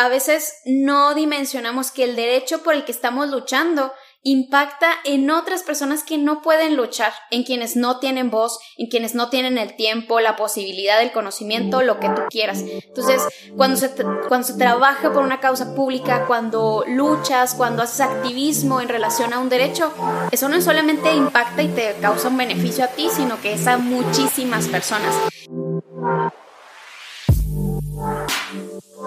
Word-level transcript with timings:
a 0.00 0.08
veces 0.08 0.54
no 0.64 1.14
dimensionamos 1.14 1.90
que 1.90 2.04
el 2.04 2.16
derecho 2.16 2.62
por 2.62 2.72
el 2.72 2.86
que 2.86 2.92
estamos 2.92 3.28
luchando 3.28 3.92
impacta 4.22 4.94
en 5.04 5.30
otras 5.30 5.62
personas 5.62 6.04
que 6.04 6.16
no 6.16 6.40
pueden 6.40 6.74
luchar, 6.74 7.12
en 7.30 7.44
quienes 7.44 7.76
no 7.76 7.98
tienen 7.98 8.30
voz, 8.30 8.58
en 8.78 8.88
quienes 8.88 9.14
no 9.14 9.28
tienen 9.28 9.58
el 9.58 9.76
tiempo, 9.76 10.20
la 10.20 10.36
posibilidad 10.36 10.98
del 11.00 11.12
conocimiento, 11.12 11.82
lo 11.82 12.00
que 12.00 12.08
tú 12.08 12.22
quieras. 12.30 12.60
Entonces, 12.60 13.22
cuando 13.58 13.76
se, 13.76 13.90
cuando 14.26 14.46
se 14.46 14.54
trabaja 14.54 15.12
por 15.12 15.22
una 15.22 15.38
causa 15.38 15.74
pública, 15.74 16.24
cuando 16.26 16.82
luchas, 16.88 17.54
cuando 17.54 17.82
haces 17.82 18.00
activismo 18.00 18.80
en 18.80 18.88
relación 18.88 19.34
a 19.34 19.38
un 19.38 19.50
derecho, 19.50 19.92
eso 20.30 20.48
no 20.48 20.62
solamente 20.62 21.12
impacta 21.12 21.60
y 21.60 21.68
te 21.68 21.94
causa 22.00 22.28
un 22.28 22.38
beneficio 22.38 22.84
a 22.84 22.88
ti, 22.88 23.10
sino 23.14 23.38
que 23.42 23.52
es 23.52 23.66
a 23.66 23.76
muchísimas 23.76 24.66
personas. 24.68 25.14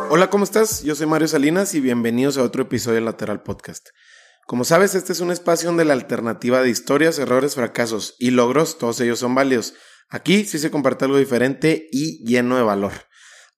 Hola, 0.09 0.29
¿cómo 0.29 0.43
estás? 0.43 0.83
Yo 0.83 0.95
soy 0.95 1.07
Mario 1.07 1.27
Salinas 1.27 1.73
y 1.73 1.79
bienvenidos 1.79 2.37
a 2.37 2.43
otro 2.43 2.63
episodio 2.63 2.95
de 2.95 3.01
Lateral 3.01 3.41
Podcast. 3.41 3.89
Como 4.45 4.63
sabes, 4.63 4.93
este 4.93 5.11
es 5.11 5.21
un 5.21 5.31
espacio 5.31 5.69
donde 5.69 5.85
la 5.85 5.93
alternativa 5.93 6.61
de 6.61 6.69
historias, 6.69 7.17
errores, 7.17 7.55
fracasos 7.55 8.15
y 8.19 8.31
logros, 8.31 8.77
todos 8.77 8.99
ellos 9.01 9.19
son 9.19 9.33
válidos. 9.33 9.73
Aquí 10.09 10.45
sí 10.45 10.59
se 10.59 10.69
comparte 10.69 11.05
algo 11.05 11.17
diferente 11.17 11.87
y 11.91 12.23
lleno 12.25 12.57
de 12.57 12.63
valor. 12.63 12.91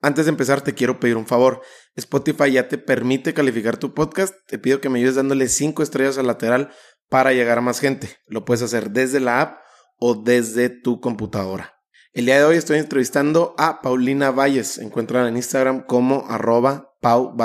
Antes 0.02 0.26
de 0.26 0.30
empezar, 0.30 0.62
te 0.62 0.74
quiero 0.74 1.00
pedir 1.00 1.18
un 1.18 1.26
favor. 1.26 1.62
Spotify 1.96 2.52
ya 2.52 2.68
te 2.68 2.78
permite 2.78 3.34
calificar 3.34 3.78
tu 3.78 3.94
podcast. 3.94 4.36
Te 4.48 4.60
pido 4.60 4.80
que 4.80 4.90
me 4.90 5.00
ayudes 5.00 5.16
dándole 5.16 5.50
5 5.50 5.84
estrellas 5.84 6.18
al 6.18 6.28
lateral 6.28 6.72
para 7.10 7.34
llegar 7.34 7.58
a 7.58 7.62
más 7.62 7.80
gente. 7.80 8.16
Lo 8.28 8.46
puedes 8.46 8.62
hacer 8.62 8.92
desde 8.92 9.20
la 9.20 9.42
app 9.42 9.60
o 9.98 10.16
desde 10.16 10.70
tu 10.70 11.02
computadora. 11.02 11.75
El 12.16 12.28
día 12.28 12.38
de 12.38 12.46
hoy 12.46 12.56
estoy 12.56 12.80
entrevistando 12.80 13.54
a 13.58 13.82
Paulina 13.82 14.32
Valles. 14.32 14.78
Encuentran 14.78 15.28
en 15.28 15.36
Instagram 15.36 15.86
como 15.86 16.26
arroba 16.30 16.96
Pau. 17.02 17.36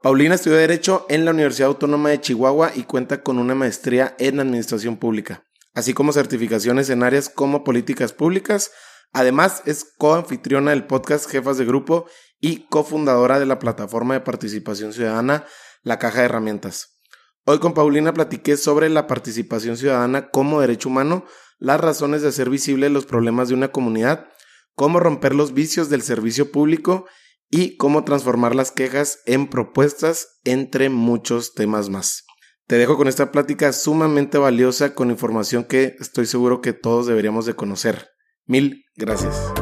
Paulina 0.00 0.36
estudió 0.36 0.56
Derecho 0.56 1.04
en 1.08 1.24
la 1.24 1.32
Universidad 1.32 1.66
Autónoma 1.66 2.10
de 2.10 2.20
Chihuahua 2.20 2.70
y 2.76 2.84
cuenta 2.84 3.24
con 3.24 3.40
una 3.40 3.56
maestría 3.56 4.14
en 4.20 4.38
Administración 4.38 4.98
Pública, 4.98 5.42
así 5.74 5.94
como 5.94 6.12
certificaciones 6.12 6.90
en 6.90 7.02
áreas 7.02 7.28
como 7.28 7.64
políticas 7.64 8.12
públicas. 8.12 8.70
Además, 9.12 9.62
es 9.66 9.84
coanfitriona 9.98 10.70
del 10.70 10.86
podcast 10.86 11.28
Jefas 11.28 11.58
de 11.58 11.64
Grupo 11.64 12.06
y 12.38 12.68
cofundadora 12.68 13.40
de 13.40 13.46
la 13.46 13.58
plataforma 13.58 14.14
de 14.14 14.20
participación 14.20 14.92
ciudadana 14.92 15.44
La 15.82 15.98
Caja 15.98 16.20
de 16.20 16.26
Herramientas. 16.26 17.00
Hoy 17.46 17.58
con 17.58 17.74
Paulina 17.74 18.14
platiqué 18.14 18.56
sobre 18.56 18.88
la 18.90 19.08
participación 19.08 19.76
ciudadana 19.76 20.30
como 20.30 20.60
derecho 20.60 20.88
humano, 20.88 21.26
las 21.58 21.80
razones 21.80 22.22
de 22.22 22.28
hacer 22.28 22.50
visibles 22.50 22.90
los 22.90 23.06
problemas 23.06 23.48
de 23.48 23.54
una 23.54 23.68
comunidad, 23.68 24.26
cómo 24.74 25.00
romper 25.00 25.34
los 25.34 25.54
vicios 25.54 25.88
del 25.88 26.02
servicio 26.02 26.50
público 26.50 27.06
y 27.50 27.76
cómo 27.76 28.04
transformar 28.04 28.54
las 28.54 28.72
quejas 28.72 29.20
en 29.26 29.48
propuestas, 29.48 30.40
entre 30.44 30.88
muchos 30.88 31.54
temas 31.54 31.88
más. 31.88 32.24
Te 32.66 32.78
dejo 32.78 32.96
con 32.96 33.08
esta 33.08 33.30
plática 33.30 33.72
sumamente 33.72 34.38
valiosa 34.38 34.94
con 34.94 35.10
información 35.10 35.64
que 35.64 35.96
estoy 36.00 36.26
seguro 36.26 36.62
que 36.62 36.72
todos 36.72 37.06
deberíamos 37.06 37.44
de 37.44 37.54
conocer. 37.54 38.08
Mil 38.46 38.84
gracias. 38.96 39.52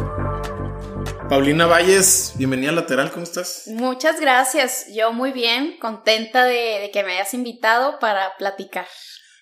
Paulina 1.28 1.66
Valles, 1.66 2.34
bienvenida 2.36 2.70
a 2.70 2.74
Lateral, 2.74 3.10
¿cómo 3.10 3.24
estás? 3.24 3.64
Muchas 3.66 4.20
gracias, 4.20 4.86
yo 4.94 5.12
muy 5.12 5.32
bien, 5.32 5.78
contenta 5.78 6.44
de, 6.44 6.90
que 6.92 7.02
me 7.04 7.14
hayas 7.14 7.32
invitado 7.32 7.98
para 7.98 8.36
platicar. 8.36 8.86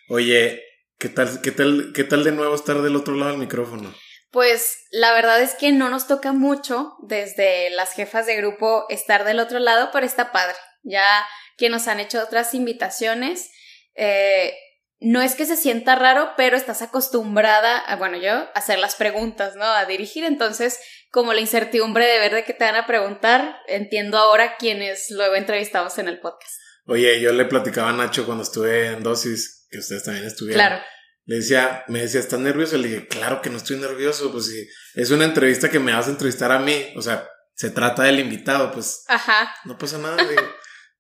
Oye, 0.09 0.63
¿qué 1.01 1.09
tal, 1.09 1.41
qué 1.41 1.51
tal, 1.51 1.93
qué 1.95 2.05
tal 2.05 2.23
de 2.23 2.31
nuevo 2.31 2.55
estar 2.55 2.81
del 2.83 2.95
otro 2.95 3.15
lado 3.15 3.33
del 3.33 3.41
micrófono? 3.41 3.93
Pues 4.31 4.87
la 4.93 5.13
verdad 5.13 5.41
es 5.41 5.55
que 5.55 5.73
no 5.73 5.89
nos 5.89 6.07
toca 6.07 6.33
mucho 6.33 6.95
desde 7.03 7.71
las 7.71 7.93
jefas 7.95 8.27
de 8.27 8.37
grupo 8.37 8.85
estar 8.89 9.25
del 9.25 9.41
otro 9.41 9.59
lado, 9.59 9.91
pero 9.93 10.07
está 10.07 10.31
padre. 10.31 10.55
Ya 10.85 11.27
que 11.57 11.69
nos 11.69 11.89
han 11.89 11.99
hecho 11.99 12.23
otras 12.23 12.55
invitaciones, 12.55 13.51
eh, 13.97 14.55
no 15.01 15.23
es 15.23 15.35
que 15.35 15.47
se 15.47 15.57
sienta 15.57 15.97
raro, 15.97 16.33
pero 16.37 16.57
estás 16.57 16.83
acostumbrada, 16.83 17.79
a, 17.79 17.97
bueno, 17.97 18.19
yo, 18.19 18.33
a 18.33 18.51
hacer 18.55 18.79
las 18.79 18.95
preguntas, 18.95 19.57
¿no? 19.57 19.65
A 19.65 19.87
dirigir, 19.87 20.25
entonces, 20.25 20.79
como 21.11 21.33
la 21.33 21.41
incertidumbre 21.41 22.07
de 22.07 22.19
ver 22.19 22.35
de 22.35 22.45
qué 22.45 22.53
te 22.53 22.65
van 22.65 22.77
a 22.77 22.87
preguntar, 22.87 23.57
entiendo 23.67 24.19
ahora 24.19 24.57
quienes 24.59 25.11
luego 25.11 25.35
entrevistamos 25.35 25.99
en 25.99 26.09
el 26.09 26.21
podcast. 26.21 26.55
Oye, 26.87 27.21
yo 27.21 27.33
le 27.33 27.47
platicaba 27.47 27.91
a 27.91 27.93
Nacho 27.95 28.27
cuando 28.27 28.45
estuve 28.45 28.89
en 28.89 29.03
dosis, 29.03 29.60
que 29.71 29.79
ustedes 29.79 30.03
también 30.03 30.27
estuvieron. 30.27 30.61
Claro 30.61 30.83
le 31.31 31.37
decía, 31.37 31.85
me 31.87 32.01
decía, 32.01 32.19
¿estás 32.19 32.41
nervioso? 32.41 32.77
Le 32.77 32.89
dije, 32.89 33.07
claro 33.07 33.41
que 33.41 33.51
no 33.51 33.59
estoy 33.59 33.77
nervioso, 33.77 34.33
pues 34.33 34.47
sí, 34.47 34.69
es 34.95 35.13
una 35.13 35.25
entrevista 35.25 35.71
que 35.71 35.79
me 35.79 35.93
vas 35.93 36.09
a 36.09 36.11
entrevistar 36.11 36.51
a 36.51 36.59
mí, 36.59 36.93
o 36.97 37.03
sea, 37.03 37.29
se 37.55 37.71
trata 37.71 38.03
del 38.03 38.19
invitado, 38.19 38.73
pues. 38.73 39.05
Ajá. 39.07 39.55
No 39.65 39.79
pasa 39.79 39.99
nada, 39.99 40.17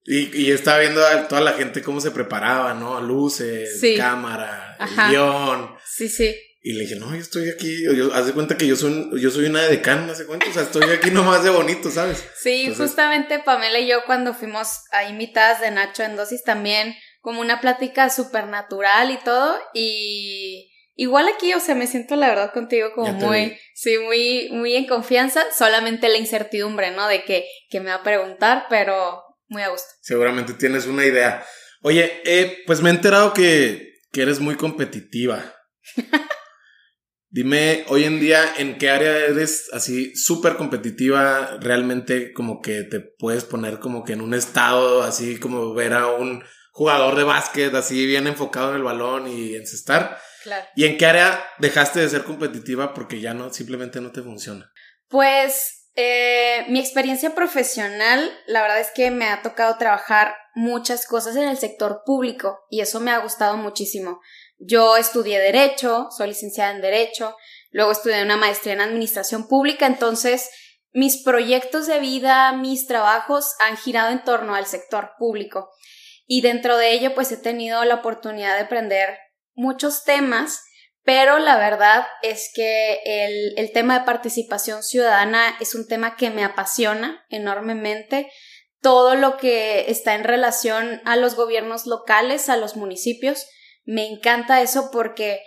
Y, 0.04 0.40
y 0.40 0.52
estaba 0.52 0.78
viendo 0.78 1.04
a 1.04 1.26
toda 1.26 1.40
la 1.40 1.54
gente 1.54 1.82
cómo 1.82 2.00
se 2.00 2.12
preparaba, 2.12 2.74
¿no? 2.74 3.00
Luces, 3.00 3.80
cámara, 3.96 4.76
guion. 5.08 5.74
Sí, 5.84 6.08
sí. 6.08 6.32
Y 6.62 6.74
le 6.74 6.82
dije, 6.82 6.94
no, 6.94 7.12
yo 7.12 7.20
estoy 7.20 7.48
aquí, 7.48 7.82
yo, 7.82 8.14
haz 8.14 8.26
de 8.26 8.32
cuenta 8.32 8.56
que 8.56 8.68
yo 8.68 8.76
soy, 8.76 9.10
yo 9.18 9.32
soy 9.32 9.46
una 9.46 9.62
de 9.62 9.70
decano, 9.70 10.12
hace 10.12 10.26
cuenta, 10.26 10.46
o 10.48 10.52
sea, 10.52 10.62
estoy 10.62 10.90
aquí 10.90 11.10
nomás 11.10 11.42
de 11.42 11.50
bonito, 11.50 11.90
¿sabes? 11.90 12.22
Sí, 12.40 12.72
justamente 12.72 13.40
Pamela 13.40 13.80
y 13.80 13.88
yo 13.88 14.04
cuando 14.06 14.32
fuimos 14.32 14.82
a 14.92 15.04
invitadas 15.04 15.60
de 15.60 15.72
Nacho 15.72 16.04
en 16.04 16.14
dosis 16.14 16.44
también, 16.44 16.94
como 17.20 17.40
una 17.40 17.60
plática 17.60 18.10
súper 18.10 18.46
natural 18.46 19.10
y 19.10 19.18
todo. 19.18 19.58
Y 19.74 20.70
igual 20.94 21.28
aquí, 21.28 21.52
o 21.54 21.60
sea, 21.60 21.74
me 21.74 21.86
siento 21.86 22.16
la 22.16 22.28
verdad 22.28 22.52
contigo 22.52 22.92
como 22.94 23.12
muy, 23.12 23.56
sí, 23.74 23.98
muy, 23.98 24.48
muy 24.52 24.74
en 24.74 24.86
confianza. 24.86 25.42
Solamente 25.56 26.08
la 26.08 26.18
incertidumbre, 26.18 26.90
¿no? 26.90 27.08
De 27.08 27.24
que, 27.24 27.46
que 27.68 27.80
me 27.80 27.90
va 27.90 27.96
a 27.96 28.02
preguntar, 28.02 28.66
pero 28.68 29.22
muy 29.48 29.62
a 29.62 29.68
gusto. 29.68 29.88
Aseguramente 30.02 30.54
tienes 30.54 30.86
una 30.86 31.04
idea. 31.04 31.44
Oye, 31.82 32.20
eh, 32.24 32.58
pues 32.66 32.82
me 32.82 32.90
he 32.90 32.92
enterado 32.92 33.32
que, 33.32 33.94
que 34.12 34.22
eres 34.22 34.40
muy 34.40 34.56
competitiva. 34.56 35.54
Dime, 37.32 37.84
hoy 37.86 38.04
en 38.04 38.18
día, 38.18 38.54
¿en 38.58 38.76
qué 38.76 38.90
área 38.90 39.16
eres 39.26 39.68
así 39.72 40.16
súper 40.16 40.56
competitiva? 40.56 41.58
Realmente 41.60 42.32
como 42.32 42.60
que 42.60 42.82
te 42.82 42.98
puedes 42.98 43.44
poner 43.44 43.78
como 43.78 44.02
que 44.02 44.14
en 44.14 44.20
un 44.20 44.34
estado, 44.34 45.04
así 45.04 45.38
como 45.38 45.72
ver 45.72 45.92
a 45.92 46.08
un 46.08 46.42
jugador 46.72 47.16
de 47.16 47.24
básquet, 47.24 47.74
así 47.74 48.06
bien 48.06 48.26
enfocado 48.26 48.70
en 48.70 48.76
el 48.76 48.82
balón 48.82 49.26
y 49.28 49.54
encestar. 49.54 50.18
Claro. 50.42 50.66
¿Y 50.74 50.86
en 50.86 50.96
qué 50.96 51.06
área 51.06 51.44
dejaste 51.58 52.00
de 52.00 52.08
ser 52.08 52.24
competitiva 52.24 52.94
porque 52.94 53.20
ya 53.20 53.34
no, 53.34 53.52
simplemente 53.52 54.00
no 54.00 54.10
te 54.12 54.22
funciona? 54.22 54.72
Pues 55.08 55.80
eh, 55.96 56.64
mi 56.68 56.80
experiencia 56.80 57.34
profesional, 57.34 58.32
la 58.46 58.62
verdad 58.62 58.80
es 58.80 58.90
que 58.94 59.10
me 59.10 59.26
ha 59.26 59.42
tocado 59.42 59.76
trabajar 59.76 60.34
muchas 60.54 61.06
cosas 61.06 61.36
en 61.36 61.48
el 61.48 61.58
sector 61.58 62.02
público 62.06 62.60
y 62.70 62.80
eso 62.80 63.00
me 63.00 63.10
ha 63.10 63.18
gustado 63.18 63.56
muchísimo. 63.56 64.20
Yo 64.58 64.96
estudié 64.96 65.40
Derecho, 65.40 66.08
soy 66.16 66.28
licenciada 66.28 66.72
en 66.72 66.80
Derecho, 66.80 67.36
luego 67.70 67.92
estudié 67.92 68.22
una 68.22 68.36
maestría 68.36 68.74
en 68.74 68.80
Administración 68.80 69.48
Pública, 69.48 69.86
entonces 69.86 70.48
mis 70.92 71.22
proyectos 71.22 71.86
de 71.86 71.98
vida, 72.00 72.52
mis 72.52 72.86
trabajos 72.86 73.54
han 73.60 73.76
girado 73.76 74.10
en 74.10 74.24
torno 74.24 74.54
al 74.54 74.66
sector 74.66 75.12
público 75.18 75.70
y 76.32 76.42
dentro 76.42 76.76
de 76.76 76.92
ello 76.92 77.12
pues 77.12 77.32
he 77.32 77.36
tenido 77.36 77.84
la 77.84 77.96
oportunidad 77.96 78.54
de 78.54 78.62
aprender 78.62 79.18
muchos 79.54 80.04
temas, 80.04 80.62
pero 81.02 81.40
la 81.40 81.56
verdad 81.56 82.06
es 82.22 82.52
que 82.54 83.00
el, 83.04 83.58
el 83.58 83.72
tema 83.72 83.98
de 83.98 84.04
participación 84.04 84.84
ciudadana 84.84 85.56
es 85.58 85.74
un 85.74 85.88
tema 85.88 86.14
que 86.14 86.30
me 86.30 86.44
apasiona 86.44 87.26
enormemente. 87.30 88.30
Todo 88.80 89.16
lo 89.16 89.38
que 89.38 89.90
está 89.90 90.14
en 90.14 90.22
relación 90.22 91.02
a 91.04 91.16
los 91.16 91.34
gobiernos 91.34 91.86
locales, 91.86 92.48
a 92.48 92.56
los 92.56 92.76
municipios, 92.76 93.48
me 93.84 94.06
encanta 94.06 94.62
eso 94.62 94.92
porque 94.92 95.42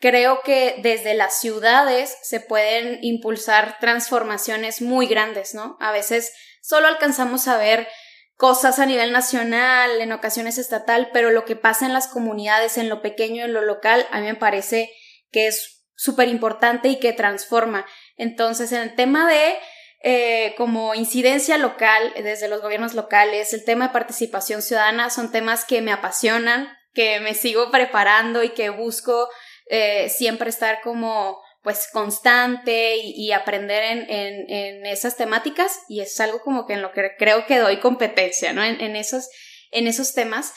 creo 0.00 0.42
que 0.42 0.80
desde 0.82 1.14
las 1.14 1.40
ciudades 1.40 2.14
se 2.20 2.40
pueden 2.40 2.98
impulsar 3.00 3.78
transformaciones 3.80 4.82
muy 4.82 5.06
grandes, 5.06 5.54
¿no? 5.54 5.78
A 5.80 5.92
veces 5.92 6.34
solo 6.60 6.88
alcanzamos 6.88 7.48
a 7.48 7.56
ver 7.56 7.88
cosas 8.36 8.78
a 8.78 8.86
nivel 8.86 9.12
nacional, 9.12 10.00
en 10.00 10.12
ocasiones 10.12 10.58
estatal, 10.58 11.10
pero 11.12 11.30
lo 11.30 11.44
que 11.44 11.56
pasa 11.56 11.86
en 11.86 11.94
las 11.94 12.06
comunidades, 12.06 12.78
en 12.78 12.88
lo 12.88 13.02
pequeño, 13.02 13.44
en 13.44 13.52
lo 13.52 13.62
local, 13.62 14.06
a 14.10 14.20
mí 14.20 14.26
me 14.26 14.34
parece 14.34 14.92
que 15.30 15.46
es 15.46 15.84
súper 15.94 16.28
importante 16.28 16.88
y 16.88 17.00
que 17.00 17.12
transforma. 17.12 17.86
Entonces, 18.16 18.72
en 18.72 18.82
el 18.82 18.94
tema 18.94 19.26
de 19.26 19.56
eh, 20.02 20.54
como 20.56 20.94
incidencia 20.94 21.56
local, 21.56 22.12
desde 22.22 22.48
los 22.48 22.60
gobiernos 22.60 22.94
locales, 22.94 23.54
el 23.54 23.64
tema 23.64 23.88
de 23.88 23.92
participación 23.94 24.60
ciudadana 24.62 25.10
son 25.10 25.32
temas 25.32 25.64
que 25.64 25.80
me 25.80 25.92
apasionan, 25.92 26.68
que 26.92 27.20
me 27.20 27.34
sigo 27.34 27.70
preparando 27.70 28.42
y 28.42 28.50
que 28.50 28.68
busco 28.68 29.28
eh, 29.68 30.08
siempre 30.10 30.50
estar 30.50 30.80
como 30.82 31.40
pues 31.66 31.88
constante 31.92 32.94
y, 32.96 33.32
aprender 33.32 33.82
en, 33.82 34.06
en, 34.08 34.86
esas 34.86 35.16
temáticas 35.16 35.80
y 35.88 36.00
es 36.00 36.20
algo 36.20 36.40
como 36.40 36.64
que 36.64 36.74
en 36.74 36.80
lo 36.80 36.92
que 36.92 37.16
creo 37.18 37.44
que 37.44 37.58
doy 37.58 37.80
competencia, 37.80 38.52
¿no? 38.52 38.62
En, 38.62 38.94
esos, 38.94 39.28
en 39.72 39.88
esos 39.88 40.14
temas. 40.14 40.54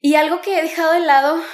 Y 0.00 0.14
algo 0.14 0.40
que 0.40 0.58
he 0.58 0.62
dejado 0.62 0.94
de 0.94 1.00
lado, 1.00 1.44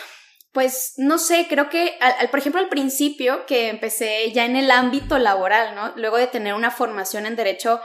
pues 0.52 0.92
no 0.98 1.18
sé, 1.18 1.48
creo 1.48 1.68
que, 1.68 1.98
al, 2.00 2.30
por 2.30 2.38
ejemplo, 2.38 2.60
al 2.60 2.68
principio 2.68 3.44
que 3.46 3.70
empecé 3.70 4.30
ya 4.30 4.44
en 4.44 4.54
el 4.54 4.70
ámbito 4.70 5.18
laboral, 5.18 5.74
¿no? 5.74 5.92
Luego 5.96 6.18
de 6.18 6.28
tener 6.28 6.54
una 6.54 6.70
formación 6.70 7.26
en 7.26 7.34
derecho 7.34 7.80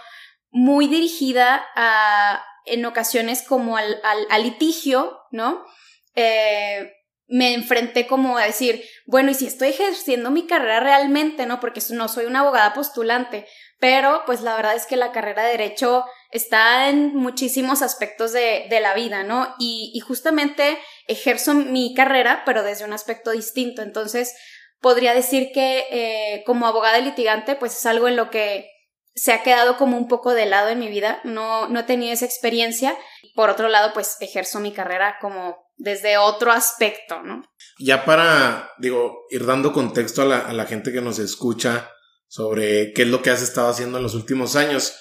muy 0.52 0.86
dirigida 0.86 1.66
a, 1.76 2.46
en 2.66 2.86
ocasiones 2.86 3.42
como 3.42 3.76
al, 3.76 4.00
al, 4.30 4.44
litigio, 4.44 5.18
¿no? 5.32 5.66
Eh, 6.14 6.94
me 7.32 7.54
enfrenté 7.54 8.08
como 8.08 8.38
a 8.38 8.46
decir, 8.46 8.84
bueno, 9.06 9.32
y 9.32 9.34
si 9.34 9.48
estoy 9.48 9.70
ejerciendo 9.70 10.32
mi 10.32 10.46
carrera 10.46 10.82
realmente, 10.82 11.46
¿no? 11.46 11.62
Porque 11.62 11.82
no 11.92 12.10
soy 12.10 12.26
una 12.26 12.42
abogada 12.42 12.74
postulante, 12.74 13.48
pero 13.80 14.24
pues 14.26 14.42
la 14.42 14.54
verdad 14.56 14.76
es 14.76 14.86
que 14.86 14.98
la 14.98 15.14
carrera 15.14 15.44
de 15.44 15.52
derecho 15.52 16.04
está 16.32 16.90
en 16.90 17.16
muchísimos 17.16 17.82
aspectos 17.82 18.34
de, 18.34 18.68
de 18.70 18.80
la 18.82 18.94
vida, 18.94 19.24
¿no? 19.24 19.56
Y, 19.60 19.98
justamente 20.06 20.78
ejerzo 21.08 21.54
mi 21.54 21.94
carrera, 21.94 22.44
pero 22.46 22.64
desde 22.64 22.84
un 22.84 22.92
aspecto 22.92 23.32
distinto. 23.32 23.82
Entonces, 23.82 24.36
podría 24.82 25.14
decir 25.14 25.52
que 25.54 25.86
eh, 25.90 26.44
como 26.46 26.68
abogada 26.68 27.00
litigante, 27.00 27.56
pues 27.56 27.78
es 27.78 27.86
algo 27.86 28.10
en 28.10 28.18
lo 28.18 28.30
que 28.30 28.70
se 29.16 29.32
ha 29.32 29.42
quedado 29.44 29.78
como 29.78 29.98
un 29.98 30.08
poco 30.08 30.34
de 30.34 30.46
lado 30.46 30.70
en 30.70 30.80
mi 30.80 30.90
vida, 30.90 31.22
no, 31.24 31.68
no 31.70 31.80
he 31.80 31.84
tenido 31.84 32.14
esa 32.14 32.26
experiencia. 32.26 32.98
Por 33.36 33.50
otro 33.50 33.70
lado, 33.70 33.94
pues 33.94 34.18
ejerzo 34.20 34.60
mi 34.60 34.74
carrera 34.74 35.18
como 35.22 35.71
desde 35.82 36.18
otro 36.18 36.52
aspecto, 36.52 37.22
¿no? 37.24 37.44
Ya 37.80 38.06
para, 38.06 38.72
digo, 38.78 39.26
ir 39.32 39.46
dando 39.46 39.74
contexto 39.74 40.22
a 40.22 40.26
la, 40.26 40.40
a 40.40 40.54
la 40.54 40.66
gente 40.66 40.92
que 40.92 41.02
nos 41.02 41.18
escucha 41.18 41.90
sobre 42.28 42.94
qué 42.94 43.02
es 43.02 43.08
lo 43.08 43.22
que 43.22 43.32
has 43.32 43.42
estado 43.42 43.70
haciendo 43.70 43.98
en 43.98 44.04
los 44.04 44.14
últimos 44.14 44.56
años, 44.56 44.94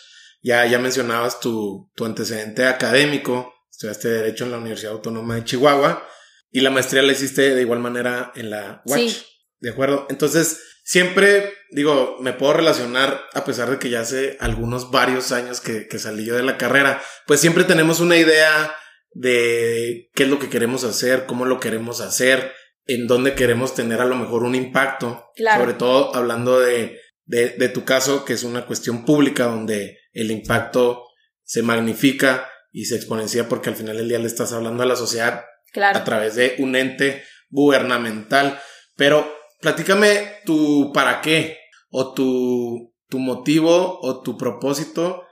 ya, 0.42 0.64
ya 0.66 0.78
mencionabas 0.78 1.38
tu, 1.38 1.90
tu 1.94 2.06
antecedente 2.06 2.66
académico, 2.66 3.52
estudiaste 3.70 4.08
Derecho 4.08 4.44
en 4.44 4.52
la 4.52 4.58
Universidad 4.58 4.92
Autónoma 4.92 5.36
de 5.36 5.44
Chihuahua 5.44 6.02
y 6.50 6.60
la 6.60 6.70
maestría 6.70 7.02
la 7.02 7.12
hiciste 7.12 7.54
de 7.54 7.60
igual 7.60 7.80
manera 7.80 8.32
en 8.34 8.50
la 8.50 8.82
UACH. 8.86 9.00
Sí. 9.00 9.26
¿De 9.58 9.70
acuerdo? 9.70 10.06
Entonces, 10.08 10.62
siempre, 10.82 11.52
digo, 11.70 12.16
me 12.20 12.32
puedo 12.32 12.54
relacionar, 12.54 13.20
a 13.34 13.44
pesar 13.44 13.70
de 13.70 13.78
que 13.78 13.90
ya 13.90 14.00
hace 14.00 14.38
algunos 14.40 14.90
varios 14.90 15.30
años 15.32 15.60
que, 15.60 15.86
que 15.86 15.98
salí 15.98 16.24
yo 16.24 16.34
de 16.34 16.42
la 16.42 16.56
carrera, 16.56 17.02
pues 17.26 17.40
siempre 17.40 17.64
tenemos 17.64 18.00
una 18.00 18.16
idea 18.16 18.74
de 19.12 20.10
qué 20.14 20.24
es 20.24 20.28
lo 20.28 20.38
que 20.38 20.48
queremos 20.48 20.84
hacer, 20.84 21.26
cómo 21.26 21.44
lo 21.44 21.60
queremos 21.60 22.00
hacer, 22.00 22.52
en 22.86 23.06
dónde 23.06 23.34
queremos 23.34 23.74
tener 23.74 24.00
a 24.00 24.06
lo 24.06 24.16
mejor 24.16 24.42
un 24.42 24.54
impacto. 24.54 25.30
Claro. 25.36 25.60
Sobre 25.60 25.74
todo 25.74 26.14
hablando 26.14 26.60
de, 26.60 27.00
de, 27.24 27.50
de 27.50 27.68
tu 27.68 27.84
caso, 27.84 28.24
que 28.24 28.32
es 28.32 28.42
una 28.42 28.66
cuestión 28.66 29.04
pública 29.04 29.44
donde 29.44 29.98
el 30.12 30.30
impacto 30.30 31.04
se 31.42 31.62
magnifica 31.62 32.48
y 32.72 32.84
se 32.84 32.96
exponencia 32.96 33.48
porque 33.48 33.68
al 33.68 33.76
final 33.76 33.96
del 33.96 34.08
día 34.08 34.18
le 34.18 34.26
estás 34.26 34.52
hablando 34.52 34.82
a 34.82 34.86
la 34.86 34.96
sociedad 34.96 35.44
claro. 35.72 35.98
a 35.98 36.04
través 36.04 36.36
de 36.36 36.56
un 36.58 36.76
ente 36.76 37.24
gubernamental. 37.48 38.60
Pero 38.96 39.32
platícame 39.60 40.40
tu 40.44 40.92
para 40.92 41.20
qué 41.20 41.58
o 41.90 42.14
tu, 42.14 42.94
tu 43.08 43.18
motivo 43.18 43.98
o 44.00 44.22
tu 44.22 44.36
propósito 44.38 45.24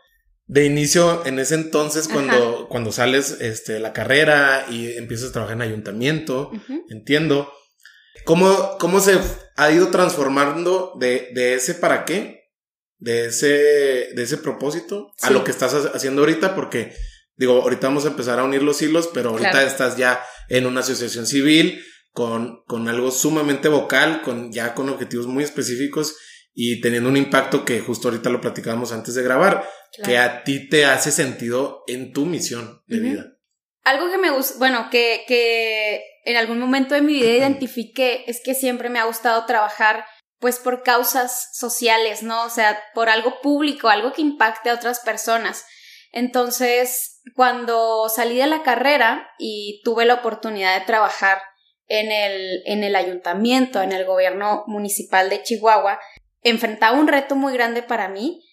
de 0.48 0.64
inicio 0.64 1.24
en 1.26 1.38
ese 1.38 1.54
entonces 1.54 2.08
cuando, 2.08 2.68
cuando 2.68 2.90
sales 2.90 3.36
este, 3.40 3.78
la 3.78 3.92
carrera 3.92 4.66
y 4.70 4.96
empiezas 4.96 5.28
a 5.28 5.32
trabajar 5.32 5.56
en 5.56 5.62
ayuntamiento, 5.62 6.50
entiendo. 6.88 7.52
¿Cómo, 8.24 8.76
¿Cómo 8.78 9.00
se 9.00 9.18
ha 9.56 9.70
ido 9.70 9.88
transformando 9.88 10.94
de, 10.98 11.30
de 11.34 11.54
ese 11.54 11.74
para 11.74 12.06
qué, 12.06 12.50
de 12.98 13.26
ese, 13.26 13.46
de 13.46 14.22
ese 14.22 14.38
propósito 14.38 15.12
a 15.20 15.30
lo 15.30 15.44
que 15.44 15.50
estás 15.50 15.74
haciendo 15.94 16.22
ahorita? 16.22 16.54
Porque, 16.54 16.94
digo, 17.36 17.62
ahorita 17.62 17.88
vamos 17.88 18.06
a 18.06 18.08
empezar 18.08 18.38
a 18.38 18.44
unir 18.44 18.62
los 18.62 18.80
hilos, 18.80 19.10
pero 19.12 19.30
ahorita 19.30 19.62
estás 19.64 19.98
ya 19.98 20.22
en 20.48 20.66
una 20.66 20.80
asociación 20.80 21.26
civil, 21.26 21.84
con, 22.12 22.62
con 22.66 22.88
algo 22.88 23.10
sumamente 23.10 23.68
vocal, 23.68 24.22
con, 24.22 24.50
ya 24.50 24.74
con 24.74 24.88
objetivos 24.88 25.26
muy 25.26 25.44
específicos 25.44 26.16
y 26.54 26.80
teniendo 26.80 27.08
un 27.08 27.16
impacto 27.16 27.64
que 27.64 27.80
justo 27.80 28.08
ahorita 28.08 28.30
lo 28.30 28.40
platicábamos 28.40 28.92
antes 28.92 29.14
de 29.14 29.22
grabar, 29.22 29.68
que 30.04 30.18
a 30.18 30.44
ti 30.44 30.68
te 30.68 30.84
hace 30.84 31.12
sentido 31.12 31.84
en 31.86 32.12
tu 32.12 32.26
misión 32.26 32.82
de 32.86 32.98
vida. 33.00 33.26
Algo 33.84 34.10
que 34.10 34.18
me 34.18 34.30
gusta, 34.30 34.58
bueno, 34.58 34.88
que, 34.90 35.24
que 35.26 36.02
en 36.24 36.36
algún 36.36 36.58
momento 36.58 36.94
de 36.94 37.00
mi 37.00 37.14
vida 37.14 37.30
identifiqué 37.30 38.24
es 38.26 38.42
que 38.44 38.54
siempre 38.54 38.90
me 38.90 38.98
ha 38.98 39.04
gustado 39.04 39.46
trabajar 39.46 40.04
pues 40.38 40.58
por 40.58 40.82
causas 40.82 41.50
sociales, 41.52 42.22
¿no? 42.22 42.44
O 42.44 42.50
sea, 42.50 42.80
por 42.94 43.08
algo 43.08 43.40
público, 43.40 43.88
algo 43.88 44.12
que 44.12 44.22
impacte 44.22 44.70
a 44.70 44.74
otras 44.74 45.00
personas. 45.00 45.64
Entonces, 46.12 47.20
cuando 47.34 48.08
salí 48.08 48.36
de 48.36 48.46
la 48.46 48.62
carrera 48.62 49.28
y 49.38 49.80
tuve 49.84 50.04
la 50.04 50.14
oportunidad 50.14 50.78
de 50.78 50.86
trabajar 50.86 51.40
en 51.86 52.12
el, 52.12 52.62
en 52.66 52.84
el 52.84 52.94
ayuntamiento, 52.96 53.82
en 53.82 53.92
el 53.92 54.04
gobierno 54.04 54.64
municipal 54.66 55.28
de 55.30 55.42
Chihuahua, 55.42 55.98
enfrentaba 56.42 56.98
un 56.98 57.08
reto 57.08 57.36
muy 57.36 57.52
grande 57.52 57.82
para 57.82 58.08
mí, 58.08 58.44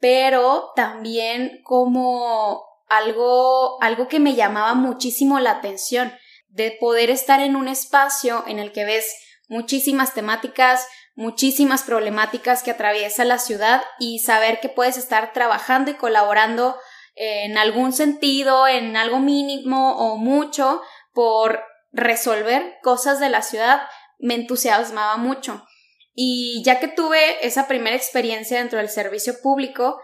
pero 0.00 0.72
también 0.74 1.60
como 1.64 2.64
algo, 2.88 3.82
algo 3.82 4.08
que 4.08 4.20
me 4.20 4.34
llamaba 4.34 4.74
muchísimo 4.74 5.40
la 5.40 5.52
atención, 5.52 6.12
de 6.48 6.76
poder 6.78 7.08
estar 7.08 7.40
en 7.40 7.56
un 7.56 7.68
espacio 7.68 8.44
en 8.46 8.58
el 8.58 8.72
que 8.72 8.84
ves 8.84 9.06
muchísimas 9.48 10.12
temáticas, 10.12 10.86
muchísimas 11.14 11.82
problemáticas 11.82 12.62
que 12.62 12.70
atraviesa 12.70 13.24
la 13.24 13.38
ciudad 13.38 13.82
y 13.98 14.18
saber 14.18 14.60
que 14.60 14.68
puedes 14.68 14.96
estar 14.96 15.32
trabajando 15.32 15.90
y 15.90 15.94
colaborando 15.94 16.76
en 17.14 17.58
algún 17.58 17.92
sentido, 17.92 18.66
en 18.66 18.96
algo 18.96 19.18
mínimo 19.18 19.96
o 19.96 20.16
mucho, 20.16 20.82
por 21.12 21.62
resolver 21.92 22.78
cosas 22.82 23.20
de 23.20 23.28
la 23.28 23.42
ciudad 23.42 23.82
me 24.18 24.34
entusiasmaba 24.34 25.16
mucho. 25.16 25.66
Y 26.14 26.62
ya 26.64 26.78
que 26.78 26.88
tuve 26.88 27.46
esa 27.46 27.68
primera 27.68 27.96
experiencia 27.96 28.58
dentro 28.58 28.78
del 28.78 28.88
servicio 28.88 29.40
público, 29.40 30.00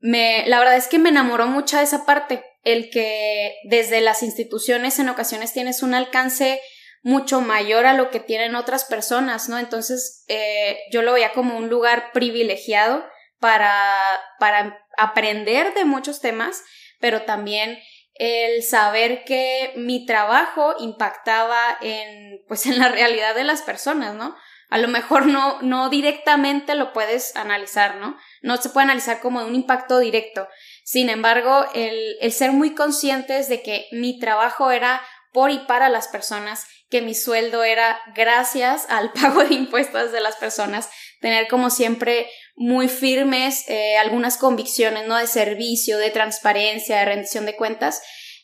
me, 0.00 0.44
la 0.46 0.58
verdad 0.58 0.76
es 0.76 0.88
que 0.88 0.98
me 0.98 1.10
enamoró 1.10 1.46
mucho 1.46 1.76
de 1.76 1.84
esa 1.84 2.06
parte, 2.06 2.44
el 2.62 2.90
que 2.90 3.56
desde 3.64 4.00
las 4.00 4.22
instituciones 4.22 4.98
en 4.98 5.08
ocasiones 5.08 5.52
tienes 5.52 5.82
un 5.82 5.94
alcance 5.94 6.60
mucho 7.02 7.40
mayor 7.40 7.86
a 7.86 7.94
lo 7.94 8.10
que 8.10 8.20
tienen 8.20 8.54
otras 8.54 8.84
personas, 8.84 9.48
¿no? 9.48 9.58
Entonces 9.58 10.24
eh, 10.28 10.78
yo 10.92 11.02
lo 11.02 11.12
veía 11.12 11.32
como 11.32 11.56
un 11.56 11.68
lugar 11.68 12.12
privilegiado 12.12 13.04
para, 13.40 14.20
para 14.38 14.86
aprender 14.96 15.74
de 15.74 15.84
muchos 15.84 16.20
temas, 16.20 16.62
pero 17.00 17.22
también 17.22 17.78
el 18.14 18.62
saber 18.62 19.24
que 19.24 19.72
mi 19.76 20.06
trabajo 20.06 20.76
impactaba 20.78 21.76
en, 21.80 22.40
pues, 22.46 22.66
en 22.66 22.78
la 22.78 22.88
realidad 22.88 23.34
de 23.34 23.44
las 23.44 23.62
personas, 23.62 24.14
¿no? 24.14 24.36
A 24.72 24.78
lo 24.78 24.88
mejor 24.88 25.26
no, 25.26 25.60
no 25.60 25.90
directamente 25.90 26.74
lo 26.74 26.94
puedes 26.94 27.36
analizar, 27.36 27.96
¿no? 27.96 28.16
No 28.40 28.56
se 28.56 28.70
puede 28.70 28.84
analizar 28.84 29.20
como 29.20 29.44
un 29.44 29.54
impacto 29.54 29.98
directo. 29.98 30.48
Sin 30.82 31.10
embargo, 31.10 31.66
el, 31.74 32.16
el 32.22 32.32
ser 32.32 32.52
muy 32.52 32.74
conscientes 32.74 33.50
de 33.50 33.60
que 33.60 33.86
mi 33.92 34.18
trabajo 34.18 34.70
era 34.70 35.02
por 35.30 35.50
y 35.50 35.58
para 35.58 35.90
las 35.90 36.08
personas, 36.08 36.64
que 36.88 37.02
mi 37.02 37.14
sueldo 37.14 37.64
era 37.64 38.00
gracias 38.14 38.86
al 38.88 39.12
pago 39.20 39.44
de 39.44 39.56
impuestos 39.56 40.10
de 40.10 40.22
las 40.22 40.36
personas, 40.36 40.88
tener 41.20 41.48
como 41.48 41.68
siempre 41.68 42.30
muy 42.56 42.88
firmes 42.88 43.68
eh, 43.68 43.98
algunas 43.98 44.38
convicciones, 44.38 45.06
¿no? 45.06 45.18
De 45.18 45.26
servicio, 45.26 45.98
de 45.98 46.08
transparencia, 46.08 46.98
de 46.98 47.04
rendición 47.04 47.44
de 47.44 47.56
cuentas, 47.56 48.00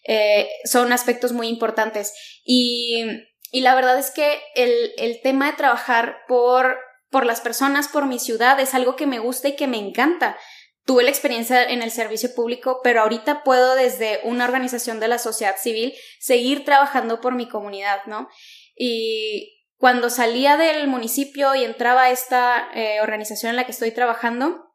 eh, 0.06 0.50
son 0.64 0.92
aspectos 0.92 1.32
muy 1.32 1.48
importantes. 1.48 2.12
Y, 2.44 3.06
y 3.50 3.62
la 3.62 3.74
verdad 3.74 3.98
es 3.98 4.10
que 4.10 4.40
el, 4.54 4.92
el, 4.98 5.20
tema 5.22 5.50
de 5.50 5.56
trabajar 5.56 6.18
por, 6.26 6.78
por 7.10 7.24
las 7.26 7.40
personas, 7.40 7.88
por 7.88 8.06
mi 8.06 8.18
ciudad, 8.18 8.58
es 8.60 8.74
algo 8.74 8.96
que 8.96 9.06
me 9.06 9.18
gusta 9.18 9.48
y 9.48 9.56
que 9.56 9.66
me 9.66 9.78
encanta. 9.78 10.38
Tuve 10.84 11.02
la 11.02 11.10
experiencia 11.10 11.62
en 11.64 11.82
el 11.82 11.90
servicio 11.90 12.34
público, 12.34 12.80
pero 12.82 13.02
ahorita 13.02 13.44
puedo 13.44 13.74
desde 13.74 14.20
una 14.24 14.44
organización 14.44 15.00
de 15.00 15.08
la 15.08 15.18
sociedad 15.18 15.56
civil 15.56 15.94
seguir 16.18 16.64
trabajando 16.64 17.20
por 17.20 17.34
mi 17.34 17.48
comunidad, 17.48 18.00
¿no? 18.06 18.28
Y, 18.76 19.54
cuando 19.78 20.10
salía 20.10 20.56
del 20.56 20.88
municipio 20.88 21.54
y 21.54 21.64
entraba 21.64 22.04
a 22.04 22.10
esta 22.10 22.68
eh, 22.74 23.00
organización 23.00 23.50
en 23.50 23.56
la 23.56 23.64
que 23.64 23.70
estoy 23.70 23.92
trabajando, 23.92 24.74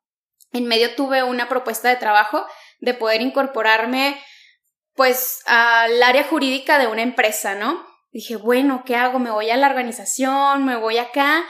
en 0.54 0.66
medio 0.66 0.96
tuve 0.96 1.24
una 1.24 1.50
propuesta 1.50 1.90
de 1.90 1.98
trabajo 1.98 2.46
de 2.80 2.94
poder 2.94 3.22
incorporarme 3.22 4.18
pues 4.96 5.42
al 5.46 6.02
área 6.02 6.24
jurídica 6.24 6.80
de 6.80 6.88
una 6.88 7.02
empresa, 7.02 7.56
¿no? 7.56 7.86
Dije, 8.14 8.36
bueno, 8.36 8.84
¿qué 8.86 8.96
hago? 8.96 9.18
Me 9.18 9.32
voy 9.32 9.50
a 9.50 9.58
la 9.58 9.68
organización, 9.68 10.66
me 10.66 10.78
voy 10.78 11.00
acá, 11.00 11.44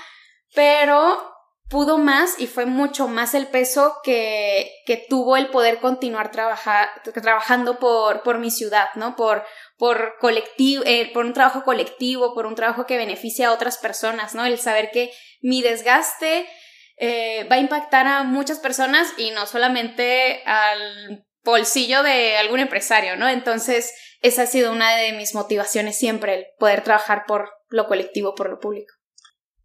pero 0.55 1.33
pudo 1.69 1.97
más 1.97 2.39
y 2.39 2.47
fue 2.47 2.65
mucho 2.65 3.07
más 3.09 3.33
el 3.33 3.47
peso 3.47 3.97
que, 4.01 4.71
que 4.85 4.95
tuvo 5.09 5.35
el 5.35 5.47
poder 5.47 5.79
continuar 5.79 6.31
trabajando 6.31 7.79
por, 7.79 8.23
por 8.23 8.39
mi 8.39 8.49
ciudad, 8.49 8.87
¿no? 8.95 9.17
Por, 9.17 9.43
por 9.77 10.15
eh, 10.21 11.11
por 11.13 11.25
un 11.25 11.33
trabajo 11.33 11.63
colectivo, 11.63 12.33
por 12.33 12.45
un 12.45 12.55
trabajo 12.55 12.85
que 12.85 12.97
beneficia 12.97 13.49
a 13.49 13.53
otras 13.53 13.77
personas, 13.77 14.33
¿no? 14.33 14.45
El 14.45 14.57
saber 14.57 14.89
que 14.91 15.11
mi 15.41 15.61
desgaste 15.61 16.47
eh, 16.95 17.45
va 17.51 17.57
a 17.57 17.59
impactar 17.59 18.07
a 18.07 18.23
muchas 18.23 18.59
personas 18.59 19.13
y 19.17 19.31
no 19.31 19.47
solamente 19.47 20.43
al 20.45 21.25
bolsillo 21.43 22.03
de 22.03 22.37
algún 22.37 22.59
empresario, 22.59 23.15
¿no? 23.17 23.29
Entonces, 23.29 23.91
esa 24.21 24.43
ha 24.43 24.47
sido 24.47 24.71
una 24.71 24.95
de 24.95 25.13
mis 25.13 25.35
motivaciones 25.35 25.97
siempre, 25.97 26.35
el 26.35 26.45
poder 26.57 26.83
trabajar 26.83 27.23
por 27.27 27.49
lo 27.69 27.87
colectivo, 27.87 28.35
por 28.35 28.49
lo 28.49 28.59
público. 28.59 28.93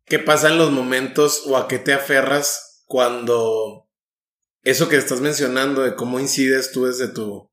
¿Qué 0.05 0.19
pasa 0.19 0.49
en 0.49 0.59
los 0.59 0.71
momentos 0.71 1.43
o 1.47 1.57
a 1.57 1.69
qué 1.69 1.79
te 1.79 1.93
aferras 1.93 2.83
cuando 2.87 3.89
eso 4.63 4.89
que 4.89 4.97
estás 4.97 5.21
mencionando 5.21 5.83
de 5.83 5.95
cómo 5.95 6.19
incides 6.19 6.73
tú 6.73 6.87
desde 6.87 7.09
tu, 7.09 7.51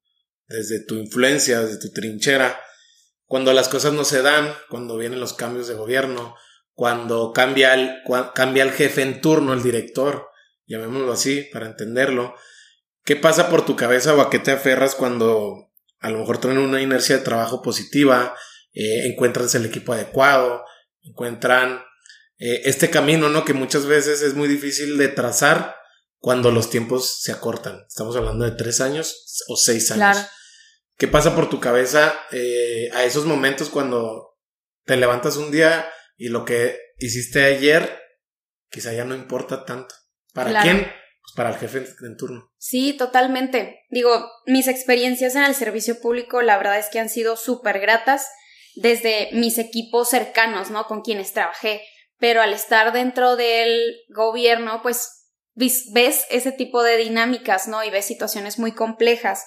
desde 0.47 0.83
tu 0.83 0.95
influencia, 0.95 1.61
desde 1.61 1.79
tu 1.79 1.91
trinchera, 1.91 2.59
cuando 3.25 3.53
las 3.53 3.67
cosas 3.67 3.93
no 3.93 4.05
se 4.05 4.21
dan, 4.21 4.53
cuando 4.69 4.97
vienen 4.97 5.19
los 5.19 5.33
cambios 5.33 5.67
de 5.67 5.75
gobierno, 5.75 6.35
cuando 6.73 7.33
cambia 7.33 7.73
el, 7.73 8.01
cambia 8.33 8.63
el 8.63 8.71
jefe 8.71 9.01
en 9.01 9.21
turno, 9.21 9.53
el 9.53 9.63
director, 9.63 10.29
llamémoslo 10.65 11.11
así 11.11 11.47
para 11.51 11.67
entenderlo, 11.67 12.35
¿qué 13.05 13.15
pasa 13.15 13.49
por 13.49 13.65
tu 13.65 13.75
cabeza 13.77 14.13
o 14.13 14.21
a 14.21 14.29
qué 14.29 14.39
te 14.39 14.51
aferras 14.51 14.95
cuando 14.95 15.71
a 15.99 16.09
lo 16.09 16.19
mejor 16.19 16.39
tienen 16.39 16.59
una 16.59 16.81
inercia 16.81 17.17
de 17.17 17.23
trabajo 17.23 17.61
positiva, 17.61 18.35
eh, 18.73 19.07
encuentran 19.07 19.47
el 19.53 19.65
equipo 19.65 19.93
adecuado, 19.93 20.65
encuentran 21.01 21.81
eh, 22.37 22.63
este 22.65 22.89
camino, 22.89 23.29
¿no? 23.29 23.45
Que 23.45 23.53
muchas 23.53 23.85
veces 23.85 24.21
es 24.21 24.33
muy 24.33 24.47
difícil 24.47 24.97
de 24.97 25.07
trazar 25.07 25.75
cuando 26.17 26.51
los 26.51 26.69
tiempos 26.69 27.21
se 27.21 27.31
acortan. 27.31 27.85
Estamos 27.87 28.15
hablando 28.15 28.43
de 28.45 28.51
tres 28.51 28.81
años 28.81 29.43
o 29.47 29.55
seis 29.55 29.89
años. 29.91 30.27
¿Qué 30.97 31.07
pasa 31.07 31.35
por 31.35 31.49
tu 31.49 31.59
cabeza 31.59 32.19
eh, 32.31 32.89
a 32.93 33.03
esos 33.03 33.25
momentos 33.25 33.69
cuando 33.69 34.37
te 34.85 34.97
levantas 34.97 35.37
un 35.37 35.51
día 35.51 35.87
y 36.17 36.29
lo 36.29 36.45
que 36.45 36.79
hiciste 36.97 37.43
ayer 37.43 37.99
quizá 38.69 38.93
ya 38.93 39.05
no 39.05 39.15
importa 39.15 39.65
tanto? 39.65 39.93
¿Para 40.33 40.61
quién? 40.61 40.91
Para 41.35 41.49
el 41.49 41.57
jefe 41.57 41.85
en 42.01 42.17
turno. 42.17 42.51
Sí, 42.57 42.93
totalmente. 42.93 43.83
Digo, 43.89 44.31
mis 44.45 44.67
experiencias 44.67 45.35
en 45.35 45.43
el 45.43 45.53
servicio 45.53 45.99
público 45.99 46.41
la 46.41 46.57
verdad 46.57 46.79
es 46.79 46.87
que 46.89 46.99
han 46.99 47.09
sido 47.09 47.35
súper 47.35 47.79
gratas 47.79 48.27
desde 48.75 49.29
mis 49.33 49.57
equipos 49.57 50.09
cercanos, 50.09 50.71
¿no? 50.71 50.85
Con 50.87 51.01
quienes 51.01 51.33
trabajé. 51.33 51.81
Pero 52.17 52.41
al 52.41 52.53
estar 52.53 52.93
dentro 52.93 53.35
del 53.35 53.97
gobierno, 54.09 54.81
pues 54.81 55.25
ves 55.55 56.25
ese 56.29 56.51
tipo 56.51 56.83
de 56.83 56.97
dinámicas, 56.97 57.67
¿no? 57.67 57.83
Y 57.83 57.89
ves 57.89 58.05
situaciones 58.05 58.57
muy 58.57 58.71
complejas. 58.73 59.45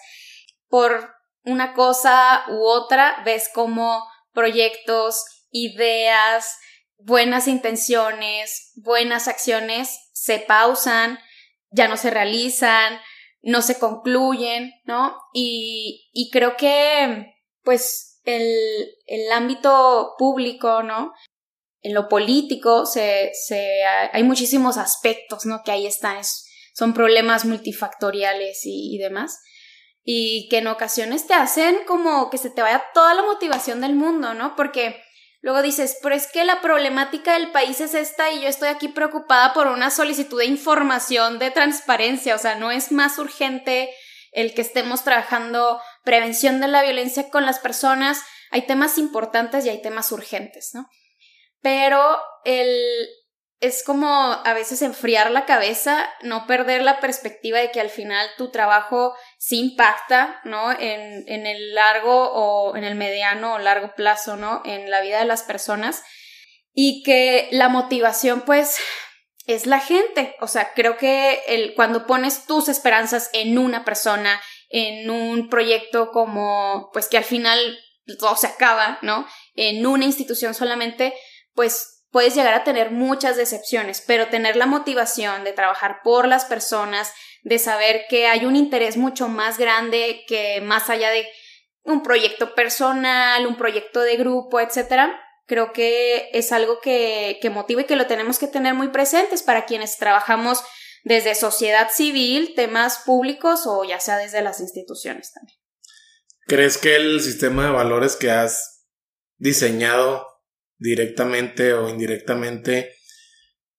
Por 0.69 1.15
una 1.45 1.73
cosa 1.73 2.45
u 2.51 2.65
otra, 2.67 3.23
ves 3.25 3.49
como 3.53 4.07
proyectos, 4.33 5.25
ideas, 5.51 6.55
buenas 6.99 7.49
intenciones, 7.49 8.73
buenas 8.77 9.29
acciones 9.29 10.11
se 10.13 10.39
pausan, 10.41 11.19
ya 11.71 11.89
no 11.89 11.97
se 11.97 12.11
realizan, 12.11 12.99
no 13.43 13.63
se 13.63 13.79
concluyen, 13.79 14.73
¿no? 14.85 15.17
Y, 15.33 16.11
y 16.13 16.31
creo 16.31 16.57
que, 16.57 17.35
pues, 17.63 18.21
el, 18.25 18.87
el, 19.07 19.33
ámbito 19.33 20.15
público, 20.19 20.83
¿no? 20.83 21.13
En 21.81 21.95
lo 21.95 22.09
político 22.09 22.85
se, 22.85 23.31
se, 23.33 23.85
hay 23.85 24.23
muchísimos 24.23 24.77
aspectos, 24.77 25.47
¿no? 25.47 25.63
Que 25.65 25.71
ahí 25.71 25.87
están, 25.87 26.19
son 26.75 26.95
problemas 26.95 27.45
multifactoriales 27.45 28.67
y, 28.67 28.95
y 28.95 28.99
demás 28.99 29.41
y 30.11 30.49
que 30.49 30.57
en 30.59 30.69
ocasiones 30.69 31.27
te 31.27 31.35
hacen 31.35 31.81
como 31.87 32.31
que 32.31 32.39
se 32.39 32.49
te 32.49 32.63
vaya 32.63 32.83
toda 32.95 33.13
la 33.13 33.23
motivación 33.23 33.83
del 33.83 33.95
mundo, 33.95 34.33
¿no? 34.33 34.57
Porque 34.57 35.03
luego 35.49 35.63
dices, 35.63 35.97
pero 36.03 36.15
es 36.15 36.27
que 36.27 36.45
la 36.45 36.61
problemática 36.61 37.33
del 37.33 37.51
país 37.53 37.81
es 37.81 37.95
esta 37.95 38.31
y 38.31 38.43
yo 38.43 38.49
estoy 38.49 38.69
aquí 38.69 38.89
preocupada 38.89 39.55
por 39.55 39.69
una 39.69 39.91
solicitud 39.91 40.39
de 40.39 40.45
información, 40.45 41.39
de 41.39 41.51
transparencia, 41.51 42.35
o 42.35 42.39
sea, 42.39 42.57
no 42.57 42.71
es 42.71 42.93
más 42.93 43.19
urgente 43.19 43.89
el 44.33 44.53
que 44.53 44.61
estemos 44.61 45.05
trabajando 45.05 45.81
prevención 46.05 46.61
de 46.61 46.69
la 46.69 46.83
violencia 46.83 47.31
con 47.31 47.47
las 47.47 47.61
personas, 47.61 48.21
hay 48.51 48.67
temas 48.67 48.99
importantes 48.99 49.65
y 49.65 49.71
hay 49.71 49.81
temas 49.81 50.13
urgentes, 50.13 50.73
¿no? 50.75 50.87
Pero 51.63 52.19
el, 52.45 53.09
es 53.61 53.83
como 53.83 54.09
a 54.09 54.55
veces 54.55 54.83
enfriar 54.83 55.31
la 55.31 55.45
cabeza, 55.45 56.09
no 56.23 56.47
perder 56.47 56.83
la 56.83 57.01
perspectiva 57.01 57.59
de 57.59 57.71
que 57.73 57.81
al 57.81 57.91
final 57.91 58.29
tu 58.37 58.51
trabajo 58.51 59.15
sí 59.39 59.59
impacta, 59.59 60.41
¿no? 60.45 60.71
En, 60.73 61.25
en 61.29 61.47
el 61.47 61.75
largo 61.75 62.31
o 62.33 62.77
en 62.77 62.85
el 62.85 62.95
mediano 62.95 63.55
o 63.55 63.59
largo 63.59 63.95
plazo, 63.97 64.37
¿no? 64.37 64.63
En 64.65 64.91
la 64.91 65.01
vida 65.01 65.19
de 65.19 65.25
las 65.25 65.43
personas. 65.43 66.03
Y 66.73 67.03
que 67.03 67.49
la 67.51 67.69
motivación, 67.69 68.43
pues, 68.43 68.77
es 69.49 69.67
la 69.67 69.81
gente. 69.81 70.37
O 70.41 70.47
sea, 70.47 70.73
creo 70.75 70.97
que 70.97 71.41
el, 71.49 71.75
cuando 71.75 72.07
pones 72.07 72.47
tus 72.47 72.69
esperanzas 72.69 73.31
en 73.33 73.59
una 73.59 73.85
persona, 73.85 74.41
en 74.69 75.11
un 75.11 75.49
proyecto 75.49 76.13
como, 76.13 76.91
pues 76.93 77.09
que 77.09 77.17
al 77.17 77.25
final 77.25 77.59
todo 78.21 78.37
se 78.37 78.47
acaba, 78.47 78.99
¿no? 79.03 79.27
En 79.55 79.85
una 79.87 80.05
institución 80.05 80.55
solamente, 80.55 81.15
pues 81.55 81.98
puedes 82.11 82.35
llegar 82.35 82.55
a 82.55 82.65
tener 82.65 82.91
muchas 82.91 83.37
decepciones, 83.37 84.03
pero 84.07 84.29
tener 84.29 84.57
la 84.57 84.67
motivación 84.67 85.45
de 85.45 85.53
trabajar 85.53 86.01
por 86.03 86.27
las 86.27 86.45
personas, 86.45 87.13
de 87.43 87.59
saber 87.59 88.03
que 88.09 88.27
hay 88.27 88.45
un 88.45 88.57
interés 88.57 88.97
mucho 88.97 89.29
más 89.29 89.59
grande 89.59 90.25
que 90.27 90.61
más 90.61 90.91
allá 90.91 91.11
de 91.11 91.27
un 91.83 92.03
proyecto 92.03 92.55
personal, 92.55 93.47
un 93.47 93.57
proyecto 93.57 94.01
de 94.01 94.17
grupo, 94.17 94.61
etcétera, 94.61 95.19
creo 95.47 95.73
que 95.73 96.29
es 96.33 96.53
algo 96.53 96.81
que, 96.81 97.39
que 97.41 97.51
motiva 97.51 97.83
y 97.83 97.85
que 97.85 97.97
lo 97.97 98.07
tenemos 98.07 98.39
que 98.39 98.47
tener 98.47 98.75
muy 98.75 98.89
presentes 98.89 99.43
para 99.43 99.65
quienes 99.65 99.97
trabajamos 99.97 100.63
desde 101.05 101.35
sociedad 101.35 101.89
civil, 101.91 102.53
temas 102.55 102.99
públicos 102.99 103.63
o 103.67 103.85
ya 103.85 104.01
sea 104.01 104.19
desde 104.19 104.43
las 104.43 104.61
instituciones 104.61 105.33
también. 105.33 105.59
¿Crees 106.47 106.79
que 106.79 106.97
el 106.97 107.21
sistema 107.21 107.67
de 107.67 107.73
valores 107.73 108.17
que 108.17 108.31
has 108.31 108.87
diseñado 109.37 110.27
directamente 110.79 111.73
o 111.75 111.89
indirectamente, 111.89 112.95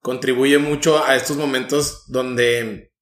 contribuye 0.01 0.57
mucho 0.57 1.03
a 1.03 1.15
estos 1.15 1.37
momentos 1.37 2.05
donde, 2.07 2.93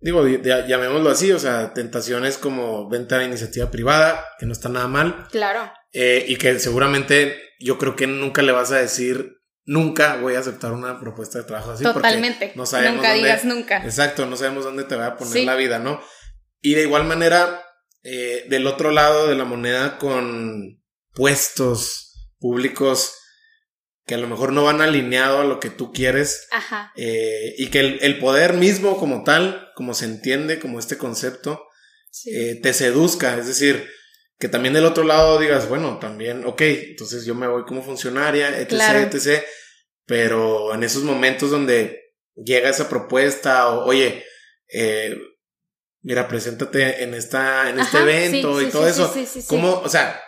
digo, 0.00 0.26
llamémoslo 0.26 1.10
así, 1.10 1.32
o 1.32 1.38
sea, 1.38 1.72
tentaciones 1.74 2.38
como 2.38 2.88
venta 2.88 3.18
de 3.18 3.26
iniciativa 3.26 3.70
privada, 3.70 4.24
que 4.38 4.46
no 4.46 4.52
está 4.52 4.68
nada 4.68 4.88
mal. 4.88 5.28
Claro. 5.30 5.72
Eh, 5.92 6.24
y 6.28 6.36
que 6.36 6.58
seguramente 6.58 7.38
yo 7.60 7.78
creo 7.78 7.96
que 7.96 8.06
nunca 8.06 8.42
le 8.42 8.52
vas 8.52 8.72
a 8.72 8.78
decir, 8.78 9.42
nunca 9.64 10.16
voy 10.16 10.34
a 10.34 10.40
aceptar 10.40 10.72
una 10.72 10.98
propuesta 10.98 11.38
de 11.38 11.44
trabajo 11.44 11.72
así. 11.72 11.84
Totalmente. 11.84 12.52
no 12.54 12.66
sabemos 12.66 12.96
nunca 12.96 13.12
digas 13.12 13.44
nunca. 13.44 13.84
Exacto, 13.84 14.26
no 14.26 14.36
sabemos 14.36 14.64
dónde 14.64 14.84
te 14.84 14.96
va 14.96 15.06
a 15.06 15.16
poner 15.16 15.44
la 15.44 15.54
vida, 15.54 15.78
¿no? 15.78 16.00
Y 16.60 16.74
de 16.74 16.82
igual 16.82 17.04
manera, 17.04 17.62
eh, 18.02 18.46
del 18.48 18.66
otro 18.66 18.90
lado 18.90 19.28
de 19.28 19.34
la 19.34 19.44
moneda 19.44 19.98
con 19.98 20.80
puestos 21.14 22.11
públicos 22.42 23.14
que 24.04 24.14
a 24.14 24.18
lo 24.18 24.26
mejor 24.26 24.52
no 24.52 24.64
van 24.64 24.80
alineado 24.80 25.40
a 25.40 25.44
lo 25.44 25.60
que 25.60 25.70
tú 25.70 25.92
quieres. 25.92 26.48
Ajá. 26.50 26.92
Eh, 26.96 27.54
y 27.56 27.68
que 27.68 27.80
el, 27.80 28.18
poder 28.18 28.54
mismo 28.54 28.98
como 28.98 29.22
tal, 29.22 29.70
como 29.76 29.94
se 29.94 30.06
entiende, 30.06 30.58
como 30.58 30.78
este 30.78 30.98
concepto, 30.98 31.64
eh, 32.26 32.58
te 32.60 32.74
seduzca. 32.74 33.38
Es 33.38 33.46
decir, 33.46 33.88
que 34.38 34.48
también 34.48 34.74
del 34.74 34.86
otro 34.86 35.04
lado 35.04 35.38
digas, 35.38 35.68
bueno, 35.68 35.98
también, 36.00 36.44
ok, 36.44 36.60
entonces 36.62 37.24
yo 37.24 37.34
me 37.34 37.46
voy 37.46 37.62
como 37.64 37.82
funcionaria, 37.82 38.58
etc., 38.58 39.12
etc. 39.12 39.44
Pero 40.04 40.74
en 40.74 40.82
esos 40.82 41.04
momentos 41.04 41.50
donde 41.52 42.00
llega 42.34 42.70
esa 42.70 42.88
propuesta 42.88 43.68
o, 43.68 43.86
oye, 43.86 44.24
eh, 44.68 45.16
mira, 46.00 46.26
preséntate 46.26 47.04
en 47.04 47.14
esta, 47.14 47.70
en 47.70 47.78
este 47.78 47.98
evento 47.98 48.60
y 48.60 48.68
todo 48.68 48.88
eso. 48.88 49.14
¿Cómo, 49.46 49.80
o 49.80 49.88
sea, 49.88 50.20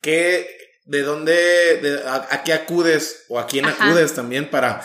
qué, 0.00 0.59
de 0.90 1.02
dónde, 1.02 1.32
de, 1.76 2.02
a, 2.08 2.42
qué 2.42 2.52
acudes 2.52 3.24
o 3.28 3.38
a 3.38 3.46
quién 3.46 3.64
acudes 3.64 4.12
también 4.12 4.50
para 4.50 4.84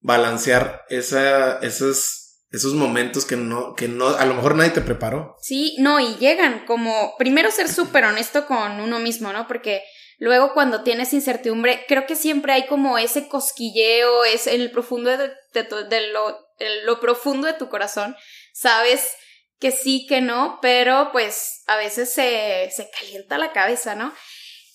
balancear 0.00 0.84
esa, 0.88 1.60
esos, 1.60 2.40
esos 2.50 2.74
momentos 2.74 3.24
que 3.24 3.36
no, 3.36 3.76
que 3.76 3.86
no, 3.86 4.08
a 4.08 4.26
lo 4.26 4.34
mejor 4.34 4.56
nadie 4.56 4.72
te 4.72 4.80
preparó. 4.80 5.36
Sí, 5.40 5.76
no, 5.78 6.00
y 6.00 6.16
llegan 6.16 6.66
como, 6.66 7.14
primero 7.16 7.52
ser 7.52 7.68
súper 7.68 8.06
honesto 8.06 8.44
con 8.46 8.80
uno 8.80 8.98
mismo, 8.98 9.32
¿no? 9.32 9.46
Porque 9.46 9.84
luego 10.18 10.52
cuando 10.52 10.82
tienes 10.82 11.12
incertidumbre, 11.12 11.84
creo 11.86 12.06
que 12.06 12.16
siempre 12.16 12.52
hay 12.52 12.66
como 12.66 12.98
ese 12.98 13.28
cosquilleo, 13.28 14.24
es 14.24 14.48
en 14.48 14.60
el 14.60 14.72
profundo 14.72 15.16
de, 15.16 15.30
de, 15.52 16.08
lo, 16.08 16.40
lo 16.82 16.98
profundo 16.98 17.46
de 17.46 17.52
tu 17.52 17.68
corazón, 17.68 18.16
sabes 18.52 19.12
que 19.60 19.70
sí, 19.70 20.06
que 20.08 20.20
no, 20.20 20.58
pero 20.60 21.10
pues 21.12 21.62
a 21.68 21.76
veces 21.76 22.12
se, 22.12 22.68
se 22.74 22.90
calienta 22.90 23.38
la 23.38 23.52
cabeza, 23.52 23.94
¿no? 23.94 24.12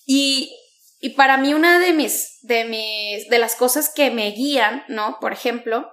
Y, 0.06 0.56
y 1.04 1.10
para 1.10 1.36
mí 1.36 1.52
una 1.52 1.80
de 1.80 1.92
mis, 1.92 2.38
de 2.42 2.64
mis, 2.64 3.28
de 3.28 3.38
las 3.40 3.56
cosas 3.56 3.92
que 3.92 4.12
me 4.12 4.30
guían, 4.30 4.84
¿no? 4.86 5.18
Por 5.20 5.32
ejemplo, 5.32 5.90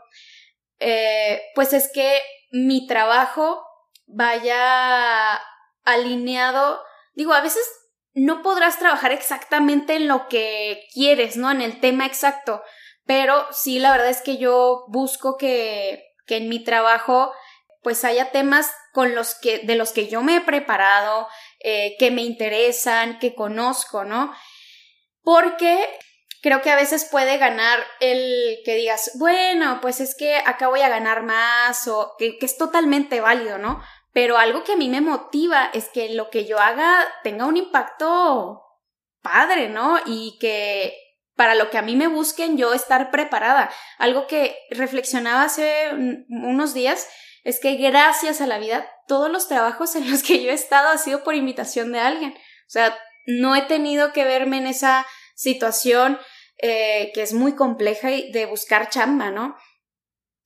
eh, 0.77 1.41
pues 1.55 1.73
es 1.73 1.91
que 1.91 2.21
mi 2.51 2.85
trabajo 2.85 3.65
vaya 4.05 5.41
alineado, 5.83 6.79
digo, 7.15 7.33
a 7.33 7.41
veces 7.41 7.67
no 8.13 8.43
podrás 8.43 8.77
trabajar 8.77 9.11
exactamente 9.11 9.95
en 9.95 10.07
lo 10.07 10.27
que 10.27 10.83
quieres, 10.93 11.37
¿no? 11.37 11.49
En 11.49 11.61
el 11.61 11.79
tema 11.79 12.05
exacto, 12.05 12.61
pero 13.07 13.47
sí, 13.49 13.79
la 13.79 13.91
verdad 13.91 14.09
es 14.09 14.21
que 14.21 14.37
yo 14.37 14.85
busco 14.89 15.37
que, 15.37 16.03
que 16.27 16.37
en 16.37 16.49
mi 16.49 16.63
trabajo 16.63 17.33
pues 17.81 18.05
haya 18.05 18.29
temas 18.29 18.71
con 18.93 19.15
los 19.15 19.33
que, 19.33 19.59
de 19.59 19.73
los 19.73 19.91
que 19.91 20.07
yo 20.07 20.21
me 20.21 20.35
he 20.35 20.41
preparado, 20.41 21.27
eh, 21.61 21.95
que 21.97 22.11
me 22.11 22.21
interesan, 22.21 23.17
que 23.17 23.33
conozco, 23.33 24.03
¿no? 24.03 24.31
Porque 25.23 25.85
creo 26.41 26.61
que 26.61 26.71
a 26.71 26.75
veces 26.75 27.05
puede 27.05 27.37
ganar 27.37 27.79
el 27.99 28.59
que 28.65 28.75
digas, 28.75 29.11
bueno, 29.15 29.79
pues 29.81 29.99
es 29.99 30.15
que 30.15 30.37
acá 30.37 30.67
voy 30.67 30.81
a 30.81 30.89
ganar 30.89 31.23
más 31.23 31.87
o 31.87 32.15
que, 32.17 32.37
que, 32.37 32.45
es 32.45 32.57
totalmente 32.57 33.21
válido, 33.21 33.57
¿no? 33.57 33.81
Pero 34.13 34.37
algo 34.37 34.63
que 34.63 34.73
a 34.73 34.77
mí 34.77 34.89
me 34.89 35.01
motiva 35.01 35.69
es 35.73 35.89
que 35.89 36.09
lo 36.09 36.29
que 36.29 36.45
yo 36.45 36.59
haga 36.59 37.05
tenga 37.23 37.45
un 37.45 37.57
impacto 37.57 38.63
padre, 39.21 39.69
¿no? 39.69 39.99
Y 40.05 40.37
que 40.39 40.97
para 41.39 41.55
lo 41.55 41.69
que 41.69 41.77
a 41.77 41.81
mí 41.81 41.95
me 41.95 42.07
busquen 42.07 42.57
yo 42.57 42.73
estar 42.73 43.11
preparada. 43.11 43.71
Algo 43.97 44.27
que 44.27 44.57
reflexionaba 44.71 45.43
hace 45.43 45.89
unos 46.27 46.73
días 46.73 47.07
es 47.45 47.61
que 47.61 47.75
gracias 47.75 48.41
a 48.41 48.45
la 48.45 48.59
vida 48.59 48.85
todos 49.07 49.31
los 49.31 49.47
trabajos 49.47 49.95
en 49.95 50.11
los 50.11 50.21
que 50.21 50.43
yo 50.43 50.51
he 50.51 50.53
estado 50.53 50.89
ha 50.89 50.97
sido 50.97 51.23
por 51.23 51.35
invitación 51.35 51.93
de 51.93 51.99
alguien. 51.99 52.33
O 52.33 52.69
sea, 52.69 52.97
no 53.25 53.55
he 53.55 53.61
tenido 53.61 54.13
que 54.13 54.23
verme 54.23 54.57
en 54.57 54.67
esa 54.67 55.05
situación 55.35 56.19
eh, 56.61 57.11
que 57.13 57.21
es 57.21 57.33
muy 57.33 57.55
compleja 57.55 58.11
y 58.11 58.31
de 58.31 58.45
buscar 58.45 58.89
chamba, 58.89 59.31
¿no? 59.31 59.55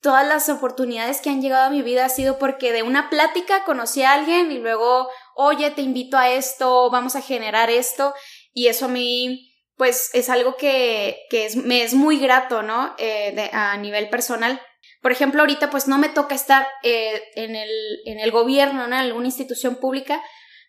Todas 0.00 0.26
las 0.26 0.48
oportunidades 0.48 1.20
que 1.20 1.30
han 1.30 1.40
llegado 1.40 1.64
a 1.64 1.70
mi 1.70 1.82
vida 1.82 2.04
ha 2.04 2.08
sido 2.10 2.38
porque 2.38 2.72
de 2.72 2.82
una 2.82 3.10
plática 3.10 3.64
conocí 3.64 4.02
a 4.02 4.12
alguien 4.12 4.52
y 4.52 4.58
luego, 4.58 5.08
oye, 5.34 5.70
te 5.70 5.82
invito 5.82 6.16
a 6.16 6.30
esto, 6.30 6.90
vamos 6.90 7.16
a 7.16 7.22
generar 7.22 7.70
esto, 7.70 8.14
y 8.52 8.68
eso 8.68 8.84
a 8.84 8.88
mí, 8.88 9.50
pues, 9.76 10.10
es 10.12 10.30
algo 10.30 10.56
que, 10.56 11.18
que 11.30 11.46
es, 11.46 11.56
me 11.56 11.82
es 11.82 11.94
muy 11.94 12.18
grato, 12.18 12.62
¿no? 12.62 12.94
Eh, 12.98 13.50
a 13.52 13.76
nivel 13.78 14.08
personal. 14.10 14.60
Por 15.02 15.10
ejemplo, 15.10 15.40
ahorita 15.40 15.68
pues 15.68 15.88
no 15.88 15.98
me 15.98 16.08
toca 16.08 16.34
estar 16.34 16.66
eh, 16.82 17.22
en, 17.34 17.56
el, 17.56 17.70
en 18.06 18.20
el 18.20 18.30
gobierno, 18.30 18.86
¿no? 18.86 18.94
En 18.96 19.02
alguna 19.02 19.26
institución 19.26 19.76
pública, 19.76 20.22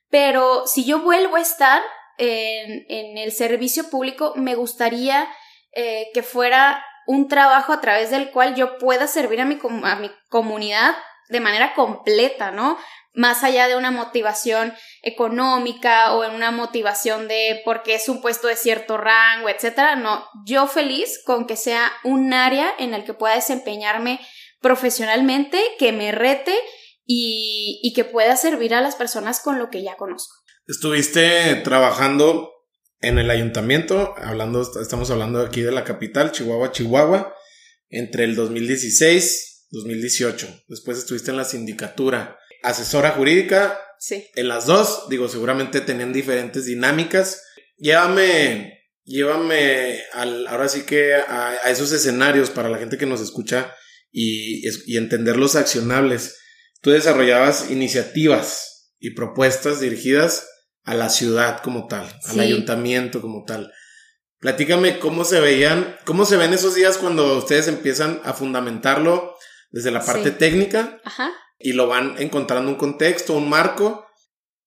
pero 0.10 0.68
si 0.68 0.86
yo 0.86 1.00
vuelvo 1.00 1.36
a 1.36 1.42
estar, 1.42 1.82
en, 2.18 3.18
el 3.18 3.32
servicio 3.32 3.90
público, 3.90 4.34
me 4.36 4.56
gustaría 4.56 5.28
eh, 5.74 6.08
que 6.14 6.24
fuera 6.24 6.84
un 7.08 7.28
trabajo 7.28 7.74
a 7.74 7.82
través 7.82 8.10
del 8.10 8.32
cual 8.32 8.56
yo 8.56 8.78
pueda 8.78 9.08
servir 9.08 9.42
a 9.42 9.46
mi, 9.46 9.60
a 9.84 9.96
mi 9.96 10.12
comunidad 10.30 10.96
de 11.30 11.40
manera 11.40 11.74
completa, 11.74 12.52
¿no? 12.52 12.78
Más 13.14 13.44
allá 13.44 13.68
de 13.68 13.76
una 13.76 13.92
motivación 13.92 14.74
económica 15.02 16.14
o 16.14 16.24
en 16.24 16.34
una 16.34 16.52
motivación 16.52 17.28
de 17.28 17.62
porque 17.64 17.96
es 17.96 18.10
un 18.10 18.22
puesto 18.22 18.48
de 18.48 18.56
cierto 18.56 18.98
rango, 18.98 19.50
etcétera. 19.50 19.96
No, 19.96 20.28
yo 20.46 20.68
feliz 20.68 21.22
con 21.26 21.48
que 21.48 21.56
sea 21.56 21.92
un 22.04 22.34
área 22.34 22.74
en 22.78 22.94
el 22.94 23.06
que 23.06 23.14
pueda 23.14 23.36
desempeñarme 23.36 24.20
profesionalmente, 24.62 25.62
que 25.80 25.92
me 25.92 26.12
rete 26.12 26.56
y, 27.06 27.80
y 27.84 27.94
que 27.94 28.06
pueda 28.06 28.36
servir 28.36 28.74
a 28.74 28.82
las 28.82 28.96
personas 28.96 29.40
con 29.40 29.60
lo 29.60 29.70
que 29.70 29.84
ya 29.84 29.96
conozco. 29.96 30.36
Estuviste 30.68 31.56
trabajando 31.64 32.52
en 33.02 33.20
el 33.20 33.30
ayuntamiento, 33.30 34.16
hablando, 34.18 34.68
estamos 34.82 35.12
hablando 35.12 35.42
aquí 35.42 35.62
de 35.62 35.72
la 35.72 35.84
capital, 35.84 36.32
Chihuahua, 36.32 36.72
Chihuahua, 36.72 37.36
entre 37.90 38.24
el 38.24 38.36
2016 38.36 39.56
2018. 39.72 40.64
Después 40.68 40.98
estuviste 40.98 41.32
en 41.32 41.38
la 41.38 41.46
sindicatura, 41.46 42.38
asesora 42.64 43.12
jurídica. 43.12 43.80
Sí. 44.00 44.26
En 44.36 44.48
las 44.48 44.66
dos, 44.66 45.08
digo, 45.10 45.28
seguramente 45.28 45.82
tenían 45.82 46.14
diferentes 46.14 46.66
dinámicas. 46.66 47.44
Llévame, 47.78 48.90
llévame 49.04 50.02
al, 50.14 50.48
ahora 50.48 50.68
sí 50.68 50.84
que 50.84 51.16
a, 51.16 51.58
esos 51.70 51.92
escenarios 51.92 52.50
para 52.50 52.70
la 52.70 52.78
gente 52.78 52.98
que 52.98 53.06
nos 53.06 53.22
escucha 53.22 53.74
y, 54.12 54.68
y 54.86 54.98
entender 54.98 55.38
los 55.38 55.56
accionables. 55.56 56.38
Tú 56.82 56.92
desarrollabas 56.92 57.72
iniciativas 57.72 58.94
y 59.00 59.12
propuestas 59.12 59.80
dirigidas 59.80 60.48
a 60.84 60.94
la 60.94 61.10
ciudad 61.10 61.62
como 61.62 61.88
tal, 61.88 62.08
al 62.26 62.40
ayuntamiento 62.40 63.22
como 63.22 63.44
tal. 63.44 63.72
Platícame 64.40 65.00
cómo 65.00 65.26
se 65.26 65.40
veían, 65.40 65.98
cómo 66.06 66.26
se 66.26 66.38
ven 66.38 66.54
esos 66.54 66.76
días 66.76 66.98
cuando 66.98 67.38
ustedes 67.38 67.68
empiezan 67.68 68.22
a 68.24 68.34
fundamentarlo 68.34 69.36
desde 69.72 69.92
la 69.92 70.06
parte 70.06 70.32
técnica 70.32 71.02
y 71.58 71.74
lo 71.74 71.88
van 71.88 72.16
encontrando 72.20 72.70
un 72.70 72.78
contexto, 72.78 73.34
un 73.34 73.50
marco 73.50 74.06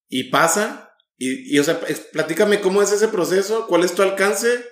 y 0.09 0.25
pasa. 0.25 0.93
Y, 1.17 1.55
y, 1.55 1.59
o 1.59 1.65
sea, 1.65 1.81
platícame 2.13 2.61
cómo 2.61 2.83
es 2.83 2.93
ese 2.93 3.09
proceso, 3.09 3.67
cuál 3.69 3.85
es 3.85 3.95
tu 3.95 4.03
alcance 4.03 4.65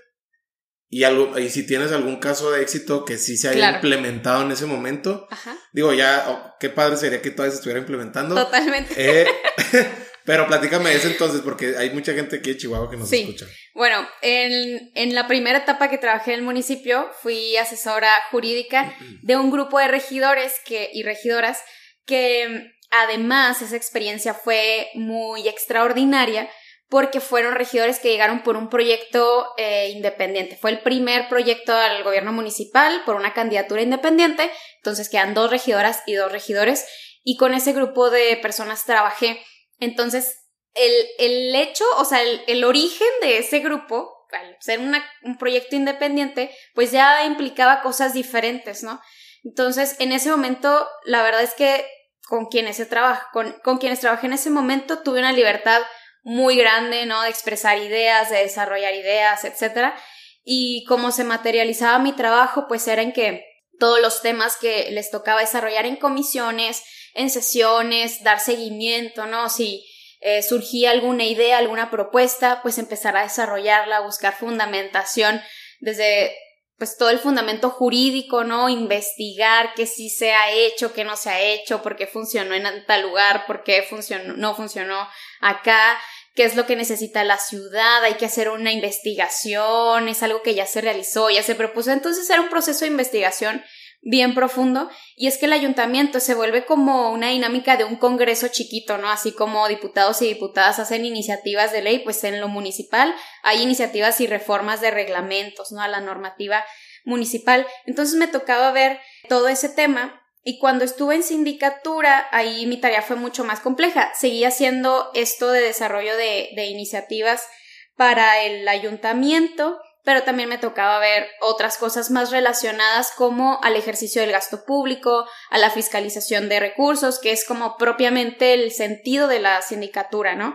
y, 0.88 1.04
algo, 1.04 1.38
y 1.38 1.50
si 1.50 1.66
tienes 1.66 1.92
algún 1.92 2.16
caso 2.16 2.50
de 2.52 2.62
éxito 2.62 3.04
que 3.04 3.18
sí 3.18 3.36
se 3.36 3.48
haya 3.48 3.72
implementado 3.72 4.42
en 4.42 4.52
ese 4.52 4.66
momento. 4.66 5.28
Digo, 5.72 5.92
ya, 5.92 6.24
oh, 6.28 6.54
qué 6.60 6.70
padre 6.70 6.96
sería 6.96 7.20
que 7.20 7.30
todavía 7.30 7.52
se 7.52 7.56
estuviera 7.56 7.80
implementando. 7.80 8.34
Totalmente. 8.34 8.94
Eh, 8.96 9.26
Pero 10.26 10.48
platícame 10.48 10.92
eso 10.92 11.06
entonces, 11.06 11.40
porque 11.40 11.76
hay 11.78 11.90
mucha 11.90 12.12
gente 12.12 12.36
aquí 12.36 12.50
de 12.50 12.56
Chihuahua 12.58 12.90
que 12.90 12.96
nos 12.96 13.08
sí. 13.08 13.20
escucha. 13.20 13.46
Bueno, 13.74 14.06
en, 14.22 14.90
en, 14.96 15.14
la 15.14 15.28
primera 15.28 15.58
etapa 15.58 15.88
que 15.88 15.98
trabajé 15.98 16.32
en 16.32 16.40
el 16.40 16.44
municipio, 16.44 17.08
fui 17.22 17.56
asesora 17.56 18.10
jurídica 18.32 18.92
de 19.22 19.36
un 19.36 19.52
grupo 19.52 19.78
de 19.78 19.86
regidores 19.86 20.52
que, 20.64 20.90
y 20.92 21.04
regidoras 21.04 21.60
que 22.06 22.72
además 22.90 23.62
esa 23.62 23.76
experiencia 23.76 24.34
fue 24.34 24.88
muy 24.94 25.46
extraordinaria 25.46 26.50
porque 26.88 27.20
fueron 27.20 27.54
regidores 27.54 27.98
que 27.98 28.10
llegaron 28.10 28.42
por 28.42 28.56
un 28.56 28.68
proyecto 28.68 29.48
eh, 29.56 29.90
independiente. 29.90 30.56
Fue 30.56 30.70
el 30.70 30.80
primer 30.80 31.28
proyecto 31.28 31.74
al 31.74 32.04
gobierno 32.04 32.32
municipal 32.32 33.02
por 33.04 33.16
una 33.16 33.34
candidatura 33.34 33.82
independiente, 33.82 34.50
entonces 34.76 35.08
quedan 35.08 35.34
dos 35.34 35.50
regidoras 35.50 36.02
y 36.06 36.14
dos 36.14 36.30
regidores 36.30 36.86
y 37.24 37.36
con 37.36 37.54
ese 37.54 37.72
grupo 37.72 38.10
de 38.10 38.36
personas 38.36 38.84
trabajé 38.84 39.40
entonces, 39.78 40.46
el, 40.74 40.92
el 41.18 41.54
hecho, 41.54 41.84
o 41.98 42.04
sea, 42.04 42.22
el, 42.22 42.42
el, 42.46 42.64
origen 42.64 43.08
de 43.22 43.38
ese 43.38 43.60
grupo, 43.60 44.26
al 44.32 44.56
ser 44.60 44.80
un 44.80 45.38
proyecto 45.38 45.76
independiente, 45.76 46.50
pues 46.74 46.90
ya 46.90 47.24
implicaba 47.24 47.82
cosas 47.82 48.12
diferentes, 48.12 48.82
¿no? 48.82 49.00
Entonces, 49.44 49.96
en 50.00 50.12
ese 50.12 50.30
momento, 50.30 50.88
la 51.04 51.22
verdad 51.22 51.42
es 51.42 51.54
que 51.54 51.86
con 52.26 52.46
quienes, 52.46 52.76
se 52.76 52.86
trabaja, 52.86 53.28
con, 53.32 53.52
con 53.62 53.78
quienes 53.78 54.00
trabajé 54.00 54.26
en 54.26 54.32
ese 54.32 54.50
momento, 54.50 55.02
tuve 55.02 55.20
una 55.20 55.32
libertad 55.32 55.80
muy 56.26 56.56
grande, 56.56 57.06
¿no? 57.06 57.22
De 57.22 57.28
expresar 57.28 57.78
ideas, 57.78 58.30
de 58.30 58.38
desarrollar 58.38 58.92
ideas, 58.92 59.44
etcétera. 59.44 59.96
Y 60.42 60.84
como 60.86 61.12
se 61.12 61.22
materializaba 61.22 62.00
mi 62.00 62.12
trabajo, 62.12 62.66
pues 62.66 62.88
era 62.88 63.00
en 63.02 63.12
que 63.12 63.44
todos 63.78 64.00
los 64.00 64.22
temas 64.22 64.56
que 64.56 64.90
les 64.90 65.12
tocaba 65.12 65.40
desarrollar 65.40 65.86
en 65.86 65.94
comisiones, 65.94 66.82
en 67.14 67.30
sesiones, 67.30 68.24
dar 68.24 68.40
seguimiento, 68.40 69.26
¿no? 69.26 69.48
Si 69.48 69.86
eh, 70.20 70.42
surgía 70.42 70.90
alguna 70.90 71.22
idea, 71.22 71.58
alguna 71.58 71.92
propuesta, 71.92 72.60
pues 72.60 72.78
empezar 72.78 73.16
a 73.16 73.22
desarrollarla, 73.22 74.00
buscar 74.00 74.34
fundamentación 74.34 75.40
desde 75.78 76.34
pues 76.78 76.98
todo 76.98 77.10
el 77.10 77.18
fundamento 77.18 77.70
jurídico, 77.70 78.44
¿no? 78.44 78.68
Investigar 78.68 79.72
qué 79.74 79.86
sí 79.86 80.10
se 80.10 80.32
ha 80.32 80.50
hecho, 80.50 80.92
qué 80.92 81.04
no 81.04 81.16
se 81.16 81.30
ha 81.30 81.40
hecho, 81.40 81.82
por 81.82 81.96
qué 81.96 82.06
funcionó 82.06 82.54
en 82.54 82.84
tal 82.86 83.02
lugar, 83.02 83.46
por 83.46 83.62
qué 83.62 83.82
funcionó, 83.82 84.34
no 84.36 84.54
funcionó 84.54 85.08
acá, 85.40 85.98
qué 86.36 86.44
es 86.44 86.54
lo 86.54 86.66
que 86.66 86.76
necesita 86.76 87.24
la 87.24 87.38
ciudad, 87.38 88.04
hay 88.04 88.14
que 88.14 88.26
hacer 88.26 88.50
una 88.50 88.70
investigación, 88.70 90.06
es 90.08 90.22
algo 90.22 90.42
que 90.42 90.54
ya 90.54 90.66
se 90.66 90.82
realizó, 90.82 91.30
ya 91.30 91.42
se 91.42 91.54
propuso. 91.54 91.90
Entonces 91.90 92.28
era 92.28 92.42
un 92.42 92.50
proceso 92.50 92.84
de 92.84 92.90
investigación 92.90 93.64
bien 94.02 94.34
profundo 94.34 94.88
y 95.16 95.26
es 95.26 95.38
que 95.38 95.46
el 95.46 95.52
ayuntamiento 95.52 96.20
se 96.20 96.34
vuelve 96.34 96.64
como 96.66 97.10
una 97.10 97.30
dinámica 97.30 97.76
de 97.76 97.84
un 97.84 97.96
congreso 97.96 98.48
chiquito, 98.48 98.98
¿no? 98.98 99.10
Así 99.10 99.32
como 99.32 99.66
diputados 99.66 100.20
y 100.22 100.28
diputadas 100.28 100.78
hacen 100.78 101.06
iniciativas 101.06 101.72
de 101.72 101.82
ley, 101.82 102.00
pues 102.00 102.22
en 102.22 102.40
lo 102.40 102.48
municipal 102.48 103.14
hay 103.42 103.62
iniciativas 103.62 104.20
y 104.20 104.26
reformas 104.26 104.80
de 104.82 104.90
reglamentos, 104.90 105.72
¿no? 105.72 105.80
A 105.80 105.88
la 105.88 106.00
normativa 106.00 106.64
municipal. 107.04 107.66
Entonces 107.86 108.14
me 108.16 108.28
tocaba 108.28 108.70
ver 108.72 109.00
todo 109.28 109.48
ese 109.48 109.70
tema 109.70 110.22
y 110.48 110.60
cuando 110.60 110.84
estuve 110.84 111.16
en 111.16 111.24
sindicatura, 111.24 112.28
ahí 112.30 112.66
mi 112.66 112.76
tarea 112.76 113.02
fue 113.02 113.16
mucho 113.16 113.42
más 113.42 113.58
compleja. 113.58 114.12
Seguía 114.14 114.46
haciendo 114.48 115.10
esto 115.12 115.50
de 115.50 115.60
desarrollo 115.60 116.16
de, 116.16 116.50
de 116.54 116.66
iniciativas 116.66 117.48
para 117.96 118.40
el 118.42 118.68
ayuntamiento 118.68 119.76
pero 120.04 120.22
también 120.22 120.48
me 120.48 120.56
tocaba 120.56 121.00
ver 121.00 121.26
otras 121.40 121.78
cosas 121.78 122.12
más 122.12 122.30
relacionadas 122.30 123.10
como 123.10 123.58
al 123.64 123.74
ejercicio 123.74 124.22
del 124.22 124.30
gasto 124.30 124.64
público, 124.64 125.26
a 125.50 125.58
la 125.58 125.68
fiscalización 125.68 126.48
de 126.48 126.60
recursos, 126.60 127.18
que 127.18 127.32
es 127.32 127.44
como 127.44 127.76
propiamente 127.76 128.54
el 128.54 128.70
sentido 128.70 129.26
de 129.26 129.40
la 129.40 129.62
sindicatura, 129.62 130.36
¿no? 130.36 130.54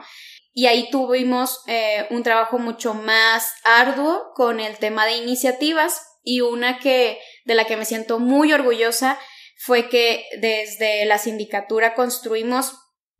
Y 0.53 0.67
ahí 0.67 0.89
tuvimos 0.89 1.63
eh, 1.67 2.07
un 2.11 2.23
trabajo 2.23 2.59
mucho 2.59 2.93
más 2.93 3.51
arduo 3.65 4.31
con 4.35 4.61
el 4.61 4.77
tema 4.77 5.05
de 5.05 5.17
iniciativas 5.17 6.01
y 6.23 6.39
una 6.39 6.79
que 6.79 7.19
de 7.43 7.55
la 7.55 7.65
que 7.65 7.75
me 7.75 7.83
siento 7.83 8.19
muy 8.19 8.53
orgullosa 8.53 9.19
fue 9.63 9.89
que 9.89 10.25
desde 10.39 11.05
la 11.05 11.17
sindicatura 11.17 11.93
construimos 11.93 12.77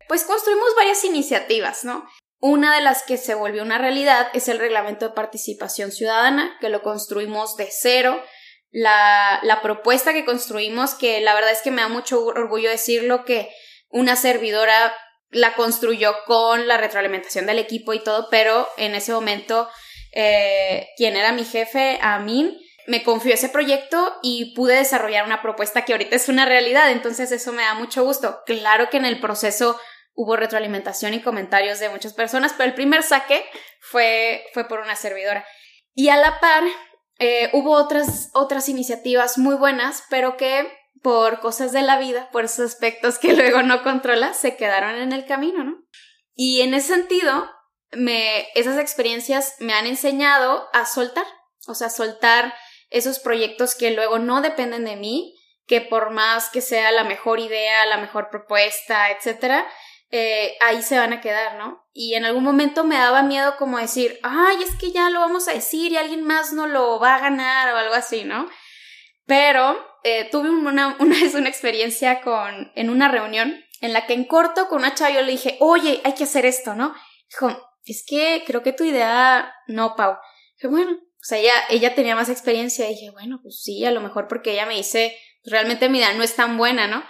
pues 0.08 0.24
construimos 0.24 0.68
varias 0.76 1.04
iniciativas, 1.04 1.84
¿no? 1.84 2.06
Una 2.40 2.74
de 2.74 2.82
las 2.82 3.02
que 3.02 3.16
se 3.16 3.34
volvió 3.34 3.62
una 3.62 3.78
realidad 3.78 4.28
es 4.34 4.48
el 4.48 4.58
reglamento 4.58 5.08
de 5.08 5.14
participación 5.14 5.92
ciudadana, 5.92 6.58
que 6.60 6.68
lo 6.68 6.82
construimos 6.82 7.56
de 7.56 7.68
cero. 7.70 8.22
La, 8.70 9.40
la 9.42 9.62
propuesta 9.62 10.12
que 10.12 10.24
construimos, 10.24 10.94
que 10.94 11.20
la 11.20 11.34
verdad 11.34 11.52
es 11.52 11.62
que 11.62 11.70
me 11.70 11.82
da 11.82 11.88
mucho 11.88 12.24
orgullo 12.24 12.68
decirlo, 12.68 13.24
que 13.24 13.48
una 13.88 14.16
servidora 14.16 14.92
la 15.30 15.54
construyó 15.54 16.14
con 16.26 16.66
la 16.66 16.76
retroalimentación 16.76 17.46
del 17.46 17.58
equipo 17.58 17.94
y 17.94 18.02
todo, 18.02 18.28
pero 18.30 18.68
en 18.76 18.94
ese 18.94 19.12
momento 19.12 19.68
eh, 20.12 20.88
quien 20.96 21.16
era 21.16 21.32
mi 21.32 21.44
jefe, 21.44 21.98
Amin, 22.02 22.58
me 22.86 23.02
confió 23.02 23.34
ese 23.34 23.48
proyecto 23.48 24.18
y 24.22 24.54
pude 24.54 24.76
desarrollar 24.76 25.24
una 25.24 25.42
propuesta 25.42 25.84
que 25.84 25.92
ahorita 25.92 26.16
es 26.16 26.28
una 26.28 26.44
realidad, 26.44 26.90
entonces 26.90 27.32
eso 27.32 27.52
me 27.52 27.62
da 27.62 27.74
mucho 27.74 28.04
gusto. 28.04 28.42
Claro 28.46 28.90
que 28.90 28.96
en 28.96 29.04
el 29.04 29.20
proceso 29.20 29.78
hubo 30.14 30.36
retroalimentación 30.36 31.14
y 31.14 31.22
comentarios 31.22 31.80
de 31.80 31.88
muchas 31.88 32.12
personas, 32.12 32.54
pero 32.56 32.68
el 32.68 32.74
primer 32.74 33.02
saque 33.02 33.44
fue, 33.80 34.44
fue 34.52 34.68
por 34.68 34.80
una 34.80 34.96
servidora. 34.96 35.44
Y 35.94 36.08
a 36.08 36.16
la 36.16 36.40
par, 36.40 36.64
eh, 37.18 37.50
hubo 37.52 37.72
otras, 37.72 38.30
otras 38.34 38.68
iniciativas 38.68 39.38
muy 39.38 39.54
buenas, 39.54 40.04
pero 40.10 40.36
que 40.36 40.70
por 41.02 41.40
cosas 41.40 41.72
de 41.72 41.82
la 41.82 41.98
vida, 41.98 42.28
por 42.30 42.44
esos 42.44 42.72
aspectos 42.72 43.18
que 43.18 43.32
luego 43.36 43.62
no 43.62 43.82
controla, 43.82 44.34
se 44.34 44.56
quedaron 44.56 44.96
en 44.96 45.12
el 45.12 45.26
camino, 45.26 45.64
¿no? 45.64 45.84
Y 46.34 46.62
en 46.62 46.74
ese 46.74 46.94
sentido, 46.94 47.50
me, 47.92 48.48
esas 48.54 48.78
experiencias 48.78 49.56
me 49.58 49.74
han 49.74 49.86
enseñado 49.86 50.68
a 50.72 50.86
soltar, 50.86 51.26
o 51.66 51.74
sea, 51.74 51.90
soltar 51.90 52.54
esos 52.92 53.18
proyectos 53.18 53.74
que 53.74 53.90
luego 53.90 54.18
no 54.18 54.40
dependen 54.40 54.84
de 54.84 54.96
mí, 54.96 55.34
que 55.66 55.80
por 55.80 56.10
más 56.10 56.50
que 56.50 56.60
sea 56.60 56.92
la 56.92 57.04
mejor 57.04 57.40
idea, 57.40 57.86
la 57.86 57.98
mejor 57.98 58.28
propuesta, 58.30 59.10
etcétera, 59.10 59.66
eh, 60.10 60.56
ahí 60.60 60.82
se 60.82 60.98
van 60.98 61.14
a 61.14 61.22
quedar, 61.22 61.56
¿no? 61.56 61.86
Y 61.94 62.14
en 62.14 62.26
algún 62.26 62.44
momento 62.44 62.84
me 62.84 62.96
daba 62.96 63.22
miedo 63.22 63.56
como 63.56 63.78
decir, 63.78 64.18
ay, 64.22 64.62
es 64.62 64.76
que 64.76 64.92
ya 64.92 65.08
lo 65.08 65.20
vamos 65.20 65.48
a 65.48 65.54
decir 65.54 65.92
y 65.92 65.96
alguien 65.96 66.22
más 66.22 66.52
no 66.52 66.66
lo 66.66 67.00
va 67.00 67.14
a 67.14 67.20
ganar 67.20 67.72
o 67.72 67.78
algo 67.78 67.94
así, 67.94 68.24
¿no? 68.24 68.46
Pero 69.24 69.82
eh, 70.04 70.28
tuve 70.30 70.50
una, 70.50 70.96
vez 70.98 71.34
una 71.34 71.48
experiencia 71.48 72.20
con, 72.20 72.72
en 72.74 72.90
una 72.90 73.08
reunión 73.08 73.64
en 73.80 73.92
la 73.92 74.06
que 74.06 74.12
en 74.12 74.24
corto 74.24 74.68
con 74.68 74.80
una 74.80 74.94
chava 74.94 75.14
yo 75.14 75.22
le 75.22 75.32
dije, 75.32 75.56
oye, 75.60 76.02
hay 76.04 76.14
que 76.14 76.24
hacer 76.24 76.44
esto, 76.44 76.74
¿no? 76.74 76.94
Dijo, 77.30 77.48
es 77.86 78.04
que 78.06 78.44
creo 78.46 78.62
que 78.62 78.74
tu 78.74 78.84
idea 78.84 79.54
no, 79.66 79.96
Pau. 79.96 80.18
Dije, 80.56 80.68
bueno, 80.68 80.98
o 81.22 81.24
sea, 81.24 81.38
ella, 81.38 81.54
ella 81.70 81.94
tenía 81.94 82.16
más 82.16 82.28
experiencia 82.28 82.86
y 82.86 82.94
dije, 82.94 83.10
bueno, 83.10 83.38
pues 83.42 83.62
sí, 83.62 83.84
a 83.84 83.92
lo 83.92 84.00
mejor 84.00 84.26
porque 84.28 84.52
ella 84.52 84.66
me 84.66 84.74
dice, 84.74 85.16
realmente 85.44 85.88
mi 85.88 85.98
idea 85.98 86.12
no 86.14 86.22
es 86.22 86.34
tan 86.34 86.58
buena, 86.58 86.88
¿no? 86.88 87.02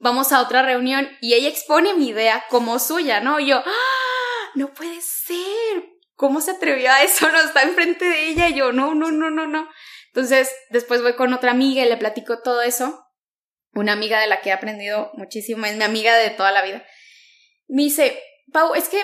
vamos 0.00 0.32
a 0.32 0.40
otra 0.40 0.62
reunión 0.62 1.08
y 1.20 1.34
ella 1.34 1.48
expone 1.48 1.94
mi 1.94 2.08
idea 2.08 2.44
como 2.48 2.78
suya, 2.78 3.20
¿no? 3.20 3.38
Y 3.38 3.46
yo, 3.46 3.62
¡ah! 3.64 4.50
No 4.56 4.74
puede 4.74 5.00
ser. 5.00 5.84
¿Cómo 6.14 6.40
se 6.40 6.52
atrevió 6.52 6.90
a 6.90 7.02
eso? 7.04 7.30
No 7.30 7.40
está 7.40 7.62
enfrente 7.62 8.04
de 8.04 8.28
ella. 8.28 8.48
Y 8.48 8.54
yo, 8.54 8.72
no, 8.72 8.94
no, 8.94 9.12
no, 9.12 9.30
no, 9.30 9.46
no. 9.46 9.68
Entonces, 10.08 10.50
después 10.70 11.02
voy 11.02 11.14
con 11.14 11.32
otra 11.32 11.52
amiga 11.52 11.84
y 11.84 11.88
le 11.88 11.96
platico 11.96 12.40
todo 12.42 12.62
eso. 12.62 13.06
Una 13.72 13.92
amiga 13.92 14.20
de 14.20 14.26
la 14.26 14.40
que 14.40 14.48
he 14.48 14.52
aprendido 14.52 15.12
muchísimo, 15.14 15.64
es 15.66 15.76
mi 15.76 15.84
amiga 15.84 16.16
de 16.16 16.30
toda 16.30 16.50
la 16.50 16.62
vida. 16.62 16.84
Me 17.68 17.82
dice, 17.82 18.20
Pau, 18.52 18.74
es 18.74 18.88
que 18.88 19.00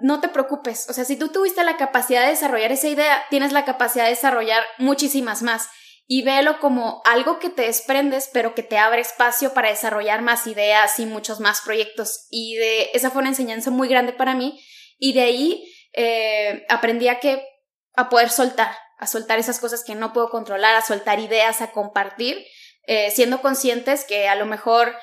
no 0.00 0.20
te 0.20 0.28
preocupes. 0.28 0.88
O 0.88 0.92
sea, 0.92 1.04
si 1.04 1.16
tú 1.16 1.28
tuviste 1.28 1.62
la 1.64 1.76
capacidad 1.76 2.22
de 2.22 2.30
desarrollar 2.30 2.72
esa 2.72 2.88
idea, 2.88 3.24
tienes 3.30 3.52
la 3.52 3.64
capacidad 3.64 4.04
de 4.04 4.10
desarrollar 4.10 4.62
muchísimas 4.78 5.42
más 5.42 5.68
y 6.12 6.22
véelo 6.22 6.58
como 6.58 7.02
algo 7.04 7.38
que 7.38 7.50
te 7.50 7.62
desprendes, 7.62 8.30
pero 8.32 8.52
que 8.52 8.64
te 8.64 8.78
abre 8.78 9.00
espacio 9.00 9.54
para 9.54 9.68
desarrollar 9.68 10.22
más 10.22 10.48
ideas 10.48 10.98
y 10.98 11.06
muchos 11.06 11.38
más 11.38 11.60
proyectos. 11.60 12.26
Y 12.30 12.56
de 12.56 12.90
esa 12.94 13.10
fue 13.10 13.20
una 13.20 13.28
enseñanza 13.28 13.70
muy 13.70 13.86
grande 13.86 14.12
para 14.12 14.34
mí. 14.34 14.60
Y 14.98 15.12
de 15.12 15.20
ahí 15.20 15.72
eh, 15.92 16.66
aprendí 16.68 17.06
a 17.06 17.20
que 17.20 17.46
a 17.94 18.08
poder 18.08 18.30
soltar, 18.30 18.74
a 18.98 19.06
soltar 19.06 19.38
esas 19.38 19.60
cosas 19.60 19.84
que 19.84 19.94
no 19.94 20.12
puedo 20.12 20.30
controlar, 20.30 20.74
a 20.74 20.82
soltar 20.82 21.20
ideas, 21.20 21.60
a 21.60 21.70
compartir, 21.70 22.44
eh, 22.88 23.12
siendo 23.12 23.40
conscientes 23.40 24.04
que 24.04 24.28
a 24.28 24.34
lo 24.34 24.46
mejor 24.46 24.96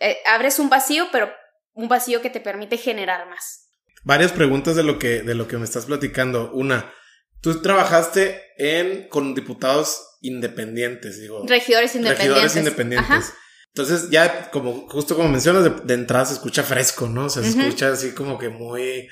eh, 0.00 0.18
abres 0.24 0.58
un 0.58 0.70
vacío, 0.70 1.08
pero 1.12 1.30
un 1.74 1.88
vacío 1.88 2.22
que 2.22 2.30
te 2.30 2.40
permite 2.40 2.78
generar 2.78 3.28
más. 3.28 3.65
Varias 4.04 4.32
preguntas 4.32 4.76
de 4.76 4.82
lo 4.82 4.98
que, 4.98 5.22
de 5.22 5.34
lo 5.34 5.48
que 5.48 5.58
me 5.58 5.64
estás 5.64 5.86
platicando. 5.86 6.50
Una, 6.52 6.92
tú 7.40 7.60
trabajaste 7.60 8.40
en, 8.58 9.08
con 9.08 9.34
diputados 9.34 10.18
independientes, 10.20 11.20
digo. 11.20 11.44
Regidores 11.46 11.94
independientes. 11.94 12.26
Regidores 12.26 12.56
independientes. 12.56 13.32
Entonces, 13.68 14.08
ya 14.10 14.50
como, 14.50 14.88
justo 14.88 15.16
como 15.16 15.28
mencionas, 15.28 15.86
de, 15.86 15.94
entrada 15.94 16.24
se 16.24 16.34
escucha 16.34 16.62
fresco, 16.62 17.08
¿no? 17.08 17.28
se 17.28 17.46
escucha 17.46 17.92
así 17.92 18.12
como 18.12 18.38
que 18.38 18.48
muy 18.48 19.06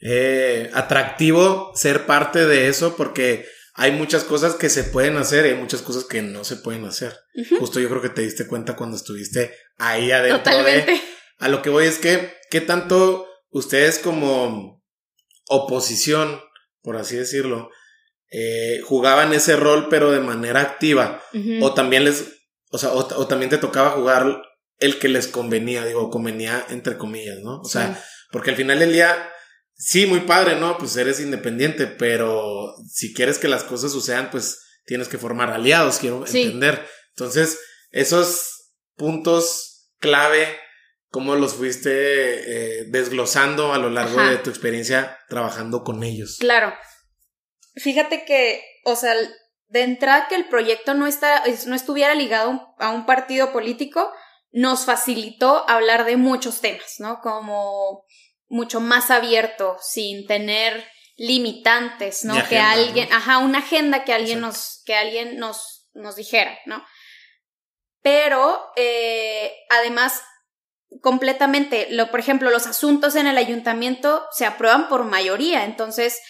eh, 0.00 0.70
atractivo 0.72 1.72
ser 1.74 2.06
parte 2.06 2.46
de 2.46 2.68
eso 2.68 2.96
porque 2.96 3.46
hay 3.74 3.92
muchas 3.92 4.24
cosas 4.24 4.54
que 4.54 4.70
se 4.70 4.84
pueden 4.84 5.18
hacer 5.18 5.44
y 5.44 5.50
hay 5.50 5.54
muchas 5.54 5.82
cosas 5.82 6.04
que 6.04 6.22
no 6.22 6.44
se 6.44 6.56
pueden 6.56 6.86
hacer. 6.86 7.14
Justo 7.58 7.78
yo 7.78 7.90
creo 7.90 8.00
que 8.00 8.08
te 8.08 8.22
diste 8.22 8.46
cuenta 8.46 8.74
cuando 8.74 8.96
estuviste 8.96 9.54
ahí 9.76 10.10
adentro 10.10 10.38
Totalmente. 10.38 11.00
A 11.38 11.48
lo 11.48 11.60
que 11.60 11.68
voy 11.68 11.84
es 11.84 11.98
que, 11.98 12.32
¿qué 12.50 12.62
tanto 12.62 13.26
ustedes 13.56 13.98
como 13.98 14.84
oposición, 15.48 16.40
por 16.82 16.96
así 16.96 17.16
decirlo, 17.16 17.70
eh, 18.30 18.80
jugaban 18.84 19.32
ese 19.32 19.56
rol 19.56 19.88
pero 19.88 20.10
de 20.10 20.20
manera 20.20 20.60
activa 20.60 21.22
o 21.60 21.74
también 21.74 22.04
les, 22.04 22.24
o 22.70 22.78
sea, 22.78 22.92
o, 22.92 23.26
también 23.26 23.50
te 23.50 23.58
tocaba 23.58 23.90
jugar 23.90 24.42
el 24.78 24.98
que 24.98 25.08
les 25.08 25.26
convenía, 25.28 25.84
digo, 25.86 26.10
convenía 26.10 26.66
entre 26.68 26.98
comillas, 26.98 27.38
¿no? 27.42 27.60
O 27.60 27.68
sea, 27.68 28.02
porque 28.30 28.50
al 28.50 28.56
final 28.56 28.78
del 28.78 28.92
día, 28.92 29.30
sí, 29.74 30.06
muy 30.06 30.20
padre, 30.20 30.56
¿no? 30.56 30.76
Pues 30.76 30.96
eres 30.96 31.20
independiente, 31.20 31.86
pero 31.86 32.74
si 32.86 33.14
quieres 33.14 33.38
que 33.38 33.48
las 33.48 33.64
cosas 33.64 33.92
sucedan, 33.92 34.30
pues 34.30 34.58
tienes 34.84 35.08
que 35.08 35.18
formar 35.18 35.50
aliados, 35.50 35.98
quiero 35.98 36.26
entender. 36.26 36.86
Entonces, 37.10 37.58
esos 37.90 38.72
puntos 38.96 39.92
clave, 39.98 40.58
¿cómo 41.16 41.34
los 41.34 41.54
fuiste 41.54 41.90
eh, 41.92 42.84
desglosando 42.88 43.72
a 43.72 43.78
lo 43.78 43.88
largo 43.88 44.20
de 44.20 44.36
tu 44.36 44.50
experiencia 44.50 45.18
trabajando 45.30 45.82
con 45.82 46.02
ellos? 46.04 46.36
Claro. 46.38 46.74
Fíjate 47.74 48.26
que, 48.26 48.62
o 48.84 48.96
sea, 48.96 49.14
de 49.68 49.80
entrada 49.80 50.28
que 50.28 50.34
el 50.34 50.46
proyecto 50.46 50.92
no, 50.92 51.06
está, 51.06 51.42
no 51.68 51.74
estuviera 51.74 52.14
ligado 52.14 52.74
a 52.78 52.90
un 52.90 53.06
partido 53.06 53.50
político, 53.50 54.12
nos 54.52 54.84
facilitó 54.84 55.66
hablar 55.70 56.04
de 56.04 56.18
muchos 56.18 56.60
temas, 56.60 56.96
¿no? 56.98 57.22
Como 57.22 58.04
mucho 58.48 58.80
más 58.80 59.10
abierto, 59.10 59.78
sin 59.80 60.26
tener 60.26 60.86
limitantes, 61.16 62.26
¿no? 62.26 62.34
que 62.46 62.58
alguien, 62.58 63.10
ajá, 63.10 63.38
una 63.38 63.60
agenda 63.60 64.04
que 64.04 64.12
alguien 64.12 64.42
nos, 64.42 64.82
que 64.84 64.94
alguien 64.94 65.38
nos, 65.38 65.88
nos 65.94 66.14
dijera, 66.14 66.58
¿no? 66.66 66.84
Pero, 68.02 68.70
eh, 68.76 69.50
además, 69.70 70.20
completamente, 71.02 71.88
lo, 71.90 72.10
por 72.10 72.20
ejemplo, 72.20 72.50
los 72.50 72.66
asuntos 72.66 73.16
en 73.16 73.26
el 73.26 73.38
ayuntamiento 73.38 74.26
se 74.32 74.46
aprueban 74.46 74.88
por 74.88 75.04
mayoría, 75.04 75.64
entonces, 75.64 76.20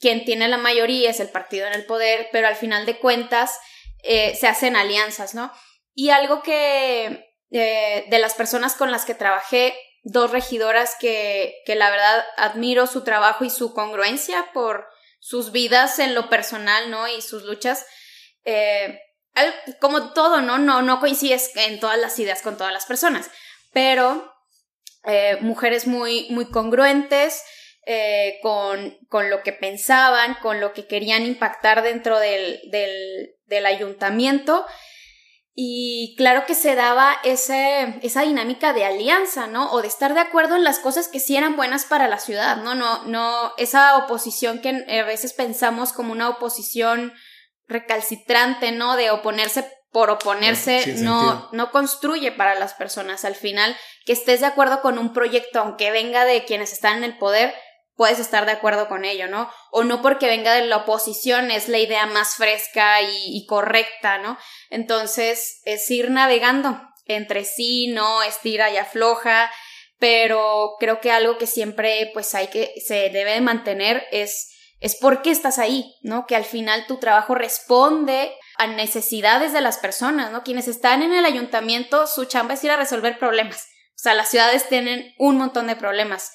quien 0.00 0.24
tiene 0.24 0.48
la 0.48 0.58
mayoría 0.58 1.10
es 1.10 1.20
el 1.20 1.28
partido 1.28 1.66
en 1.66 1.74
el 1.74 1.86
poder, 1.86 2.28
pero 2.32 2.46
al 2.46 2.56
final 2.56 2.86
de 2.86 2.98
cuentas 2.98 3.58
eh, 4.02 4.34
se 4.36 4.46
hacen 4.46 4.76
alianzas, 4.76 5.34
¿no? 5.34 5.52
Y 5.94 6.10
algo 6.10 6.42
que 6.42 7.32
eh, 7.50 8.04
de 8.08 8.18
las 8.18 8.34
personas 8.34 8.74
con 8.74 8.90
las 8.90 9.04
que 9.04 9.14
trabajé, 9.14 9.74
dos 10.02 10.30
regidoras 10.30 10.96
que, 11.00 11.62
que 11.64 11.74
la 11.74 11.90
verdad 11.90 12.24
admiro 12.36 12.86
su 12.86 13.04
trabajo 13.04 13.44
y 13.44 13.50
su 13.50 13.72
congruencia 13.72 14.50
por 14.52 14.86
sus 15.20 15.52
vidas 15.52 15.98
en 16.00 16.14
lo 16.14 16.28
personal, 16.28 16.90
¿no? 16.90 17.08
Y 17.08 17.22
sus 17.22 17.44
luchas. 17.44 17.86
Eh, 18.44 19.00
como 19.80 20.12
todo, 20.12 20.40
¿no? 20.40 20.58
¿no? 20.58 20.82
No 20.82 21.00
coincides 21.00 21.50
en 21.56 21.80
todas 21.80 21.98
las 21.98 22.18
ideas 22.18 22.42
con 22.42 22.56
todas 22.56 22.72
las 22.72 22.86
personas, 22.86 23.30
pero 23.74 24.30
mujeres 25.42 25.86
muy, 25.86 26.28
muy 26.30 26.46
congruentes, 26.46 27.42
eh, 27.86 28.38
con, 28.42 28.96
con, 29.10 29.28
lo 29.28 29.42
que 29.42 29.52
pensaban, 29.52 30.38
con 30.40 30.58
lo 30.58 30.72
que 30.72 30.86
querían 30.86 31.26
impactar 31.26 31.82
dentro 31.82 32.18
del, 32.18 32.58
del, 32.70 33.34
del 33.44 33.66
ayuntamiento. 33.66 34.64
Y 35.54 36.14
claro 36.16 36.46
que 36.46 36.54
se 36.54 36.76
daba 36.76 37.14
ese, 37.24 38.00
esa 38.02 38.22
dinámica 38.22 38.72
de 38.72 38.86
alianza, 38.86 39.46
¿no? 39.46 39.70
O 39.70 39.82
de 39.82 39.88
estar 39.88 40.14
de 40.14 40.20
acuerdo 40.20 40.56
en 40.56 40.64
las 40.64 40.78
cosas 40.78 41.08
que 41.08 41.20
sí 41.20 41.36
eran 41.36 41.56
buenas 41.56 41.84
para 41.84 42.08
la 42.08 42.18
ciudad, 42.18 42.56
¿no? 42.56 42.74
No, 42.74 43.04
no, 43.04 43.52
esa 43.58 43.98
oposición 43.98 44.60
que 44.60 44.70
a 44.70 45.04
veces 45.04 45.34
pensamos 45.34 45.92
como 45.92 46.12
una 46.12 46.30
oposición 46.30 47.12
recalcitrante, 47.68 48.72
¿no? 48.72 48.96
De 48.96 49.10
oponerse 49.10 49.70
por 49.94 50.10
oponerse 50.10 50.96
no, 50.96 51.48
no 51.52 51.70
construye 51.70 52.32
para 52.32 52.56
las 52.56 52.74
personas. 52.74 53.24
Al 53.24 53.36
final, 53.36 53.76
que 54.04 54.12
estés 54.12 54.40
de 54.40 54.46
acuerdo 54.46 54.82
con 54.82 54.98
un 54.98 55.12
proyecto, 55.12 55.60
aunque 55.60 55.92
venga 55.92 56.24
de 56.24 56.44
quienes 56.44 56.72
están 56.72 56.98
en 56.98 57.04
el 57.04 57.16
poder, 57.16 57.54
puedes 57.94 58.18
estar 58.18 58.44
de 58.44 58.50
acuerdo 58.50 58.88
con 58.88 59.04
ello, 59.04 59.28
¿no? 59.28 59.48
O 59.70 59.84
no 59.84 60.02
porque 60.02 60.26
venga 60.26 60.52
de 60.52 60.66
la 60.66 60.78
oposición 60.78 61.52
es 61.52 61.68
la 61.68 61.78
idea 61.78 62.06
más 62.06 62.34
fresca 62.34 63.02
y, 63.02 63.46
correcta, 63.46 64.18
¿no? 64.18 64.36
Entonces 64.68 65.60
es 65.64 65.88
ir 65.92 66.10
navegando 66.10 66.76
entre 67.06 67.44
sí, 67.44 67.86
¿no? 67.86 68.24
Estira 68.24 68.70
y 68.70 68.78
afloja, 68.78 69.48
pero 70.00 70.72
creo 70.80 71.00
que 71.00 71.12
algo 71.12 71.38
que 71.38 71.46
siempre 71.46 72.10
pues 72.12 72.34
hay 72.34 72.48
que, 72.48 72.74
se 72.84 73.10
debe 73.10 73.34
de 73.34 73.40
mantener 73.42 74.04
es, 74.10 74.53
es 74.84 74.96
por 74.96 75.22
qué 75.22 75.30
estás 75.30 75.58
ahí, 75.58 75.96
¿no? 76.02 76.26
Que 76.26 76.36
al 76.36 76.44
final 76.44 76.86
tu 76.86 76.98
trabajo 76.98 77.34
responde 77.34 78.30
a 78.58 78.66
necesidades 78.66 79.54
de 79.54 79.62
las 79.62 79.78
personas, 79.78 80.30
¿no? 80.30 80.42
Quienes 80.42 80.68
están 80.68 81.02
en 81.02 81.14
el 81.14 81.24
ayuntamiento, 81.24 82.06
su 82.06 82.26
chamba 82.26 82.52
es 82.52 82.64
ir 82.64 82.70
a 82.70 82.76
resolver 82.76 83.18
problemas. 83.18 83.66
O 83.94 84.02
sea, 84.04 84.12
las 84.12 84.28
ciudades 84.28 84.68
tienen 84.68 85.14
un 85.18 85.38
montón 85.38 85.68
de 85.68 85.76
problemas 85.76 86.32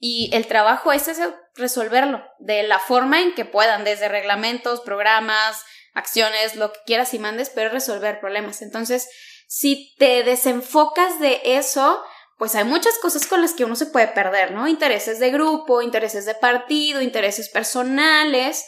Y 0.00 0.30
el 0.32 0.48
trabajo 0.48 0.92
es 0.92 1.08
resolverlo 1.54 2.24
de 2.40 2.64
la 2.64 2.80
forma 2.80 3.20
en 3.20 3.36
que 3.36 3.44
puedan, 3.44 3.84
desde 3.84 4.08
reglamentos, 4.08 4.80
programas, 4.80 5.62
acciones, 5.94 6.56
lo 6.56 6.72
que 6.72 6.80
quieras 6.84 7.14
y 7.14 7.20
mandes, 7.20 7.50
pero 7.50 7.70
resolver 7.70 8.18
problemas. 8.18 8.62
Entonces, 8.62 9.08
si 9.46 9.94
te 9.98 10.24
desenfocas 10.24 11.20
de 11.20 11.40
eso, 11.44 12.02
pues 12.42 12.56
hay 12.56 12.64
muchas 12.64 12.98
cosas 12.98 13.24
con 13.28 13.40
las 13.40 13.52
que 13.52 13.64
uno 13.64 13.76
se 13.76 13.86
puede 13.86 14.08
perder, 14.08 14.50
¿no? 14.50 14.66
Intereses 14.66 15.20
de 15.20 15.30
grupo, 15.30 15.80
intereses 15.80 16.26
de 16.26 16.34
partido, 16.34 17.00
intereses 17.00 17.48
personales 17.48 18.64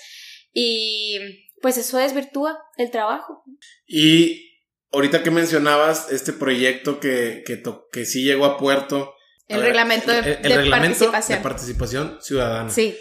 y 0.53 1.19
pues 1.61 1.77
eso 1.77 1.99
desvirtúa 1.99 2.57
el 2.77 2.93
trabajo. 2.93 3.43
Y 3.85 4.61
ahorita 4.93 5.25
que 5.25 5.33
mencionabas 5.33 6.13
este 6.13 6.33
proyecto 6.33 7.01
que, 7.01 7.43
que, 7.45 7.65
que 7.91 8.05
sí 8.05 8.23
llegó 8.23 8.45
a 8.45 8.59
puerto, 8.59 9.13
el 9.49 9.61
reglamento 9.61 10.13
de, 10.13 10.37
participación. 10.71 11.39
de 11.39 11.43
participación 11.43 12.19
ciudadana. 12.23 12.71
Sí. 12.71 12.97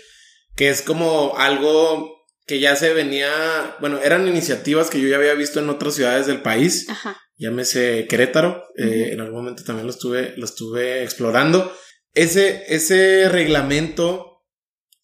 Que 0.56 0.70
es 0.70 0.82
como 0.82 1.36
algo 1.38 2.13
que 2.46 2.60
ya 2.60 2.76
se 2.76 2.94
venía, 2.94 3.78
bueno, 3.80 4.00
eran 4.00 4.28
iniciativas 4.28 4.90
que 4.90 5.00
yo 5.00 5.08
ya 5.08 5.16
había 5.16 5.34
visto 5.34 5.60
en 5.60 5.70
otras 5.70 5.96
ciudades 5.96 6.28
del 6.28 6.42
país. 6.42 6.88
Ajá. 6.90 7.18
Llámese 7.38 8.08
Querétaro, 8.08 8.64
eh, 8.78 9.10
en 9.12 9.22
algún 9.22 9.40
momento 9.40 9.64
también 9.64 9.88
lo 9.88 9.92
estuve, 9.92 10.34
lo 10.38 10.46
estuve 10.46 11.04
explorando. 11.04 11.74
Ese, 12.14 12.64
ese 12.68 13.28
reglamento 13.30 14.44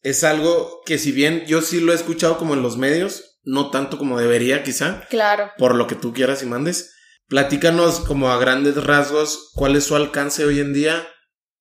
es 0.02 0.23
algo 0.23 0.82
que 0.86 0.97
si 0.97 1.12
bien 1.12 1.45
yo 1.45 1.62
sí 1.62 1.80
lo 1.80 1.91
he 1.91 1.95
escuchado 1.95 2.38
como 2.38 2.54
en 2.54 2.62
los 2.62 2.78
medios, 2.78 3.39
no 3.43 3.71
tanto 3.71 3.97
como 3.97 4.19
debería 4.19 4.63
quizá. 4.63 5.06
Claro. 5.10 5.52
Por 5.58 5.75
lo 5.75 5.88
que 5.88 5.95
tú 5.95 6.13
quieras 6.13 6.43
y 6.43 6.45
mandes. 6.45 6.93
Platícanos 7.28 7.99
como 8.02 8.32
a 8.32 8.39
grandes 8.39 8.75
rasgos 8.84 9.52
cuál 9.54 9.75
es 9.75 9.86
su 9.86 9.95
alcance 9.95 10.45
hoy 10.45 10.60
en 10.60 10.73
día 10.73 11.08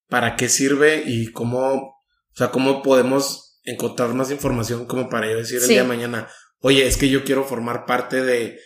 para 0.09 0.37
qué 0.37 0.49
sirve 0.49 1.05
y 1.07 1.31
cómo, 1.33 1.75
o 1.75 2.05
sea, 2.35 2.51
cómo 2.51 2.83
podemos 2.83 3.48
encontrar 3.69 4.15
más 4.15 4.31
información 4.31 4.87
como 4.87 5.09
para 5.09 5.31
yo 5.31 5.37
decir 5.37 5.61
el 5.61 5.69
día 5.69 5.83
de 5.83 5.89
mañana, 5.89 6.29
oye, 6.61 6.87
es 6.87 6.97
que 6.97 7.09
yo 7.09 7.25
quiero 7.25 7.45
formar 7.45 7.87
parte 7.87 8.23
de, 8.23 8.61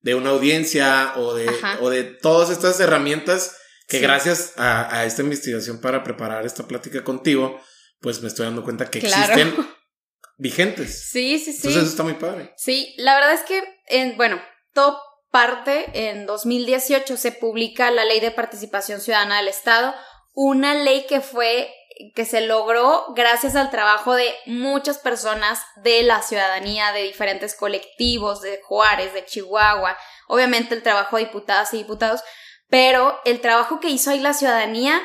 de 0.00 0.14
una 0.14 0.30
audiencia 0.30 1.14
o 1.16 1.34
de, 1.34 1.50
o 1.80 1.90
de 1.90 2.04
todas 2.04 2.50
estas 2.50 2.78
herramientas 2.80 3.56
que 3.88 3.98
gracias 3.98 4.54
a, 4.56 5.04
esta 5.04 5.22
investigación 5.22 5.80
para 5.80 6.02
preparar 6.02 6.46
esta 6.46 6.66
plática 6.66 7.04
contigo, 7.04 7.60
pues 8.00 8.22
me 8.22 8.28
estoy 8.28 8.46
dando 8.46 8.64
cuenta 8.64 8.90
que 8.90 8.98
existen 8.98 9.54
vigentes. 10.38 11.08
Sí, 11.10 11.38
sí, 11.38 11.52
sí. 11.52 11.58
Entonces 11.58 11.82
eso 11.82 11.90
está 11.90 12.02
muy 12.02 12.14
padre. 12.14 12.54
Sí, 12.56 12.94
la 12.96 13.14
verdad 13.14 13.34
es 13.34 13.42
que, 13.42 13.62
en, 13.88 14.16
bueno, 14.16 14.40
todo 14.72 14.98
parte 15.30 16.08
en 16.08 16.26
2018 16.26 17.16
se 17.16 17.32
publica 17.32 17.90
la 17.90 18.04
Ley 18.04 18.20
de 18.20 18.30
Participación 18.30 19.00
Ciudadana 19.00 19.38
del 19.38 19.48
Estado, 19.48 19.94
una 20.32 20.74
ley 20.74 21.06
que 21.08 21.20
fue 21.20 21.72
que 22.14 22.24
se 22.24 22.40
logró 22.40 23.06
gracias 23.14 23.56
al 23.56 23.70
trabajo 23.70 24.14
de 24.14 24.34
muchas 24.46 24.98
personas 24.98 25.62
de 25.76 26.02
la 26.02 26.22
ciudadanía, 26.22 26.92
de 26.92 27.02
diferentes 27.02 27.54
colectivos, 27.54 28.40
de 28.40 28.60
Juárez, 28.62 29.12
de 29.14 29.24
Chihuahua, 29.24 29.96
obviamente 30.28 30.74
el 30.74 30.82
trabajo 30.82 31.16
de 31.16 31.24
diputadas 31.24 31.72
y 31.74 31.78
diputados, 31.78 32.22
pero 32.68 33.20
el 33.24 33.40
trabajo 33.40 33.80
que 33.80 33.88
hizo 33.88 34.10
ahí 34.10 34.20
la 34.20 34.34
ciudadanía 34.34 35.00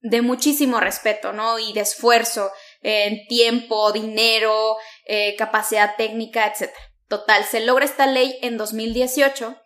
de 0.00 0.22
muchísimo 0.22 0.80
respeto, 0.80 1.32
¿no? 1.32 1.58
Y 1.58 1.72
de 1.72 1.80
esfuerzo 1.80 2.50
en 2.82 3.26
tiempo, 3.26 3.92
dinero, 3.92 4.76
eh, 5.04 5.34
capacidad 5.36 5.96
técnica, 5.96 6.46
etc. 6.46 6.72
Total, 7.08 7.44
se 7.44 7.60
logra 7.60 7.84
esta 7.84 8.06
ley 8.06 8.38
en 8.42 8.56
2018 8.56 9.56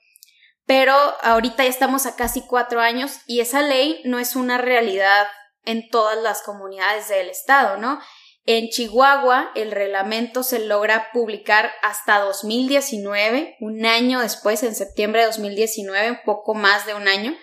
pero 0.66 0.94
ahorita 1.22 1.64
ya 1.64 1.70
estamos 1.70 2.06
a 2.06 2.16
casi 2.16 2.42
cuatro 2.46 2.80
años 2.80 3.18
y 3.26 3.40
esa 3.40 3.62
ley 3.62 4.00
no 4.04 4.18
es 4.18 4.36
una 4.36 4.58
realidad 4.58 5.26
en 5.64 5.88
todas 5.88 6.18
las 6.18 6.42
comunidades 6.42 7.08
del 7.08 7.30
estado, 7.30 7.76
¿no? 7.76 8.00
En 8.44 8.70
Chihuahua 8.70 9.52
el 9.54 9.70
reglamento 9.70 10.42
se 10.42 10.58
logra 10.58 11.10
publicar 11.12 11.70
hasta 11.82 12.18
2019, 12.18 13.56
un 13.60 13.86
año 13.86 14.20
después, 14.20 14.62
en 14.64 14.74
septiembre 14.74 15.20
de 15.20 15.28
2019, 15.28 16.10
un 16.10 16.20
poco 16.24 16.54
más 16.54 16.84
de 16.86 16.94
un 16.94 17.06
año. 17.06 17.36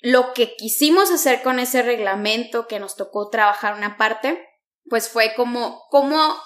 Lo 0.00 0.32
que 0.34 0.56
quisimos 0.56 1.10
hacer 1.12 1.42
con 1.42 1.60
ese 1.60 1.82
reglamento 1.82 2.66
que 2.66 2.80
nos 2.80 2.96
tocó 2.96 3.30
trabajar 3.30 3.74
una 3.74 3.96
parte, 3.96 4.44
pues 4.88 5.08
fue 5.08 5.34
como 5.34 5.84
cómo, 5.90 6.36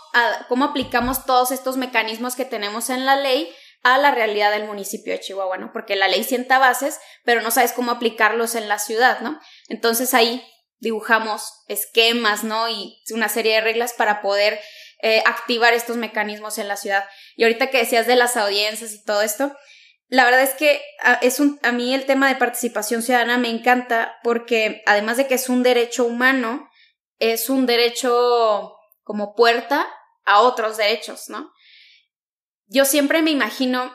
cómo 0.49 0.67
aplicamos 0.67 1.25
todos 1.25 1.51
estos 1.51 1.77
mecanismos 1.77 2.37
que 2.37 2.45
tenemos 2.45 2.91
en 2.91 3.07
la 3.07 3.17
ley 3.17 3.51
a 3.83 3.97
la 3.97 4.11
realidad 4.11 4.51
del 4.51 4.67
municipio 4.67 5.15
de 5.15 5.21
Chihuahua, 5.21 5.57
¿no? 5.57 5.73
Porque 5.73 5.97
la 5.97 6.09
ley 6.09 6.23
sienta 6.23 6.59
bases, 6.59 7.01
pero 7.25 7.41
no 7.41 7.51
sabes 7.51 7.73
cómo 7.73 7.93
aplicarlos 7.93 8.55
en 8.55 8.69
la 8.69 8.79
ciudad, 8.79 9.21
¿no? 9.21 9.41
Entonces 9.69 10.13
ahí 10.13 10.45
dibujamos 10.81 11.53
esquemas, 11.69 12.45
¿no? 12.45 12.69
Y 12.69 13.03
una 13.13 13.29
serie 13.29 13.55
de 13.55 13.61
reglas 13.61 13.93
para 13.93 14.21
poder 14.21 14.61
eh, 15.03 15.23
activar 15.27 15.73
estos 15.73 15.97
mecanismos 15.97 16.59
en 16.59 16.69
la 16.69 16.77
ciudad. 16.77 17.05
Y 17.37 17.45
ahorita 17.45 17.69
que 17.69 17.79
decías 17.79 18.07
de 18.07 18.17
las 18.17 18.37
audiencias 18.37 18.93
y 18.93 19.05
todo 19.05 19.23
esto, 19.23 19.57
la 20.09 20.25
verdad 20.25 20.43
es 20.43 20.55
que 20.55 20.83
a, 21.03 21.13
ah, 21.13 21.19
es 21.23 21.39
un, 21.39 21.61
a 21.63 21.73
mí 21.73 21.95
el 21.95 22.07
tema 22.07 22.29
de 22.29 22.37
participación 22.37 23.03
ciudadana 23.03 23.39
me 23.39 23.49
encanta 23.49 24.19
porque 24.25 24.83
además 24.87 25.17
de 25.17 25.27
que 25.27 25.35
es 25.35 25.49
un 25.49 25.63
derecho 25.63 26.05
humano, 26.05 26.69
es 27.19 27.49
un 27.49 27.67
derecho 27.67 28.77
como 29.03 29.35
puerta 29.35 29.87
a 30.25 30.41
otros 30.41 30.77
derechos, 30.77 31.29
¿no? 31.29 31.53
yo 32.71 32.85
siempre 32.85 33.21
me 33.21 33.33
imagino 33.33 33.93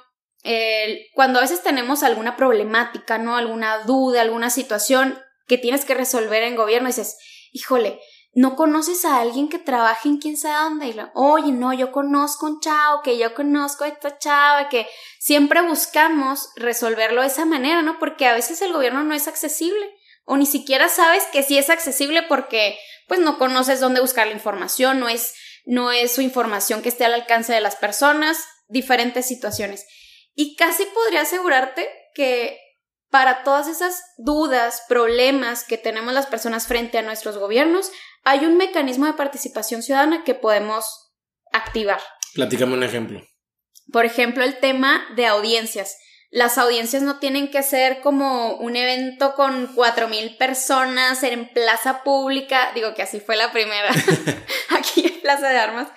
cuando 1.15 1.39
a 1.39 1.41
veces 1.41 1.63
tenemos 1.63 2.03
alguna 2.03 2.35
problemática, 2.35 3.17
¿no? 3.17 3.35
Alguna 3.35 3.79
duda, 3.79 4.21
alguna 4.21 4.51
situación 4.51 5.19
que 5.47 5.57
tienes 5.57 5.85
que 5.85 5.93
resolver 5.93 6.43
en 6.43 6.55
gobierno, 6.55 6.89
y 6.89 6.91
dices, 6.91 7.17
híjole, 7.51 7.99
no 8.35 8.57
conoces 8.57 9.05
a 9.05 9.21
alguien 9.21 9.47
que 9.47 9.59
trabaje 9.59 10.09
en 10.09 10.17
quién 10.17 10.35
sabe 10.35 10.55
dónde. 10.55 10.87
Y 10.87 10.95
Oye, 11.13 11.53
no, 11.53 11.73
yo 11.73 11.93
conozco 11.93 12.45
un 12.45 12.59
chavo, 12.59 13.01
que 13.01 13.17
yo 13.17 13.33
conozco 13.33 13.85
a 13.85 13.87
esta 13.87 14.17
chava, 14.17 14.67
que 14.67 14.85
siempre 15.19 15.61
buscamos 15.61 16.49
resolverlo 16.57 17.21
de 17.21 17.27
esa 17.27 17.45
manera, 17.45 17.81
¿no? 17.81 17.97
Porque 17.97 18.27
a 18.27 18.33
veces 18.33 18.61
el 18.61 18.73
gobierno 18.73 19.03
no 19.03 19.13
es 19.13 19.29
accesible. 19.29 19.89
O 20.25 20.35
ni 20.35 20.45
siquiera 20.45 20.89
sabes 20.89 21.23
que 21.31 21.43
sí 21.43 21.57
es 21.57 21.69
accesible 21.69 22.23
porque, 22.23 22.77
pues, 23.07 23.21
no 23.21 23.37
conoces 23.37 23.79
dónde 23.79 24.01
buscar 24.01 24.27
la 24.27 24.33
información, 24.33 24.99
no 24.99 25.07
es, 25.07 25.33
no 25.65 25.93
es 25.93 26.13
su 26.13 26.19
información 26.19 26.81
que 26.81 26.89
esté 26.89 27.05
al 27.05 27.13
alcance 27.13 27.53
de 27.53 27.61
las 27.61 27.77
personas 27.77 28.45
diferentes 28.67 29.25
situaciones. 29.25 29.85
Y 30.33 30.57
casi 30.57 30.83
podría 30.87 31.21
asegurarte 31.21 31.89
que 32.13 32.59
para 33.09 33.43
todas 33.43 33.67
esas 33.67 34.01
dudas, 34.17 34.83
problemas 34.87 35.63
que 35.63 35.77
tenemos 35.77 36.13
las 36.13 36.25
personas 36.25 36.67
frente 36.67 36.97
a 36.97 37.01
nuestros 37.01 37.37
gobiernos, 37.37 37.91
hay 38.23 38.45
un 38.45 38.57
mecanismo 38.57 39.05
de 39.05 39.13
participación 39.13 39.83
ciudadana 39.83 40.23
que 40.23 40.35
podemos 40.35 41.13
activar. 41.53 42.01
Platícame 42.33 42.73
un 42.73 42.83
ejemplo. 42.83 43.21
Por 43.91 44.05
ejemplo, 44.05 44.43
el 44.43 44.59
tema 44.59 45.05
de 45.15 45.27
audiencias. 45.27 45.97
Las 46.31 46.57
audiencias 46.57 47.01
no 47.01 47.19
tienen 47.19 47.49
que 47.49 47.63
ser 47.63 48.01
como 48.01 48.55
un 48.57 48.75
evento 48.75 49.35
con 49.35 49.67
cuatro 49.75 50.09
mil 50.09 50.35
personas 50.37 51.23
en 51.23 51.47
plaza 51.53 52.03
pública. 52.03 52.71
Digo 52.73 52.93
que 52.93 53.03
así 53.03 53.19
fue 53.19 53.37
la 53.37 53.51
primera 53.51 53.89
aquí 54.69 55.05
en 55.05 55.21
Plaza 55.21 55.49
de 55.49 55.57
Armas. 55.57 55.87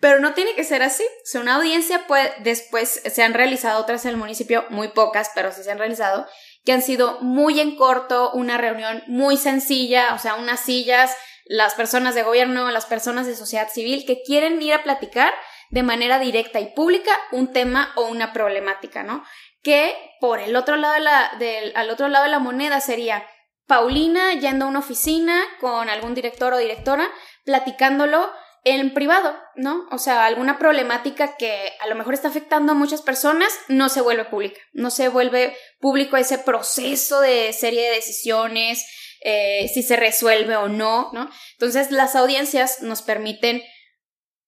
Pero 0.00 0.20
no 0.20 0.34
tiene 0.34 0.54
que 0.54 0.64
ser 0.64 0.82
así. 0.82 1.04
O 1.34 1.38
una 1.38 1.56
audiencia 1.56 2.06
puede, 2.06 2.32
después 2.40 3.02
se 3.04 3.22
han 3.22 3.34
realizado 3.34 3.80
otras 3.80 4.04
en 4.04 4.12
el 4.12 4.16
municipio, 4.16 4.64
muy 4.70 4.88
pocas, 4.88 5.30
pero 5.34 5.52
sí 5.52 5.62
se 5.62 5.70
han 5.70 5.78
realizado, 5.78 6.26
que 6.64 6.72
han 6.72 6.82
sido 6.82 7.20
muy 7.20 7.60
en 7.60 7.76
corto, 7.76 8.32
una 8.32 8.58
reunión 8.58 9.02
muy 9.06 9.36
sencilla, 9.36 10.14
o 10.14 10.18
sea, 10.18 10.34
unas 10.34 10.60
sillas, 10.60 11.16
las 11.46 11.74
personas 11.74 12.14
de 12.14 12.24
gobierno, 12.24 12.70
las 12.70 12.86
personas 12.86 13.26
de 13.26 13.36
sociedad 13.36 13.68
civil 13.72 14.04
que 14.04 14.22
quieren 14.22 14.60
ir 14.60 14.74
a 14.74 14.82
platicar 14.82 15.32
de 15.70 15.82
manera 15.82 16.18
directa 16.18 16.60
y 16.60 16.72
pública 16.74 17.12
un 17.32 17.52
tema 17.52 17.92
o 17.96 18.06
una 18.06 18.32
problemática, 18.32 19.02
¿no? 19.02 19.24
Que 19.62 19.94
por 20.20 20.40
el 20.40 20.56
otro 20.56 20.76
lado 20.76 20.94
de 20.94 21.00
la, 21.00 21.32
del, 21.38 21.72
al 21.76 21.90
otro 21.90 22.08
lado 22.08 22.24
de 22.24 22.30
la 22.30 22.38
moneda 22.38 22.80
sería 22.80 23.26
Paulina 23.66 24.32
yendo 24.34 24.64
a 24.64 24.68
una 24.68 24.78
oficina 24.78 25.42
con 25.60 25.88
algún 25.88 26.14
director 26.14 26.52
o 26.52 26.58
directora, 26.58 27.10
platicándolo 27.44 28.30
en 28.66 28.92
privado, 28.92 29.38
¿no? 29.54 29.86
O 29.92 29.98
sea, 29.98 30.26
alguna 30.26 30.58
problemática 30.58 31.36
que 31.36 31.72
a 31.80 31.86
lo 31.86 31.94
mejor 31.94 32.14
está 32.14 32.26
afectando 32.26 32.72
a 32.72 32.74
muchas 32.74 33.00
personas 33.00 33.48
no 33.68 33.88
se 33.88 34.00
vuelve 34.00 34.24
pública, 34.24 34.60
no 34.72 34.90
se 34.90 35.08
vuelve 35.08 35.56
público 35.78 36.16
ese 36.16 36.38
proceso 36.38 37.20
de 37.20 37.52
serie 37.52 37.88
de 37.88 37.94
decisiones, 37.94 38.84
eh, 39.20 39.70
si 39.72 39.84
se 39.84 39.94
resuelve 39.94 40.56
o 40.56 40.66
no, 40.66 41.10
¿no? 41.12 41.30
Entonces 41.52 41.92
las 41.92 42.16
audiencias 42.16 42.82
nos 42.82 43.02
permiten 43.02 43.62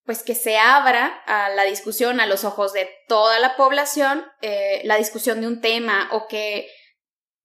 pues 0.03 0.21
que 0.21 0.35
se 0.35 0.57
abra 0.57 1.23
a 1.25 1.49
la 1.51 1.63
discusión 1.63 2.19
a 2.19 2.25
los 2.25 2.43
ojos 2.43 2.73
de 2.73 2.89
toda 3.07 3.39
la 3.39 3.55
población 3.55 4.25
eh, 4.41 4.81
la 4.83 4.97
discusión 4.97 5.39
de 5.39 5.47
un 5.47 5.61
tema 5.61 6.09
o 6.11 6.27
que 6.27 6.67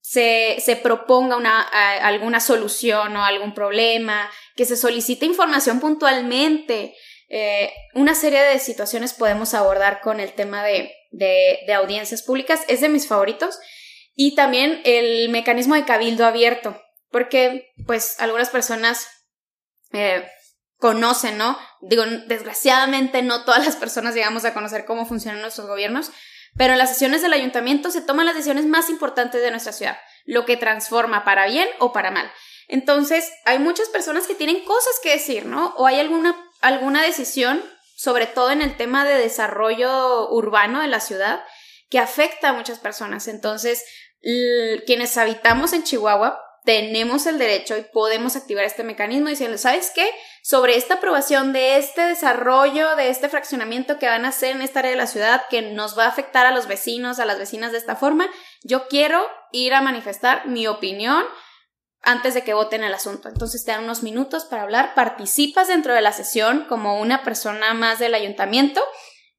se, 0.06 0.56
se 0.60 0.76
proponga 0.76 1.34
una, 1.38 1.62
alguna 1.62 2.38
solución 2.38 3.16
o 3.16 3.24
algún 3.24 3.54
problema, 3.54 4.30
que 4.54 4.66
se 4.66 4.76
solicite 4.76 5.24
información 5.24 5.80
puntualmente. 5.80 6.94
Eh, 7.30 7.72
una 7.94 8.14
serie 8.14 8.42
de 8.42 8.58
situaciones 8.58 9.14
podemos 9.14 9.54
abordar 9.54 10.02
con 10.02 10.20
el 10.20 10.34
tema 10.34 10.62
de, 10.62 10.92
de, 11.10 11.72
audiencias 11.72 12.22
públicas. 12.22 12.60
Es 12.68 12.82
de 12.82 12.90
mis 12.90 13.08
favoritos. 13.08 13.58
Y 14.14 14.34
también 14.34 14.82
el 14.84 15.30
mecanismo 15.30 15.74
de 15.74 15.86
cabildo 15.86 16.26
abierto, 16.26 16.78
porque 17.10 17.72
pues 17.86 18.20
algunas 18.20 18.50
personas 18.50 19.08
eh, 19.94 20.28
conocen, 20.76 21.38
¿no? 21.38 21.58
Digo, 21.80 22.04
desgraciadamente 22.26 23.22
no 23.22 23.46
todas 23.46 23.64
las 23.64 23.76
personas 23.76 24.14
llegamos 24.14 24.44
a 24.44 24.52
conocer 24.52 24.84
cómo 24.84 25.06
funcionan 25.06 25.40
nuestros 25.40 25.66
gobiernos, 25.66 26.12
pero 26.56 26.72
en 26.72 26.78
las 26.78 26.90
sesiones 26.90 27.22
del 27.22 27.32
ayuntamiento 27.32 27.90
se 27.90 28.00
toman 28.00 28.26
las 28.26 28.34
decisiones 28.34 28.66
más 28.66 28.88
importantes 28.90 29.42
de 29.42 29.50
nuestra 29.50 29.72
ciudad, 29.72 29.98
lo 30.24 30.44
que 30.44 30.56
transforma 30.56 31.24
para 31.24 31.46
bien 31.46 31.68
o 31.78 31.92
para 31.92 32.10
mal. 32.10 32.30
Entonces, 32.68 33.30
hay 33.44 33.58
muchas 33.58 33.88
personas 33.88 34.26
que 34.26 34.34
tienen 34.34 34.64
cosas 34.64 34.94
que 35.02 35.10
decir, 35.10 35.46
¿no? 35.46 35.74
O 35.76 35.86
hay 35.86 36.00
alguna, 36.00 36.34
alguna 36.60 37.02
decisión, 37.02 37.62
sobre 37.96 38.26
todo 38.26 38.50
en 38.50 38.62
el 38.62 38.76
tema 38.76 39.04
de 39.04 39.18
desarrollo 39.18 40.30
urbano 40.30 40.80
de 40.80 40.88
la 40.88 41.00
ciudad, 41.00 41.44
que 41.90 41.98
afecta 41.98 42.50
a 42.50 42.52
muchas 42.54 42.78
personas. 42.78 43.28
Entonces, 43.28 43.84
quienes 44.86 45.16
habitamos 45.18 45.72
en 45.72 45.82
Chihuahua 45.82 46.40
tenemos 46.64 47.26
el 47.26 47.38
derecho 47.38 47.76
y 47.76 47.82
podemos 47.82 48.36
activar 48.36 48.64
este 48.64 48.84
mecanismo 48.84 49.28
diciendo, 49.28 49.58
¿sabes 49.58 49.92
qué? 49.94 50.10
Sobre 50.46 50.76
esta 50.76 50.94
aprobación 50.94 51.54
de 51.54 51.78
este 51.78 52.02
desarrollo, 52.02 52.96
de 52.96 53.08
este 53.08 53.30
fraccionamiento 53.30 53.98
que 53.98 54.08
van 54.08 54.26
a 54.26 54.28
hacer 54.28 54.54
en 54.54 54.60
esta 54.60 54.80
área 54.80 54.90
de 54.90 54.98
la 54.98 55.06
ciudad, 55.06 55.44
que 55.48 55.62
nos 55.62 55.98
va 55.98 56.04
a 56.04 56.08
afectar 56.08 56.44
a 56.44 56.50
los 56.50 56.66
vecinos, 56.66 57.18
a 57.18 57.24
las 57.24 57.38
vecinas 57.38 57.72
de 57.72 57.78
esta 57.78 57.96
forma, 57.96 58.28
yo 58.62 58.86
quiero 58.88 59.26
ir 59.52 59.72
a 59.72 59.80
manifestar 59.80 60.46
mi 60.46 60.66
opinión 60.66 61.24
antes 62.02 62.34
de 62.34 62.44
que 62.44 62.52
voten 62.52 62.84
el 62.84 62.92
asunto. 62.92 63.30
Entonces 63.30 63.64
te 63.64 63.70
dan 63.70 63.84
unos 63.84 64.02
minutos 64.02 64.44
para 64.44 64.64
hablar, 64.64 64.94
participas 64.94 65.68
dentro 65.68 65.94
de 65.94 66.02
la 66.02 66.12
sesión 66.12 66.66
como 66.68 67.00
una 67.00 67.22
persona 67.22 67.72
más 67.72 67.98
del 67.98 68.14
ayuntamiento 68.14 68.84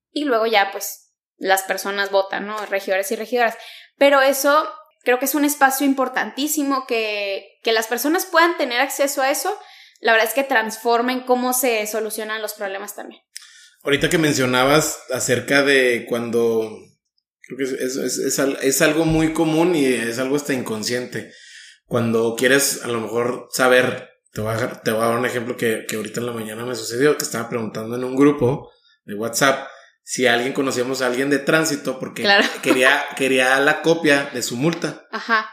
y 0.09 0.23
luego 0.23 0.47
ya 0.47 0.71
pues 0.71 1.13
las 1.37 1.61
personas 1.61 2.09
votan, 2.09 2.47
¿no? 2.47 2.57
Regidores 2.65 3.11
y 3.11 3.15
regidoras. 3.15 3.55
Pero 3.99 4.21
eso 4.21 4.67
creo 5.03 5.19
que 5.19 5.25
es 5.25 5.35
un 5.35 5.45
espacio 5.45 5.85
importantísimo 5.85 6.87
que, 6.87 7.59
que 7.61 7.73
las 7.73 7.85
personas 7.85 8.25
puedan 8.25 8.57
tener 8.57 8.81
acceso 8.81 9.21
a 9.21 9.29
eso. 9.29 9.55
La 9.99 10.11
verdad 10.11 10.27
es 10.27 10.33
que 10.33 10.43
transformen 10.43 11.21
cómo 11.21 11.53
se 11.53 11.85
solucionan 11.87 12.41
los 12.41 12.53
problemas 12.53 12.95
también. 12.95 13.21
Ahorita 13.83 14.09
que 14.09 14.17
mencionabas 14.17 14.99
acerca 15.13 15.63
de 15.63 16.05
cuando 16.09 16.69
creo 17.41 17.57
que 17.57 17.63
es, 17.63 17.95
es, 17.97 18.17
es, 18.17 18.39
es, 18.39 18.81
algo 18.81 19.05
muy 19.05 19.33
común 19.33 19.75
y 19.75 19.85
es 19.85 20.19
algo 20.19 20.35
hasta 20.35 20.53
inconsciente. 20.53 21.31
Cuando 21.85 22.35
quieres 22.35 22.83
a 22.83 22.87
lo 22.87 22.99
mejor 22.99 23.47
saber, 23.51 24.09
te 24.31 24.41
voy 24.41 24.53
a, 24.53 24.81
te 24.81 24.91
voy 24.91 25.03
a 25.03 25.07
dar 25.07 25.17
un 25.17 25.25
ejemplo 25.25 25.55
que, 25.55 25.85
que 25.87 25.97
ahorita 25.97 26.19
en 26.19 26.25
la 26.25 26.31
mañana 26.31 26.65
me 26.65 26.75
sucedió, 26.75 27.17
que 27.17 27.25
estaba 27.25 27.47
preguntando 27.47 27.95
en 27.95 28.03
un 28.03 28.15
grupo 28.15 28.71
de 29.03 29.13
WhatsApp 29.13 29.67
si 30.05 30.27
alguien 30.27 30.53
conocíamos 30.53 31.01
a 31.01 31.07
alguien 31.07 31.31
de 31.31 31.39
tránsito 31.39 31.99
porque 31.99 32.27
quería, 32.61 33.03
quería 33.17 33.59
la 33.59 33.81
copia 33.81 34.29
de 34.33 34.43
su 34.43 34.55
multa. 34.55 35.07
Ajá. 35.11 35.49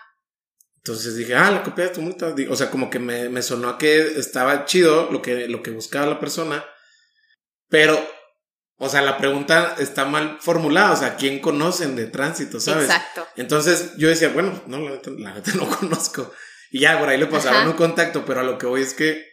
Entonces 0.84 1.16
dije, 1.16 1.36
ah, 1.36 1.50
la 1.50 1.62
copia 1.62 1.84
de 1.84 1.90
tu 1.90 2.02
multa. 2.02 2.34
O 2.50 2.56
sea, 2.56 2.70
como 2.70 2.90
que 2.90 2.98
me, 2.98 3.28
me 3.28 3.42
sonó 3.42 3.68
a 3.68 3.78
que 3.78 4.00
estaba 4.18 4.64
chido 4.64 5.10
lo 5.12 5.22
que, 5.22 5.46
lo 5.46 5.62
que 5.62 5.70
buscaba 5.70 6.06
la 6.06 6.18
persona. 6.18 6.64
Pero, 7.68 8.04
o 8.78 8.88
sea, 8.88 9.00
la 9.02 9.16
pregunta 9.16 9.76
está 9.78 10.04
mal 10.06 10.38
formulada. 10.40 10.92
O 10.92 10.96
sea, 10.96 11.16
¿quién 11.16 11.38
conocen 11.38 11.94
de 11.94 12.06
tránsito, 12.06 12.58
sabes? 12.58 12.86
Exacto. 12.86 13.24
Entonces 13.36 13.92
yo 13.96 14.08
decía, 14.08 14.30
bueno, 14.30 14.60
no, 14.66 14.80
la 14.80 14.90
neta, 14.90 15.10
la 15.10 15.34
neta 15.34 15.52
no 15.54 15.68
conozco. 15.68 16.32
Y 16.72 16.80
ya, 16.80 16.98
por 16.98 17.08
ahí 17.08 17.18
le 17.18 17.26
pasaron 17.26 17.68
un 17.68 17.74
contacto, 17.74 18.24
pero 18.24 18.40
a 18.40 18.44
lo 18.44 18.58
que 18.58 18.66
voy 18.66 18.82
es 18.82 18.94
que, 18.94 19.24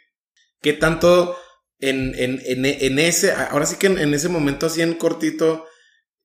¿qué 0.61 0.73
tanto 0.73 1.35
en, 1.79 2.13
en, 2.15 2.41
en, 2.45 2.65
en 2.65 2.99
ese, 2.99 3.31
ahora 3.31 3.65
sí 3.65 3.77
que 3.77 3.87
en, 3.87 4.13
ese 4.13 4.29
momento 4.29 4.65
así 4.65 4.81
en 4.81 4.93
cortito, 4.93 5.65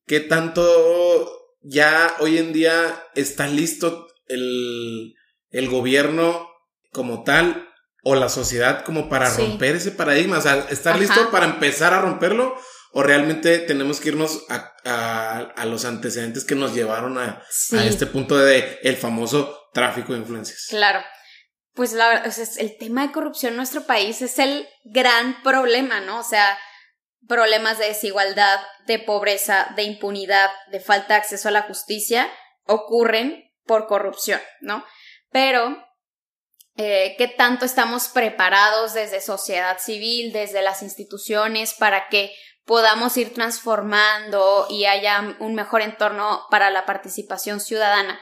¿qué 0.07 0.21
tanto 0.21 1.31
ya 1.63 2.15
hoy 2.19 2.39
en 2.39 2.53
día 2.53 3.05
está 3.15 3.47
listo 3.47 4.09
el, 4.27 5.15
el 5.51 5.69
gobierno 5.69 6.49
como 6.93 7.23
tal 7.25 7.69
o 8.03 8.15
la 8.15 8.29
sociedad 8.29 8.85
como 8.85 9.09
para 9.09 9.31
romper 9.31 9.77
ese 9.77 9.91
paradigma? 9.91 10.39
O 10.39 10.43
sea, 10.43 10.67
¿estar 10.71 10.99
listo 10.99 11.31
para 11.31 11.47
empezar 11.47 11.95
a 11.95 12.01
romperlo? 12.01 12.57
¿O 12.93 13.03
realmente 13.03 13.59
tenemos 13.59 13.99
que 13.99 14.11
irnos 14.11 14.45
a, 14.49 14.73
a, 14.85 15.39
a 15.39 15.65
los 15.67 15.85
antecedentes 15.85 16.45
que 16.45 16.55
nos 16.55 16.75
llevaron 16.75 17.19
a, 17.19 17.43
a 17.73 17.85
este 17.85 18.07
punto 18.07 18.39
de 18.39 18.79
el 18.83 18.97
famoso 18.97 19.69
tráfico 19.73 20.13
de 20.13 20.21
influencias? 20.21 20.67
Claro 20.69 21.01
pues 21.75 21.93
la 21.93 22.09
verdad, 22.09 22.33
el 22.59 22.79
tema 22.79 23.07
de 23.07 23.13
corrupción 23.13 23.53
en 23.53 23.57
nuestro 23.57 23.85
país 23.85 24.23
es 24.23 24.39
el 24.39 24.69
gran 24.85 25.43
problema, 25.43 26.01
¿no? 26.01 26.21
O 26.21 26.23
sea, 26.23 26.57
problemas 27.27 27.79
de 27.79 27.87
desigualdad, 27.87 28.61
de 28.87 29.01
pobreza, 29.01 29.73
de 29.75 29.83
impunidad, 29.83 30.51
de 30.71 30.81
falta 30.81 31.15
de 31.15 31.21
acceso 31.21 31.49
a 31.49 31.53
la 31.53 31.63
justicia 31.63 32.31
ocurren 32.67 33.44
por 33.67 33.87
corrupción, 33.87 34.41
¿no? 34.61 34.85
Pero, 35.31 35.77
eh, 36.77 37.15
¿qué 37.19 37.29
tanto 37.29 37.65
estamos 37.65 38.09
preparados 38.09 38.95
desde 38.95 39.21
sociedad 39.21 39.79
civil, 39.79 40.33
desde 40.33 40.63
las 40.63 40.83
instituciones, 40.83 41.75
para 41.75 42.09
que 42.09 42.35
podamos 42.65 43.17
ir 43.17 43.35
transformando 43.35 44.67
y 44.71 44.87
haya 44.87 45.37
un 45.41 45.55
mejor 45.55 45.83
entorno 45.83 46.47
para 46.51 46.71
la 46.71 46.87
participación 46.87 47.61
ciudadana? 47.61 48.21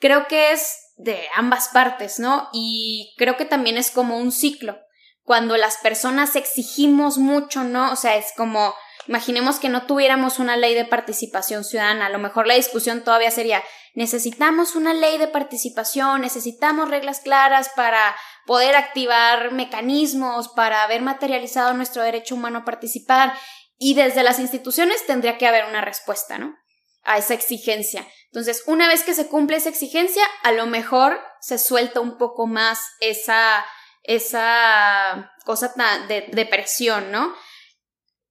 Creo 0.00 0.26
que 0.26 0.52
es 0.52 0.84
de 0.96 1.28
ambas 1.34 1.68
partes, 1.68 2.18
¿no? 2.18 2.48
Y 2.52 3.14
creo 3.16 3.36
que 3.36 3.44
también 3.44 3.76
es 3.76 3.90
como 3.90 4.18
un 4.18 4.32
ciclo. 4.32 4.78
Cuando 5.22 5.56
las 5.56 5.78
personas 5.78 6.36
exigimos 6.36 7.18
mucho, 7.18 7.64
¿no? 7.64 7.92
O 7.92 7.96
sea, 7.96 8.16
es 8.16 8.32
como, 8.36 8.74
imaginemos 9.08 9.58
que 9.58 9.68
no 9.68 9.86
tuviéramos 9.86 10.38
una 10.38 10.56
ley 10.56 10.74
de 10.74 10.84
participación 10.84 11.64
ciudadana, 11.64 12.06
a 12.06 12.10
lo 12.10 12.18
mejor 12.18 12.46
la 12.46 12.54
discusión 12.54 13.02
todavía 13.02 13.30
sería, 13.30 13.62
necesitamos 13.94 14.74
una 14.74 14.92
ley 14.92 15.18
de 15.18 15.28
participación, 15.28 16.20
necesitamos 16.20 16.90
reglas 16.90 17.20
claras 17.20 17.70
para 17.70 18.14
poder 18.44 18.76
activar 18.76 19.52
mecanismos, 19.52 20.48
para 20.48 20.82
haber 20.82 21.00
materializado 21.00 21.72
nuestro 21.74 22.02
derecho 22.02 22.34
humano 22.34 22.60
a 22.60 22.64
participar. 22.64 23.32
Y 23.78 23.94
desde 23.94 24.22
las 24.22 24.38
instituciones 24.38 25.06
tendría 25.06 25.38
que 25.38 25.46
haber 25.46 25.64
una 25.64 25.80
respuesta, 25.80 26.38
¿no? 26.38 26.54
A 27.02 27.18
esa 27.18 27.34
exigencia. 27.34 28.06
Entonces, 28.26 28.64
una 28.66 28.88
vez 28.88 29.02
que 29.02 29.14
se 29.14 29.28
cumple 29.28 29.56
esa 29.56 29.68
exigencia, 29.68 30.24
a 30.42 30.52
lo 30.52 30.66
mejor 30.66 31.20
se 31.40 31.58
suelta 31.58 32.00
un 32.00 32.18
poco 32.18 32.46
más 32.46 32.80
esa, 33.00 33.64
esa 34.02 35.32
cosa 35.44 35.72
de, 36.08 36.28
de 36.32 36.46
presión, 36.46 37.12
¿no? 37.12 37.34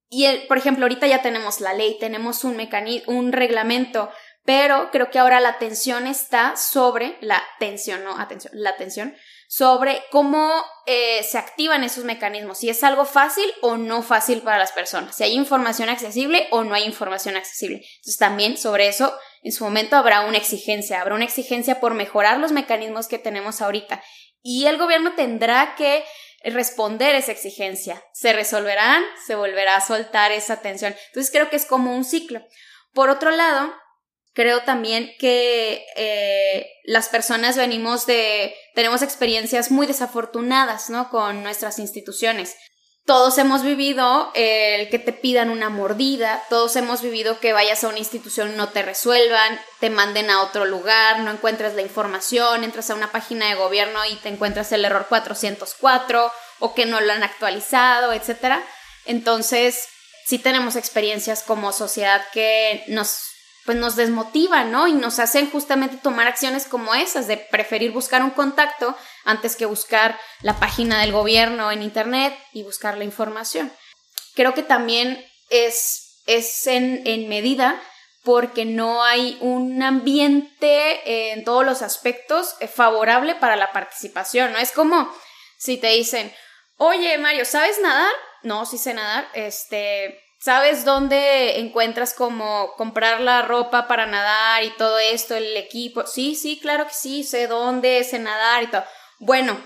Y, 0.08 0.26
el, 0.26 0.46
por 0.46 0.58
ejemplo, 0.58 0.84
ahorita 0.84 1.08
ya 1.08 1.22
tenemos 1.22 1.60
la 1.60 1.74
ley, 1.74 1.98
tenemos 1.98 2.44
un 2.44 2.56
mecanismo, 2.56 3.12
un 3.12 3.32
reglamento, 3.32 4.10
pero 4.44 4.90
creo 4.90 5.10
que 5.10 5.18
ahora 5.18 5.40
la 5.40 5.50
atención 5.50 6.06
está 6.06 6.56
sobre 6.56 7.16
la 7.20 7.42
tensión, 7.58 8.04
no 8.04 8.18
atención, 8.18 8.52
la 8.56 8.70
atención 8.70 9.14
sobre 9.48 10.02
cómo 10.10 10.52
eh, 10.86 11.22
se 11.22 11.38
activan 11.38 11.84
esos 11.84 12.04
mecanismos, 12.04 12.58
si 12.58 12.68
es 12.68 12.82
algo 12.82 13.04
fácil 13.04 13.44
o 13.62 13.76
no 13.76 14.02
fácil 14.02 14.42
para 14.42 14.58
las 14.58 14.72
personas, 14.72 15.16
si 15.16 15.24
hay 15.24 15.32
información 15.32 15.88
accesible 15.88 16.48
o 16.50 16.64
no 16.64 16.74
hay 16.74 16.84
información 16.84 17.36
accesible. 17.36 17.76
Entonces 17.76 18.18
también 18.18 18.56
sobre 18.58 18.88
eso 18.88 19.16
en 19.42 19.52
su 19.52 19.64
momento 19.64 19.96
habrá 19.96 20.22
una 20.22 20.38
exigencia, 20.38 21.00
habrá 21.00 21.14
una 21.14 21.24
exigencia 21.24 21.80
por 21.80 21.94
mejorar 21.94 22.38
los 22.38 22.52
mecanismos 22.52 23.06
que 23.06 23.18
tenemos 23.18 23.60
ahorita 23.60 24.02
y 24.42 24.66
el 24.66 24.76
gobierno 24.76 25.14
tendrá 25.14 25.74
que 25.76 26.04
responder 26.42 27.14
esa 27.14 27.32
exigencia. 27.32 28.02
Se 28.12 28.32
resolverán, 28.32 29.02
se 29.26 29.34
volverá 29.34 29.76
a 29.76 29.80
soltar 29.80 30.32
esa 30.32 30.60
tensión. 30.60 30.94
Entonces 31.06 31.32
creo 31.32 31.48
que 31.48 31.56
es 31.56 31.64
como 31.64 31.94
un 31.94 32.04
ciclo. 32.04 32.42
Por 32.92 33.08
otro 33.08 33.30
lado, 33.30 33.72
Creo 34.34 34.62
también 34.62 35.14
que 35.20 35.86
eh, 35.94 36.66
las 36.82 37.08
personas 37.08 37.56
venimos 37.56 38.04
de, 38.04 38.54
tenemos 38.74 39.02
experiencias 39.02 39.70
muy 39.70 39.86
desafortunadas, 39.86 40.90
¿no? 40.90 41.08
Con 41.08 41.44
nuestras 41.44 41.78
instituciones. 41.78 42.56
Todos 43.06 43.38
hemos 43.38 43.62
vivido 43.62 44.32
el 44.34 44.88
que 44.88 44.98
te 44.98 45.12
pidan 45.12 45.50
una 45.50 45.68
mordida, 45.68 46.42
todos 46.48 46.74
hemos 46.74 47.00
vivido 47.02 47.38
que 47.38 47.52
vayas 47.52 47.84
a 47.84 47.88
una 47.88 47.98
institución 47.98 48.56
no 48.56 48.70
te 48.70 48.82
resuelvan, 48.82 49.60
te 49.78 49.90
manden 49.90 50.30
a 50.30 50.42
otro 50.42 50.64
lugar, 50.64 51.20
no 51.20 51.30
encuentres 51.30 51.74
la 51.74 51.82
información, 51.82 52.64
entras 52.64 52.88
a 52.90 52.94
una 52.94 53.12
página 53.12 53.50
de 53.50 53.56
gobierno 53.56 54.04
y 54.06 54.16
te 54.16 54.30
encuentras 54.30 54.72
el 54.72 54.86
error 54.86 55.06
404 55.08 56.32
o 56.60 56.74
que 56.74 56.86
no 56.86 57.00
lo 57.02 57.12
han 57.12 57.22
actualizado, 57.22 58.12
etc. 58.14 58.62
Entonces, 59.04 59.86
sí 60.24 60.38
tenemos 60.38 60.74
experiencias 60.74 61.42
como 61.42 61.72
sociedad 61.72 62.24
que 62.32 62.84
nos 62.88 63.33
pues 63.64 63.78
nos 63.78 63.96
desmotivan, 63.96 64.70
¿no? 64.70 64.86
Y 64.86 64.92
nos 64.92 65.18
hacen 65.18 65.50
justamente 65.50 65.96
tomar 65.96 66.26
acciones 66.26 66.66
como 66.66 66.94
esas, 66.94 67.26
de 67.26 67.36
preferir 67.36 67.92
buscar 67.92 68.22
un 68.22 68.30
contacto 68.30 68.96
antes 69.24 69.56
que 69.56 69.66
buscar 69.66 70.18
la 70.42 70.58
página 70.58 71.00
del 71.00 71.12
gobierno 71.12 71.72
en 71.72 71.82
Internet 71.82 72.36
y 72.52 72.62
buscar 72.62 72.98
la 72.98 73.04
información. 73.04 73.72
Creo 74.34 74.54
que 74.54 74.62
también 74.62 75.24
es, 75.48 76.22
es 76.26 76.66
en, 76.66 77.02
en 77.06 77.28
medida 77.28 77.80
porque 78.22 78.64
no 78.64 79.02
hay 79.04 79.36
un 79.40 79.82
ambiente 79.82 81.32
en 81.32 81.44
todos 81.44 81.64
los 81.64 81.82
aspectos 81.82 82.54
favorable 82.74 83.34
para 83.34 83.56
la 83.56 83.72
participación, 83.72 84.52
¿no? 84.52 84.58
Es 84.58 84.72
como 84.72 85.14
si 85.58 85.76
te 85.76 85.88
dicen, 85.88 86.34
oye 86.78 87.16
Mario, 87.18 87.44
¿sabes 87.44 87.78
nadar? 87.80 88.12
No, 88.42 88.66
sí 88.66 88.78
sé 88.78 88.94
nadar, 88.94 89.28
este, 89.34 90.23
¿Sabes 90.44 90.84
dónde 90.84 91.58
encuentras 91.58 92.12
como 92.12 92.74
comprar 92.76 93.22
la 93.22 93.40
ropa 93.40 93.88
para 93.88 94.04
nadar 94.04 94.62
y 94.62 94.76
todo 94.76 94.98
esto, 94.98 95.34
el 95.34 95.56
equipo? 95.56 96.06
Sí, 96.06 96.34
sí, 96.34 96.60
claro 96.60 96.86
que 96.86 96.92
sí, 96.92 97.24
sé 97.24 97.46
dónde, 97.46 98.04
sé 98.04 98.18
nadar 98.18 98.62
y 98.62 98.66
todo. 98.66 98.84
Bueno, 99.20 99.58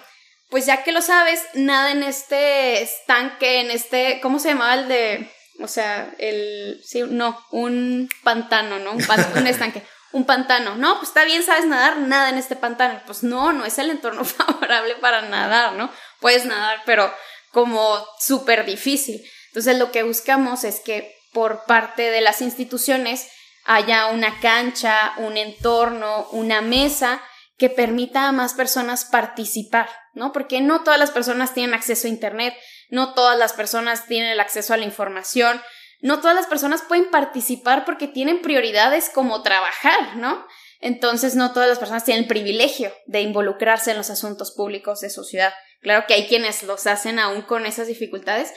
pues 0.50 0.66
ya 0.66 0.84
que 0.84 0.92
lo 0.92 1.02
sabes, 1.02 1.42
nada 1.54 1.90
en 1.90 2.04
este 2.04 2.80
estanque, 2.80 3.58
en 3.58 3.72
este, 3.72 4.20
¿cómo 4.22 4.38
se 4.38 4.50
llamaba 4.50 4.74
el 4.74 4.86
de, 4.86 5.32
o 5.58 5.66
sea, 5.66 6.14
el, 6.18 6.80
sí, 6.84 7.02
no, 7.08 7.44
un 7.50 8.08
pantano, 8.22 8.78
¿no? 8.78 8.92
Un, 8.92 9.04
un 9.34 9.46
estanque. 9.48 9.82
Un 10.10 10.24
pantano. 10.24 10.76
No, 10.76 10.96
pues 10.96 11.08
está 11.08 11.24
bien, 11.24 11.42
sabes 11.42 11.66
nadar, 11.66 11.98
nada 11.98 12.30
en 12.30 12.38
este 12.38 12.56
pantano. 12.56 13.02
Pues 13.04 13.22
no, 13.22 13.52
no 13.52 13.66
es 13.66 13.78
el 13.78 13.90
entorno 13.90 14.24
favorable 14.24 14.94
para 14.94 15.20
nadar, 15.20 15.74
¿no? 15.74 15.92
Puedes 16.20 16.46
nadar, 16.46 16.80
pero 16.86 17.12
como 17.52 18.06
súper 18.18 18.64
difícil. 18.64 19.22
Entonces 19.48 19.78
lo 19.78 19.90
que 19.92 20.02
buscamos 20.02 20.64
es 20.64 20.80
que 20.80 21.14
por 21.32 21.64
parte 21.64 22.10
de 22.10 22.20
las 22.20 22.40
instituciones 22.40 23.28
haya 23.64 24.06
una 24.06 24.40
cancha, 24.40 25.12
un 25.18 25.36
entorno, 25.36 26.28
una 26.30 26.62
mesa 26.62 27.20
que 27.58 27.68
permita 27.68 28.28
a 28.28 28.32
más 28.32 28.54
personas 28.54 29.04
participar, 29.04 29.88
¿no? 30.14 30.32
Porque 30.32 30.60
no 30.60 30.84
todas 30.84 30.98
las 30.98 31.10
personas 31.10 31.52
tienen 31.54 31.74
acceso 31.74 32.06
a 32.06 32.10
Internet, 32.10 32.54
no 32.88 33.14
todas 33.14 33.36
las 33.36 33.52
personas 33.52 34.06
tienen 34.06 34.30
el 34.30 34.40
acceso 34.40 34.72
a 34.72 34.76
la 34.76 34.84
información, 34.84 35.60
no 36.00 36.20
todas 36.20 36.36
las 36.36 36.46
personas 36.46 36.82
pueden 36.82 37.10
participar 37.10 37.84
porque 37.84 38.06
tienen 38.06 38.40
prioridades 38.40 39.10
como 39.10 39.42
trabajar, 39.42 40.16
¿no? 40.16 40.46
Entonces 40.80 41.34
no 41.34 41.52
todas 41.52 41.68
las 41.68 41.78
personas 41.78 42.04
tienen 42.04 42.22
el 42.22 42.28
privilegio 42.28 42.92
de 43.06 43.22
involucrarse 43.22 43.90
en 43.90 43.96
los 43.96 44.10
asuntos 44.10 44.52
públicos 44.52 45.00
de 45.00 45.10
su 45.10 45.24
ciudad. 45.24 45.52
Claro 45.82 46.06
que 46.06 46.14
hay 46.14 46.28
quienes 46.28 46.62
los 46.62 46.86
hacen 46.86 47.18
aún 47.18 47.42
con 47.42 47.66
esas 47.66 47.88
dificultades, 47.88 48.52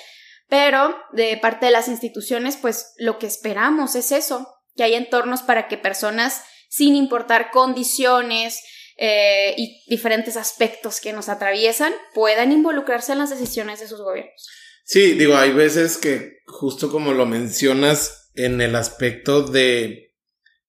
pero 0.52 0.93
de 1.14 1.38
parte 1.38 1.68
de 1.68 1.72
las 1.72 1.88
instituciones, 1.88 2.58
pues 2.58 2.91
lo 2.97 3.20
que 3.20 3.26
esperamos 3.26 3.95
es 3.95 4.12
eso, 4.12 4.54
que 4.76 4.84
haya 4.84 4.97
entornos 4.97 5.43
para 5.43 5.70
que 5.70 5.78
personas, 5.78 6.43
sin 6.70 6.97
importar 6.97 7.52
condiciones, 7.52 8.62
eh, 8.97 9.56
y 9.58 9.82
diferentes 9.88 10.36
aspectos 10.36 10.99
que 10.99 11.14
nos 11.14 11.30
atraviesan 11.30 11.93
puedan 12.14 12.52
involucrarse 12.52 13.14
en 13.14 13.20
las 13.20 13.30
decisiones 13.30 13.80
de 13.80 13.88
sus 13.88 14.02
gobiernos. 14.02 14.49
Sí, 14.84 15.14
digo, 15.14 15.38
hay 15.38 15.54
veces 15.54 15.97
que 15.97 16.41
justo 16.45 16.91
como 16.91 17.14
lo 17.14 17.26
mencionas 17.26 18.30
en 18.36 18.60
el 18.60 18.76
aspecto 18.76 19.43
de 19.43 20.18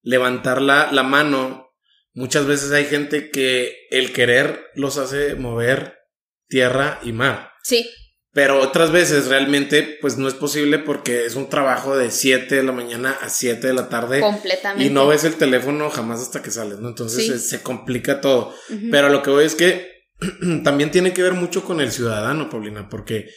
levantar 0.01 0.63
la, 0.63 0.93
la 0.93 1.03
mano, 1.03 1.73
muchas 2.15 2.47
veces 2.47 2.71
hay 2.71 2.85
gente 2.85 3.31
que 3.31 3.89
el 3.91 4.13
querer 4.13 4.65
los 4.77 4.97
hace 4.97 5.35
mover 5.35 5.99
tierra 6.47 7.01
y 7.03 7.13
mar. 7.13 7.51
Sí. 7.65 7.91
Pero 8.35 8.61
otras 8.61 8.91
veces 8.91 9.27
realmente 9.27 9.99
pues 10.01 10.17
no 10.17 10.27
es 10.27 10.35
posible 10.35 10.79
porque 10.79 11.27
es 11.27 11.35
un 11.35 11.51
trabajo 11.51 11.97
de 11.97 12.11
7 12.11 12.55
de 12.55 12.63
la 12.63 12.73
mañana 12.73 13.19
a 13.21 13.29
7 13.29 13.67
de 13.67 13.75
la 13.75 13.91
tarde. 13.91 14.21
Completamente. 14.21 14.85
Y 14.85 14.91
no 14.91 15.07
ves 15.07 15.25
el 15.25 15.35
teléfono 15.35 15.91
jamás 15.91 16.21
hasta 16.21 16.41
que 16.41 16.51
sales, 16.51 16.79
¿no? 16.79 16.89
Entonces 16.89 17.47
se, 17.47 17.63
complica 17.63 18.23
todo. 18.23 18.55
Pero 18.91 19.11
lo 19.11 19.23
que 19.23 19.31
voy 19.31 19.45
es 19.45 19.55
que 19.55 20.07
también 20.65 20.91
tiene 20.91 21.13
que 21.13 21.23
ver 21.23 21.35
mucho 21.35 21.63
con 21.63 21.83
el 21.83 21.93
ciudadano, 21.93 22.49
Paulina, 22.49 22.89
porque 22.89 23.29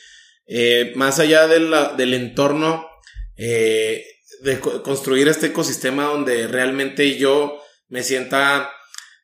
eh, 0.47 0.93
más 0.95 1.19
allá 1.19 1.47
del 1.47 2.13
entorno, 2.13 2.87
eh, 3.35 4.05
de 4.41 4.59
construir 4.59 5.27
este 5.27 5.47
ecosistema 5.47 6.05
donde 6.05 6.47
realmente 6.47 7.17
yo 7.17 7.61
me 7.89 8.03
sienta 8.03 8.71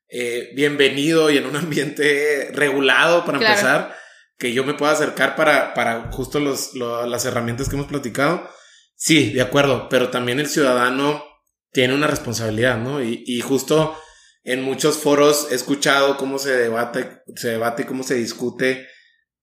eh, 0.09 0.51
bienvenido 0.53 1.29
y 1.29 1.37
en 1.37 1.45
un 1.45 1.55
ambiente 1.55 2.49
regulado 2.53 3.23
para 3.23 3.37
empezar 3.37 4.00
que 4.41 4.53
yo 4.53 4.63
me 4.63 4.73
pueda 4.73 4.93
acercar 4.93 5.35
para, 5.35 5.75
para 5.75 6.11
justo 6.11 6.39
los, 6.39 6.73
las 6.73 7.25
herramientas 7.25 7.69
que 7.69 7.75
hemos 7.75 7.85
platicado. 7.85 8.49
Sí, 8.95 9.31
de 9.33 9.41
acuerdo, 9.43 9.87
pero 9.87 10.09
también 10.09 10.39
el 10.39 10.47
ciudadano 10.47 11.23
tiene 11.71 11.93
una 11.93 12.07
responsabilidad, 12.07 12.79
¿no? 12.79 13.03
Y, 13.03 13.23
y 13.27 13.41
justo 13.41 13.95
en 14.43 14.63
muchos 14.63 14.97
foros 14.97 15.49
he 15.51 15.55
escuchado 15.55 16.17
cómo 16.17 16.39
se 16.39 16.57
debate, 16.57 17.21
se 17.35 17.49
debate 17.49 17.83
y 17.83 17.85
cómo 17.85 18.01
se 18.01 18.15
discute 18.15 18.87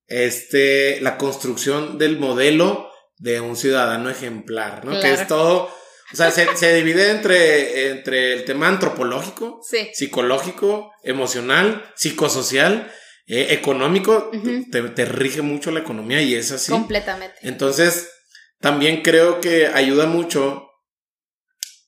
este, 0.08 1.00
la 1.00 1.16
construcción 1.16 1.96
del 1.96 2.18
modelo 2.18 2.90
de 3.18 3.40
un 3.40 3.56
ciudadano 3.56 4.10
ejemplar, 4.10 4.84
¿no? 4.84 5.00
Que 5.00 5.12
es 5.12 5.28
todo, 5.28 5.70
o 6.12 6.16
sea, 6.16 6.32
se, 6.32 6.56
se, 6.56 6.74
divide 6.74 7.12
entre, 7.12 7.90
entre 7.90 8.32
el 8.32 8.44
tema 8.44 8.66
antropológico, 8.66 9.60
psicológico, 9.92 10.90
emocional, 11.04 11.88
psicosocial 11.94 12.92
eh, 13.30 13.48
económico, 13.50 14.30
te, 14.70 15.04
rige 15.04 15.42
mucho 15.42 15.70
la 15.70 15.80
economía 15.80 16.22
y 16.22 16.34
es 16.34 16.50
así. 16.50 16.72
Completamente. 16.72 17.36
Entonces, 17.42 18.10
también 18.58 19.02
creo 19.02 19.42
que 19.42 19.66
ayuda 19.66 20.06
mucho 20.06 20.64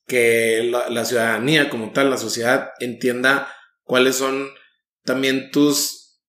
que 0.06 0.70
la, 0.70 1.04
ciudadanía 1.06 1.70
como 1.70 1.92
tal, 1.92 2.10
la 2.10 2.18
sociedad, 2.18 2.72
entienda 2.78 3.50
cuáles 3.84 4.16
son 4.16 4.50
también 5.04 5.50
tus 5.50 6.20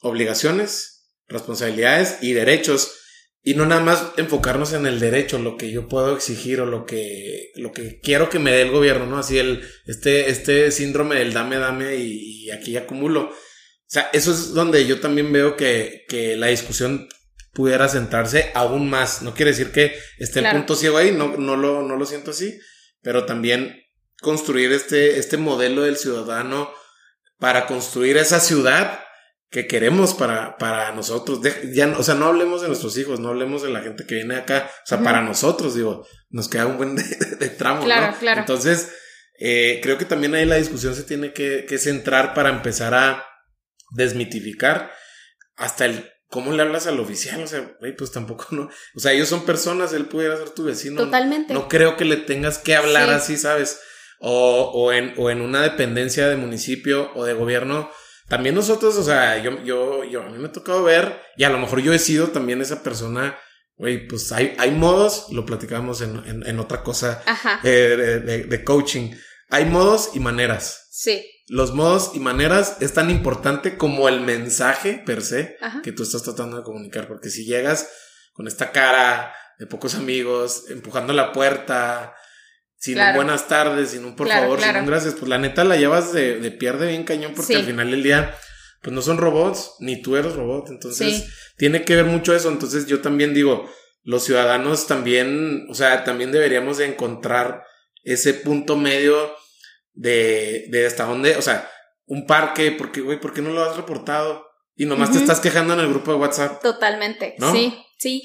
obligaciones, 0.00 1.06
responsabilidades 1.28 2.18
y 2.20 2.32
derechos. 2.32 2.98
Y 3.44 3.54
no 3.54 3.64
nada 3.64 3.80
más 3.80 4.06
enfocarnos 4.16 4.72
en 4.72 4.86
el 4.86 4.98
derecho, 4.98 5.38
lo 5.38 5.56
que 5.56 5.70
yo 5.70 5.86
puedo 5.86 6.16
exigir 6.16 6.60
o 6.60 6.66
lo 6.66 6.84
que, 6.84 7.52
lo 7.54 7.70
que 7.70 8.00
quiero 8.00 8.28
que 8.28 8.40
me 8.40 8.50
dé 8.50 8.62
el 8.62 8.72
gobierno, 8.72 9.06
¿no? 9.06 9.18
Así 9.18 9.38
el, 9.38 9.68
este, 9.86 10.30
este 10.30 10.72
síndrome 10.72 11.16
del 11.16 11.32
dame, 11.32 11.58
dame 11.58 11.94
y, 11.94 12.46
y 12.46 12.50
aquí 12.50 12.76
acumulo 12.76 13.32
sea, 13.92 14.08
eso 14.14 14.32
es 14.32 14.54
donde 14.54 14.86
yo 14.86 15.00
también 15.00 15.32
veo 15.32 15.54
que, 15.54 16.04
que 16.08 16.34
la 16.36 16.46
discusión 16.46 17.08
pudiera 17.52 17.88
centrarse 17.88 18.50
aún 18.54 18.88
más. 18.88 19.20
No 19.20 19.34
quiere 19.34 19.50
decir 19.50 19.70
que 19.70 19.94
esté 20.18 20.40
el 20.40 20.50
punto 20.50 20.74
ciego 20.74 20.96
ahí, 20.96 21.12
no, 21.12 21.36
no, 21.36 21.56
lo, 21.56 21.82
no 21.82 21.96
lo 21.96 22.06
siento 22.06 22.30
así, 22.30 22.58
pero 23.02 23.26
también 23.26 23.82
construir 24.22 24.72
este, 24.72 25.18
este 25.18 25.36
modelo 25.36 25.82
del 25.82 25.98
ciudadano 25.98 26.72
para 27.38 27.66
construir 27.66 28.16
esa 28.16 28.40
ciudad 28.40 29.00
que 29.50 29.66
queremos 29.66 30.14
para, 30.14 30.56
para 30.56 30.92
nosotros. 30.92 31.40
ya, 31.74 31.94
o 31.98 32.02
sea, 32.02 32.14
no 32.14 32.28
hablemos 32.28 32.62
de 32.62 32.68
nuestros 32.68 32.96
hijos, 32.96 33.20
no 33.20 33.28
hablemos 33.28 33.62
de 33.62 33.68
la 33.68 33.82
gente 33.82 34.06
que 34.06 34.14
viene 34.14 34.36
acá. 34.36 34.70
O 34.84 34.86
sea, 34.86 35.02
para 35.02 35.20
nosotros, 35.20 35.74
digo, 35.74 36.06
nos 36.30 36.48
queda 36.48 36.64
un 36.64 36.78
buen 36.78 36.96
de, 36.96 37.48
tramo, 37.50 37.84
claro, 37.84 38.16
Claro. 38.18 38.40
Entonces, 38.40 38.90
eh, 39.38 39.80
creo 39.82 39.98
que 39.98 40.06
también 40.06 40.34
ahí 40.34 40.46
la 40.46 40.56
discusión 40.56 40.94
se 40.94 41.02
tiene 41.02 41.34
que, 41.34 41.66
que 41.68 41.76
centrar 41.76 42.32
para 42.32 42.48
empezar 42.48 42.94
a, 42.94 43.26
desmitificar 43.92 44.92
hasta 45.56 45.84
el 45.84 46.10
cómo 46.32 46.50
le 46.52 46.62
hablas 46.62 46.86
al 46.86 46.98
oficial, 46.98 47.42
o 47.42 47.46
sea, 47.46 47.76
pues 47.96 48.10
tampoco 48.10 48.46
no, 48.52 48.70
o 48.94 48.98
sea, 48.98 49.12
ellos 49.12 49.28
son 49.28 49.44
personas, 49.44 49.92
él 49.92 50.06
pudiera 50.06 50.36
ser 50.38 50.50
tu 50.50 50.64
vecino. 50.64 50.96
Totalmente. 50.96 51.52
No, 51.52 51.68
creo 51.68 51.96
que 51.96 52.06
le 52.06 52.16
tengas 52.16 52.56
que 52.56 52.74
hablar 52.74 53.10
así, 53.10 53.36
¿sabes? 53.36 53.80
O, 54.18 54.70
o, 54.74 54.92
en, 54.92 55.12
o 55.18 55.30
en 55.30 55.42
una 55.42 55.60
dependencia 55.60 56.28
de 56.28 56.36
municipio 56.36 57.10
o 57.14 57.24
de 57.24 57.34
gobierno. 57.34 57.90
También 58.28 58.54
nosotros, 58.54 58.96
o 58.96 59.02
sea, 59.02 59.42
yo, 59.42 59.62
yo, 59.62 60.04
yo, 60.04 60.22
a 60.22 60.30
mí 60.30 60.38
me 60.38 60.48
ha 60.48 60.52
tocado 60.52 60.82
ver, 60.82 61.20
y 61.36 61.44
a 61.44 61.50
lo 61.50 61.58
mejor 61.58 61.82
yo 61.82 61.92
he 61.92 61.98
sido 61.98 62.28
también 62.28 62.62
esa 62.62 62.82
persona, 62.82 63.38
güey, 63.76 64.06
pues 64.06 64.32
hay, 64.32 64.54
hay 64.58 64.70
modos, 64.70 65.26
lo 65.32 65.44
platicábamos 65.44 66.00
en, 66.00 66.42
en, 66.46 66.58
otra 66.58 66.82
cosa 66.82 67.22
eh, 67.62 68.22
de, 68.24 68.44
de 68.44 68.64
coaching, 68.64 69.10
hay 69.50 69.66
modos 69.66 70.12
y 70.14 70.20
maneras. 70.20 70.88
Sí 70.92 71.31
los 71.52 71.74
modos 71.74 72.12
y 72.14 72.18
maneras 72.18 72.78
es 72.80 72.94
tan 72.94 73.10
importante 73.10 73.76
como 73.76 74.08
el 74.08 74.22
mensaje 74.22 75.02
per 75.04 75.20
se 75.20 75.58
que 75.82 75.92
tú 75.92 76.02
estás 76.02 76.22
tratando 76.22 76.56
de 76.56 76.62
comunicar. 76.62 77.06
Porque 77.06 77.28
si 77.28 77.44
llegas 77.44 77.90
con 78.32 78.48
esta 78.48 78.72
cara 78.72 79.34
de 79.58 79.66
pocos 79.66 79.94
amigos, 79.94 80.64
empujando 80.70 81.12
la 81.12 81.30
puerta, 81.30 82.14
sin 82.78 82.98
un 82.98 83.14
buenas 83.14 83.48
tardes, 83.48 83.90
sin 83.90 84.06
un 84.06 84.16
por 84.16 84.28
favor, 84.28 84.62
sin 84.62 84.76
un 84.76 84.86
gracias, 84.86 85.12
pues 85.12 85.28
la 85.28 85.36
neta 85.36 85.62
la 85.64 85.76
llevas 85.76 86.14
de, 86.14 86.40
de 86.40 86.50
pierde 86.52 86.88
bien 86.88 87.04
cañón 87.04 87.34
porque 87.36 87.56
al 87.56 87.64
final 87.64 87.90
del 87.90 88.02
día, 88.02 88.34
pues 88.80 88.94
no 88.94 89.02
son 89.02 89.18
robots, 89.18 89.72
ni 89.80 90.00
tú 90.00 90.16
eres 90.16 90.32
robot. 90.32 90.70
Entonces, 90.70 91.52
tiene 91.58 91.84
que 91.84 91.96
ver 91.96 92.06
mucho 92.06 92.34
eso. 92.34 92.48
Entonces, 92.48 92.86
yo 92.86 93.02
también 93.02 93.34
digo, 93.34 93.70
los 94.04 94.24
ciudadanos 94.24 94.86
también, 94.86 95.66
o 95.68 95.74
sea, 95.74 96.02
también 96.04 96.32
deberíamos 96.32 96.78
de 96.78 96.86
encontrar 96.86 97.62
ese 98.04 98.32
punto 98.32 98.74
medio 98.78 99.34
de, 99.92 100.66
de 100.68 100.86
hasta 100.86 101.04
dónde, 101.04 101.36
o 101.36 101.42
sea, 101.42 101.70
un 102.06 102.26
parque, 102.26 102.72
porque, 102.72 103.00
güey, 103.00 103.20
¿por 103.20 103.32
qué 103.32 103.42
no 103.42 103.50
lo 103.50 103.62
has 103.62 103.76
reportado? 103.76 104.46
Y 104.74 104.86
nomás 104.86 105.12
te 105.12 105.18
estás 105.18 105.40
quejando 105.40 105.74
en 105.74 105.80
el 105.80 105.88
grupo 105.88 106.12
de 106.12 106.18
WhatsApp. 106.18 106.62
Totalmente. 106.62 107.36
Sí, 107.52 107.78
sí. 107.98 108.22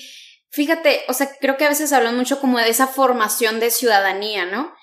Fíjate, 0.50 1.02
o 1.08 1.14
sea, 1.14 1.30
creo 1.40 1.58
que 1.58 1.66
a 1.66 1.70
veces 1.70 1.92
hablan 1.92 2.16
mucho 2.18 2.40
como 2.40 2.58
de 2.58 2.70
esa 2.70 2.88
formación 2.88 3.60
de 3.60 3.70
ciudadanía, 3.70 4.46
¿no? 4.46 4.74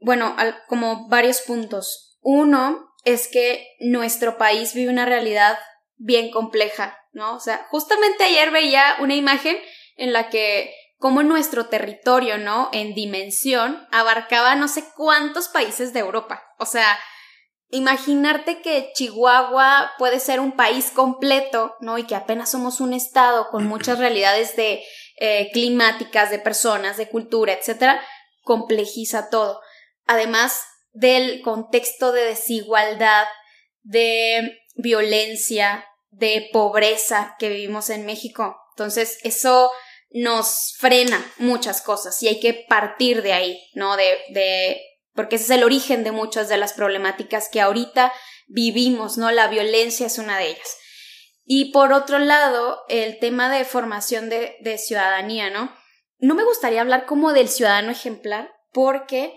Bueno, 0.00 0.36
como 0.68 1.08
varios 1.08 1.40
puntos. 1.42 2.18
Uno 2.20 2.92
es 3.04 3.28
que 3.28 3.66
nuestro 3.80 4.36
país 4.36 4.74
vive 4.74 4.90
una 4.90 5.06
realidad 5.06 5.58
bien 5.96 6.30
compleja, 6.30 6.98
¿no? 7.12 7.36
O 7.36 7.40
sea, 7.40 7.66
justamente 7.70 8.24
ayer 8.24 8.50
veía 8.50 8.96
una 9.00 9.14
imagen 9.14 9.56
en 9.96 10.12
la 10.12 10.28
que 10.28 10.74
como 11.02 11.24
nuestro 11.24 11.66
territorio, 11.66 12.38
¿no? 12.38 12.70
En 12.72 12.94
dimensión, 12.94 13.88
abarcaba 13.90 14.54
no 14.54 14.68
sé 14.68 14.84
cuántos 14.96 15.48
países 15.48 15.92
de 15.92 15.98
Europa. 15.98 16.44
O 16.60 16.64
sea, 16.64 16.96
imaginarte 17.70 18.62
que 18.62 18.92
Chihuahua 18.94 19.94
puede 19.98 20.20
ser 20.20 20.38
un 20.38 20.52
país 20.52 20.92
completo, 20.92 21.74
¿no? 21.80 21.98
Y 21.98 22.04
que 22.04 22.14
apenas 22.14 22.52
somos 22.52 22.80
un 22.80 22.92
estado 22.92 23.48
con 23.50 23.66
muchas 23.66 23.98
realidades 23.98 24.54
de 24.54 24.84
eh, 25.18 25.50
climáticas, 25.52 26.30
de 26.30 26.38
personas, 26.38 26.96
de 26.96 27.08
cultura, 27.08 27.52
etcétera, 27.52 28.00
complejiza 28.44 29.28
todo. 29.28 29.60
Además 30.06 30.62
del 30.92 31.42
contexto 31.42 32.12
de 32.12 32.26
desigualdad, 32.26 33.26
de 33.82 34.56
violencia, 34.76 35.84
de 36.10 36.48
pobreza 36.52 37.34
que 37.40 37.48
vivimos 37.48 37.90
en 37.90 38.06
México. 38.06 38.56
Entonces, 38.76 39.18
eso 39.24 39.72
nos 40.14 40.74
frena 40.78 41.24
muchas 41.38 41.82
cosas 41.82 42.22
y 42.22 42.28
hay 42.28 42.40
que 42.40 42.54
partir 42.68 43.22
de 43.22 43.32
ahí, 43.32 43.62
¿no? 43.74 43.96
De, 43.96 44.18
de, 44.30 44.80
porque 45.14 45.36
ese 45.36 45.44
es 45.44 45.50
el 45.50 45.64
origen 45.64 46.04
de 46.04 46.12
muchas 46.12 46.48
de 46.48 46.56
las 46.56 46.72
problemáticas 46.74 47.48
que 47.50 47.60
ahorita 47.60 48.12
vivimos, 48.46 49.16
¿no? 49.16 49.30
La 49.30 49.48
violencia 49.48 50.06
es 50.06 50.18
una 50.18 50.38
de 50.38 50.50
ellas. 50.50 50.76
Y 51.44 51.72
por 51.72 51.92
otro 51.92 52.18
lado, 52.18 52.82
el 52.88 53.18
tema 53.18 53.50
de 53.50 53.64
formación 53.64 54.28
de, 54.28 54.56
de 54.60 54.78
ciudadanía, 54.78 55.50
¿no? 55.50 55.74
No 56.18 56.34
me 56.34 56.44
gustaría 56.44 56.82
hablar 56.82 57.06
como 57.06 57.32
del 57.32 57.48
ciudadano 57.48 57.90
ejemplar, 57.90 58.52
porque 58.72 59.34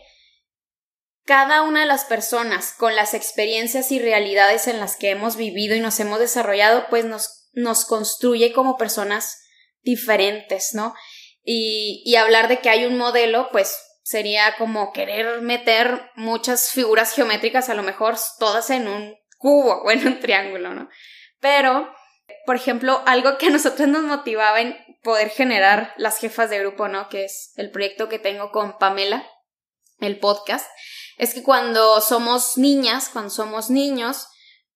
cada 1.26 1.63
una 1.63 1.82
de 1.82 1.86
las 1.88 2.05
personas 2.05 2.73
con 2.78 2.95
las 2.95 3.13
experiencias 3.13 3.91
y 3.91 3.99
realidades 3.99 4.67
en 4.67 4.80
las 4.80 4.95
que 4.95 5.09
hemos 5.09 5.36
vivido 5.36 5.76
y 5.76 5.80
nos 5.80 5.99
hemos 5.99 6.19
desarrollado, 6.19 6.86
pues 6.89 7.05
nos, 7.05 7.49
nos 7.53 7.86
construye 7.86 8.53
como 8.53 8.78
personas 8.78 9.45
diferentes, 9.86 10.73
¿no? 10.73 10.93
Y, 11.43 12.03
y 12.05 12.15
hablar 12.17 12.49
de 12.49 12.59
que 12.59 12.69
hay 12.69 12.86
un 12.86 12.97
modelo, 12.97 13.47
pues 13.51 13.77
sería 14.03 14.55
como 14.57 14.91
querer 14.93 15.41
meter 15.41 16.11
muchas 16.15 16.71
figuras 16.71 17.13
geométricas, 17.13 17.69
a 17.69 17.73
lo 17.73 17.83
mejor 17.83 18.15
todas 18.38 18.69
en 18.69 18.88
un 18.88 19.15
cubo 19.38 19.81
o 19.86 19.91
en 19.91 20.05
un 20.05 20.19
triángulo, 20.19 20.73
¿no? 20.73 20.89
Pero, 21.39 21.93
por 22.45 22.55
ejemplo, 22.55 23.01
algo 23.05 23.38
que 23.38 23.47
a 23.47 23.51
nosotros 23.51 23.88
nos 23.88 24.03
motivaba 24.03 24.59
en 24.59 24.77
poder 25.03 25.29
generar 25.29 25.93
las 25.97 26.19
jefas 26.19 26.49
de 26.49 26.59
grupo, 26.59 26.88
¿no? 26.88 27.09
Que 27.09 27.25
es 27.25 27.53
el 27.55 27.71
proyecto 27.71 28.09
que 28.09 28.19
tengo 28.19 28.51
con 28.51 28.77
Pamela, 28.77 29.27
el 29.99 30.19
podcast, 30.19 30.67
es 31.17 31.33
que 31.33 31.43
cuando 31.43 32.01
somos 32.01 32.57
niñas, 32.57 33.09
cuando 33.09 33.29
somos 33.29 33.69
niños, 33.69 34.27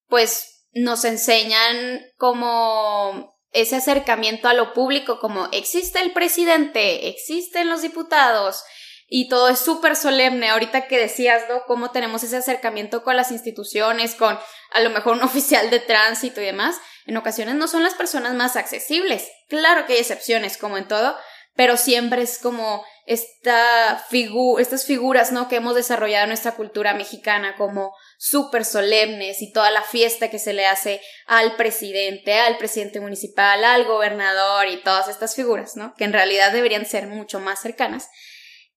pues 0.08 0.68
nos 0.72 1.04
enseñan 1.04 2.02
como 2.18 3.39
ese 3.52 3.78
acercamiento 3.78 4.48
a 4.48 4.54
lo 4.54 4.74
público, 4.74 5.20
como 5.20 5.48
existe 5.52 6.00
el 6.02 6.14
presidente, 6.14 7.10
existen 7.10 7.70
los 7.70 7.82
diputados, 7.82 8.64
y 9.10 9.28
todo 9.28 9.50
es 9.50 9.60
súper 9.60 9.96
solemne. 9.96 10.50
Ahorita 10.50 10.88
que 10.88 11.00
decías, 11.00 11.44
¿no? 11.50 11.64
Cómo 11.66 11.90
tenemos 11.90 12.24
ese 12.24 12.38
acercamiento 12.38 13.04
con 13.04 13.18
las 13.18 13.32
instituciones, 13.32 14.14
con 14.14 14.38
a 14.72 14.80
lo 14.82 14.90
mejor 14.92 15.14
un 15.14 15.24
oficial 15.24 15.70
de 15.72 15.80
tránsito 15.80 16.42
y 16.42 16.46
demás. 16.46 16.78
En 17.08 17.18
ocasiones 17.18 17.56
no 17.56 17.68
son 17.68 17.84
las 17.84 17.96
personas 17.96 18.36
más 18.36 18.56
accesibles. 18.56 19.28
Claro 19.50 19.86
que 19.86 19.94
hay 19.94 20.00
excepciones, 20.00 20.58
como 20.58 20.78
en 20.78 20.88
todo, 20.88 21.18
pero 21.56 21.76
siempre 21.76 22.22
es 22.22 22.38
como 22.38 22.86
esta 23.08 24.06
figu 24.10 24.60
estas 24.60 24.86
figuras, 24.86 25.32
¿no? 25.32 25.50
Que 25.50 25.56
hemos 25.56 25.74
desarrollado 25.74 26.26
en 26.26 26.30
nuestra 26.30 26.52
cultura 26.52 26.94
mexicana 26.94 27.56
como 27.58 27.96
súper 28.22 28.66
solemnes 28.66 29.42
y 29.42 29.54
toda 29.54 29.72
la 29.72 29.82
fiesta 29.82 30.30
que 30.30 30.40
se 30.40 30.52
le 30.52 30.66
hace 30.66 31.02
al 31.26 31.56
presidente, 31.56 32.38
al 32.38 32.58
presidente 32.58 33.00
municipal, 33.00 33.64
al 33.64 33.86
gobernador 33.86 34.68
y 34.68 34.84
todas 34.84 35.08
estas 35.08 35.36
figuras, 35.36 35.78
¿no? 35.78 35.94
Que 35.96 36.04
en 36.04 36.12
realidad 36.12 36.52
deberían 36.52 36.86
ser 36.86 37.08
mucho 37.08 37.40
más 37.40 37.62
cercanas 37.62 38.10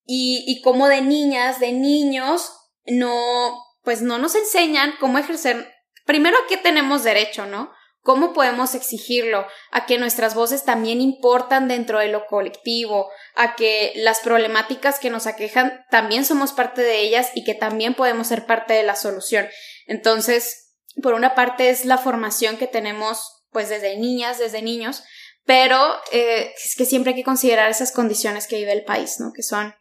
y, 0.06 0.44
y 0.46 0.62
como 0.62 0.86
de 0.88 1.00
niñas, 1.00 1.58
de 1.58 1.72
niños, 1.72 2.52
no, 2.86 3.58
pues 3.82 4.00
no 4.00 4.18
nos 4.18 4.36
enseñan 4.36 4.94
cómo 5.00 5.18
ejercer, 5.18 5.72
primero 6.06 6.36
a 6.36 6.46
qué 6.48 6.56
tenemos 6.56 7.02
derecho, 7.02 7.46
¿no? 7.46 7.72
¿Cómo 8.02 8.32
podemos 8.32 8.74
exigirlo? 8.74 9.46
A 9.70 9.86
que 9.86 9.96
nuestras 9.96 10.34
voces 10.34 10.64
también 10.64 11.00
importan 11.00 11.68
dentro 11.68 12.00
de 12.00 12.08
lo 12.08 12.26
colectivo, 12.26 13.08
a 13.36 13.54
que 13.54 13.92
las 13.94 14.18
problemáticas 14.20 14.98
que 14.98 15.08
nos 15.08 15.28
aquejan 15.28 15.84
también 15.88 16.24
somos 16.24 16.52
parte 16.52 16.82
de 16.82 17.00
ellas 17.00 17.30
y 17.34 17.44
que 17.44 17.54
también 17.54 17.94
podemos 17.94 18.26
ser 18.26 18.44
parte 18.44 18.74
de 18.74 18.82
la 18.82 18.96
solución. 18.96 19.46
Entonces, 19.86 20.74
por 21.00 21.14
una 21.14 21.36
parte 21.36 21.70
es 21.70 21.84
la 21.84 21.96
formación 21.96 22.56
que 22.56 22.66
tenemos 22.66 23.44
pues 23.50 23.68
desde 23.68 23.96
niñas, 23.96 24.38
desde 24.38 24.62
niños, 24.62 25.04
pero 25.44 25.78
eh, 26.10 26.52
es 26.56 26.74
que 26.76 26.86
siempre 26.86 27.10
hay 27.10 27.16
que 27.16 27.24
considerar 27.24 27.70
esas 27.70 27.92
condiciones 27.92 28.48
que 28.48 28.56
vive 28.56 28.72
el 28.72 28.84
país, 28.84 29.20
¿no? 29.20 29.32
Que 29.32 29.42
son 29.42 29.74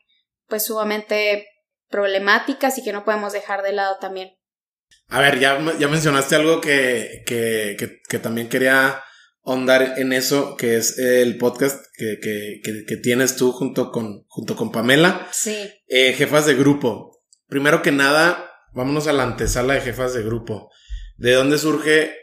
pues 0.47 0.65
sumamente 0.65 1.47
problemáticas 1.89 2.77
y 2.77 2.83
que 2.83 2.93
no 2.93 3.03
podemos 3.03 3.33
dejar 3.33 3.63
de 3.63 3.71
lado 3.71 3.97
también. 3.99 4.35
A 5.07 5.19
ver, 5.19 5.39
ya, 5.39 5.59
ya 5.77 5.87
mencionaste 5.87 6.35
algo 6.35 6.61
que, 6.61 7.23
que, 7.25 7.75
que, 8.07 8.19
también 8.19 8.47
quería 8.47 9.03
ahondar 9.43 9.95
en 9.97 10.13
eso, 10.13 10.55
que 10.55 10.77
es 10.77 10.97
el 10.97 11.37
podcast 11.37 11.83
que, 11.97 12.17
que, 12.21 12.97
tienes 12.97 13.35
tú 13.35 13.51
junto 13.51 13.91
con, 13.91 14.25
junto 14.27 14.55
con 14.55 14.71
Pamela. 14.71 15.27
Sí. 15.31 15.69
Eh, 15.87 16.13
jefas 16.13 16.45
de 16.45 16.55
grupo. 16.55 17.23
Primero 17.47 17.81
que 17.81 17.91
nada, 17.91 18.51
vámonos 18.73 19.07
a 19.07 19.13
la 19.13 19.23
antesala 19.23 19.73
de 19.73 19.81
jefas 19.81 20.13
de 20.13 20.23
grupo. 20.23 20.69
¿De 21.17 21.33
dónde 21.33 21.57
surge 21.57 22.15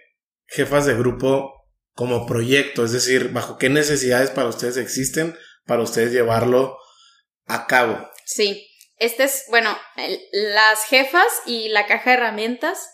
jefas 0.46 0.86
de 0.86 0.96
grupo 0.96 1.52
como 1.92 2.26
proyecto? 2.26 2.84
Es 2.84 2.92
decir, 2.92 3.32
¿bajo 3.32 3.58
qué 3.58 3.68
necesidades 3.68 4.30
para 4.30 4.48
ustedes 4.48 4.76
existen 4.76 5.36
para 5.66 5.82
ustedes 5.82 6.12
llevarlo 6.12 6.78
a 7.46 7.66
cabo? 7.66 8.08
Sí, 8.24 8.67
este 8.98 9.24
es, 9.24 9.44
bueno, 9.48 9.76
las 10.32 10.84
jefas 10.84 11.26
y 11.46 11.68
la 11.68 11.86
caja 11.86 12.10
de 12.10 12.16
herramientas 12.16 12.90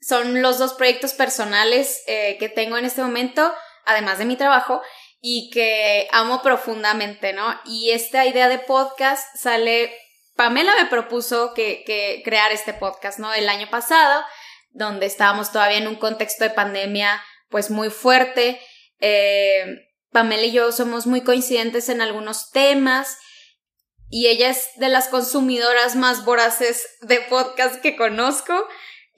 son 0.00 0.42
los 0.42 0.58
dos 0.58 0.74
proyectos 0.74 1.14
personales 1.14 2.02
eh, 2.06 2.36
que 2.38 2.48
tengo 2.48 2.76
en 2.76 2.84
este 2.84 3.02
momento, 3.02 3.52
además 3.84 4.18
de 4.18 4.24
mi 4.24 4.36
trabajo, 4.36 4.80
y 5.20 5.50
que 5.50 6.08
amo 6.12 6.42
profundamente, 6.42 7.32
¿no? 7.32 7.60
Y 7.64 7.90
esta 7.90 8.24
idea 8.24 8.48
de 8.48 8.58
podcast 8.58 9.24
sale, 9.36 9.92
Pamela 10.36 10.74
me 10.76 10.86
propuso 10.86 11.52
que, 11.54 11.82
que 11.84 12.22
crear 12.24 12.52
este 12.52 12.72
podcast, 12.72 13.18
¿no? 13.18 13.34
El 13.34 13.48
año 13.48 13.68
pasado, 13.68 14.24
donde 14.70 15.06
estábamos 15.06 15.50
todavía 15.50 15.78
en 15.78 15.88
un 15.88 15.96
contexto 15.96 16.44
de 16.44 16.50
pandemia, 16.50 17.20
pues 17.50 17.70
muy 17.70 17.90
fuerte. 17.90 18.60
Eh, 19.00 19.64
Pamela 20.12 20.44
y 20.44 20.52
yo 20.52 20.70
somos 20.70 21.06
muy 21.06 21.22
coincidentes 21.22 21.88
en 21.88 22.00
algunos 22.00 22.50
temas 22.50 23.18
y 24.10 24.28
ella 24.28 24.50
es 24.50 24.70
de 24.76 24.88
las 24.88 25.08
consumidoras 25.08 25.96
más 25.96 26.24
voraces 26.24 26.86
de 27.02 27.20
podcast 27.22 27.80
que 27.80 27.96
conozco 27.96 28.66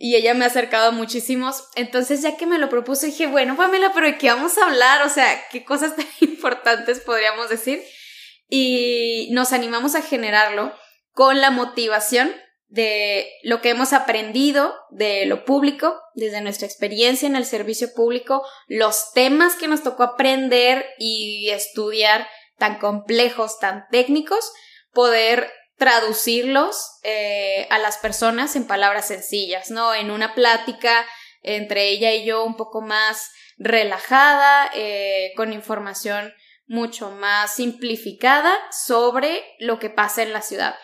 y 0.02 0.16
ella 0.16 0.32
me 0.32 0.44
ha 0.44 0.48
acercado 0.48 0.88
a 0.88 0.92
muchísimos. 0.92 1.64
Entonces, 1.74 2.22
ya 2.22 2.36
que 2.36 2.46
me 2.46 2.58
lo 2.58 2.70
propuso, 2.70 3.04
dije, 3.04 3.26
bueno, 3.26 3.56
Pamela, 3.56 3.92
pero 3.92 4.06
¿de 4.06 4.16
qué 4.16 4.28
vamos 4.28 4.56
a 4.56 4.64
hablar? 4.64 5.02
O 5.06 5.10
sea, 5.10 5.46
¿qué 5.50 5.62
cosas 5.64 5.94
tan 5.94 6.06
importantes 6.20 7.00
podríamos 7.00 7.50
decir? 7.50 7.82
Y 8.48 9.28
nos 9.32 9.52
animamos 9.52 9.94
a 9.94 10.02
generarlo 10.02 10.74
con 11.12 11.40
la 11.40 11.50
motivación 11.50 12.34
de 12.68 13.28
lo 13.42 13.60
que 13.60 13.70
hemos 13.70 13.92
aprendido 13.92 14.74
de 14.90 15.26
lo 15.26 15.44
público, 15.44 16.00
desde 16.14 16.40
nuestra 16.40 16.66
experiencia 16.66 17.26
en 17.26 17.36
el 17.36 17.44
servicio 17.44 17.92
público, 17.92 18.42
los 18.68 19.12
temas 19.12 19.56
que 19.56 19.68
nos 19.68 19.82
tocó 19.82 20.04
aprender 20.04 20.86
y 20.98 21.50
estudiar 21.50 22.26
tan 22.58 22.78
complejos, 22.78 23.58
tan 23.58 23.86
técnicos, 23.90 24.52
poder 24.92 25.52
traducirlos 25.76 26.98
eh, 27.02 27.66
a 27.70 27.78
las 27.78 27.96
personas 27.96 28.54
en 28.54 28.66
palabras 28.66 29.08
sencillas, 29.08 29.70
¿no? 29.70 29.94
En 29.94 30.10
una 30.10 30.34
plática 30.34 31.06
entre 31.42 31.88
ella 31.88 32.12
y 32.12 32.24
yo 32.24 32.44
un 32.44 32.56
poco 32.56 32.82
más 32.82 33.30
relajada, 33.56 34.70
eh, 34.74 35.32
con 35.36 35.52
información 35.52 36.34
mucho 36.66 37.10
más 37.10 37.54
simplificada 37.54 38.54
sobre 38.70 39.42
lo 39.58 39.78
que 39.78 39.90
pasa 39.90 40.22
en 40.22 40.32
la 40.32 40.42
ciudad. 40.42 40.76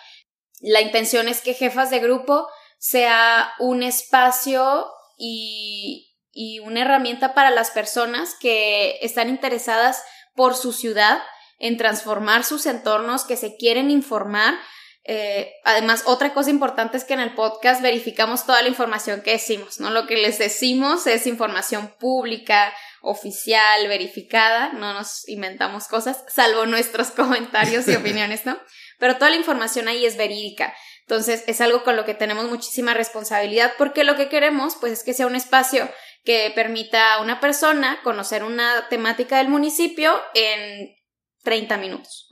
La 0.61 0.81
intención 0.81 1.29
es 1.29 1.43
que 1.43 1.55
Jefas 1.55 1.91
de 1.91 2.01
Grupo 2.01 2.49
sea 2.79 3.53
un 3.59 3.83
espacio 3.83 4.91
y, 5.19 6.17
y 6.33 6.59
una 6.61 6.81
herramienta 6.81 7.35
para 7.35 7.51
las 7.51 7.71
personas 7.71 8.35
que 8.41 8.99
están 9.03 9.29
interesadas 9.29 10.03
por 10.35 10.55
su 10.55 10.73
ciudad 10.73 11.23
en 11.59 11.77
transformar 11.77 12.45
sus 12.45 12.67
entornos, 12.67 13.25
que 13.25 13.37
se 13.37 13.57
quieren 13.57 13.91
informar. 13.91 14.55
Eh, 15.05 15.53
además, 15.65 16.03
otra 16.07 16.35
cosa 16.35 16.51
importante 16.51 16.97
es 16.97 17.05
que 17.05 17.15
en 17.15 17.21
el 17.21 17.35
podcast 17.35 17.81
verificamos 17.81 18.45
toda 18.45 18.63
la 18.63 18.69
información 18.69 19.23
que 19.23 19.33
decimos, 19.33 19.79
¿no? 19.79 19.91
Lo 19.91 20.07
que 20.07 20.17
les 20.17 20.39
decimos 20.39 21.07
es 21.07 21.27
información 21.27 21.95
pública, 21.99 22.75
oficial, 23.03 23.87
verificada, 23.87 24.73
no 24.73 24.93
nos 24.95 25.29
inventamos 25.29 25.87
cosas, 25.87 26.25
salvo 26.29 26.67
nuestros 26.67 27.11
comentarios 27.13 27.87
y 27.87 27.95
opiniones, 27.95 28.45
¿no? 28.47 28.59
Pero 28.99 29.15
toda 29.15 29.31
la 29.31 29.37
información 29.37 29.87
ahí 29.87 30.05
es 30.05 30.17
verídica. 30.17 30.75
Entonces, 31.03 31.45
es 31.47 31.61
algo 31.61 31.85
con 31.85 31.95
lo 31.95 32.05
que 32.05 32.15
tenemos 32.15 32.47
muchísima 32.47 32.93
responsabilidad 32.93 33.75
porque 33.79 34.03
lo 34.03 34.17
que 34.17 34.29
queremos, 34.29 34.75
pues, 34.81 34.93
es 34.93 35.05
que 35.05 35.15
sea 35.15 35.29
un 35.29 35.37
espacio 35.37 35.89
que 36.25 36.51
permita 36.53 37.15
a 37.15 37.23
una 37.23 37.41
persona 37.41 38.01
conocer 38.03 38.43
una 38.43 38.89
temática 38.89 39.39
del 39.39 39.49
municipio 39.49 40.21
en 40.35 40.96
30 41.47 41.79
minutos. 41.79 42.29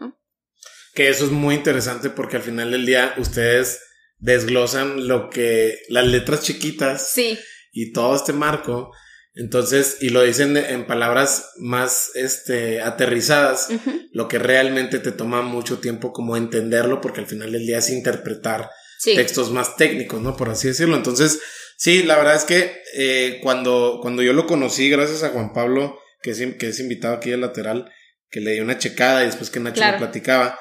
Que 0.93 1.09
eso 1.09 1.25
es 1.25 1.31
muy 1.31 1.55
interesante 1.55 2.11
porque 2.11 2.37
al 2.37 2.43
final 2.43 2.71
del 2.73 2.85
día 2.85 3.15
ustedes 3.17 3.81
desglosan 4.19 5.09
lo 5.09 5.31
que 5.31 5.79
las 5.89 6.07
letras 6.07 6.43
chiquitas 6.43 7.11
sí. 7.11 7.39
y 7.73 7.93
todo 7.93 8.17
este 8.17 8.33
marco. 8.33 8.93
Entonces, 9.35 9.99
y 10.01 10.11
lo 10.11 10.23
dicen 10.23 10.57
en 10.57 10.87
palabras 10.87 11.53
más 11.59 12.11
este, 12.15 12.83
aterrizadas, 12.83 13.69
lo 14.13 14.29
que 14.29 14.39
realmente 14.39 14.99
te 14.99 15.13
toma 15.13 15.43
mucho 15.43 15.79
tiempo 15.79 16.13
como 16.13 16.37
entenderlo, 16.37 17.01
porque 17.01 17.21
al 17.21 17.27
final 17.27 17.53
del 17.53 17.67
día 17.67 17.79
es 17.79 17.91
interpretar 17.91 18.69
textos 19.03 19.51
más 19.51 19.77
técnicos, 19.77 20.21
¿no? 20.21 20.37
Por 20.37 20.51
así 20.51 20.69
decirlo. 20.69 20.97
Entonces, 20.97 21.41
Sí, 21.77 22.03
la 22.03 22.17
verdad 22.17 22.37
es 22.37 22.45
que 22.45 22.83
eh, 22.95 23.41
cuando, 23.43 23.99
cuando 24.01 24.23
yo 24.23 24.33
lo 24.33 24.47
conocí, 24.47 24.89
gracias 24.89 25.23
a 25.23 25.31
Juan 25.31 25.53
Pablo, 25.53 25.99
que 26.23 26.31
es, 26.31 26.39
que 26.57 26.69
es 26.69 26.81
invitado 26.81 27.15
aquí 27.15 27.33
al 27.33 27.41
lateral, 27.41 27.91
que 28.31 28.41
le 28.41 28.53
di 28.53 28.61
una 28.61 28.79
checada 28.79 29.23
y 29.23 29.27
después 29.27 29.51
que 29.51 29.61
Nacho 29.61 29.81
me 29.81 29.99
platicaba, 29.99 30.59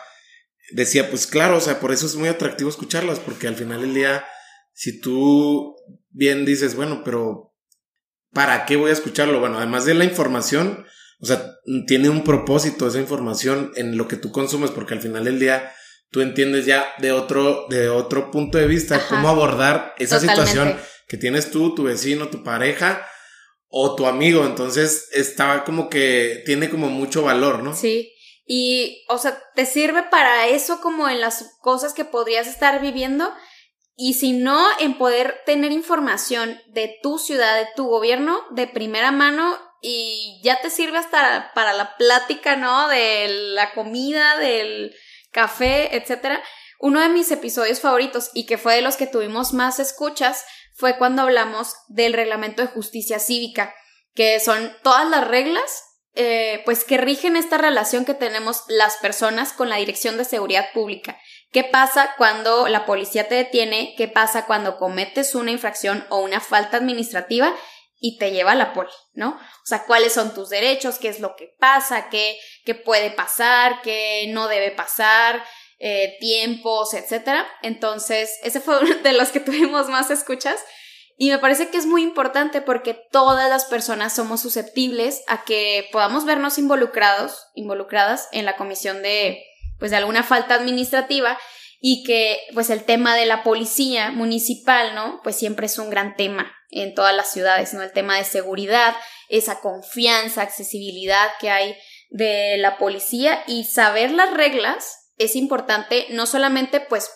decía, 0.72 1.10
pues 1.10 1.28
claro, 1.28 1.58
o 1.58 1.62
sea, 1.62 1.80
por 1.80 1.92
eso 1.92 2.06
es 2.06 2.16
muy 2.16 2.30
atractivo 2.30 2.70
escucharlas, 2.70 3.20
porque 3.20 3.48
al 3.48 3.56
final 3.56 3.82
del 3.82 3.94
día, 3.94 4.26
si 4.74 5.00
tú 5.00 5.76
bien 6.10 6.46
dices, 6.46 6.76
bueno, 6.76 7.04
pero 7.04 7.54
¿para 8.32 8.66
qué 8.66 8.76
voy 8.76 8.90
a 8.90 8.94
escucharlo? 8.94 9.40
Bueno, 9.40 9.58
además 9.58 9.86
de 9.86 9.94
la 9.94 10.06
información, 10.06 10.86
o 11.20 11.26
sea, 11.26 11.56
tiene 11.88 12.10
un 12.10 12.24
propósito 12.24 12.88
esa 12.88 13.00
información 13.00 13.72
en 13.76 13.98
lo 13.98 14.08
que 14.08 14.18
tú 14.18 14.32
consumes, 14.32 14.72
porque 14.72 14.94
al 14.94 15.02
final 15.02 15.24
del 15.26 15.40
día 15.40 15.72
tú 16.10 16.22
entiendes 16.22 16.66
ya 16.66 16.86
de 17.00 17.12
otro, 17.12 17.66
de 17.70 17.90
otro 17.90 18.30
punto 18.30 18.58
de 18.58 18.68
vista 18.68 19.08
cómo 19.08 19.30
abordar 19.30 19.96
esa 19.98 20.20
situación 20.20 20.78
que 21.08 21.18
tienes 21.18 21.52
tú, 21.52 21.74
tu 21.74 21.84
vecino, 21.84 22.30
tu 22.30 22.44
pareja 22.44 23.06
o 23.76 23.96
tu 23.96 24.06
amigo. 24.06 24.46
Entonces, 24.46 25.10
estaba 25.14 25.64
como 25.64 25.90
que 25.90 26.44
tiene 26.46 26.70
como 26.70 26.90
mucho 26.90 27.24
valor, 27.24 27.64
¿no? 27.64 27.76
Sí. 27.76 28.14
Y, 28.46 29.04
o 29.10 29.18
sea, 29.18 29.42
te 29.56 29.66
sirve 29.66 30.04
para 30.04 30.48
eso 30.48 30.80
como 30.80 31.10
en 31.10 31.20
las 31.20 31.58
cosas 31.60 31.94
que 31.94 32.06
podrías 32.06 32.46
estar 32.46 32.80
viviendo. 32.82 33.34
Y 33.96 34.14
si 34.14 34.34
no, 34.34 34.64
en 34.80 34.96
poder 35.00 35.42
tener 35.48 35.72
información 35.72 36.62
de 36.68 37.00
tu 37.02 37.18
ciudad, 37.18 37.58
de 37.58 37.68
tu 37.76 37.88
gobierno, 37.88 38.40
de 38.52 38.68
primera 38.68 39.12
mano, 39.12 39.58
y 39.82 40.40
ya 40.44 40.62
te 40.62 40.70
sirve 40.70 41.00
hasta 41.00 41.52
para 41.56 41.74
la 41.74 41.98
plática, 41.98 42.56
¿no? 42.56 42.88
De 42.90 43.28
la 43.28 43.74
comida, 43.74 44.38
del 44.38 44.94
café, 45.32 45.96
etcétera. 45.96 46.44
Uno 46.80 47.02
de 47.02 47.10
mis 47.10 47.32
episodios 47.32 47.82
favoritos 47.82 48.30
y 48.36 48.46
que 48.46 48.60
fue 48.60 48.76
de 48.76 48.82
los 48.84 48.98
que 48.98 49.08
tuvimos 49.08 49.52
más 49.52 49.80
escuchas 49.80 50.46
fue 50.74 50.98
cuando 50.98 51.22
hablamos 51.22 51.76
del 51.88 52.14
reglamento 52.14 52.62
de 52.62 52.68
justicia 52.68 53.20
cívica, 53.20 53.74
que 54.14 54.40
son 54.40 54.72
todas 54.84 55.08
las 55.10 55.28
reglas 55.28 55.84
eh, 56.16 56.62
pues 56.66 56.84
que 56.84 56.98
rigen 56.98 57.36
esta 57.36 57.58
relación 57.58 58.06
que 58.06 58.14
tenemos 58.14 58.64
las 58.68 58.98
personas 58.98 59.52
con 59.52 59.70
la 59.70 59.78
Dirección 59.78 60.16
de 60.16 60.26
Seguridad 60.26 60.68
Pública. 60.72 61.18
¿Qué 61.52 61.64
pasa 61.64 62.14
cuando 62.20 62.68
la 62.68 62.86
policía 62.86 63.28
te 63.28 63.34
detiene? 63.34 63.96
¿Qué 63.98 64.08
pasa 64.08 64.46
cuando 64.46 64.78
cometes 64.78 65.34
una 65.34 65.50
infracción 65.50 66.06
o 66.10 66.20
una 66.20 66.40
falta 66.40 66.78
administrativa 66.78 67.56
y 68.00 68.20
te 68.20 68.32
lleva 68.32 68.52
a 68.52 68.56
la 68.56 68.74
poli, 68.74 68.92
¿no? 69.14 69.30
O 69.30 69.66
sea, 69.66 69.86
cuáles 69.86 70.14
son 70.14 70.36
tus 70.36 70.50
derechos, 70.50 71.00
qué 71.00 71.08
es 71.08 71.20
lo 71.20 71.36
que 71.36 71.56
pasa, 71.58 72.10
qué, 72.10 72.38
qué 72.66 72.76
puede 72.76 73.10
pasar, 73.10 73.82
qué 73.82 74.26
no 74.28 74.48
debe 74.48 74.70
pasar, 74.72 75.44
eh, 75.86 76.16
tiempos, 76.22 76.94
etcétera. 76.94 77.46
Entonces, 77.62 78.40
ese 78.42 78.62
fue 78.62 78.80
uno 78.80 78.96
de 79.04 79.12
los 79.12 79.32
que 79.32 79.40
tuvimos 79.42 79.90
más 79.90 80.10
escuchas. 80.12 80.56
Y 81.18 81.30
me 81.30 81.40
parece 81.40 81.68
que 81.72 81.78
es 81.78 81.86
muy 81.86 82.04
importante 82.04 82.62
porque 82.62 82.94
todas 83.12 83.50
las 83.50 83.66
personas 83.66 84.16
somos 84.16 84.42
susceptibles 84.42 85.24
a 85.28 85.44
que 85.44 85.90
podamos 85.92 86.24
vernos 86.24 86.58
involucrados, 86.58 87.48
involucradas 87.54 88.30
en 88.32 88.46
la 88.46 88.56
comisión 88.56 89.02
de, 89.02 89.44
pues, 89.78 89.92
de 89.92 89.98
alguna 89.98 90.24
falta 90.24 90.56
administrativa 90.56 91.38
y 91.82 92.04
que, 92.06 92.40
pues, 92.54 92.70
el 92.70 92.86
tema 92.86 93.18
de 93.18 93.26
la 93.26 93.44
policía 93.44 94.12
municipal, 94.12 94.96
¿no? 94.96 95.20
Pues 95.22 95.36
siempre 95.36 95.66
es 95.66 95.78
un 95.80 95.90
gran 95.90 96.16
tema 96.16 96.56
en 96.70 96.96
todas 96.96 97.14
las 97.14 97.30
ciudades, 97.30 97.74
¿no? 97.74 97.84
El 97.84 97.92
tema 97.92 98.18
de 98.18 98.24
seguridad, 98.24 98.96
esa 99.28 99.60
confianza, 99.60 100.44
accesibilidad 100.44 101.30
que 101.42 101.50
hay 101.50 101.76
de 102.10 102.56
la 102.58 102.78
policía 102.78 103.44
y 103.48 103.66
saber 103.66 104.12
las 104.12 104.32
reglas 104.32 105.03
es 105.18 105.36
importante 105.36 106.08
no 106.10 106.26
solamente, 106.26 106.80
pues, 106.80 107.10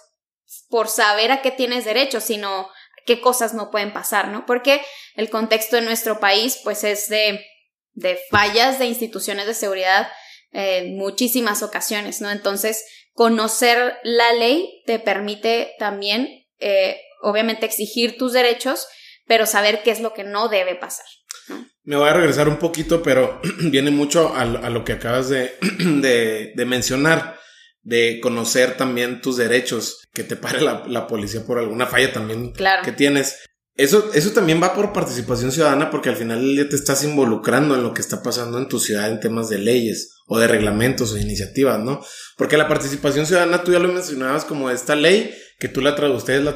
por 0.70 0.88
saber 0.88 1.32
a 1.32 1.42
qué 1.42 1.52
tienes 1.52 1.86
derecho, 1.86 2.22
sino 2.22 2.70
qué 3.06 3.22
cosas 3.22 3.54
no 3.54 3.72
pueden 3.72 3.94
pasar, 3.94 4.28
¿no? 4.28 4.46
Porque 4.46 4.82
el 5.16 5.30
contexto 5.30 5.78
de 5.78 5.82
nuestro 5.82 6.20
país, 6.20 6.60
pues, 6.64 6.84
es 6.84 7.10
de, 7.10 7.46
de 7.94 8.20
fallas 8.30 8.80
de 8.80 8.86
instituciones 8.86 9.48
de 9.48 9.54
seguridad 9.54 10.10
en 10.52 10.98
muchísimas 10.98 11.64
ocasiones, 11.64 12.22
¿no? 12.22 12.30
Entonces, 12.32 12.86
conocer 13.14 13.98
la 14.04 14.34
ley 14.34 14.84
te 14.86 15.00
permite 15.00 15.74
también, 15.80 16.46
eh, 16.60 17.00
obviamente, 17.22 17.66
exigir 17.66 18.18
tus 18.18 18.34
derechos, 18.34 18.88
pero 19.26 19.46
saber 19.46 19.84
qué 19.84 19.92
es 19.92 20.00
lo 20.00 20.14
que 20.14 20.24
no 20.24 20.48
debe 20.48 20.76
pasar. 20.76 21.06
Me 21.84 21.96
voy 21.96 22.10
a 22.10 22.14
regresar 22.14 22.50
un 22.50 22.58
poquito, 22.58 23.02
pero 23.02 23.42
viene 23.72 23.92
mucho 23.92 24.36
a, 24.36 24.46
lo 24.46 24.84
que 24.84 24.94
acabas 24.94 25.30
de, 25.30 25.58
de, 25.80 26.54
de 26.56 26.66
mencionar 26.66 27.38
de 27.88 28.20
conocer 28.22 28.76
también 28.76 29.22
tus 29.22 29.38
derechos, 29.38 30.02
que 30.14 30.26
te 30.26 30.36
pare 30.36 30.60
la, 30.60 31.08
policía 31.08 31.46
por 31.46 31.58
alguna 31.58 31.86
falla 31.86 32.12
también 32.12 32.52
que 32.52 32.92
tienes. 32.92 33.38
Eso, 33.78 34.12
eso 34.14 34.32
también 34.32 34.62
va 34.62 34.74
por 34.74 34.92
participación 34.92 35.54
ciudadana 35.54 35.90
porque 35.90 36.10
al 36.10 36.18
final 36.18 36.42
del 36.42 36.56
día 36.56 36.68
te 36.68 36.76
estás 36.76 37.06
involucrando 37.06 37.76
en 37.76 37.84
lo 37.84 37.94
que 37.94 38.02
está 38.02 38.22
pasando 38.22 38.58
en 38.58 38.68
tu 38.68 38.80
ciudad 38.80 39.10
en 39.10 39.22
temas 39.22 39.48
de 39.48 39.60
leyes 39.60 40.16
o 40.26 40.38
de 40.38 40.48
reglamentos 40.48 41.14
o 41.14 41.18
iniciativas, 41.18 41.80
¿no? 41.80 42.04
Porque 42.36 42.58
la 42.58 42.68
participación 42.68 43.26
ciudadana, 43.26 43.64
tú 43.64 43.72
ya 43.72 43.80
lo 43.80 43.88
mencionabas 43.88 44.44
como 44.44 44.70
esta 44.70 44.96
ley 44.98 45.34
que 45.58 45.70
tú 45.70 45.80
la 45.80 45.92
ustedes 46.12 46.44
la, 46.44 46.56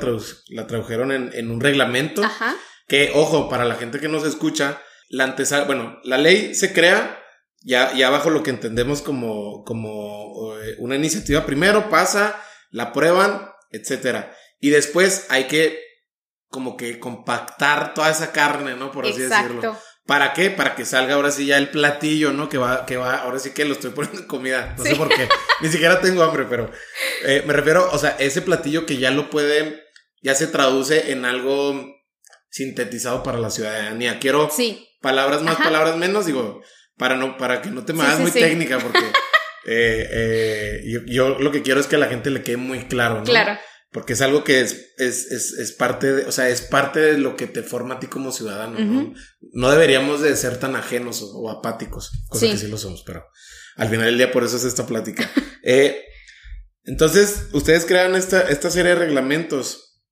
la 0.49 0.67
tradujeron 0.67 1.13
en, 1.13 1.29
en, 1.33 1.49
un 1.49 1.61
reglamento. 1.61 2.25
Ajá. 2.25 2.57
Que, 2.87 3.11
ojo, 3.15 3.47
para 3.47 3.63
la 3.63 3.75
gente 3.75 4.01
que 4.01 4.09
nos 4.09 4.25
escucha, 4.25 4.81
la 5.07 5.23
antesala, 5.23 5.63
bueno, 5.63 5.97
la 6.03 6.17
ley 6.17 6.53
se 6.55 6.73
crea 6.73 7.20
ya, 7.61 7.93
ya 7.93 8.09
bajo 8.09 8.29
lo 8.29 8.43
que 8.43 8.49
entendemos 8.49 9.01
como, 9.01 9.63
como 9.63 10.57
eh, 10.57 10.75
una 10.79 10.95
iniciativa, 10.95 11.45
primero 11.45 11.89
pasa, 11.89 12.41
la 12.69 12.91
prueban, 12.91 13.49
etcétera. 13.71 14.35
Y 14.59 14.69
después 14.69 15.25
hay 15.29 15.45
que 15.45 15.79
como 16.47 16.75
que 16.75 16.99
compactar 16.99 17.93
toda 17.93 18.09
esa 18.09 18.31
carne, 18.31 18.75
¿no? 18.75 18.91
Por 18.91 19.05
así 19.05 19.21
decirlo. 19.21 19.77
¿Para 20.05 20.33
qué? 20.33 20.49
Para 20.49 20.75
que 20.75 20.83
salga 20.83 21.13
ahora 21.13 21.31
sí 21.31 21.45
ya 21.45 21.57
el 21.57 21.69
platillo, 21.69 22.33
¿no? 22.33 22.49
Que 22.49 22.57
va, 22.57 22.85
que 22.85 22.97
va, 22.97 23.17
ahora 23.17 23.39
sí 23.39 23.51
que 23.51 23.63
lo 23.63 23.73
estoy 23.73 23.91
poniendo 23.91 24.21
en 24.21 24.27
comida. 24.27 24.75
No 24.77 24.83
sé 24.83 24.95
por 24.95 25.07
qué. 25.07 25.29
Ni 25.61 25.69
siquiera 25.69 26.01
tengo 26.01 26.23
hambre, 26.23 26.45
pero 26.49 26.69
eh, 27.23 27.43
me 27.45 27.53
refiero, 27.53 27.89
o 27.91 27.97
sea, 27.97 28.17
ese 28.19 28.41
platillo 28.41 28.85
que 28.85 28.97
ya 28.97 29.11
lo 29.11 29.29
puede, 29.29 29.83
ya 30.21 30.35
se 30.35 30.47
traduce 30.47 31.11
en 31.11 31.23
algo 31.23 31.85
sintetizado 32.49 33.23
para 33.23 33.37
la 33.37 33.49
ciudadanía. 33.49 34.19
Quiero 34.19 34.49
sí. 34.51 34.89
palabras 35.01 35.43
más, 35.43 35.55
palabras 35.57 35.95
menos, 35.95 36.25
digo, 36.25 36.61
para, 37.01 37.15
no, 37.15 37.35
para 37.35 37.63
que 37.63 37.71
no 37.71 37.83
te 37.83 37.93
me 37.93 38.03
hagas 38.03 38.19
muy 38.19 38.29
técnica, 38.29 38.77
porque 38.77 38.99
eh, 39.65 40.07
eh, 40.11 41.03
yo, 41.07 41.39
lo 41.39 41.51
que 41.51 41.63
quiero 41.63 41.79
es 41.79 41.87
que 41.87 41.95
a 41.95 41.99
la 41.99 42.05
gente 42.05 42.29
le 42.29 42.43
quede 42.43 42.57
muy 42.57 42.85
claro, 42.85 43.15
¿no? 43.15 43.23
Claro. 43.23 43.59
Porque 43.91 44.13
es 44.13 44.21
algo 44.21 44.43
que 44.43 44.61
es, 44.61 44.93
es, 44.99 45.31
es, 45.31 45.53
es, 45.53 45.71
parte 45.71 46.13
de, 46.13 46.25
o 46.25 46.31
sea, 46.31 46.47
es 46.49 46.61
parte 46.61 46.99
de 46.99 47.17
lo 47.17 47.35
que 47.35 47.47
te 47.47 47.63
forma 47.63 47.95
a 47.95 47.99
ti 47.99 48.05
como 48.05 48.31
ciudadano, 48.31 48.77
¿no? 48.77 49.15
No 49.51 49.71
deberíamos 49.71 50.21
de 50.21 50.35
ser 50.35 50.59
tan 50.59 50.75
ajenos 50.75 51.23
o, 51.23 51.49
apáticos, 51.49 52.11
cosa 52.29 52.45
que 52.45 52.57
sí 52.57 52.67
lo 52.67 52.77
somos, 52.77 53.01
pero 53.03 53.25
al 53.77 53.89
final 53.89 54.05
del 54.05 54.17
día 54.17 54.31
por 54.31 54.43
eso 54.43 54.57
es 54.57 54.63
esta 54.63 54.85
plática. 54.85 55.27
eh, 55.63 56.05
entonces, 56.83 57.47
ustedes 57.53 57.85
crean 57.85 58.13
esta, 58.13 58.41
esta 58.41 58.69
serie 58.69 58.91
de 58.91 58.99
reglamentos. 58.99 60.03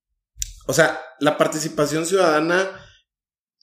O 0.66 0.74
sea, 0.74 1.00
la 1.20 1.38
participación 1.38 2.08
ciudadana 2.08 2.84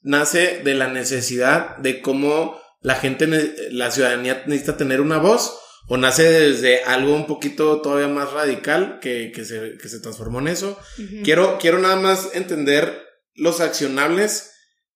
nace 0.03 0.63
de 0.63 0.75
la 0.75 0.87
necesidad 0.87 1.77
de 1.79 2.01
cómo 2.01 2.65
la 2.87 2.95
gente, 2.95 3.27
la 3.73 3.91
ciudadanía 3.91 4.45
necesita 4.47 4.77
tener 4.77 5.01
una 5.01 5.19
voz 5.19 5.59
o 5.89 5.97
nace 5.97 6.23
desde 6.23 6.85
algo 6.85 7.17
un 7.17 7.27
poquito 7.27 7.81
todavía 7.81 8.07
más 8.07 8.33
radical 8.33 9.01
que, 9.01 9.33
que, 9.35 9.45
se, 9.45 9.77
que 9.77 9.89
se 9.89 9.99
transformó 9.99 10.39
en 10.39 10.47
eso. 10.47 10.79
quiero, 11.25 11.59
quiero 11.59 11.81
nada 11.81 11.97
más 11.97 12.29
entender 12.35 13.03
los 13.35 13.61
accionables, 13.61 14.53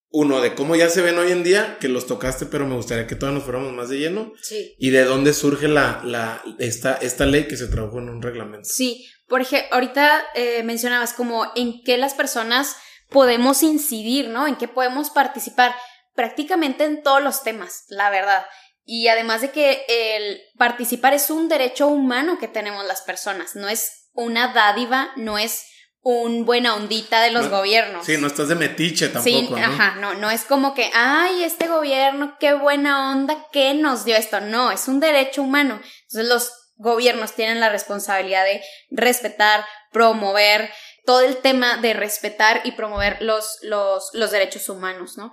uno, 0.09 0.41
de 0.41 0.55
cómo 0.55 0.77
ya 0.77 0.89
se 0.89 1.03
ven 1.03 1.19
hoy 1.19 1.33
en 1.33 1.43
día, 1.43 1.79
que 1.81 1.89
los 1.89 2.07
tocaste, 2.07 2.47
pero 2.47 2.65
me 2.65 2.77
gustaría 2.77 3.09
que 3.09 3.17
todos 3.17 3.35
nos 3.35 3.43
fuéramos 3.43 3.73
más 3.73 3.89
de 3.89 3.99
lleno. 3.99 4.35
Sí. 4.41 4.77
Y 4.79 4.91
de 4.91 5.03
dónde 5.03 5.33
surge 5.33 5.67
la, 5.67 6.01
la, 6.05 6.45
esta, 6.61 6.95
esta 6.95 7.27
ley 7.27 7.49
que 7.49 7.57
se 7.57 7.67
trabajó 7.67 7.99
en 7.99 8.09
un 8.09 8.23
reglamento. 8.23 8.69
Sí, 8.71 9.05
por 9.27 9.41
ejemplo, 9.41 9.75
ahorita 9.75 10.23
eh, 10.37 10.63
mencionabas 10.63 11.13
como 11.13 11.51
en 11.57 11.83
qué 11.83 11.99
las 11.99 12.15
personas 12.15 12.77
podemos 13.09 13.65
incidir, 13.65 14.29
¿no? 14.29 14.47
En 14.47 14.55
qué 14.55 14.69
podemos 14.69 15.11
participar 15.11 15.75
prácticamente 16.21 16.85
en 16.85 17.03
todos 17.03 17.23
los 17.23 17.43
temas, 17.43 17.87
la 17.89 18.11
verdad. 18.11 18.45
Y 18.85 19.09
además 19.09 19.41
de 19.41 19.53
que 19.53 19.87
el 19.89 20.43
participar 20.59 21.15
es 21.15 21.31
un 21.31 21.49
derecho 21.49 21.87
humano 21.87 22.39
que 22.39 22.47
tenemos 22.47 22.85
las 22.85 23.01
personas, 23.01 23.57
no 23.57 23.71
es 23.71 24.11
una 24.13 24.53
dádiva, 24.53 25.13
no 25.17 25.39
es 25.39 25.65
un 26.03 26.45
buena 26.45 26.75
ondita 26.75 27.23
de 27.23 27.31
los 27.31 27.49
gobiernos. 27.49 28.05
Sí, 28.05 28.19
no 28.19 28.27
estás 28.27 28.49
de 28.49 28.55
metiche 28.55 29.09
tampoco. 29.09 29.57
Sí, 29.57 29.63
ajá, 29.63 29.95
no, 29.99 30.13
no 30.13 30.31
es 30.31 30.45
como 30.45 30.75
que, 30.75 30.91
ay, 30.93 31.43
este 31.43 31.69
gobierno, 31.69 32.37
qué 32.39 32.53
buena 32.53 33.13
onda, 33.13 33.47
¿qué 33.51 33.73
nos 33.73 34.05
dio 34.05 34.15
esto? 34.15 34.43
No, 34.43 34.71
es 34.71 34.89
un 34.89 35.01
derecho 35.01 35.41
humano. 35.41 35.81
Entonces 36.03 36.29
los 36.29 36.53
gobiernos 36.77 37.33
tienen 37.33 37.61
la 37.61 37.71
responsabilidad 37.71 38.45
de 38.45 38.63
respetar, 38.91 39.65
promover 39.91 40.71
todo 41.07 41.23
el 41.23 41.39
tema 41.39 41.79
de 41.79 41.95
respetar 41.95 42.61
y 42.65 42.73
promover 42.73 43.23
los, 43.23 43.59
los, 43.63 44.11
los 44.13 44.31
derechos 44.31 44.69
humanos, 44.69 45.17
¿no? 45.17 45.33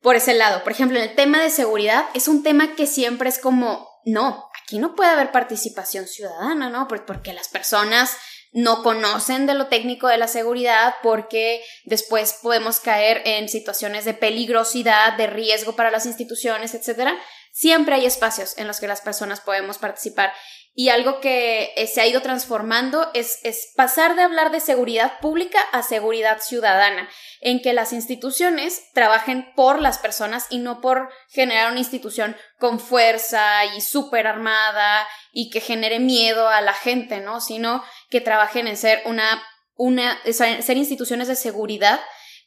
Por 0.00 0.16
ese 0.16 0.34
lado. 0.34 0.62
Por 0.62 0.72
ejemplo, 0.72 0.98
en 0.98 1.04
el 1.04 1.14
tema 1.14 1.42
de 1.42 1.50
seguridad 1.50 2.06
es 2.14 2.28
un 2.28 2.42
tema 2.42 2.74
que 2.74 2.86
siempre 2.86 3.28
es 3.28 3.38
como, 3.38 3.88
no, 4.04 4.48
aquí 4.62 4.78
no 4.78 4.94
puede 4.94 5.10
haber 5.10 5.32
participación 5.32 6.06
ciudadana, 6.06 6.70
¿no? 6.70 6.88
Porque 6.88 7.32
las 7.32 7.48
personas 7.48 8.16
no 8.52 8.82
conocen 8.82 9.46
de 9.46 9.54
lo 9.54 9.66
técnico 9.66 10.08
de 10.08 10.16
la 10.16 10.28
seguridad 10.28 10.94
porque 11.02 11.62
después 11.84 12.38
podemos 12.42 12.80
caer 12.80 13.20
en 13.26 13.48
situaciones 13.48 14.04
de 14.04 14.14
peligrosidad, 14.14 15.16
de 15.16 15.26
riesgo 15.26 15.76
para 15.76 15.90
las 15.90 16.06
instituciones, 16.06 16.74
etc. 16.74 17.10
Siempre 17.52 17.96
hay 17.96 18.06
espacios 18.06 18.56
en 18.56 18.66
los 18.66 18.80
que 18.80 18.88
las 18.88 19.02
personas 19.02 19.40
podemos 19.40 19.76
participar 19.76 20.32
y 20.78 20.90
algo 20.90 21.20
que 21.20 21.72
eh, 21.74 21.86
se 21.86 22.02
ha 22.02 22.06
ido 22.06 22.20
transformando 22.20 23.10
es, 23.14 23.40
es, 23.44 23.72
pasar 23.76 24.14
de 24.14 24.20
hablar 24.20 24.50
de 24.50 24.60
seguridad 24.60 25.18
pública 25.20 25.58
a 25.72 25.82
seguridad 25.82 26.40
ciudadana, 26.42 27.08
en 27.40 27.62
que 27.62 27.72
las 27.72 27.94
instituciones 27.94 28.82
trabajen 28.92 29.54
por 29.56 29.80
las 29.80 29.96
personas 29.96 30.46
y 30.50 30.58
no 30.58 30.82
por 30.82 31.08
generar 31.30 31.70
una 31.70 31.80
institución 31.80 32.36
con 32.58 32.78
fuerza 32.78 33.64
y 33.74 33.80
súper 33.80 34.26
armada 34.26 35.08
y 35.32 35.48
que 35.48 35.62
genere 35.62 35.98
miedo 35.98 36.50
a 36.50 36.60
la 36.60 36.74
gente, 36.74 37.20
¿no? 37.20 37.40
Sino 37.40 37.82
que 38.10 38.20
trabajen 38.20 38.66
en 38.66 38.76
ser 38.76 39.00
una, 39.06 39.42
una, 39.76 40.20
ser 40.30 40.76
instituciones 40.76 41.26
de 41.26 41.36
seguridad 41.36 42.00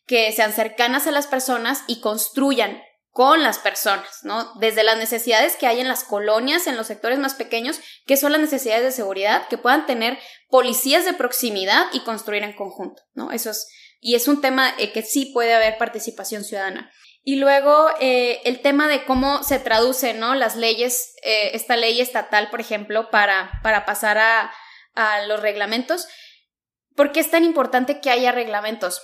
que 0.05 0.31
sean 0.33 0.53
cercanas 0.53 1.07
a 1.07 1.11
las 1.11 1.25
personas 1.25 1.83
y 1.87 1.99
construyan 1.99 2.79
con 3.11 3.41
las 3.43 3.59
personas, 3.59 4.19
¿no? 4.23 4.53
Desde 4.59 4.83
las 4.83 4.97
necesidades 4.97 5.55
que 5.55 5.67
hay 5.67 5.79
en 5.79 5.87
las 5.87 6.03
colonias, 6.03 6.67
en 6.67 6.77
los 6.77 6.87
sectores 6.87 7.19
más 7.19 7.33
pequeños, 7.33 7.79
que 8.05 8.17
son 8.17 8.31
las 8.31 8.41
necesidades 8.41 8.83
de 8.83 8.91
seguridad, 8.91 9.47
que 9.47 9.57
puedan 9.57 9.85
tener 9.85 10.19
policías 10.47 11.05
de 11.05 11.13
proximidad 11.13 11.87
y 11.91 12.01
construir 12.01 12.43
en 12.43 12.53
conjunto, 12.53 13.01
¿no? 13.13 13.31
Eso 13.31 13.49
es, 13.49 13.67
y 13.99 14.15
es 14.15 14.27
un 14.27 14.41
tema 14.41 14.73
eh, 14.77 14.91
que 14.91 15.01
sí 15.01 15.31
puede 15.33 15.53
haber 15.53 15.77
participación 15.77 16.43
ciudadana. 16.43 16.91
Y 17.23 17.35
luego 17.35 17.89
eh, 17.99 18.41
el 18.45 18.61
tema 18.61 18.87
de 18.87 19.03
cómo 19.05 19.43
se 19.43 19.59
traduce, 19.59 20.13
¿no? 20.13 20.35
Las 20.35 20.55
leyes, 20.55 21.13
eh, 21.23 21.51
esta 21.53 21.75
ley 21.75 21.99
estatal, 21.99 22.49
por 22.49 22.61
ejemplo, 22.61 23.09
para, 23.09 23.59
para 23.61 23.85
pasar 23.85 24.17
a, 24.17 24.53
a 24.93 25.23
los 25.23 25.41
reglamentos. 25.41 26.07
¿Por 26.95 27.11
qué 27.11 27.19
es 27.19 27.29
tan 27.29 27.43
importante 27.43 27.99
que 27.99 28.09
haya 28.09 28.31
reglamentos? 28.31 29.01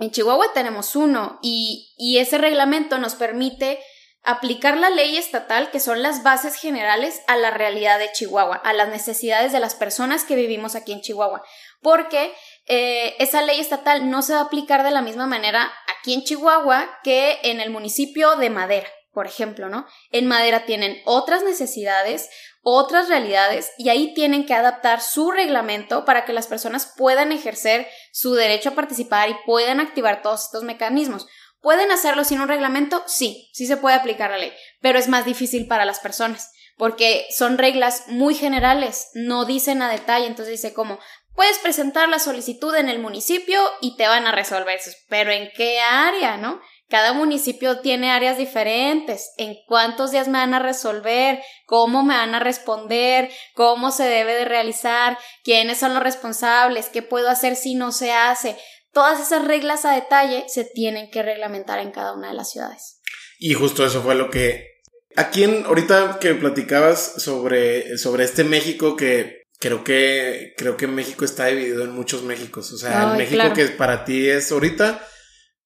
En 0.00 0.10
Chihuahua 0.10 0.54
tenemos 0.54 0.96
uno 0.96 1.38
y, 1.42 2.16
ese 2.18 2.38
reglamento 2.38 2.96
nos 2.96 3.14
permite 3.14 3.78
aplicar 4.22 4.78
la 4.78 4.88
ley 4.88 5.18
estatal, 5.18 5.70
que 5.70 5.78
son 5.78 6.02
las 6.02 6.22
bases 6.22 6.54
generales, 6.56 7.20
a 7.26 7.36
la 7.36 7.50
realidad 7.50 7.98
de 7.98 8.10
Chihuahua, 8.10 8.56
a 8.56 8.72
las 8.72 8.88
necesidades 8.88 9.52
de 9.52 9.60
las 9.60 9.74
personas 9.74 10.24
que 10.24 10.36
vivimos 10.36 10.74
aquí 10.74 10.92
en 10.92 11.02
Chihuahua. 11.02 11.42
Porque 11.82 12.32
eh, 12.66 13.14
esa 13.18 13.42
ley 13.42 13.60
estatal 13.60 14.10
no 14.10 14.22
se 14.22 14.32
va 14.32 14.40
a 14.40 14.44
aplicar 14.44 14.84
de 14.84 14.90
la 14.90 15.02
misma 15.02 15.26
manera 15.26 15.70
aquí 15.98 16.14
en 16.14 16.24
Chihuahua 16.24 16.98
que 17.02 17.38
en 17.42 17.60
el 17.60 17.68
municipio 17.68 18.36
de 18.36 18.48
Madera, 18.48 18.88
por 19.12 19.26
ejemplo, 19.26 19.68
¿no? 19.68 19.86
En 20.12 20.26
Madera 20.26 20.64
tienen 20.64 21.02
otras 21.04 21.42
necesidades, 21.42 22.30
otras 22.62 23.08
realidades 23.08 23.72
y 23.78 23.88
ahí 23.88 24.14
tienen 24.14 24.46
que 24.46 24.54
adaptar 24.54 25.00
su 25.00 25.30
reglamento 25.30 26.04
para 26.04 26.24
que 26.24 26.32
las 26.32 26.46
personas 26.46 26.92
puedan 26.96 27.32
ejercer 27.32 27.86
su 28.12 28.34
derecho 28.34 28.70
a 28.70 28.74
participar 28.74 29.28
y 29.28 29.36
puedan 29.46 29.80
activar 29.80 30.22
todos 30.22 30.44
estos 30.44 30.62
mecanismos. 30.62 31.26
¿Pueden 31.60 31.90
hacerlo 31.90 32.24
sin 32.24 32.40
un 32.40 32.48
reglamento? 32.48 33.02
Sí, 33.06 33.50
sí 33.52 33.66
se 33.66 33.76
puede 33.76 33.96
aplicar 33.96 34.30
la 34.30 34.38
ley, 34.38 34.52
pero 34.80 34.98
es 34.98 35.08
más 35.08 35.24
difícil 35.24 35.66
para 35.66 35.84
las 35.84 36.00
personas 36.00 36.52
porque 36.80 37.26
son 37.28 37.58
reglas 37.58 38.04
muy 38.06 38.34
generales, 38.34 39.10
no 39.12 39.44
dicen 39.44 39.82
a 39.82 39.90
detalle, 39.90 40.26
entonces 40.26 40.62
dice 40.62 40.72
como, 40.72 40.98
puedes 41.34 41.58
presentar 41.58 42.08
la 42.08 42.18
solicitud 42.18 42.74
en 42.74 42.88
el 42.88 42.98
municipio 42.98 43.60
y 43.82 43.98
te 43.98 44.08
van 44.08 44.26
a 44.26 44.32
resolver 44.32 44.78
eso, 44.78 44.90
pero 45.10 45.30
¿en 45.30 45.50
qué 45.54 45.78
área, 45.78 46.38
no? 46.38 46.58
Cada 46.90 47.12
municipio 47.12 47.78
tiene 47.78 48.10
áreas 48.10 48.36
diferentes. 48.36 49.30
¿En 49.36 49.54
cuántos 49.68 50.10
días 50.10 50.26
me 50.26 50.38
van 50.38 50.54
a 50.54 50.58
resolver? 50.58 51.40
¿Cómo 51.64 52.02
me 52.02 52.14
van 52.14 52.34
a 52.34 52.40
responder? 52.40 53.30
¿Cómo 53.54 53.92
se 53.92 54.02
debe 54.02 54.34
de 54.34 54.44
realizar? 54.44 55.16
¿Quiénes 55.44 55.78
son 55.78 55.94
los 55.94 56.02
responsables? 56.02 56.88
¿Qué 56.88 57.02
puedo 57.02 57.28
hacer 57.28 57.54
si 57.54 57.76
no 57.76 57.92
se 57.92 58.10
hace? 58.12 58.56
Todas 58.92 59.20
esas 59.20 59.44
reglas 59.44 59.84
a 59.84 59.94
detalle 59.94 60.46
se 60.48 60.64
tienen 60.64 61.12
que 61.12 61.22
reglamentar 61.22 61.78
en 61.78 61.92
cada 61.92 62.12
una 62.12 62.30
de 62.30 62.34
las 62.34 62.50
ciudades. 62.50 63.00
Y 63.38 63.54
justo 63.54 63.86
eso 63.86 64.02
fue 64.02 64.16
lo 64.16 64.28
que... 64.28 64.80
Aquí 65.14 65.44
en, 65.44 65.64
ahorita 65.66 66.18
que 66.20 66.34
platicabas 66.34 67.22
sobre, 67.22 67.98
sobre 67.98 68.24
este 68.24 68.42
México 68.42 68.96
que 68.96 69.44
creo 69.60 69.84
que, 69.84 70.54
creo 70.56 70.76
que 70.76 70.88
México 70.88 71.24
está 71.24 71.46
dividido 71.46 71.84
en 71.84 71.92
muchos 71.92 72.24
Méxicos. 72.24 72.72
O 72.72 72.78
sea, 72.78 73.12
el 73.12 73.16
México 73.16 73.52
que 73.54 73.66
para 73.66 74.04
ti 74.04 74.28
es 74.28 74.50
ahorita 74.50 75.06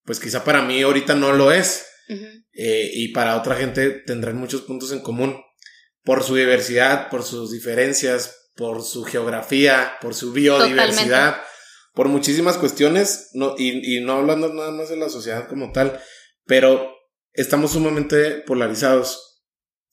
pues 0.05 0.20
quizá 0.20 0.44
para 0.44 0.62
mí 0.62 0.82
ahorita 0.82 1.14
no 1.14 1.32
lo 1.32 1.52
es. 1.52 1.86
Eh, 2.52 2.90
y 2.92 3.09
para 3.09 3.36
otra 3.36 3.57
gente 3.57 3.90
tendrán 3.90 4.36
muchos 4.36 4.62
puntos 4.62 4.92
en 4.92 5.00
común 5.00 5.40
por 6.02 6.22
su 6.22 6.36
diversidad, 6.36 7.09
por 7.09 7.22
sus 7.22 7.50
diferencias, 7.50 8.50
por 8.57 8.82
su 8.82 9.05
geografía, 9.05 9.94
por 10.02 10.14
su 10.14 10.32
biodiversidad, 10.32 11.42
por 11.94 12.09
muchísimas 12.09 12.59
cuestiones, 12.59 13.30
no, 13.32 13.55
y, 13.57 13.96
y 13.96 14.00
no 14.05 14.12
hablando 14.12 14.52
nada 14.52 14.70
más 14.70 14.90
de 14.90 14.96
la 14.96 15.09
sociedad 15.09 15.48
como 15.48 15.72
tal, 15.72 15.98
pero 16.44 16.94
estamos 17.32 17.72
sumamente 17.72 18.42
polarizados 18.42 19.42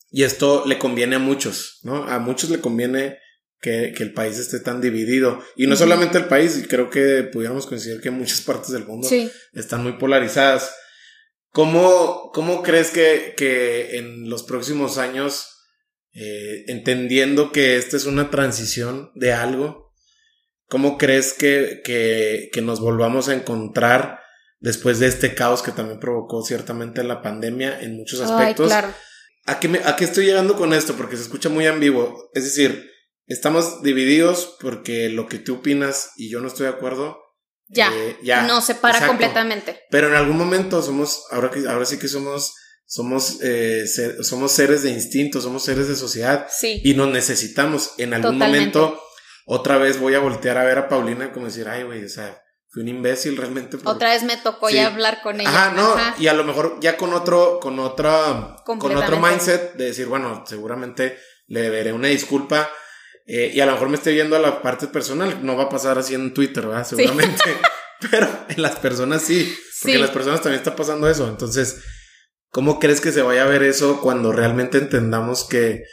y 0.09 0.23
esto 0.23 0.65
le 0.65 0.77
conviene 0.77 1.15
a 1.15 1.19
muchos, 1.19 1.79
¿no? 1.83 2.03
A 2.03 2.19
muchos 2.19 2.49
le 2.49 2.59
conviene 2.59 3.17
que, 3.61 3.93
el 3.97 4.13
país 4.13 4.37
esté 4.37 4.59
tan 4.59 4.81
dividido. 4.81 5.41
Y 5.55 5.67
no 5.67 5.75
solamente 5.75 6.17
el 6.17 6.25
país, 6.25 6.65
creo 6.67 6.89
que 6.89 7.23
pudiéramos 7.23 7.67
coincidir 7.67 8.01
que 8.01 8.11
muchas 8.11 8.41
partes 8.45 8.71
del 8.71 8.85
mundo 8.85 9.07
están 9.53 9.83
muy 9.83 9.93
polarizadas. 9.93 10.75
¿Cómo, 11.51 12.31
cómo 12.33 12.63
crees 12.63 12.91
que, 12.91 13.33
que, 13.37 13.97
en 13.97 14.29
los 14.29 14.43
próximos 14.43 14.97
años, 14.97 15.47
eh, 16.13 16.63
entendiendo 16.67 17.51
que 17.51 17.77
esta 17.77 17.97
es 17.97 18.05
una 18.05 18.29
transición 18.29 19.11
de 19.15 19.33
algo, 19.33 19.93
cómo 20.67 20.97
crees 20.97 21.33
que, 21.33 21.81
que, 21.83 22.49
que 22.53 22.61
nos 22.61 22.79
volvamos 22.79 23.27
a 23.27 23.33
encontrar 23.33 24.19
después 24.61 24.99
de 24.99 25.07
este 25.07 25.35
caos 25.35 25.61
que 25.61 25.73
también 25.73 25.99
provocó 25.99 26.41
ciertamente 26.43 27.03
la 27.03 27.21
pandemia 27.21 27.81
en 27.81 27.97
muchos 27.97 28.21
aspectos? 28.21 28.67
claro. 28.67 28.93
¿A 29.47 29.59
qué, 29.59 29.67
me, 29.67 29.79
¿A 29.79 29.95
qué 29.95 30.05
estoy 30.05 30.25
llegando 30.25 30.55
con 30.55 30.71
esto? 30.71 30.95
Porque 30.95 31.17
se 31.17 31.23
escucha 31.23 31.49
muy 31.49 31.65
ambiguo. 31.65 32.29
Es 32.35 32.43
decir, 32.43 32.90
estamos 33.31 33.81
divididos 33.81 34.57
porque 34.59 35.09
lo 35.09 35.27
que 35.27 35.37
tú 35.37 35.55
opinas 35.55 36.11
y 36.15 36.29
yo 36.29 36.41
no 36.41 36.47
estoy 36.47 36.65
de 36.65 36.73
acuerdo. 36.73 37.19
Ya, 37.67 37.89
eh, 37.93 38.17
ya 38.21 38.43
nos 38.43 38.65
separa 38.65 39.07
completamente. 39.07 39.79
Pero 39.89 40.09
en 40.09 40.15
algún 40.15 40.37
momento 40.37 40.81
somos, 40.81 41.25
ahora, 41.31 41.49
que, 41.49 41.67
ahora 41.67 41.85
sí 41.85 41.97
que 41.97 42.09
somos, 42.09 42.53
somos, 42.85 43.39
eh, 43.41 43.85
somos 44.21 44.51
seres 44.51 44.83
de 44.83 44.91
instinto, 44.91 45.39
somos 45.39 45.63
seres 45.63 45.87
de 45.87 45.95
sociedad. 45.95 46.47
Sí. 46.49 46.81
Y 46.83 46.95
nos 46.95 47.07
necesitamos. 47.07 47.93
En 47.97 48.13
algún 48.13 48.37
momento, 48.37 49.01
otra 49.45 49.77
vez 49.77 49.99
voy 49.99 50.15
a 50.15 50.19
voltear 50.19 50.57
a 50.57 50.65
ver 50.65 50.77
a 50.77 50.89
Paulina 50.89 51.31
como 51.31 51.45
decir, 51.45 51.69
ay, 51.69 51.83
güey, 51.83 52.03
o 52.03 52.09
sea, 52.09 52.41
fui 52.71 52.83
un 52.83 52.89
imbécil 52.89 53.37
realmente. 53.37 53.77
Otra 53.83 54.09
vez 54.09 54.23
me 54.23 54.37
tocó 54.37 54.69
ya 54.69 54.87
hablar 54.87 55.21
con 55.21 55.39
ella. 55.39 55.49
Ajá, 55.49 55.71
no, 55.71 55.95
y 56.19 56.27
a 56.27 56.33
lo 56.33 56.43
mejor 56.43 56.77
ya 56.81 56.97
con 56.97 57.13
otro, 57.13 57.59
con 57.61 57.79
otra, 57.79 58.57
con 58.65 58.95
otro 58.95 59.19
mindset 59.19 59.75
de 59.75 59.85
decir, 59.85 60.07
bueno, 60.07 60.43
seguramente 60.47 61.17
le 61.47 61.61
deberé 61.61 61.91
una 61.91 62.07
disculpa 62.07 62.69
eh, 63.33 63.49
y 63.53 63.61
a 63.61 63.65
lo 63.65 63.71
mejor 63.71 63.87
me 63.87 63.95
estoy 63.95 64.13
viendo 64.13 64.35
a 64.35 64.39
la 64.39 64.61
parte 64.61 64.87
personal, 64.87 65.39
no 65.41 65.55
va 65.55 65.63
a 65.63 65.69
pasar 65.69 65.97
así 65.97 66.13
en 66.13 66.33
Twitter, 66.33 66.67
¿verdad? 66.67 66.85
Seguramente. 66.85 67.41
Pero 68.11 68.27
en 68.49 68.61
las 68.61 68.77
personas 68.77 69.21
sí, 69.21 69.55
porque 69.81 69.95
en 69.95 70.01
las 70.01 70.09
personas 70.09 70.41
también 70.41 70.59
está 70.59 70.75
pasando 70.75 71.09
eso. 71.09 71.29
Entonces, 71.29 71.81
¿cómo 72.49 72.77
crees 72.77 72.99
que 72.99 73.13
se 73.13 73.21
vaya 73.21 73.43
a 73.43 73.47
ver 73.47 73.63
eso 73.63 74.01
cuando 74.01 74.33
realmente 74.33 74.79
entendamos 74.79 75.45
que, 75.45 75.85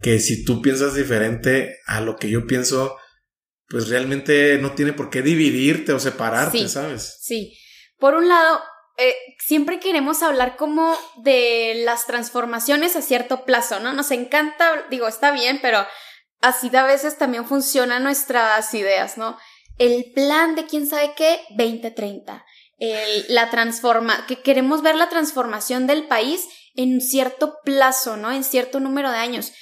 que 0.00 0.18
si 0.18 0.46
tú 0.46 0.62
piensas 0.62 0.94
diferente 0.94 1.76
a 1.84 2.00
lo 2.00 2.16
que 2.16 2.30
yo 2.30 2.46
pienso, 2.46 2.96
pues 3.68 3.90
realmente 3.90 4.56
no 4.58 4.72
tiene 4.72 4.94
por 4.94 5.10
qué 5.10 5.20
dividirte 5.20 5.92
o 5.92 6.00
separarte, 6.00 6.70
¿sabes? 6.70 7.18
Sí. 7.20 7.58
Por 7.98 8.14
un 8.14 8.28
lado, 8.28 8.62
eh, 8.96 9.14
siempre 9.40 9.78
queremos 9.78 10.22
hablar 10.22 10.56
como 10.56 10.96
de 11.22 11.82
las 11.84 12.06
transformaciones 12.06 12.96
a 12.96 13.02
cierto 13.02 13.44
plazo, 13.44 13.78
¿no? 13.80 13.92
Nos 13.92 14.10
encanta, 14.10 14.86
digo, 14.88 15.06
está 15.06 15.32
bien, 15.32 15.58
pero 15.60 15.86
así 16.40 16.74
a 16.74 16.84
veces 16.84 17.18
también 17.18 17.46
funcionan 17.46 18.02
nuestras 18.02 18.72
ideas, 18.74 19.18
¿no? 19.18 19.36
El 19.78 20.12
plan 20.14 20.54
de 20.54 20.66
quién 20.66 20.86
sabe 20.86 21.12
qué, 21.16 21.40
2030. 21.50 22.44
El, 22.78 23.26
la 23.28 23.50
transforma, 23.50 24.26
que 24.26 24.40
queremos 24.42 24.82
ver 24.82 24.96
la 24.96 25.08
transformación 25.08 25.86
del 25.86 26.06
país 26.06 26.48
en 26.74 27.00
cierto 27.00 27.58
plazo, 27.64 28.16
¿no? 28.16 28.32
En 28.32 28.44
cierto 28.44 28.80
número 28.80 29.10
de 29.10 29.18
años. 29.18 29.52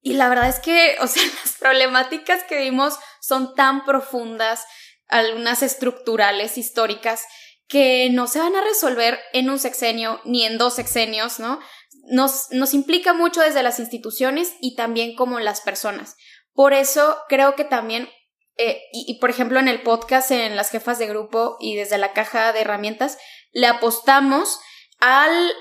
Y 0.00 0.14
la 0.14 0.28
verdad 0.28 0.48
es 0.48 0.58
que, 0.58 0.96
o 1.00 1.06
sea, 1.06 1.22
las 1.44 1.56
problemáticas 1.58 2.44
que 2.44 2.58
vimos 2.58 2.94
son 3.20 3.54
tan 3.54 3.84
profundas, 3.84 4.64
algunas 5.08 5.62
estructurales, 5.62 6.58
históricas, 6.58 7.24
que 7.68 8.10
no 8.10 8.26
se 8.26 8.38
van 8.38 8.54
a 8.54 8.60
resolver 8.62 9.18
en 9.32 9.48
un 9.48 9.58
sexenio 9.58 10.20
ni 10.24 10.44
en 10.44 10.58
dos 10.58 10.74
sexenios, 10.74 11.38
¿no? 11.38 11.58
Nos, 12.02 12.50
nos 12.50 12.74
implica 12.74 13.12
mucho 13.12 13.40
desde 13.40 13.62
las 13.62 13.78
instituciones 13.78 14.54
y 14.60 14.74
también 14.74 15.14
como 15.14 15.40
las 15.40 15.60
personas. 15.60 16.16
Por 16.54 16.74
eso 16.74 17.16
creo 17.28 17.54
que 17.54 17.64
también, 17.64 18.08
eh, 18.56 18.82
y, 18.92 19.18
por 19.20 19.30
ejemplo 19.30 19.58
en 19.58 19.68
el 19.68 19.82
podcast, 19.82 20.30
en 20.30 20.56
las 20.56 20.70
jefas 20.70 20.98
de 20.98 21.06
grupo 21.06 21.56
y 21.60 21.76
desde 21.76 21.98
la 21.98 22.12
caja 22.12 22.52
de 22.52 22.60
herramientas, 22.60 23.18
le 23.52 23.66
apostamos 23.66 24.60
al, 24.98 25.52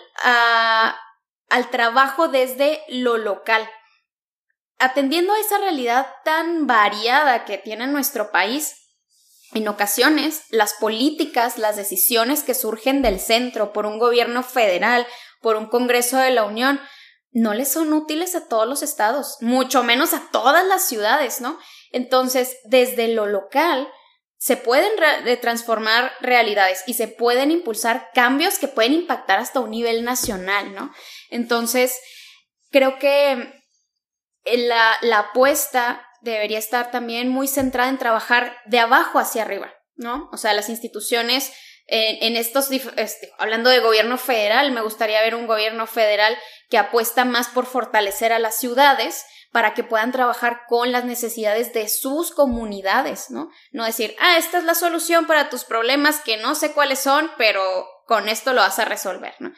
al 1.50 1.70
trabajo 1.70 2.28
desde 2.28 2.82
lo 2.90 3.18
local. 3.18 3.70
atendiendo 4.80 5.32
a 5.32 5.40
esa 5.40 5.60
realidad 5.60 6.08
tan 6.26 6.66
variada 6.66 7.46
que 7.46 7.60
tiene 7.60 7.86
nuestro 7.86 8.32
país, 8.32 8.82
en 9.54 9.68
ocasiones, 9.68 10.44
las 10.50 10.74
políticas, 10.74 11.58
las 11.58 11.76
decisiones 11.76 12.42
que 12.42 12.54
surgen 12.54 13.02
del 13.02 13.20
centro 13.20 13.74
por 13.74 13.86
un 13.86 14.00
gobierno 14.00 14.44
federal, 14.44 15.06
por 15.42 15.56
un 15.58 15.68
Congreso 15.68 16.18
de 16.18 16.32
la 16.32 16.44
Unión, 16.44 16.80
no 17.32 17.54
les 17.54 17.72
son 17.72 17.94
útiles 17.94 18.36
a 18.36 18.48
todos 18.48 18.68
los 18.68 18.84
estados, 18.84 19.38
mucho 19.42 19.84
menos 19.84 20.14
a 20.14 20.30
todas 20.32 20.66
las 20.66 20.88
ciudades, 20.88 21.42
¿no? 21.42 21.58
Entonces, 21.92 22.58
desde 22.66 23.08
lo 23.08 23.26
local, 23.26 23.88
se 24.38 24.58
pueden 24.58 24.92
transformar 25.40 26.12
realidades 26.20 26.84
y 26.88 26.96
se 26.96 27.08
pueden 27.08 27.52
impulsar 27.52 28.10
cambios 28.14 28.58
que 28.58 28.68
pueden 28.68 28.94
impactar 28.94 29.40
hasta 29.40 29.60
un 29.60 29.72
nivel 29.72 30.04
nacional, 30.04 30.74
¿no? 30.74 30.92
Entonces, 31.30 31.98
creo 32.72 32.98
que 32.98 33.54
la, 34.46 34.98
la 35.02 35.20
apuesta 35.20 36.06
debería 36.22 36.58
estar 36.58 36.92
también 36.92 37.30
muy 37.30 37.48
centrada 37.48 37.90
en 37.90 37.98
trabajar 37.98 38.58
de 38.66 38.80
abajo 38.80 39.20
hacia 39.20 39.44
arriba, 39.44 39.72
¿no? 39.96 40.30
O 40.32 40.38
sea, 40.38 40.54
las 40.54 40.70
instituciones 40.70 41.54
en, 41.94 42.38
estos, 42.38 42.72
este, 42.72 43.34
hablando 43.38 43.70
de 43.70 43.80
gobierno 43.80 44.18
federal, 44.18 44.72
me 44.72 44.82
gustaría 44.82 45.22
ver 45.22 45.36
un 45.36 45.46
gobierno 45.46 45.88
federal 45.88 46.38
que 46.70 46.78
apuesta 46.78 47.26
más 47.26 47.50
por 47.50 47.66
fortalecer 47.66 48.32
a 48.32 48.40
las 48.40 48.58
ciudades 48.58 49.26
para 49.52 49.74
que 49.74 49.84
puedan 49.84 50.14
trabajar 50.14 50.62
con 50.70 50.94
las 50.94 51.04
necesidades 51.04 51.74
de 51.74 51.90
sus 51.90 52.32
comunidades, 52.32 53.30
¿no? 53.30 53.50
No 53.74 53.84
decir, 53.84 54.16
ah, 54.20 54.38
esta 54.38 54.60
es 54.60 54.64
la 54.64 54.74
solución 54.74 55.28
para 55.28 55.50
tus 55.50 55.66
problemas 55.66 56.22
que 56.22 56.38
no 56.38 56.56
sé 56.56 56.72
cuáles 56.72 57.00
son, 57.00 57.30
pero 57.38 57.86
con 58.08 58.30
esto 58.30 58.54
lo 58.54 58.62
vas 58.62 58.80
a 58.80 58.86
resolver, 58.86 59.36
¿no? 59.40 59.52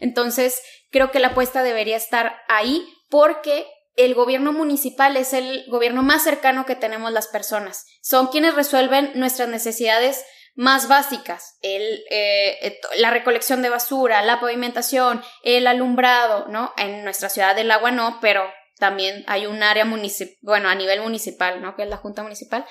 Entonces, 0.00 0.62
creo 0.90 1.10
que 1.10 1.18
la 1.18 1.28
apuesta 1.28 1.62
debería 1.62 1.98
estar 1.98 2.40
ahí 2.48 2.82
porque 3.10 3.66
el 3.96 4.14
gobierno 4.14 4.52
municipal 4.52 5.18
es 5.18 5.34
el 5.34 5.66
gobierno 5.68 6.02
más 6.02 6.24
cercano 6.24 6.64
que 6.64 6.76
tenemos 6.76 7.12
las 7.12 7.28
personas. 7.28 7.84
Son 8.00 8.28
quienes 8.28 8.54
resuelven 8.54 9.12
nuestras 9.16 9.50
necesidades 9.50 10.24
más 10.54 10.88
básicas, 10.88 11.58
el, 11.62 12.04
eh, 12.10 12.80
la 12.96 13.10
recolección 13.10 13.62
de 13.62 13.70
basura, 13.70 14.22
la 14.22 14.40
pavimentación, 14.40 15.22
el 15.42 15.66
alumbrado, 15.66 16.46
¿no? 16.48 16.72
En 16.76 17.02
nuestra 17.04 17.28
ciudad 17.28 17.56
del 17.56 17.70
agua 17.70 17.90
no, 17.90 18.18
pero 18.20 18.44
también 18.78 19.24
hay 19.26 19.46
un 19.46 19.62
área 19.62 19.84
municipal, 19.84 20.36
bueno, 20.42 20.68
a 20.68 20.74
nivel 20.74 21.00
municipal, 21.00 21.60
¿no? 21.60 21.74
Que 21.74 21.82
es 21.82 21.88
la 21.88 21.96
Junta 21.96 22.22
Municipal. 22.22 22.64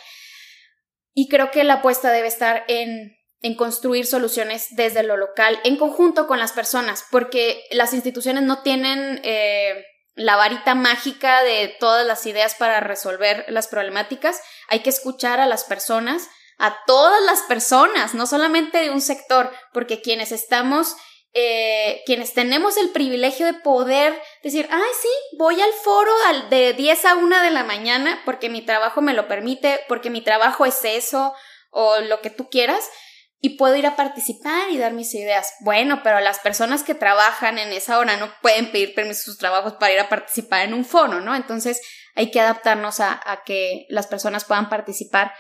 Y 1.14 1.28
creo 1.30 1.52
que 1.52 1.64
la 1.64 1.76
apuesta 1.76 2.12
debe 2.12 2.28
estar 2.28 2.64
en, 2.68 3.18
en 3.42 3.56
construir 3.56 4.06
soluciones 4.06 4.68
desde 4.72 5.04
lo 5.04 5.18
local, 5.18 5.60
en 5.64 5.78
conjunto 5.78 6.28
con 6.28 6.40
las 6.40 6.54
personas, 6.54 7.06
porque 7.12 7.64
las 7.72 7.94
instituciones 7.94 8.44
no 8.44 8.64
tienen 8.64 9.20
eh, 9.24 9.86
la 10.16 10.36
varita 10.36 10.76
mágica 10.76 11.44
de 11.44 11.76
todas 11.80 12.06
las 12.06 12.26
ideas 12.26 12.56
para 12.56 12.80
resolver 12.80 13.46
las 13.50 13.68
problemáticas. 13.68 14.42
Hay 14.70 14.80
que 14.80 14.90
escuchar 14.90 15.40
a 15.40 15.48
las 15.48 15.66
personas, 15.66 16.30
a 16.64 16.78
todas 16.88 17.22
las 17.24 17.42
personas, 17.42 18.14
no 18.14 18.26
solamente 18.26 18.78
de 18.78 18.90
un 18.90 19.02
sector, 19.02 19.52
porque 19.74 20.02
quienes 20.02 20.32
estamos, 20.32 20.96
eh, 21.34 22.02
quienes 22.06 22.34
tenemos 22.34 22.78
el 22.78 22.92
privilegio 22.92 23.46
de 23.46 23.56
poder 23.56 24.18
decir, 24.44 24.70
ay, 24.72 24.92
sí, 25.02 25.10
voy 25.38 25.60
al 25.60 25.74
foro 25.84 26.14
de 26.50 26.72
10 26.72 27.04
a 27.04 27.16
1 27.16 27.42
de 27.42 27.52
la 27.52 27.66
mañana 27.66 28.22
porque 28.24 28.48
mi 28.48 28.62
trabajo 28.62 29.02
me 29.02 29.14
lo 29.14 29.28
permite, 29.28 29.82
porque 29.90 30.10
mi 30.10 30.22
trabajo 30.22 30.66
es 30.66 30.86
eso, 30.86 31.34
o 31.70 32.00
lo 32.00 32.22
que 32.22 32.30
tú 32.30 32.50
quieras, 32.50 32.90
y 33.42 33.58
puedo 33.58 33.76
ir 33.76 33.86
a 33.86 33.98
participar 33.98 34.70
y 34.70 34.78
dar 34.78 34.94
mis 34.94 35.14
ideas. 35.16 35.56
Bueno, 35.66 36.00
pero 36.02 36.22
las 36.22 36.40
personas 36.40 36.84
que 36.84 36.96
trabajan 36.96 37.58
en 37.58 37.74
esa 37.74 38.00
hora 38.00 38.16
no 38.16 38.34
pueden 38.42 38.72
pedir 38.72 38.96
permiso 38.96 39.20
a 39.20 39.26
sus 39.26 39.38
trabajos 39.38 39.74
para 39.74 39.92
ir 39.92 40.00
a 40.00 40.08
participar 40.08 40.62
en 40.62 40.74
un 40.74 40.86
foro, 40.86 41.20
¿no? 41.20 41.36
Entonces 41.36 41.82
hay 42.16 42.32
que 42.32 42.40
adaptarnos 42.40 43.02
a, 43.02 43.20
a 43.30 43.44
que 43.44 43.86
las 43.90 44.08
personas 44.08 44.46
puedan 44.46 44.70
participar 44.70 45.34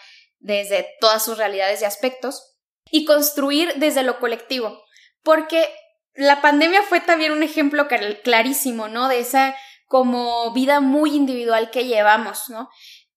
desde 0.43 0.87
todas 0.99 1.23
sus 1.23 1.37
realidades 1.37 1.81
y 1.81 1.85
aspectos 1.85 2.57
y 2.91 3.05
construir 3.05 3.73
desde 3.77 4.03
lo 4.03 4.19
colectivo, 4.19 4.83
porque 5.23 5.73
la 6.13 6.41
pandemia 6.41 6.83
fue 6.83 6.99
también 6.99 7.31
un 7.31 7.41
ejemplo 7.41 7.87
clarísimo, 8.23 8.87
¿no? 8.87 9.07
De 9.07 9.19
esa 9.19 9.55
como 9.87 10.53
vida 10.53 10.79
muy 10.79 11.15
individual 11.15 11.71
que 11.71 11.85
llevamos, 11.85 12.49
¿no? 12.49 12.69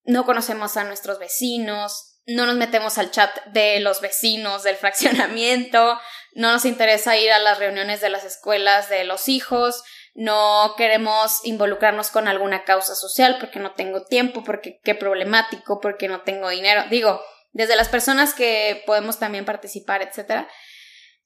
No 0.03 0.25
conocemos 0.25 0.77
a 0.77 0.85
nuestros 0.85 1.19
vecinos, 1.19 2.21
no 2.25 2.45
nos 2.45 2.55
metemos 2.55 2.97
al 2.97 3.11
chat 3.11 3.45
de 3.47 3.79
los 3.81 4.01
vecinos 4.01 4.63
del 4.63 4.75
fraccionamiento, 4.77 5.99
no 6.33 6.51
nos 6.51 6.65
interesa 6.65 7.17
ir 7.17 7.31
a 7.31 7.39
las 7.39 7.59
reuniones 7.59 8.01
de 8.01 8.09
las 8.09 8.23
escuelas 8.23 8.89
de 8.89 9.03
los 9.03 9.27
hijos, 9.27 9.83
no 10.17 10.73
queremos 10.77 11.41
involucrarnos 11.43 12.09
con 12.09 12.27
alguna 12.27 12.63
causa 12.63 12.95
social 12.95 13.37
porque 13.39 13.59
no 13.59 13.73
tengo 13.73 14.03
tiempo, 14.03 14.43
porque 14.43 14.79
qué 14.83 14.95
problemático, 14.95 15.79
porque 15.79 16.07
no 16.07 16.21
tengo 16.21 16.49
dinero. 16.49 16.85
Digo, 16.89 17.21
desde 17.51 17.75
las 17.75 17.87
personas 17.87 18.33
que 18.33 18.81
podemos 18.87 19.19
también 19.19 19.45
participar, 19.45 20.01
etcétera. 20.01 20.49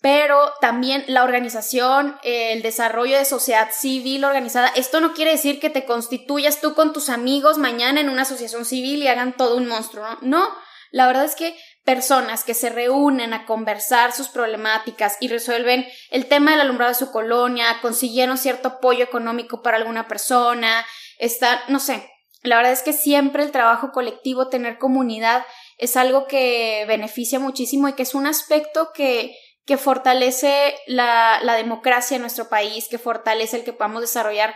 Pero 0.01 0.51
también 0.59 1.05
la 1.07 1.23
organización, 1.23 2.19
el 2.23 2.61
desarrollo 2.63 3.17
de 3.17 3.23
sociedad 3.23 3.69
civil 3.71 4.25
organizada. 4.25 4.67
Esto 4.75 4.99
no 4.99 5.13
quiere 5.13 5.31
decir 5.31 5.61
que 5.61 5.69
te 5.69 5.85
constituyas 5.85 6.59
tú 6.59 6.73
con 6.73 6.91
tus 6.91 7.07
amigos 7.07 7.57
mañana 7.57 8.01
en 8.01 8.09
una 8.09 8.23
asociación 8.23 8.65
civil 8.65 9.01
y 9.01 9.07
hagan 9.07 9.37
todo 9.37 9.55
un 9.55 9.67
monstruo, 9.67 10.05
¿no? 10.05 10.17
No, 10.21 10.49
la 10.91 11.07
verdad 11.07 11.23
es 11.23 11.35
que 11.35 11.57
personas 11.84 12.43
que 12.43 12.53
se 12.53 12.69
reúnen 12.69 13.34
a 13.34 13.45
conversar 13.45 14.13
sus 14.13 14.29
problemáticas 14.29 15.17
y 15.19 15.27
resuelven 15.27 15.86
el 16.11 16.27
tema 16.27 16.51
del 16.51 16.61
alumbrado 16.61 16.91
de 16.91 16.99
su 16.99 17.11
colonia, 17.11 17.79
consiguieron 17.82 18.38
cierto 18.38 18.67
apoyo 18.69 19.03
económico 19.03 19.61
para 19.61 19.77
alguna 19.77 20.07
persona, 20.07 20.86
está, 21.17 21.63
no 21.69 21.79
sé, 21.79 22.07
la 22.43 22.57
verdad 22.57 22.71
es 22.71 22.84
que 22.84 22.93
siempre 22.93 23.43
el 23.43 23.51
trabajo 23.51 23.91
colectivo, 23.91 24.47
tener 24.47 24.77
comunidad, 24.77 25.45
es 25.77 25.97
algo 25.97 26.27
que 26.27 26.86
beneficia 26.88 27.39
muchísimo 27.39 27.88
y 27.88 27.93
que 27.93 28.03
es 28.03 28.15
un 28.15 28.27
aspecto 28.27 28.91
que, 28.93 29.36
que 29.65 29.77
fortalece 29.77 30.75
la, 30.88 31.39
la 31.43 31.55
democracia 31.55 32.15
en 32.15 32.21
nuestro 32.21 32.49
país, 32.49 32.88
que 32.89 32.97
fortalece 32.97 33.57
el 33.57 33.63
que 33.63 33.73
podamos 33.73 34.01
desarrollar 34.01 34.55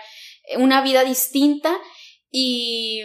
una 0.58 0.82
vida 0.82 1.04
distinta. 1.04 1.76
Y 2.32 3.02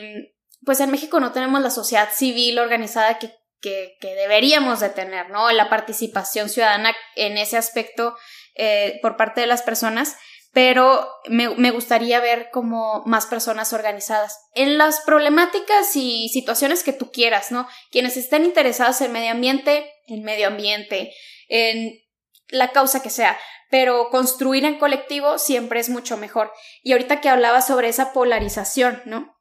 pues 0.65 0.81
en 0.81 0.91
México 0.91 1.21
no 1.21 1.33
tenemos 1.33 1.61
la 1.61 1.71
sociedad 1.71 2.09
civil 2.15 2.59
organizada 2.59 3.19
que, 3.19 3.40
que, 3.61 3.97
deberíamos 4.03 4.81
de 4.81 4.91
tener, 4.91 5.31
¿no? 5.31 5.51
La 5.53 5.69
participación 5.69 6.49
ciudadana 6.49 6.95
en 7.17 7.39
ese 7.39 7.57
aspecto 7.57 8.17
eh, 8.55 8.99
por 9.03 9.17
parte 9.17 9.41
de 9.41 9.47
las 9.47 9.63
personas, 9.63 10.17
pero 10.53 11.09
me, 11.29 11.49
me, 11.51 11.71
gustaría 11.71 12.19
ver 12.21 12.49
como 12.51 13.05
más 13.07 13.27
personas 13.27 13.73
organizadas 13.73 14.37
en 14.55 14.79
las 14.79 15.01
problemáticas 15.01 15.95
y 15.95 16.29
situaciones 16.29 16.83
que 16.83 16.93
tú 16.93 17.13
quieras, 17.13 17.53
¿no? 17.53 17.69
Quienes 17.91 18.17
estén 18.17 18.45
interesados 18.45 19.01
en 19.01 19.13
medio 19.13 19.31
ambiente, 19.31 19.93
en 20.07 20.25
medio 20.25 20.49
ambiente, 20.49 21.13
en 21.49 22.01
la 22.49 22.73
causa 22.73 23.03
que 23.03 23.11
sea, 23.11 23.39
pero 23.71 24.09
construir 24.11 24.65
en 24.65 24.79
colectivo 24.79 25.39
siempre 25.39 25.79
es 25.79 25.89
mucho 25.89 26.17
mejor. 26.17 26.53
Y 26.83 26.93
ahorita 26.93 27.21
que 27.21 27.29
hablaba 27.29 27.63
sobre 27.63 27.89
esa 27.89 28.13
polarización, 28.13 29.03
¿no? 29.05 29.40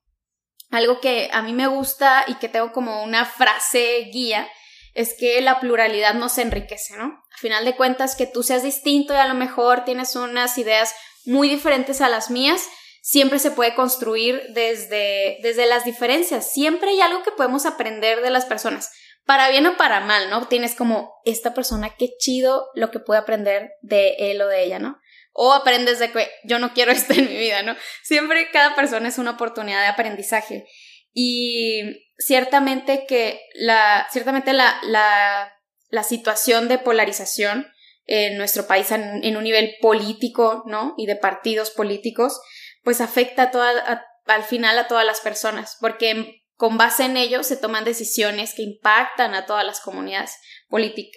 Algo 0.72 1.00
que 1.00 1.30
a 1.34 1.42
mí 1.42 1.54
me 1.54 1.68
gusta 1.68 2.26
y 2.28 2.36
que 2.36 2.50
tengo 2.50 2.72
como 2.72 3.04
una 3.04 3.26
frase 3.26 4.10
guía 4.12 4.48
es 4.94 5.16
que 5.18 5.40
la 5.42 5.60
pluralidad 5.60 6.14
nos 6.14 6.38
enriquece, 6.38 6.98
¿no? 6.98 7.06
A 7.06 7.38
final 7.38 7.66
de 7.66 7.76
cuentas, 7.76 8.16
que 8.16 8.28
tú 8.28 8.44
seas 8.44 8.64
distinto 8.64 9.14
y 9.14 9.18
a 9.18 9.28
lo 9.28 9.34
mejor 9.34 9.86
tienes 9.86 10.16
unas 10.16 10.58
ideas 10.58 10.94
muy 11.26 11.50
diferentes 11.50 12.02
a 12.02 12.10
las 12.10 12.30
mías, 12.30 12.68
siempre 13.02 13.40
se 13.40 13.52
puede 13.52 13.76
construir 13.76 14.42
desde, 14.50 15.38
desde 15.42 15.68
las 15.68 15.86
diferencias. 15.86 16.52
Siempre 16.52 16.90
hay 16.90 17.02
algo 17.02 17.24
que 17.24 17.32
podemos 17.32 17.66
aprender 17.66 18.22
de 18.22 18.30
las 18.30 18.46
personas, 18.46 18.92
para 19.26 19.50
bien 19.50 19.68
o 19.68 19.78
para 19.78 20.00
mal, 20.00 20.30
¿no? 20.30 20.48
Tienes 20.48 20.76
como 20.76 21.14
esta 21.24 21.54
persona, 21.54 21.96
qué 21.98 22.10
chido 22.18 22.68
lo 22.74 22.92
que 22.92 23.00
puede 23.00 23.20
aprender 23.20 23.72
de 23.82 24.16
él 24.20 24.42
o 24.42 24.48
de 24.48 24.64
ella, 24.64 24.80
¿no? 24.80 25.00
O 25.32 25.54
aprendes 25.54 26.00
de 26.00 26.12
que 26.12 26.30
yo 26.44 26.60
no 26.60 26.74
quiero 26.74 26.92
esto 26.94 27.14
en 27.14 27.28
mi 27.28 27.38
vida, 27.38 27.64
¿no? 27.64 27.76
Siempre 28.04 28.50
cada 28.52 28.76
persona 28.76 29.08
es 29.08 29.18
una 29.18 29.32
oportunidad 29.32 29.82
de 29.82 29.88
aprendizaje. 29.88 30.66
Y 31.14 31.82
ciertamente 32.18 33.06
que 33.08 33.42
la, 33.56 34.08
ciertamente 34.12 34.54
la, 34.54 34.80
la, 34.84 35.54
la 35.90 36.04
situación 36.04 36.68
de 36.68 36.78
polarización 36.78 37.68
en 38.06 38.38
nuestro 38.38 38.66
país 38.66 38.92
en, 38.92 39.38
un 39.38 39.44
nivel 39.44 39.76
político, 39.82 40.64
¿no? 40.66 40.96
Y 40.98 41.06
de 41.06 41.16
partidos 41.16 41.70
políticos, 41.70 42.42
pues 42.84 43.02
afecta 43.02 43.44
a 43.44 43.52
toda, 43.52 44.08
al 44.26 44.44
final 44.44 44.80
a 44.80 44.88
todas 44.88 45.06
las 45.06 45.22
personas, 45.22 45.78
porque 45.80 46.42
con 46.56 46.78
base 46.78 47.06
en 47.06 47.18
ello 47.18 47.44
se 47.44 47.56
toman 47.56 47.86
decisiones 47.86 48.56
que 48.56 48.64
impactan 48.64 49.36
a 49.36 49.46
todas 49.46 49.64
las 49.64 49.80
comunidades, 49.80 50.36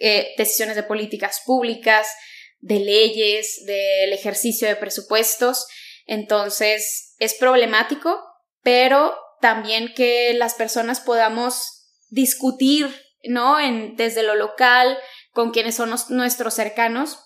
eh, 0.00 0.34
decisiones 0.36 0.76
de 0.76 0.82
políticas 0.82 1.40
públicas, 1.46 2.14
de 2.62 2.80
leyes, 2.80 3.62
del 3.66 4.14
ejercicio 4.14 4.66
de 4.66 4.76
presupuestos. 4.76 5.66
Entonces, 6.06 7.14
es 7.18 7.34
problemático, 7.34 8.18
pero 8.62 9.14
también 9.42 9.92
que 9.94 10.32
las 10.32 10.54
personas 10.54 11.00
podamos 11.00 11.86
discutir, 12.08 12.88
¿no? 13.24 13.60
En, 13.60 13.96
desde 13.96 14.22
lo 14.22 14.34
local, 14.34 14.98
con 15.32 15.50
quienes 15.50 15.74
son 15.74 15.94
nuestros 16.08 16.54
cercanos, 16.54 17.18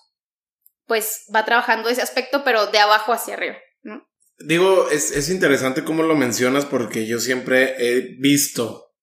pues 0.85 1.23
va 1.33 1.45
trabajando 1.45 1.87
ese 1.87 2.01
aspecto, 2.01 2.43
pero 2.43 2.67
de 2.67 2.79
abajo 2.79 3.13
hacia 3.13 3.35
arriba, 3.35 3.57
¿no? 3.81 4.07
digo, 4.39 4.89
es, 4.89 5.11
es 5.11 5.29
interesante 5.29 5.83
cómo 5.83 6.03
lo 6.03 6.15
mencionas 6.15 6.65
porque 6.65 7.07
yo 7.07 7.19
siempre 7.19 7.75
he 7.79 8.15
visto, 8.19 8.93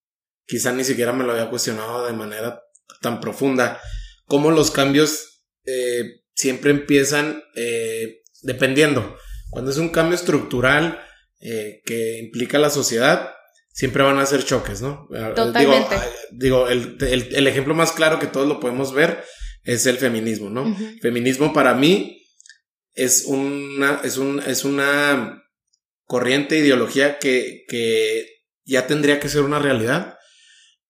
quizá 0.47 0.73
ni 0.73 0.85
siquiera 0.85 1.13
me 1.13 1.25
lo 1.25 1.33
había 1.33 1.51
cuestionado 1.51 2.07
de 2.07 2.13
manera 2.13 2.63
tan 3.01 3.21
profunda, 3.21 3.81
cómo 4.27 4.51
los 4.51 4.71
cambios 4.71 5.43
eh, 5.65 6.23
siempre 6.35 6.71
empiezan 6.71 7.43
eh, 7.55 8.23
dependiendo. 8.43 9.17
Cuando 9.51 9.71
es 9.71 9.79
un 9.79 9.91
cambio 9.91 10.17
estructural 10.17 11.01
eh, 11.41 11.81
que 11.85 12.19
implica 12.19 12.59
la 12.59 12.71
sociedad, 12.71 13.33
siempre 13.73 14.03
van 14.03 14.19
a 14.19 14.27
ser 14.27 14.45
choques, 14.45 14.81
¿no? 14.81 15.09
Totalmente. 15.35 15.97
Digo, 16.33 16.69
el, 16.69 16.97
el, 17.01 17.35
el, 17.35 17.47
ejemplo 17.47 17.75
más 17.75 17.93
claro 17.93 18.19
que 18.19 18.27
todos 18.27 18.49
lo 18.49 18.61
podemos 18.61 18.93
ver 18.93 19.25
es 19.65 19.87
el 19.87 19.99
feminismo, 19.99 20.51
¿no? 20.51 20.77
Feminismo 21.01 21.53
para 21.53 21.75
mí 21.75 22.25
es 22.95 23.25
una, 23.27 24.01
es 24.05 24.19
un, 24.19 24.41
es 24.41 24.65
una 24.65 25.43
corriente, 26.05 26.59
ideología 26.59 27.19
que, 27.19 27.65
que 27.69 28.27
ya 28.65 28.87
tendría 28.87 29.21
que 29.21 29.29
ser 29.29 29.43
una 29.43 29.59
realidad, 29.59 30.19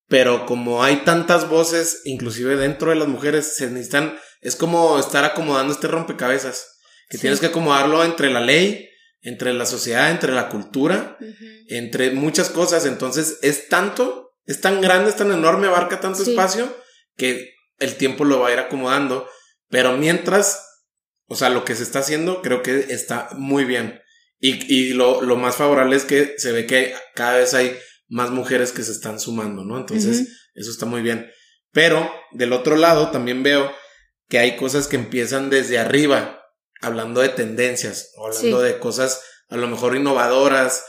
pero 0.09 0.45
como 0.47 0.85
hay 0.85 0.97
tantas 0.99 1.49
voces, 1.49 2.03
inclusive 2.05 2.57
dentro 2.57 2.91
de 2.91 2.97
las 2.97 3.09
mujeres, 3.09 3.57
se 3.57 3.71
necesitan, 3.71 4.19
es 4.45 4.55
como 4.55 4.99
estar 4.99 5.25
acomodando 5.25 5.73
este 5.73 5.89
rompecabezas, 5.89 6.79
que 7.09 7.19
tienes 7.19 7.41
que 7.41 7.47
acomodarlo 7.47 8.05
entre 8.05 8.31
la 8.31 8.41
ley, 8.41 8.89
entre 9.21 9.53
la 9.53 9.67
sociedad, 9.67 10.11
entre 10.11 10.33
la 10.33 10.49
cultura, 10.49 11.19
entre 11.69 12.13
muchas 12.13 12.51
cosas, 12.51 12.87
entonces 12.87 13.39
es 13.43 13.69
tanto, 13.69 14.37
es 14.47 14.61
tan 14.61 14.81
grande, 14.81 15.11
es 15.11 15.17
tan 15.17 15.33
enorme, 15.33 15.67
abarca 15.67 16.01
tanto 16.01 16.23
espacio, 16.23 16.73
que 17.17 17.55
el 17.79 17.97
tiempo 17.97 18.25
lo 18.25 18.39
va 18.39 18.49
a 18.49 18.53
ir 18.53 18.59
acomodando, 18.59 19.29
pero 19.69 19.97
mientras 19.97 20.61
o 21.27 21.37
sea, 21.37 21.49
lo 21.49 21.65
que 21.65 21.75
se 21.75 21.83
está 21.83 22.01
haciendo 22.01 22.43
creo 22.43 22.63
que 22.63 22.87
está 22.91 23.29
muy 23.33 23.65
bien. 23.65 24.01
Y, 24.39 24.73
y 24.73 24.93
lo, 24.93 25.23
lo, 25.23 25.37
más 25.37 25.57
favorable 25.57 25.97
es 25.97 26.05
que 26.05 26.35
se 26.37 26.53
ve 26.53 26.67
que 26.67 26.95
cada 27.15 27.39
vez 27.39 27.55
hay 27.55 27.77
más 28.09 28.31
mujeres 28.31 28.73
que 28.73 28.83
se 28.83 28.93
están 28.93 29.19
sumando, 29.19 29.65
¿no? 29.65 29.79
Entonces, 29.79 30.29
eso 30.55 30.71
está 30.71 30.85
muy 30.85 31.01
bien. 31.01 31.31
Pero, 31.73 32.11
del 32.33 32.53
otro 32.53 32.77
lado, 32.77 33.11
también 33.11 33.43
veo 33.43 33.73
que 34.35 34.41
hay 34.41 34.57
cosas 34.57 34.89
que 34.89 34.97
empiezan 34.97 35.49
desde 35.49 35.79
arriba, 35.79 36.43
hablando 36.81 37.21
de 37.21 37.29
tendencias, 37.29 38.11
hablando 38.19 38.61
de 38.63 38.81
cosas 38.81 39.23
a 39.49 39.57
lo 39.57 39.69
mejor 39.69 39.95
innovadoras. 39.95 40.85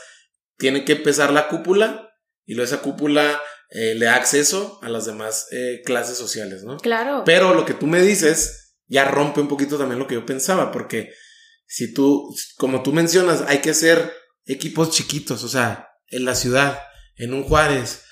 Tiene 0.56 0.84
que 0.84 0.94
empezar 0.94 1.32
la 1.32 1.46
cúpula 1.46 2.10
y 2.44 2.54
luego 2.54 2.66
esa 2.66 2.82
cúpula 2.82 3.40
eh, 3.70 3.94
le 3.94 4.06
da 4.06 4.16
acceso 4.16 4.80
a 4.82 4.88
las 4.88 5.06
demás 5.06 5.46
eh, 5.52 5.80
clases 5.84 6.18
sociales, 6.18 6.64
¿no? 6.64 6.78
Claro. 6.78 7.22
Pero 7.24 7.54
lo 7.54 7.64
que 7.64 7.74
tú 7.74 7.86
me 7.86 8.02
dices 8.02 8.74
ya 8.88 9.04
rompe 9.04 9.40
un 9.40 9.46
poquito 9.46 9.78
también 9.78 10.00
lo 10.00 10.08
que 10.08 10.16
yo 10.16 10.26
pensaba, 10.26 10.72
porque 10.72 11.12
si 11.68 11.94
tú, 11.94 12.34
como 12.56 12.82
tú 12.82 12.92
mencionas, 12.92 13.44
hay 13.46 13.58
que 13.58 13.70
hacer 13.70 14.12
equipos 14.44 14.90
chiquitos, 14.90 15.44
o 15.44 15.48
sea, 15.48 15.90
en 16.08 16.24
la 16.24 16.34
ciudad, 16.34 16.80
en 17.14 17.32
un 17.32 17.44
Juárez, 17.44 18.02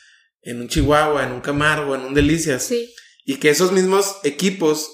en 0.43 0.61
un 0.61 0.68
Chihuahua, 0.68 1.24
en 1.24 1.32
un 1.32 1.41
Camargo, 1.41 1.97
en 1.97 2.03
un 2.03 2.14
Delicias. 2.14 2.62
Sí. 2.62 2.95
Y 3.24 3.39
que 3.39 3.51
esos 3.51 3.72
mismos 3.72 4.18
equipos 4.22 4.93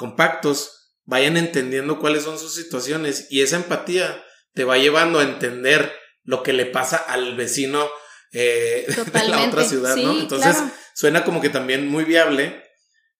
compactos 0.00 0.96
vayan 1.04 1.36
entendiendo 1.36 1.98
cuáles 1.98 2.24
son 2.24 2.38
sus 2.38 2.54
situaciones 2.54 3.26
y 3.30 3.42
esa 3.42 3.56
empatía 3.56 4.24
te 4.54 4.64
va 4.64 4.78
llevando 4.78 5.18
a 5.18 5.24
entender 5.24 5.92
lo 6.24 6.42
que 6.42 6.52
le 6.52 6.66
pasa 6.66 6.96
al 6.96 7.36
vecino 7.36 7.86
eh, 8.32 8.86
de 9.12 9.28
la 9.28 9.44
otra 9.44 9.64
ciudad, 9.64 9.96
¿no? 9.96 10.18
Entonces 10.18 10.56
suena 10.94 11.24
como 11.24 11.40
que 11.40 11.50
también 11.50 11.86
muy 11.86 12.04
viable 12.04 12.64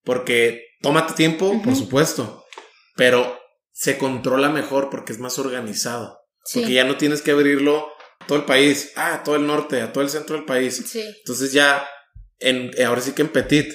porque 0.05 0.71
Tómate 0.83 1.13
tiempo, 1.13 1.61
por 1.63 1.77
supuesto, 1.77 2.47
pero 2.97 3.39
se 3.71 3.99
controla 3.99 4.49
mejor 4.49 4.89
porque 4.89 5.13
es 5.13 5.19
más 5.19 5.39
organizado. 5.39 6.19
Porque 6.55 6.73
ya 6.73 6.85
no 6.85 6.97
tienes 6.97 7.21
que 7.21 7.33
abrirlo 7.33 7.87
a 8.21 8.27
todo 8.27 8.39
el 8.39 8.45
país, 8.45 8.93
ah, 8.97 9.15
a 9.15 9.23
todo 9.23 9.37
el 9.37 9.47
norte, 9.47 9.83
a 9.83 9.93
todo 9.93 10.03
el 10.03 10.09
centro 10.09 10.37
del 10.37 10.47
país. 10.47 10.83
Sí. 10.87 11.03
Entonces 11.19 11.53
ya, 11.53 11.87
en, 12.39 12.71
ahora 12.83 13.03
sí 13.03 13.13
que 13.13 13.23
en 13.23 13.29
Petit, 13.29 13.75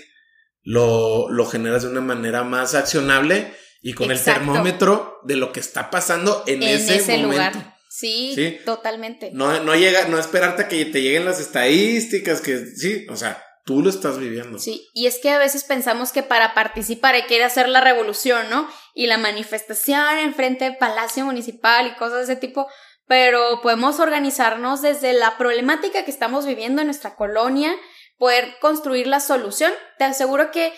lo, 0.66 1.30
lo 1.30 1.45
generas 1.45 1.84
de 1.84 1.89
una 1.89 2.01
manera 2.01 2.43
más 2.43 2.76
accionable 2.76 3.55
y 3.82 3.93
con 3.93 4.11
el 4.11 4.22
termómetro 4.22 5.20
de 5.24 5.38
lo 5.38 5.53
que 5.53 5.61
está 5.61 5.89
pasando 5.89 6.43
en, 6.47 6.61
ese, 6.61 7.18
lugar. 7.20 7.78
Sí, 7.88 8.59
totalmente. 8.66 9.32
No, 9.32 9.63
no 9.63 9.74
llega, 9.76 10.09
no 10.09 10.20
esperarte 10.20 10.63
a 10.63 10.68
que 10.68 10.84
te 10.84 11.01
lleguen 11.01 11.24
las 11.24 11.39
estadísticas, 11.39 12.41
que 12.41 12.66
sí, 12.76 13.05
o 13.09 13.16
sea, 13.16 13.41
Tú 13.66 13.82
lo 13.82 13.89
estás 13.89 14.20
viviendo. 14.20 14.59
Sí, 14.59 14.91
y 14.93 15.07
es 15.07 15.18
que 15.18 15.32
a 15.32 15.39
veces 15.39 15.63
pensamos 15.63 16.11
que 16.11 16.22
para 16.22 16.53
participar 16.53 17.16
hay 17.16 17.26
que 17.26 17.38
ir 17.38 17.41
a 17.41 17.47
hacer 17.47 17.68
la 17.68 17.82
revolución, 17.82 18.47
¿no? 18.51 18.70
Y 18.93 19.07
la 19.07 19.18
manifestación 19.18 20.20
en 20.20 20.36
frente 20.36 20.66
del 20.66 20.78
Palacio 20.78 21.26
Municipal 21.26 21.88
y 21.88 21.95
cosas 21.95 22.28
de 22.28 22.34
ese 22.34 22.36
tipo, 22.36 22.68
pero 23.07 23.61
podemos 23.63 23.99
organizarnos 23.99 24.84
desde 24.84 25.13
la 25.13 25.39
problemática 25.39 26.05
que 26.05 26.11
estamos 26.11 26.45
viviendo 26.45 26.82
en 26.82 26.88
nuestra 26.88 27.16
colonia, 27.16 27.76
poder 28.18 28.57
construir 28.59 29.07
la 29.07 29.20
solución. 29.20 29.74
Te 29.97 30.05
aseguro 30.05 30.51
que 30.51 30.74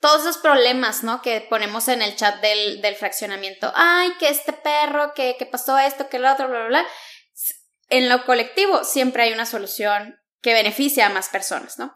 todos 0.00 0.22
esos 0.22 0.38
problemas, 0.38 1.02
¿no? 1.02 1.22
Que 1.22 1.40
ponemos 1.40 1.88
en 1.88 2.02
el 2.02 2.16
chat 2.16 2.40
del, 2.40 2.80
del 2.82 2.96
fraccionamiento, 2.96 3.72
ay, 3.74 4.12
que 4.18 4.28
este 4.28 4.52
perro, 4.52 5.12
que, 5.14 5.36
que 5.38 5.46
pasó 5.46 5.78
esto, 5.78 6.08
que 6.08 6.18
lo 6.18 6.30
otro, 6.32 6.48
bla, 6.48 6.58
bla, 6.58 6.68
bla. 6.68 6.86
En 7.88 8.08
lo 8.08 8.24
colectivo 8.24 8.84
siempre 8.84 9.24
hay 9.24 9.32
una 9.32 9.46
solución 9.46 10.16
que 10.42 10.54
beneficia 10.54 11.06
a 11.06 11.10
más 11.10 11.28
personas, 11.28 11.78
¿no? 11.78 11.94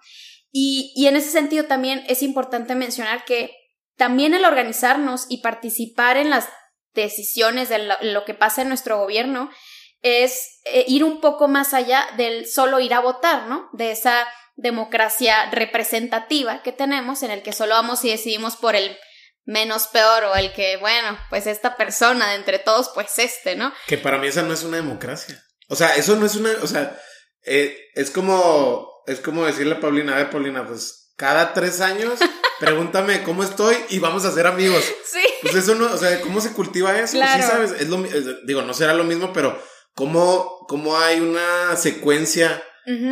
Y, 0.53 1.07
en 1.07 1.16
ese 1.16 1.30
sentido 1.30 1.64
también 1.64 2.05
es 2.09 2.22
importante 2.22 2.74
mencionar 2.74 3.24
que 3.24 3.57
también 3.97 4.34
el 4.34 4.45
organizarnos 4.45 5.26
y 5.28 5.43
participar 5.43 6.16
en 6.16 6.30
las 6.30 6.49
decisiones 6.93 7.68
de 7.68 7.78
lo, 7.78 8.24
que 8.24 8.34
pasa 8.34 8.62
en 8.62 8.68
nuestro 8.68 8.99
gobierno 8.99 9.51
es 10.03 10.61
eh, 10.64 10.84
ir 10.88 11.05
un 11.05 11.20
poco 11.20 11.47
más 11.47 11.74
allá 11.74 12.05
del 12.16 12.49
solo 12.49 12.80
ir 12.80 12.95
a 12.95 13.01
votar, 13.01 13.47
¿no? 13.47 13.68
De 13.72 13.93
esa 13.93 14.26
democracia 14.61 15.50
representativa 15.50 16.62
que 16.62 16.72
tenemos 16.72 17.22
en 17.22 17.30
el 17.30 17.42
que 17.42 17.52
solo 17.52 17.74
vamos 17.74 18.04
y 18.04 18.11
decidimos 18.11 18.56
por 18.56 18.76
el 18.76 18.96
menos 19.44 19.86
peor 19.88 20.24
o 20.24 20.36
el 20.36 20.52
que, 20.52 20.76
bueno, 20.76 21.18
pues 21.30 21.46
esta 21.46 21.76
persona 21.76 22.30
de 22.30 22.36
entre 22.36 22.58
todos, 22.58 22.90
pues 22.94 23.18
este, 23.18 23.56
¿no? 23.56 23.72
Que 23.86 23.98
para 23.98 24.18
mí 24.18 24.26
esa 24.26 24.42
no 24.42 24.52
es 24.52 24.62
una 24.62 24.76
democracia. 24.76 25.42
O 25.68 25.76
sea, 25.76 25.96
eso 25.96 26.16
no 26.16 26.26
es 26.26 26.36
una, 26.36 26.50
o 26.62 26.66
sea, 26.66 26.96
eh, 27.44 27.76
es 27.94 28.11
como 28.11 28.90
es 29.06 29.20
como 29.20 29.46
decirle 29.46 29.74
a 29.74 29.80
Paulina, 29.80 30.14
a 30.14 30.18
ver, 30.18 30.30
Paulina, 30.30 30.66
pues 30.66 31.12
cada 31.16 31.52
tres 31.52 31.80
años 31.80 32.20
pregúntame 32.61 33.22
cómo 33.22 33.42
estoy 33.42 33.76
y 33.88 33.98
vamos 33.98 34.24
a 34.24 34.32
ser 34.32 34.46
amigos. 34.46 34.84
Sí. 35.11 35.24
Pues 35.42 35.54
eso 35.54 35.74
no, 35.74 35.92
o 35.92 35.96
sea, 35.96 36.20
¿cómo 36.20 36.40
se 36.40 36.52
cultiva 36.52 36.98
eso? 36.98 37.18
Sí, 37.18 37.42
sabes, 37.42 37.72
es 37.72 37.88
lo, 37.88 38.02
digo, 38.46 38.62
no 38.62 38.74
será 38.74 38.94
lo 38.94 39.04
mismo, 39.04 39.32
pero 39.32 39.61
¿cómo, 39.94 40.64
cómo 40.68 40.98
hay 40.98 41.20
una 41.20 41.76
secuencia 41.76 42.62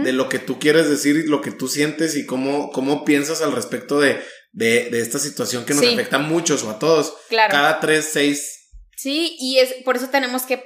de 0.02 0.12
lo 0.12 0.28
que 0.28 0.38
tú 0.38 0.58
quieres 0.58 0.88
decir 0.88 1.16
y 1.16 1.26
lo 1.26 1.40
que 1.40 1.50
tú 1.50 1.68
sientes 1.68 2.16
y 2.16 2.26
cómo, 2.26 2.70
cómo 2.70 3.04
piensas 3.04 3.42
al 3.42 3.52
respecto 3.52 4.00
de, 4.00 4.20
de, 4.52 4.90
de 4.90 5.00
esta 5.00 5.18
situación 5.18 5.64
que 5.64 5.74
nos 5.74 5.86
afecta 5.86 6.16
a 6.16 6.20
muchos 6.20 6.64
o 6.64 6.70
a 6.70 6.78
todos? 6.78 7.14
Claro. 7.28 7.52
Cada 7.52 7.80
tres, 7.80 8.10
seis. 8.12 8.70
Sí, 8.96 9.36
y 9.38 9.58
es 9.58 9.74
por 9.84 9.96
eso 9.96 10.08
tenemos 10.08 10.42
que 10.42 10.64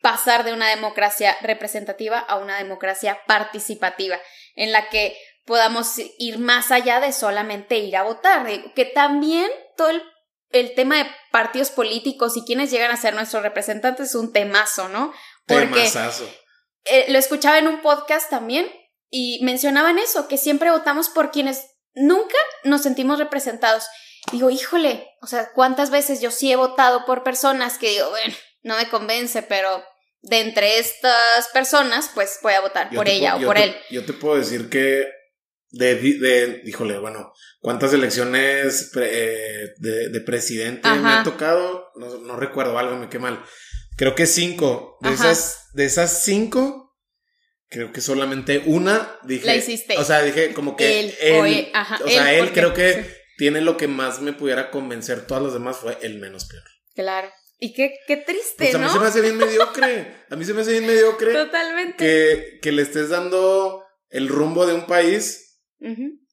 pasar 0.00 0.44
de 0.44 0.52
una 0.52 0.68
democracia 0.68 1.36
representativa 1.42 2.18
a 2.18 2.36
una 2.36 2.58
democracia 2.58 3.20
participativa 3.26 4.18
en 4.54 4.72
la 4.72 4.88
que 4.88 5.16
podamos 5.44 5.94
ir 6.18 6.38
más 6.38 6.70
allá 6.70 7.00
de 7.00 7.12
solamente 7.12 7.78
ir 7.78 7.96
a 7.96 8.02
votar, 8.02 8.46
que 8.74 8.84
también 8.84 9.48
todo 9.76 9.90
el, 10.50 10.74
tema 10.74 10.98
de 10.98 11.06
partidos 11.30 11.70
políticos 11.70 12.36
y 12.36 12.44
quienes 12.44 12.70
llegan 12.70 12.90
a 12.90 12.96
ser 12.96 13.14
nuestros 13.14 13.42
representantes 13.42 14.10
es 14.10 14.14
un 14.14 14.32
temazo, 14.32 14.88
¿no? 14.88 15.12
Porque 15.46 15.90
eh, 16.84 17.06
lo 17.08 17.18
escuchaba 17.18 17.58
en 17.58 17.68
un 17.68 17.82
podcast 17.82 18.30
también 18.30 18.70
y 19.10 19.40
mencionaban 19.44 19.98
eso, 19.98 20.28
que 20.28 20.38
siempre 20.38 20.70
votamos 20.70 21.08
por 21.08 21.30
quienes 21.30 21.66
nunca 21.94 22.36
nos 22.64 22.82
sentimos 22.82 23.18
representados. 23.18 23.86
Digo, 24.30 24.50
híjole, 24.50 25.08
o 25.20 25.26
sea, 25.26 25.50
¿cuántas 25.52 25.90
veces 25.90 26.20
yo 26.20 26.30
sí 26.30 26.50
he 26.50 26.56
votado 26.56 27.04
por 27.04 27.22
personas 27.22 27.78
que 27.78 27.90
digo, 27.90 28.08
bueno, 28.10 28.34
no 28.62 28.76
me 28.76 28.88
convence, 28.88 29.42
pero 29.42 29.84
de 30.22 30.40
entre 30.40 30.78
estas 30.78 31.48
personas, 31.52 32.10
pues 32.14 32.38
voy 32.42 32.54
a 32.54 32.60
votar 32.60 32.90
por 32.90 33.08
ella 33.08 33.36
o 33.36 33.40
por 33.40 33.58
él. 33.58 33.74
Yo 33.90 34.04
te 34.04 34.12
puedo 34.12 34.36
decir 34.36 34.68
que 34.68 35.08
de, 35.70 35.96
de 35.96 36.62
híjole, 36.64 36.98
bueno, 36.98 37.32
¿cuántas 37.60 37.92
elecciones 37.92 38.92
eh, 38.96 39.74
de, 39.78 40.20
presidente 40.20 40.88
me 40.88 41.08
han 41.08 41.24
tocado? 41.24 41.90
No, 41.96 42.36
recuerdo, 42.36 42.78
algo 42.78 42.96
me 42.96 43.08
queda 43.08 43.22
mal. 43.22 43.44
Creo 43.96 44.14
que 44.14 44.26
cinco. 44.26 44.98
De 45.00 45.12
esas, 45.12 45.68
de 45.72 45.84
esas 45.84 46.22
cinco, 46.24 46.96
creo 47.68 47.92
que 47.92 48.00
solamente 48.00 48.62
una 48.66 49.18
dije. 49.24 49.46
La 49.46 49.56
hiciste. 49.56 49.98
O 49.98 50.04
sea, 50.04 50.22
dije 50.22 50.52
como 50.52 50.76
que 50.76 51.00
él. 51.00 51.14
él 51.20 51.72
o, 52.04 52.08
sea, 52.08 52.34
él 52.34 52.52
creo 52.52 52.74
que 52.74 53.04
tiene 53.36 53.60
lo 53.60 53.76
que 53.76 53.88
más 53.88 54.20
me 54.20 54.32
pudiera 54.32 54.70
convencer. 54.70 55.26
Todos 55.26 55.42
los 55.42 55.52
demás 55.52 55.78
fue 55.78 55.98
el 56.02 56.18
menos 56.18 56.46
peor. 56.46 56.64
Claro. 56.94 57.30
Y 57.58 57.74
qué, 57.74 57.94
qué 58.08 58.16
triste, 58.16 58.56
pues 58.56 58.74
a 58.74 58.78
mí 58.78 58.88
se 58.88 58.98
me 58.98 59.06
hace 59.06 59.20
bien 59.20 59.36
mediocre. 59.36 60.24
A 60.28 60.34
mí 60.34 60.44
se 60.44 60.52
me 60.52 60.62
hace 60.62 60.72
bien 60.72 60.86
mediocre. 60.86 61.32
Totalmente. 61.44 61.96
Que, 61.96 62.58
que 62.60 62.72
le 62.72 62.82
estés 62.82 63.10
dando 63.10 63.84
el 64.10 64.28
rumbo 64.28 64.66
de 64.66 64.74
un 64.74 64.86
país 64.86 65.60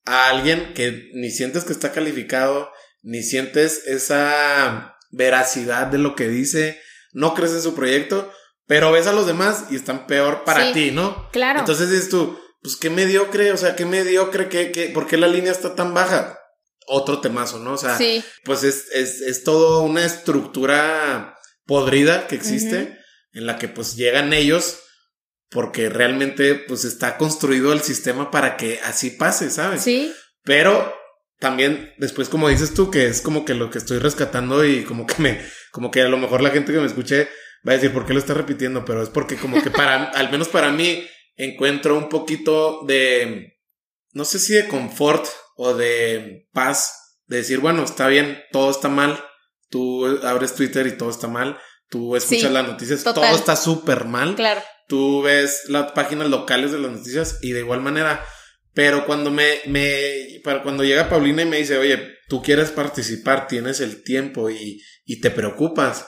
a 0.05 0.30
alguien 0.30 0.74
que 0.74 1.10
ni 1.14 1.30
sientes 1.30 1.66
que 1.66 1.74
está 1.74 1.91
calificado, 1.91 2.72
ni 3.03 3.22
sientes 3.22 3.86
esa 3.86 4.97
veracidad 5.12 5.86
de 5.88 5.99
lo 5.99 6.16
que 6.16 6.28
dice. 6.28 6.82
No 7.12 7.34
crees 7.34 7.53
en 7.53 7.62
su 7.62 7.76
proyecto, 7.76 8.32
pero 8.68 8.91
ves 8.91 9.07
a 9.07 9.14
los 9.14 9.26
demás 9.26 9.66
y 9.72 9.76
están 9.76 10.05
peor 10.07 10.43
para 10.43 10.72
ti, 10.74 10.91
¿no? 10.91 11.30
Claro. 11.32 11.60
Entonces 11.60 11.89
dices 11.89 12.10
tú, 12.10 12.39
pues 12.62 12.76
qué 12.76 12.89
mediocre, 12.89 13.51
o 13.51 13.57
sea, 13.57 13.76
qué 13.76 13.86
mediocre, 13.86 14.49
qué, 14.49 14.72
qué, 14.72 14.89
¿por 14.89 15.07
qué 15.07 15.18
la 15.18 15.28
línea 15.28 15.51
está 15.51 15.76
tan 15.76 15.93
baja? 15.93 16.39
Otro 16.86 17.22
temazo, 17.22 17.60
¿no? 17.60 17.74
O 17.74 17.78
sea, 17.78 17.97
pues 18.43 18.64
es, 18.64 18.88
es, 18.93 19.22
es 19.22 19.43
todo 19.43 19.82
una 19.82 20.05
estructura 20.05 21.36
podrida 21.66 22.28
que 22.28 22.36
existe 22.36 22.97
en 23.32 23.45
la 23.45 23.57
que 23.57 23.68
pues 23.68 23.95
llegan 23.95 24.34
ellos 24.34 24.80
porque 25.49 25.89
realmente 25.89 26.55
pues 26.55 26.86
está 26.86 27.18
construido 27.18 27.74
el 27.74 27.82
sistema 27.82 28.32
para 28.32 28.57
que 28.57 28.80
así 28.84 29.12
pase, 29.12 29.49
¿sabes? 29.49 29.84
Sí. 29.84 30.14
Pero 30.43 30.93
también 31.39 31.93
después 31.97 32.30
como 32.30 32.49
dices 32.49 32.74
tú 32.74 32.91
que 32.91 33.07
es 33.07 33.22
como 33.22 33.45
que 33.45 33.53
lo 33.53 33.70
que 33.70 33.78
estoy 33.78 33.99
rescatando 33.99 34.66
y 34.66 34.84
como 34.84 35.05
que 35.05 35.22
me 35.22 35.41
como 35.72 35.91
que 35.91 36.01
a 36.01 36.09
lo 36.09 36.17
mejor 36.17 36.41
la 36.41 36.51
gente 36.51 36.72
que 36.72 36.80
me 36.80 36.88
escuche 36.88 37.30
va 37.67 37.74
a 37.74 37.76
decir 37.76 37.91
por 37.91 38.05
qué 38.05 38.13
lo 38.13 38.20
está 38.20 38.34
repitiendo, 38.34 38.86
pero 38.86 39.03
es 39.03 39.09
porque 39.09 39.36
como 39.36 39.61
que 39.61 39.72
para 39.72 40.05
al 40.09 40.32
menos 40.32 40.47
para 40.47 40.72
mí 40.72 41.05
encuentro 41.36 41.97
un 41.97 42.09
poquito 42.09 42.86
de 42.86 43.57
no 44.13 44.26
sé 44.26 44.39
si 44.39 44.53
de 44.53 44.67
confort 44.67 45.26
o 45.55 45.74
de 45.74 46.47
paz 46.51 46.99
de 47.28 47.38
decir, 47.38 47.59
bueno, 47.59 47.84
está 47.84 48.07
bien, 48.07 48.41
todo 48.51 48.72
está 48.72 48.89
mal, 48.89 49.24
tú 49.70 50.05
abres 50.24 50.55
Twitter 50.55 50.88
y 50.88 50.97
todo 50.97 51.11
está 51.11 51.28
mal, 51.28 51.59
tú 51.89 52.15
escuchas 52.15 52.51
las 52.51 52.67
noticias, 52.67 53.03
todo 53.03 53.24
está 53.24 53.55
súper 53.55 54.05
mal. 54.05 54.36
Claro. 54.36 54.61
Tú 54.88 55.22
ves 55.22 55.65
las 55.67 55.91
páginas 55.91 56.30
locales 56.30 56.72
de 56.72 56.80
las 56.80 56.91
noticias 56.91 57.38
y 57.41 57.51
de 57.51 57.59
igual 57.59 57.82
manera. 57.82 58.26
Pero 58.74 59.05
cuando 59.05 59.30
me, 59.30 59.61
me, 59.65 60.41
para 60.43 60.63
cuando 60.63 60.84
llega 60.84 61.09
Paulina 61.09 61.43
y 61.43 61.45
me 61.45 61.57
dice, 61.57 61.78
oye, 61.78 62.15
tú 62.28 62.41
quieres 62.41 62.72
participar, 62.72 63.47
tienes 63.47 63.80
el 63.82 64.03
tiempo 64.03 64.49
y, 64.49 64.82
y 65.10 65.22
te 65.22 65.32
preocupas. 65.32 66.05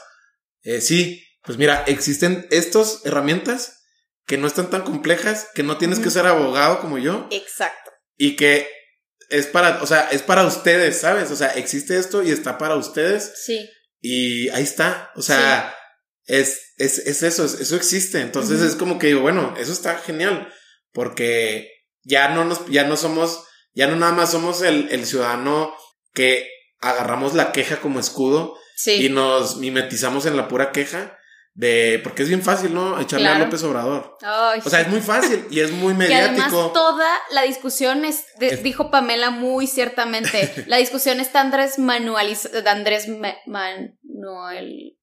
Eh, 0.62 0.80
sí, 0.80 1.26
pues 1.42 1.58
mira, 1.58 1.82
existen 1.88 2.46
estas 2.52 3.04
herramientas 3.04 3.80
que 4.26 4.38
no 4.38 4.46
están 4.46 4.70
tan 4.70 4.82
complejas, 4.82 5.48
que 5.56 5.64
no 5.64 5.76
tienes 5.76 5.98
que 5.98 6.08
ser 6.08 6.24
abogado 6.24 6.78
como 6.80 6.98
yo. 6.98 7.26
Exacto. 7.32 7.90
Y 8.16 8.36
que 8.36 8.68
es 9.28 9.48
para, 9.48 9.82
o 9.82 9.86
sea, 9.88 10.02
es 10.12 10.22
para 10.22 10.46
ustedes, 10.46 11.00
¿sabes? 11.00 11.32
O 11.32 11.36
sea, 11.36 11.48
existe 11.48 11.98
esto 11.98 12.22
y 12.22 12.30
está 12.30 12.58
para 12.58 12.76
ustedes. 12.76 13.32
Sí. 13.44 13.68
Y 14.00 14.48
ahí 14.50 14.62
está. 14.62 15.10
O 15.16 15.22
sea, 15.22 15.74
es, 16.26 16.60
es, 16.76 16.98
es, 17.00 17.24
eso, 17.24 17.44
eso 17.44 17.74
existe. 17.74 18.20
Entonces 18.20 18.60
es 18.60 18.76
como 18.76 19.00
que 19.00 19.08
digo, 19.08 19.22
bueno, 19.22 19.56
eso 19.58 19.72
está 19.72 19.98
genial. 19.98 20.48
Porque 20.92 21.72
ya 22.04 22.28
no 22.28 22.44
nos, 22.44 22.64
ya 22.68 22.84
no 22.84 22.96
somos, 22.96 23.42
ya 23.74 23.88
no 23.88 23.96
nada 23.96 24.12
más 24.12 24.30
somos 24.30 24.62
el, 24.62 24.90
el 24.92 25.06
ciudadano 25.06 25.74
que 26.14 26.48
agarramos 26.78 27.34
la 27.34 27.50
queja 27.50 27.80
como 27.80 27.98
escudo 27.98 28.61
y 28.86 29.08
nos 29.08 29.56
mimetizamos 29.56 30.26
en 30.26 30.36
la 30.36 30.48
pura 30.48 30.72
queja, 30.72 31.18
de 31.54 32.00
porque 32.02 32.22
es 32.22 32.28
bien 32.28 32.42
fácil, 32.42 32.72
¿no? 32.72 32.98
Echarle 32.98 33.28
a 33.28 33.38
López 33.38 33.62
Obrador. 33.64 34.16
o 34.64 34.70
sea, 34.70 34.80
es 34.80 34.88
muy 34.88 35.00
fácil 35.00 35.46
y 35.50 35.60
es 35.60 35.70
muy 35.70 35.94
mediático. 35.94 36.36
Y 36.36 36.40
además 36.40 36.72
toda 36.72 37.08
la 37.30 37.42
discusión 37.42 38.04
es, 38.04 38.24
dijo 38.62 38.90
Pamela 38.90 39.30
muy 39.30 39.66
ciertamente, 39.66 40.52
la 40.66 40.78
discusión 40.78 41.20
está 41.20 41.40
Andrés 41.40 41.78
manualizada, 41.78 42.70
Andrés 42.70 43.08
Manuel 43.46 44.96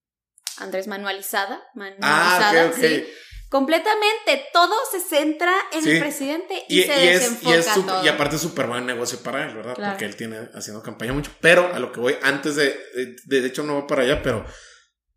Andrés 0.58 0.88
manualizada, 0.88 1.62
manualizada, 1.74 2.66
ah, 2.66 2.72
sí. 2.78 3.06
Completamente, 3.50 4.46
todo 4.54 4.76
se 4.92 5.00
centra 5.00 5.54
en 5.74 5.88
el 5.88 6.00
presidente 6.00 6.66
y, 6.70 6.84
se 6.84 6.94
desenfoca 6.94 7.58
es, 7.58 7.78
y, 7.78 8.06
y 8.06 8.08
aparte 8.08 8.36
es 8.36 8.42
súper 8.42 8.68
buen 8.68 8.86
negocio 8.86 9.20
para 9.24 9.46
él, 9.46 9.56
¿verdad? 9.56 9.76
Porque 9.76 10.06
él 10.06 10.16
tiene 10.16 10.50
haciendo 10.54 10.84
campaña 10.84 11.14
mucho. 11.14 11.32
Pero 11.42 11.74
a 11.74 11.80
lo 11.80 11.92
que 11.92 12.00
voy, 12.00 12.16
antes 12.22 12.56
de, 12.56 12.80
de, 13.26 13.42
de 13.42 13.48
hecho 13.48 13.64
no 13.64 13.74
voy 13.74 13.88
para 13.88 14.04
allá, 14.04 14.22
pero 14.22 14.46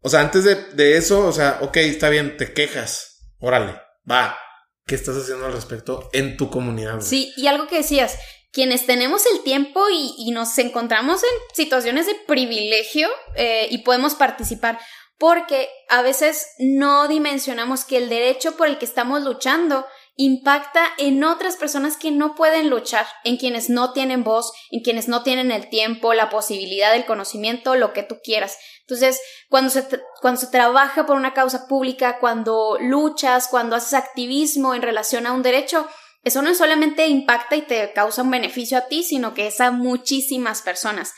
o 0.03 0.09
sea, 0.09 0.21
antes 0.21 0.45
de, 0.45 0.97
eso, 0.97 1.27
o 1.27 1.33
sea, 1.33 1.59
ok, 1.63 1.77
está 1.77 2.09
bien, 2.09 2.37
te 2.37 2.53
quejas, 2.53 3.35
órale, 3.39 3.81
va. 4.11 4.37
¿Qué 4.85 4.97
estás 4.97 5.17
haciendo 5.17 5.47
al 5.47 5.53
respecto 5.53 6.11
en 6.13 6.37
tu 6.37 6.51
comunidad? 6.51 7.01
Sí, 7.01 7.33
y 7.37 7.47
algo 7.47 7.69
que 7.69 7.77
decías, 7.77 8.19
quienes 8.51 8.85
tenemos 8.85 9.23
el 9.33 9.45
tiempo 9.45 9.81
y, 9.91 10.33
nos 10.33 10.59
encontramos 10.59 11.23
en 11.23 11.55
situaciones 11.55 12.07
de 12.07 12.17
privilegio 12.27 13.09
eh, 13.37 13.69
y 13.71 13.79
podemos 13.79 14.17
participar, 14.17 14.81
porque 15.23 15.71
a 15.89 16.03
veces 16.03 16.49
no 16.59 17.07
dimensionamos 17.07 17.85
que 17.85 17.97
el 17.97 18.09
derecho 18.09 18.57
por 18.57 18.67
el 18.67 18.79
que 18.79 18.85
estamos 18.85 19.23
luchando 19.23 19.87
impacta 20.17 20.85
en 20.99 21.23
otras 21.23 21.55
personas 21.55 21.97
que 21.97 22.11
no 22.11 22.35
pueden 22.35 22.69
luchar, 22.69 23.07
en 23.23 23.37
quienes 23.37 23.71
no 23.71 23.93
tienen 23.93 24.25
voz, 24.25 24.53
en 24.73 24.81
quienes 24.81 25.07
no 25.07 25.23
tienen 25.23 25.53
el 25.53 25.71
tiempo, 25.71 26.13
la 26.13 26.29
posibilidad 26.29 26.91
del 26.91 27.07
conocimiento, 27.07 27.77
lo 27.77 27.93
que 27.93 28.03
tú 28.03 28.19
quieras. 28.21 28.59
Entonces, 28.81 29.21
cuando 29.49 29.71
se, 29.71 29.87
cuando 30.21 30.41
se 30.41 30.49
trabaja 30.49 31.07
por 31.07 31.15
una 31.15 31.35
causa 31.35 31.69
pública, 31.69 32.19
cuando 32.19 32.77
luchas, 32.81 33.47
cuando 33.47 33.77
haces 33.77 33.95
activismo 33.95 34.75
en 34.75 34.83
relación 34.83 35.29
a 35.29 35.33
un 35.35 35.45
derecho, 35.45 35.87
eso 36.25 36.43
no 36.43 36.53
solamente 36.53 37.07
impacta 37.07 37.55
y 37.55 37.63
te 37.63 37.93
causa 37.93 38.23
un 38.23 38.31
beneficio 38.33 38.77
a 38.77 38.89
ti, 38.89 39.05
sino 39.05 39.35
que 39.35 39.47
es 39.47 39.61
a 39.61 39.71
muchísimas 39.71 40.63
personas. 40.63 41.15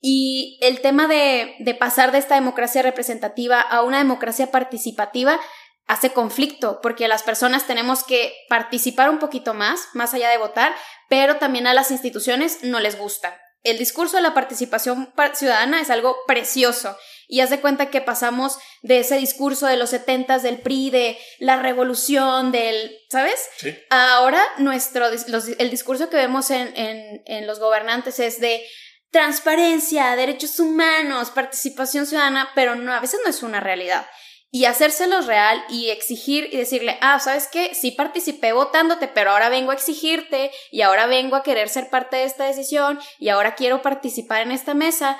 Y 0.00 0.58
el 0.62 0.80
tema 0.80 1.06
de, 1.06 1.56
de 1.58 1.74
pasar 1.74 2.12
de 2.12 2.18
esta 2.18 2.34
democracia 2.34 2.82
representativa 2.82 3.60
a 3.60 3.82
una 3.82 3.98
democracia 3.98 4.50
participativa 4.50 5.38
hace 5.86 6.12
conflicto, 6.12 6.80
porque 6.82 7.08
las 7.08 7.24
personas 7.24 7.66
tenemos 7.66 8.04
que 8.04 8.32
participar 8.48 9.10
un 9.10 9.18
poquito 9.18 9.54
más, 9.54 9.88
más 9.92 10.14
allá 10.14 10.30
de 10.30 10.38
votar, 10.38 10.72
pero 11.08 11.36
también 11.36 11.66
a 11.66 11.74
las 11.74 11.90
instituciones 11.90 12.62
no 12.62 12.78
les 12.78 12.96
gusta. 12.96 13.40
El 13.62 13.76
discurso 13.76 14.16
de 14.16 14.22
la 14.22 14.32
participación 14.32 15.12
ciudadana 15.34 15.80
es 15.80 15.90
algo 15.90 16.16
precioso 16.26 16.96
y 17.26 17.40
haz 17.40 17.50
de 17.50 17.60
cuenta 17.60 17.90
que 17.90 18.00
pasamos 18.00 18.58
de 18.82 19.00
ese 19.00 19.16
discurso 19.16 19.66
de 19.66 19.76
los 19.76 19.90
setentas 19.90 20.42
del 20.42 20.60
PRI, 20.60 20.90
de 20.90 21.18
la 21.40 21.60
revolución, 21.60 22.52
del, 22.52 22.96
¿sabes? 23.10 23.48
Sí. 23.58 23.76
Ahora 23.90 24.40
nuestro, 24.58 25.08
el 25.08 25.70
discurso 25.70 26.08
que 26.08 26.16
vemos 26.16 26.50
en, 26.50 26.72
en, 26.76 27.22
en 27.26 27.46
los 27.46 27.58
gobernantes 27.58 28.18
es 28.18 28.40
de 28.40 28.64
transparencia, 29.10 30.14
derechos 30.16 30.58
humanos, 30.60 31.30
participación 31.30 32.06
ciudadana, 32.06 32.50
pero 32.54 32.76
no, 32.76 32.92
a 32.92 33.00
veces 33.00 33.20
no 33.24 33.30
es 33.30 33.42
una 33.42 33.60
realidad 33.60 34.06
y 34.52 34.64
hacérselo 34.64 35.20
real 35.20 35.64
y 35.68 35.90
exigir 35.90 36.48
y 36.52 36.56
decirle, 36.56 36.98
ah, 37.00 37.20
¿sabes 37.20 37.48
qué? 37.50 37.72
Sí 37.74 37.92
participé 37.92 38.52
votándote, 38.52 39.06
pero 39.06 39.30
ahora 39.30 39.48
vengo 39.48 39.70
a 39.70 39.74
exigirte 39.74 40.50
y 40.72 40.82
ahora 40.82 41.06
vengo 41.06 41.36
a 41.36 41.42
querer 41.42 41.68
ser 41.68 41.88
parte 41.88 42.16
de 42.16 42.24
esta 42.24 42.46
decisión 42.46 42.98
y 43.18 43.28
ahora 43.28 43.54
quiero 43.54 43.80
participar 43.80 44.42
en 44.42 44.50
esta 44.50 44.74
mesa. 44.74 45.18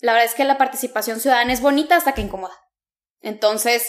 La 0.00 0.12
verdad 0.12 0.28
es 0.28 0.34
que 0.34 0.44
la 0.44 0.58
participación 0.58 1.20
ciudadana 1.20 1.52
es 1.52 1.60
bonita 1.60 1.96
hasta 1.96 2.12
que 2.12 2.22
incomoda. 2.22 2.58
Entonces, 3.20 3.88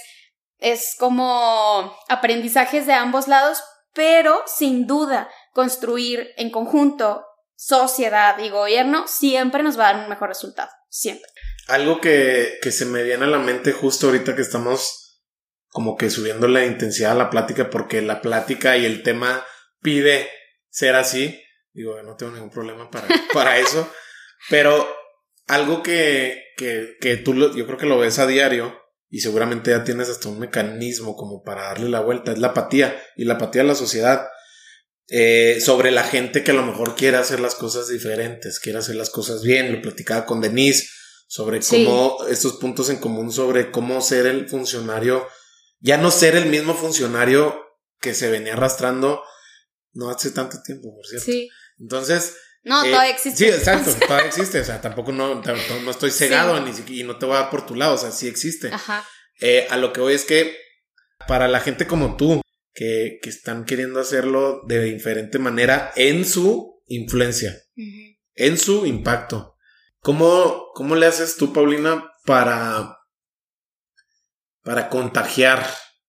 es 0.59 0.95
como 0.99 1.97
aprendizajes 2.07 2.85
de 2.85 2.93
ambos 2.93 3.27
lados, 3.27 3.63
pero 3.93 4.43
sin 4.45 4.85
duda 4.85 5.27
construir 5.53 6.33
en 6.37 6.51
conjunto 6.51 7.25
sociedad 7.55 8.37
y 8.39 8.49
gobierno 8.49 9.07
siempre 9.07 9.63
nos 9.63 9.77
va 9.77 9.89
a 9.89 9.93
dar 9.93 10.03
un 10.03 10.09
mejor 10.09 10.29
resultado, 10.29 10.69
siempre. 10.89 11.29
Algo 11.67 12.01
que, 12.01 12.59
que 12.61 12.71
se 12.71 12.85
me 12.85 13.03
viene 13.03 13.25
a 13.25 13.29
la 13.29 13.39
mente 13.39 13.71
justo 13.71 14.07
ahorita 14.07 14.35
que 14.35 14.41
estamos 14.41 15.03
como 15.73 15.97
que 15.97 16.09
subiendo 16.09 16.47
la 16.47 16.65
intensidad 16.65 17.13
a 17.13 17.15
la 17.15 17.29
plática 17.29 17.69
porque 17.69 18.01
la 18.01 18.21
plática 18.21 18.77
y 18.77 18.85
el 18.85 19.01
tema 19.01 19.43
pide 19.81 20.29
ser 20.69 20.95
así. 20.95 21.41
Digo, 21.73 22.01
no 22.03 22.15
tengo 22.15 22.31
ningún 22.31 22.51
problema 22.51 22.91
para, 22.91 23.07
para 23.33 23.57
eso. 23.57 23.91
Pero 24.49 24.87
algo 25.47 25.81
que, 25.81 26.43
que, 26.57 26.95
que 27.01 27.17
tú 27.17 27.33
lo, 27.33 27.55
yo 27.55 27.65
creo 27.65 27.77
que 27.77 27.85
lo 27.85 27.97
ves 27.97 28.19
a 28.19 28.27
diario 28.27 28.79
y 29.09 29.19
seguramente 29.19 29.71
ya 29.71 29.83
tienes 29.83 30.09
hasta 30.09 30.29
un 30.29 30.39
mecanismo 30.39 31.15
como 31.15 31.43
para 31.43 31.63
darle 31.63 31.89
la 31.89 32.01
vuelta, 32.01 32.31
es 32.31 32.39
la 32.39 32.49
apatía 32.49 32.99
y 33.15 33.25
la 33.25 33.35
apatía 33.35 33.61
de 33.61 33.67
la 33.67 33.75
sociedad. 33.75 34.27
Eh, 35.15 35.61
sobre 35.61 35.91
la 35.91 36.03
gente 36.03 36.43
que 36.43 36.49
a 36.49 36.55
lo 36.55 36.65
mejor 36.65 36.95
quiere 36.95 37.17
hacer 37.17 37.39
las 37.39 37.53
cosas 37.53 37.87
diferentes, 37.87 38.59
quiere 38.59 38.79
hacer 38.79 38.95
las 38.95 39.11
cosas 39.11 39.43
bien. 39.43 39.71
Lo 39.71 39.79
platicaba 39.79 40.25
con 40.25 40.41
Denise 40.41 40.89
sobre 41.27 41.59
cómo 41.59 42.25
estos 42.27 42.53
puntos 42.53 42.89
en 42.89 42.97
común 42.97 43.31
sobre 43.31 43.69
cómo 43.69 44.01
ser 44.01 44.25
el 44.25 44.49
funcionario, 44.49 45.27
ya 45.79 45.97
no 45.97 46.09
ser 46.09 46.35
el 46.35 46.47
mismo 46.47 46.73
funcionario 46.73 47.59
que 48.01 48.15
se 48.15 48.31
venía 48.31 48.53
arrastrando 48.53 49.23
no 49.93 50.09
hace 50.09 50.31
tanto 50.31 50.63
tiempo, 50.63 50.95
por 50.95 51.05
cierto. 51.05 51.25
Sí. 51.25 51.47
Entonces, 51.79 52.35
no, 52.63 52.83
eh, 52.83 52.89
todavía 52.89 53.11
existe. 53.13 53.37
Sí, 53.37 53.51
exacto, 53.51 53.93
todavía 54.07 54.29
existe. 54.29 54.61
O 54.61 54.65
sea, 54.65 54.81
tampoco 54.81 55.11
no, 55.11 55.43
no 55.43 55.91
estoy 55.91 56.09
cegado 56.09 56.59
ni, 56.59 56.71
y 56.87 57.03
no 57.03 57.19
te 57.19 57.27
voy 57.27 57.35
a 57.35 57.41
dar 57.41 57.49
por 57.51 57.67
tu 57.67 57.75
lado. 57.75 57.93
O 57.93 57.97
sea, 57.99 58.09
sí 58.09 58.27
existe. 58.27 58.69
Ajá. 58.73 59.07
Eh, 59.41 59.67
a 59.69 59.77
lo 59.77 59.93
que 59.93 60.01
voy 60.01 60.15
es 60.15 60.25
que 60.25 60.57
para 61.27 61.47
la 61.47 61.59
gente 61.59 61.85
como 61.85 62.17
tú, 62.17 62.42
que, 62.73 63.19
que 63.21 63.29
están 63.29 63.65
queriendo 63.65 63.99
hacerlo 63.99 64.61
de 64.67 64.83
diferente 64.83 65.39
manera 65.39 65.91
en 65.95 66.25
su 66.25 66.81
influencia, 66.87 67.61
en 68.35 68.57
su 68.57 68.85
impacto, 68.85 69.53
¿Cómo, 70.03 70.71
cómo 70.73 70.97
le 70.97 71.05
haces 71.05 71.37
tú, 71.37 71.53
Paulina, 71.53 72.11
para, 72.25 72.99
para 74.61 74.89
contagiar 74.89 75.65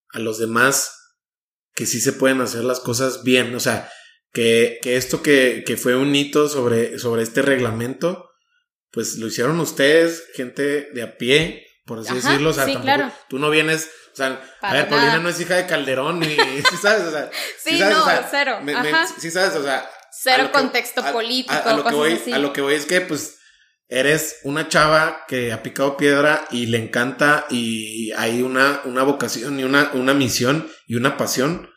a 0.08 0.18
los 0.18 0.38
demás 0.38 0.92
que 1.74 1.86
sí 1.86 2.00
se 2.00 2.12
pueden 2.12 2.40
hacer 2.40 2.64
las 2.64 2.80
cosas 2.80 3.22
bien? 3.22 3.54
O 3.54 3.60
sea, 3.60 3.88
que, 4.32 4.80
que 4.82 4.96
esto 4.96 5.22
que, 5.22 5.62
que, 5.64 5.76
fue 5.76 5.94
un 5.94 6.12
hito 6.12 6.48
sobre, 6.48 6.98
sobre 6.98 7.22
este 7.22 7.40
reglamento, 7.40 8.30
pues 8.90 9.16
lo 9.18 9.28
hicieron 9.28 9.60
ustedes, 9.60 10.24
gente 10.34 10.90
de 10.90 11.02
a 11.02 11.16
pie, 11.16 11.64
por 11.84 12.00
así 12.00 12.14
decirlo. 12.14 12.50
O 12.50 12.52
sea, 12.52 12.66
tampoco, 12.66 13.12
tú 13.28 13.38
no 13.38 13.50
vienes, 13.50 13.88
o 14.12 14.16
sea, 14.16 14.40
a 14.60 14.72
ver, 14.72 14.88
Paulina 14.88 15.18
no 15.18 15.28
es 15.28 15.40
hija 15.40 15.56
de 15.56 15.66
Calderón, 15.66 16.20
ni, 16.20 16.26
¿sí 16.70 16.76
sabes? 16.80 17.02
O 17.02 17.10
sea, 17.10 17.30
sí, 17.58 17.80
no, 17.80 18.04
cero. 18.30 18.60
sí 19.18 19.30
sabes, 19.30 19.56
o 19.56 19.62
sea. 19.62 19.88
Cero 20.16 20.50
contexto 20.52 21.02
político, 21.12 21.52
a, 21.52 21.72
lo 21.74 21.84
que 21.84 21.94
voy, 21.94 22.32
A 22.32 22.38
lo 22.38 22.52
que 22.52 22.60
voy 22.60 22.74
es 22.74 22.86
que, 22.86 23.00
pues, 23.00 23.38
eres 23.88 24.36
una 24.44 24.68
chava 24.68 25.24
que 25.28 25.52
ha 25.52 25.62
picado 25.62 25.96
piedra 25.96 26.46
y 26.50 26.66
le 26.66 26.78
encanta 26.78 27.46
y 27.50 28.12
hay 28.12 28.42
una, 28.42 28.80
una 28.84 29.02
vocación 29.02 29.58
y 29.60 29.64
una, 29.64 29.90
una 29.94 30.14
misión 30.14 30.70
y 30.86 30.94
una 30.94 31.16
pasión. 31.16 31.70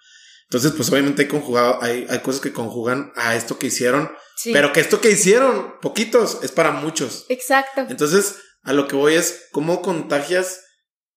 Entonces, 0.43 0.71
pues 0.71 0.89
obviamente 0.89 1.23
hay 1.23 1.27
conjugado, 1.27 1.79
hay, 1.81 2.07
hay 2.09 2.19
cosas 2.19 2.39
que 2.39 2.53
conjugan 2.53 3.11
a 3.15 3.35
esto 3.35 3.59
que 3.59 3.67
hicieron, 3.67 4.09
pero 4.53 4.71
que 4.71 4.79
esto 4.79 5.01
que 5.01 5.11
hicieron, 5.11 5.79
poquitos, 5.81 6.39
es 6.41 6.51
para 6.51 6.71
muchos. 6.71 7.25
Exacto. 7.27 7.85
Entonces, 7.89 8.37
a 8.67 8.73
lo 8.73 8.87
que 8.87 8.97
voy 8.97 9.15
es 9.15 9.47
cómo 9.53 9.81
contagias 9.81 10.65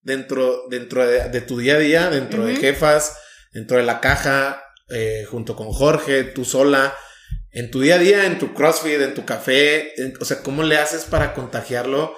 dentro, 0.02 0.68
dentro 0.68 1.05
de, 1.05 1.40
tu 1.40 1.59
día 1.59 1.74
a 1.74 1.78
día, 1.78 2.09
dentro 2.09 2.47
de 2.47 2.55
jefas, 2.55 3.18
dentro 3.52 3.77
de 3.77 3.82
la 3.82 4.01
caja, 4.01 4.62
eh, 4.89 5.27
junto 5.28 5.56
con 5.56 5.72
Jorge, 5.72 6.22
tú 6.22 6.44
sola, 6.44 6.97
en 7.51 7.72
tu 7.72 7.81
día 7.81 7.97
a 7.97 7.98
día, 7.98 8.24
en 8.24 8.39
tu 8.39 8.55
CrossFit, 8.55 9.01
en 9.01 9.14
tu 9.14 9.24
café, 9.24 9.93
o 10.20 10.24
sea, 10.24 10.44
¿cómo 10.44 10.62
le 10.62 10.78
haces 10.78 11.05
para 11.05 11.35
contagiarlo 11.35 12.16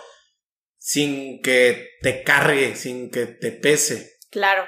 sin 0.77 1.41
que 1.41 1.89
te 2.03 2.23
cargue, 2.25 2.77
sin 2.77 3.11
que 3.11 3.25
te 3.25 3.53
pese? 3.53 4.19
Claro. 4.31 4.67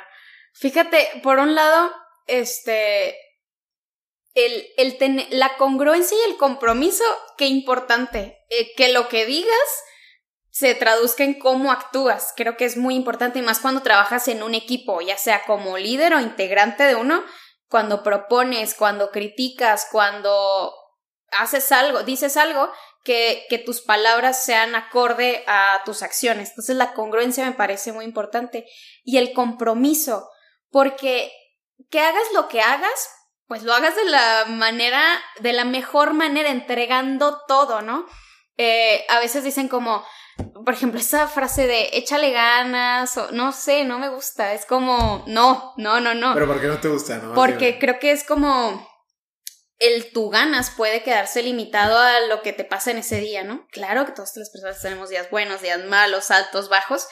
Fíjate, 0.55 1.07
por 1.23 1.41
un 1.41 1.55
lado, 1.55 1.93
este, 2.27 3.19
el, 4.33 4.67
el 4.79 5.27
la 5.29 5.59
congruencia 5.59 6.17
y 6.17 6.31
el 6.31 6.39
compromiso, 6.39 7.05
qué 7.37 7.49
importante, 7.49 8.39
eh, 8.49 8.73
que 8.77 8.95
lo 8.95 9.09
que 9.09 9.27
digas 9.27 9.85
se 10.55 10.77
traduzca 10.77 11.25
en 11.25 11.35
cómo 11.35 11.73
actúas. 11.73 12.33
Creo 12.37 12.57
que 12.57 12.65
es 12.65 12.77
muy 12.77 12.95
importante 12.95 13.41
y 13.41 13.43
más 13.43 13.59
cuando 13.59 13.83
trabajas 13.83 14.29
en 14.29 14.41
un 14.45 14.55
equipo, 14.55 15.01
ya 15.01 15.19
sea 15.19 15.43
como 15.47 15.77
líder 15.79 16.15
o 16.15 16.21
integrante 16.21 16.85
de 16.85 16.95
uno, 16.95 17.25
cuando 17.69 18.05
propones, 18.05 18.77
cuando 18.77 19.11
criticas, 19.11 19.89
cuando 19.91 20.73
haces 21.33 21.73
algo, 21.73 22.05
dices 22.05 22.37
algo, 22.37 22.71
que, 23.03 23.45
que 23.51 23.59
tus 23.59 23.81
palabras 23.81 24.45
sean 24.45 24.77
acorde 24.77 25.43
a 25.49 25.83
tus 25.85 26.05
acciones. 26.05 26.51
Entonces 26.51 26.77
la 26.77 26.95
congruencia 26.95 27.45
me 27.45 27.57
parece 27.57 27.93
muy 27.93 28.05
importante 28.05 28.65
y 29.03 29.19
el 29.19 29.33
compromiso, 29.33 30.31
porque 30.71 31.33
que 31.91 31.99
hagas 31.99 32.33
lo 32.33 32.47
que 32.47 32.61
hagas, 32.61 33.11
pues 33.49 33.65
lo 33.65 33.75
hagas 33.75 33.97
de 33.97 34.05
la 34.05 34.45
manera, 34.47 35.21
de 35.41 35.53
la 35.53 35.65
mejor 35.65 36.13
manera, 36.15 36.51
entregando 36.51 37.41
todo, 37.49 37.83
¿no? 37.83 38.07
Eh, 38.57 39.05
a 39.09 39.19
veces 39.19 39.43
dicen 39.43 39.67
como, 39.67 40.05
por 40.37 40.75
ejemplo, 40.75 40.99
esa 40.99 41.29
frase 41.29 41.67
de 41.67 41.91
échale 41.93 42.31
ganas 42.31 43.17
o 43.17 43.31
no 43.33 43.53
sé, 43.53 43.85
no 43.85 43.99
me 43.99 44.09
gusta. 44.09 44.55
Es 44.55 44.65
como, 44.65 45.25
no, 45.27 45.75
no, 45.77 46.01
no, 46.01 46.15
no. 46.15 46.35
Pero 46.35 46.47
¿por 46.47 46.61
qué 46.61 46.67
no 46.67 46.81
te 46.81 46.89
gusta? 46.89 47.19
No? 47.19 47.35
Porque 47.35 47.79
creo 47.79 47.99
que 47.99 48.13
es 48.13 48.25
como 48.25 48.89
el 49.79 50.13
tú 50.13 50.31
ganas 50.31 50.71
puede 50.71 51.03
quedarse 51.03 51.43
limitado 51.43 51.99
a 51.99 52.21
lo 52.21 52.43
que 52.43 52.53
te 52.53 52.65
pasa 52.65 52.91
en 52.91 52.99
ese 52.99 53.21
día, 53.21 53.45
¿no? 53.45 53.67
Claro 53.71 54.07
que 54.07 54.13
todas 54.13 54.37
las 54.37 54.51
personas 54.51 54.81
tenemos 54.81 55.11
días 55.11 55.31
buenos, 55.31 55.61
días 55.61 55.85
malos, 55.85 56.31
altos, 56.31 56.69
bajos, 56.69 57.07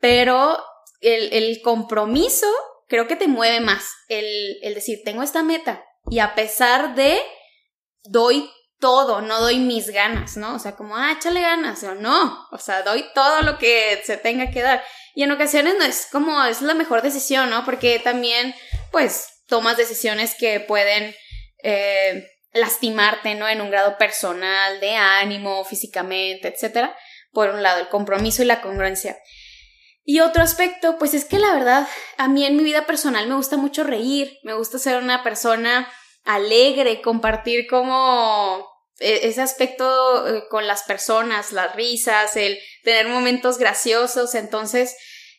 pero 0.00 0.62
el, 1.00 1.32
el 1.32 1.60
compromiso 1.62 2.46
creo 2.88 3.06
que 3.06 3.16
te 3.16 3.28
mueve 3.28 3.60
más. 3.60 3.90
El, 4.08 4.58
el 4.62 4.74
decir, 4.74 5.00
tengo 5.04 5.22
esta 5.22 5.42
meta 5.42 5.84
y 6.10 6.18
a 6.18 6.34
pesar 6.34 6.94
de, 6.94 7.20
doy 8.04 8.50
todo, 8.78 9.20
no 9.20 9.40
doy 9.40 9.58
mis 9.58 9.90
ganas, 9.90 10.36
¿no? 10.36 10.54
O 10.54 10.58
sea, 10.58 10.76
como, 10.76 10.96
ah, 10.96 11.12
échale 11.12 11.40
ganas, 11.40 11.82
o 11.82 11.94
no, 11.94 12.46
o 12.50 12.58
sea, 12.58 12.82
doy 12.82 13.04
todo 13.14 13.42
lo 13.42 13.58
que 13.58 14.00
se 14.04 14.16
tenga 14.16 14.50
que 14.50 14.62
dar. 14.62 14.82
Y 15.14 15.24
en 15.24 15.32
ocasiones 15.32 15.74
no 15.78 15.84
es 15.84 16.06
como, 16.10 16.44
es 16.44 16.62
la 16.62 16.74
mejor 16.74 17.02
decisión, 17.02 17.50
¿no? 17.50 17.64
Porque 17.64 17.98
también, 17.98 18.54
pues, 18.92 19.26
tomas 19.48 19.76
decisiones 19.76 20.34
que 20.38 20.60
pueden 20.60 21.14
eh, 21.62 22.30
lastimarte, 22.52 23.34
¿no? 23.34 23.48
En 23.48 23.60
un 23.60 23.70
grado 23.70 23.98
personal, 23.98 24.80
de 24.80 24.94
ánimo, 24.94 25.64
físicamente, 25.64 26.48
etcétera. 26.48 26.96
Por 27.32 27.50
un 27.50 27.62
lado, 27.62 27.80
el 27.80 27.88
compromiso 27.88 28.42
y 28.42 28.46
la 28.46 28.60
congruencia. 28.60 29.18
Y 30.04 30.20
otro 30.20 30.42
aspecto, 30.42 30.96
pues 30.98 31.12
es 31.12 31.26
que 31.26 31.38
la 31.38 31.52
verdad, 31.52 31.86
a 32.16 32.28
mí 32.28 32.46
en 32.46 32.56
mi 32.56 32.62
vida 32.62 32.86
personal 32.86 33.28
me 33.28 33.34
gusta 33.34 33.58
mucho 33.58 33.84
reír, 33.84 34.38
me 34.42 34.54
gusta 34.54 34.78
ser 34.78 35.02
una 35.02 35.22
persona 35.22 35.86
alegre, 36.28 37.00
compartir 37.00 37.66
como 37.66 38.68
e, 38.98 39.26
ese 39.28 39.40
aspecto 39.40 40.28
eh, 40.28 40.44
con 40.50 40.66
las 40.66 40.82
personas, 40.82 41.52
las 41.52 41.74
risas, 41.74 42.36
el 42.36 42.58
tener 42.84 43.08
momentos 43.08 43.56
graciosos, 43.56 44.34
entonces 44.34 44.94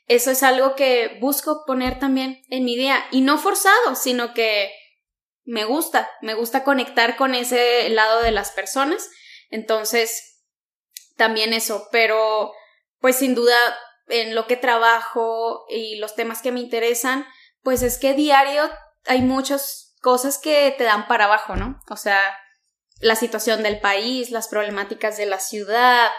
eso 0.07 0.32
es 0.32 0.41
algo 0.41 0.76
que 0.76 1.20
busco 1.22 1.64
poner 1.68 1.99
también 1.99 2.41
en 2.49 2.66
mi 2.66 2.76
día. 2.76 3.06
Y 3.11 3.22
no 3.22 3.38
forzado, 3.38 3.94
sino 3.94 4.34
que 4.34 4.74
me 5.45 5.64
gusta, 5.64 6.10
me 6.22 6.34
gusta 6.34 6.64
conectar 6.64 7.16
con 7.16 7.36
ese 7.36 7.88
lado 7.90 8.24
de 8.24 8.32
las 8.32 8.49
personas, 8.49 9.11
entonces 9.52 10.44
también 11.18 11.53
eso, 11.53 11.88
pero 11.91 12.52
pues 12.99 13.18
sin 13.18 13.36
duda 13.36 13.56
en 14.07 14.34
lo 14.34 14.48
que 14.48 14.57
trabajo 14.57 15.66
y 15.70 15.98
los 15.98 16.16
temas 16.16 16.41
que 16.41 16.52
me 16.52 16.61
interesan, 16.61 17.28
pues 17.61 17.84
es 17.84 17.99
que 17.99 18.16
diario 18.16 18.68
hay 19.06 19.22
muchos 19.22 19.89
cosas 20.01 20.38
que 20.38 20.73
te 20.77 20.84
dan 20.84 21.07
para 21.07 21.26
abajo, 21.26 21.55
¿no? 21.55 21.80
O 21.89 21.97
sea, 21.97 22.19
la 22.99 23.15
situación 23.15 23.63
del 23.63 23.80
país, 23.80 24.31
las 24.31 24.47
problemáticas 24.47 25.17
de 25.17 25.26
la 25.26 25.39
ciudad. 25.39 26.09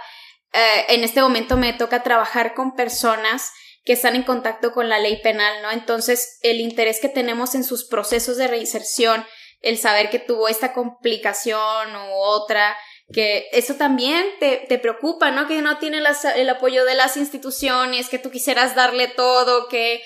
Eh, 0.53 0.87
en 0.89 1.05
este 1.05 1.21
momento 1.21 1.57
me 1.57 1.73
toca 1.73 2.03
trabajar 2.03 2.55
con 2.55 2.75
personas 2.75 3.53
que 3.85 3.93
están 3.95 4.15
en 4.15 4.23
contacto 4.23 4.73
con 4.73 4.89
la 4.89 4.99
ley 4.99 5.21
penal, 5.23 5.63
¿no? 5.63 5.71
Entonces, 5.71 6.39
el 6.43 6.61
interés 6.61 7.01
que 7.01 7.09
tenemos 7.09 7.55
en 7.55 7.65
sus 7.65 7.87
procesos 7.87 8.37
de 8.37 8.49
reinserción, 8.49 9.25
el 9.61 9.79
saber 9.79 10.11
que 10.11 10.19
tuvo 10.19 10.49
esta 10.49 10.73
complicación 10.73 11.95
u 11.97 12.13
otra, 12.13 12.77
que 13.13 13.49
eso 13.53 13.75
también 13.75 14.25
te, 14.39 14.59
te 14.69 14.79
preocupa, 14.79 15.31
¿no? 15.31 15.49
Que 15.49 15.63
no 15.63 15.79
tiene 15.79 16.03
el 16.37 16.49
apoyo 16.51 16.85
de 16.85 16.95
las 16.95 17.17
instituciones, 17.17 18.09
que 18.09 18.19
tú 18.19 18.31
quisieras 18.31 18.75
darle 18.75 19.09
todo, 19.09 19.69
que 19.69 20.03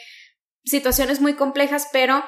situaciones 0.64 1.20
muy 1.20 1.34
complejas, 1.34 1.88
pero 1.92 2.24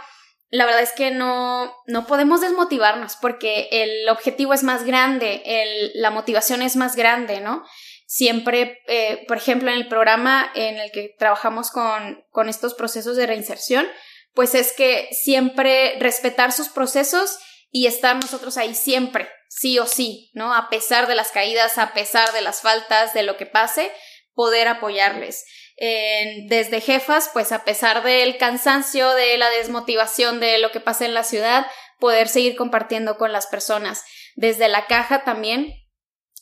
la 0.51 0.65
verdad 0.65 0.83
es 0.83 0.93
que 0.93 1.11
no, 1.11 1.75
no 1.87 2.07
podemos 2.07 2.41
desmotivarnos 2.41 3.17
porque 3.17 3.69
el 3.73 4.09
objetivo 4.09 4.55
es 4.55 4.63
más 4.63 4.85
grande, 4.85 5.43
el, 5.45 5.93
la 5.95 6.11
motivación 6.11 6.63
es 6.63 6.77
más 6.77 6.95
grande, 6.95 7.41
¿no? 7.41 7.65
Siempre, 8.07 8.81
eh, 8.87 9.25
por 9.27 9.37
ejemplo, 9.37 9.71
en 9.71 9.77
el 9.77 9.89
programa 9.89 10.51
en 10.55 10.79
el 10.79 10.93
que 10.93 11.15
trabajamos 11.19 11.71
con, 11.71 12.25
con 12.31 12.49
estos 12.49 12.75
procesos 12.75 13.17
de 13.17 13.27
reinserción, 13.27 13.87
pues 14.35 14.55
es 14.55 14.73
que 14.73 15.09
siempre 15.11 15.97
respetar 15.99 16.53
sus 16.53 16.69
procesos 16.69 17.39
y 17.71 17.87
estar 17.87 18.15
nosotros 18.15 18.57
ahí 18.57 18.75
siempre, 18.75 19.29
sí 19.49 19.81
o 19.81 19.87
sí, 19.87 20.31
¿no? 20.35 20.55
A 20.55 20.69
pesar 20.69 21.09
de 21.09 21.17
las 21.17 21.33
caídas, 21.33 21.79
a 21.79 21.93
pesar 21.93 22.33
de 22.33 22.43
las 22.43 22.61
faltas, 22.61 23.13
de 23.13 23.25
lo 23.25 23.37
que 23.37 23.47
pase, 23.47 23.91
poder 24.35 24.69
apoyarles 24.69 25.45
desde 25.79 26.81
jefas, 26.81 27.31
pues 27.33 27.53
a 27.53 27.65
pesar 27.65 28.03
del 28.03 28.39
cansancio, 28.39 29.11
de 29.11 29.37
la 29.37 29.51
desmotivación 29.51 30.41
de 30.41 30.59
lo 30.59 30.71
que 30.73 30.81
pasa 30.81 31.05
en 31.05 31.15
la 31.15 31.23
ciudad, 31.23 31.67
poder 31.99 32.29
seguir 32.29 32.57
compartiendo 32.57 33.19
con 33.19 33.33
las 33.33 33.47
personas. 33.47 34.05
Desde 34.37 34.69
la 34.69 34.87
caja 34.87 35.25
también, 35.25 35.75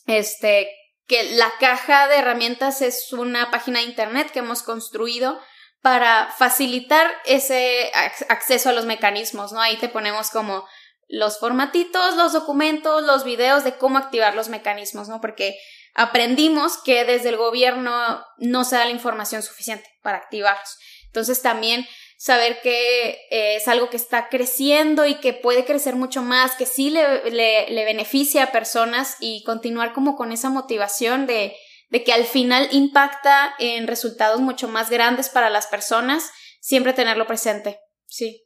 este, 0.07 0.69
que 1.07 1.35
la 1.35 1.51
caja 1.59 2.07
de 2.07 2.17
herramientas 2.17 2.81
es 2.81 3.11
una 3.13 3.51
página 3.51 3.79
de 3.79 3.85
internet 3.85 4.31
que 4.31 4.39
hemos 4.39 4.63
construido 4.63 5.39
para 5.81 6.33
facilitar 6.37 7.11
ese 7.25 7.91
acceso 8.29 8.69
a 8.69 8.73
los 8.73 8.85
mecanismos, 8.85 9.51
¿no? 9.51 9.61
Ahí 9.61 9.77
te 9.77 9.89
ponemos 9.89 10.31
como 10.31 10.65
los 11.07 11.39
formatitos, 11.39 12.15
los 12.15 12.33
documentos, 12.33 13.03
los 13.03 13.23
videos 13.23 13.63
de 13.63 13.77
cómo 13.77 13.99
activar 13.99 14.33
los 14.33 14.49
mecanismos, 14.49 15.07
¿no? 15.07 15.21
Porque 15.21 15.55
aprendimos 15.95 16.77
que 16.77 17.05
desde 17.05 17.29
el 17.29 17.37
gobierno 17.37 18.23
no 18.37 18.63
se 18.65 18.75
da 18.75 18.85
la 18.85 18.91
información 18.91 19.41
suficiente 19.41 19.89
para 20.03 20.17
activarlos. 20.17 20.77
Entonces 21.07 21.41
también 21.41 21.87
saber 22.17 22.59
que 22.61 23.11
eh, 23.31 23.55
es 23.55 23.67
algo 23.67 23.89
que 23.89 23.97
está 23.97 24.29
creciendo 24.29 25.05
y 25.05 25.15
que 25.15 25.33
puede 25.33 25.65
crecer 25.65 25.95
mucho 25.95 26.21
más, 26.21 26.55
que 26.55 26.65
sí 26.65 26.89
le, 26.89 27.29
le, 27.31 27.85
beneficia 27.85 28.43
a 28.43 28.51
personas 28.51 29.15
y 29.19 29.43
continuar 29.43 29.93
como 29.93 30.15
con 30.15 30.31
esa 30.31 30.49
motivación 30.49 31.27
de, 31.27 31.55
de 31.89 32.03
que 32.03 32.13
al 32.13 32.25
final 32.25 32.67
impacta 32.71 33.55
en 33.59 33.87
resultados 33.87 34.41
mucho 34.41 34.67
más 34.67 34.89
grandes 34.89 35.29
para 35.29 35.49
las 35.49 35.67
personas, 35.67 36.31
siempre 36.59 36.93
tenerlo 36.93 37.27
presente. 37.27 37.79
Sí. 38.07 38.44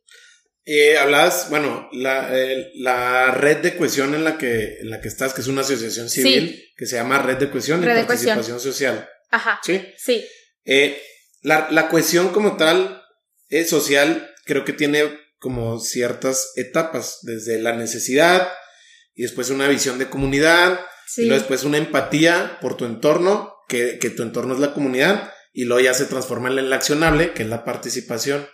Eh, 0.72 1.00
hablabas, 1.00 1.50
bueno, 1.50 1.90
la, 1.94 2.32
la, 2.76 3.32
red 3.32 3.58
de 3.58 3.76
cohesión 3.76 4.14
en 4.14 4.24
la 4.24 4.38
que, 4.38 4.78
en 4.82 4.92
la 4.92 5.02
que 5.02 5.08
estás, 5.08 5.34
que 5.34 5.42
es 5.42 5.48
una 5.48 5.62
asociación 5.62 6.12
civil 6.12 6.64
que 6.78 6.86
se 6.86 6.96
llama 6.96 7.24
Red 7.24 7.38
de 7.38 7.50
Cohesión 7.50 7.82
y 7.82 7.88
Participación 7.88 8.60
Social. 8.60 9.10
Ajá. 9.32 9.60
Sí. 9.64 9.84
Sí. 9.98 10.24
Eh, 10.66 11.02
la, 11.42 11.70
la, 11.72 11.90
cohesión 11.90 12.30
como 12.30 12.56
tal 12.56 13.02
es 13.48 13.68
social, 13.68 14.32
creo 14.46 14.64
que 14.64 14.74
tiene 14.74 15.10
como 15.40 15.80
ciertas 15.80 16.52
etapas, 16.56 17.18
desde 17.24 17.60
la 17.60 17.76
necesidad 17.76 18.48
y 19.16 19.24
después 19.24 19.50
una 19.50 19.68
visión 19.68 19.98
de 19.98 20.08
comunidad, 20.08 20.80
y 21.18 21.24
luego 21.24 21.40
después 21.40 21.64
una 21.64 21.80
empatía 21.80 22.60
por 22.62 22.78
tu 22.78 22.86
entorno, 22.86 23.56
que, 23.68 23.98
que 23.98 24.12
tu 24.12 24.22
entorno 24.22 24.54
es 24.54 24.60
la 24.60 24.76
comunidad, 24.76 25.34
y 25.60 25.66
luego 25.66 25.82
ya 25.82 25.94
se 25.94 26.06
transforma 26.06 26.50
en 26.50 26.58
el 26.58 26.72
accionable, 26.72 27.34
que 27.34 27.44
es 27.44 27.50
la 27.50 27.66
participación. 27.66 28.48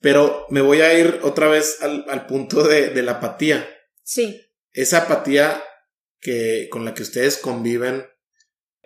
Pero 0.00 0.46
me 0.48 0.62
voy 0.62 0.80
a 0.80 0.98
ir 0.98 1.20
otra 1.24 1.46
vez 1.46 1.82
al, 1.82 2.06
al 2.08 2.24
punto 2.24 2.62
de, 2.66 2.88
de, 2.88 3.02
la 3.02 3.12
apatía. 3.12 3.68
Sí. 4.02 4.40
Esa 4.70 5.02
apatía 5.02 5.62
que, 6.20 6.68
con 6.70 6.86
la 6.86 6.94
que 6.94 7.02
ustedes 7.02 7.36
conviven, 7.36 8.06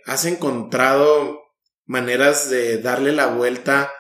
¿has 0.06 0.24
encontrado 0.24 1.40
maneras 1.84 2.50
de 2.50 2.78
darle 2.78 3.12
la 3.12 3.28
vuelta 3.28 3.92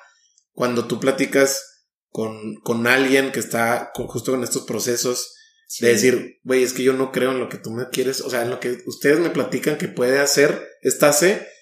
cuando 0.50 0.88
tú 0.88 0.98
platicas 0.98 1.86
con, 2.08 2.56
con 2.64 2.88
alguien 2.88 3.30
que 3.30 3.38
está 3.38 3.92
justo 3.94 4.34
en 4.34 4.42
estos 4.42 4.62
procesos? 4.62 5.36
De 5.78 5.90
decir, 5.90 6.40
güey, 6.42 6.64
es 6.64 6.72
que 6.72 6.82
yo 6.82 6.94
no 6.94 7.12
creo 7.12 7.30
en 7.30 7.38
lo 7.38 7.48
que 7.48 7.58
tú 7.58 7.70
me 7.70 7.88
quieres, 7.90 8.22
o 8.22 8.30
sea, 8.30 8.42
en 8.42 8.50
lo 8.50 8.58
que 8.58 8.82
ustedes 8.86 9.20
me 9.20 9.30
platican 9.30 9.78
que 9.78 9.86
puede 9.86 10.18
hacer 10.18 10.68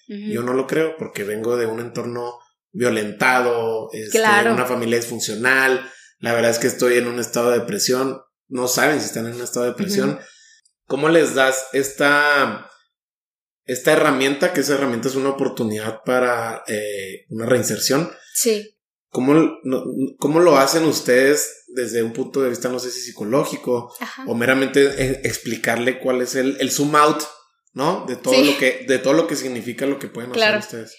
yo 0.07 0.43
no 0.43 0.53
lo 0.53 0.67
creo 0.67 0.97
porque 0.97 1.25
vengo 1.25 1.57
de 1.57 1.67
un 1.67 1.81
entorno 1.81 2.39
violentado, 2.73 3.89
este, 3.93 4.21
una 4.21 4.67
familia 4.67 4.99
disfuncional, 4.99 5.91
la 6.19 6.33
verdad 6.33 6.51
es 6.51 6.59
que 6.59 6.67
estoy 6.67 6.99
en 6.99 7.07
un 7.07 7.21
estado 7.21 7.51
de 7.51 7.61
depresión, 7.61 8.21
no 8.49 8.69
saben 8.69 9.01
si 9.01 9.07
están 9.07 9.27
en 9.27 9.35
un 9.35 9.43
estado 9.43 9.67
de 9.67 9.73
depresión. 9.73 10.19
¿Cómo 10.87 11.09
les 11.09 11.35
das 11.35 11.67
esta, 11.73 12.71
esta 13.65 13.93
herramienta, 13.93 14.53
que 14.53 14.61
esa 14.61 14.75
herramienta 14.75 15.09
es 15.09 15.17
una 15.17 15.31
oportunidad 15.31 16.01
para 16.05 16.63
eh, 16.67 17.27
una 17.31 17.47
reinserción? 17.47 18.11
Sí. 18.35 18.77
¿Cómo, 19.09 19.59
¿Cómo, 20.19 20.41
lo 20.41 20.59
hacen 20.59 20.85
ustedes 20.85 21.65
desde 21.69 22.03
un 22.03 22.13
punto 22.13 22.43
de 22.43 22.49
vista, 22.49 22.69
no 22.69 22.81
sé 22.81 22.91
si 22.91 23.01
psicológico, 23.01 23.95
o 24.27 24.35
meramente 24.35 24.83
eh, 24.83 25.21
explicarle 25.25 26.01
cuál 26.01 26.21
es 26.21 26.35
el, 26.35 26.57
el 26.59 26.71
zoom 26.71 26.97
out, 26.97 27.23
¿no? 27.75 28.07
De 28.07 28.17
todo 28.17 28.41
lo 28.41 28.57
que, 28.57 28.85
de 28.87 28.99
todo 28.99 29.13
lo 29.13 29.27
que 29.27 29.37
significa 29.37 29.85
lo 29.85 29.99
que 29.99 30.09
pueden 30.09 30.33
hacer 30.33 30.59
ustedes. 30.59 30.97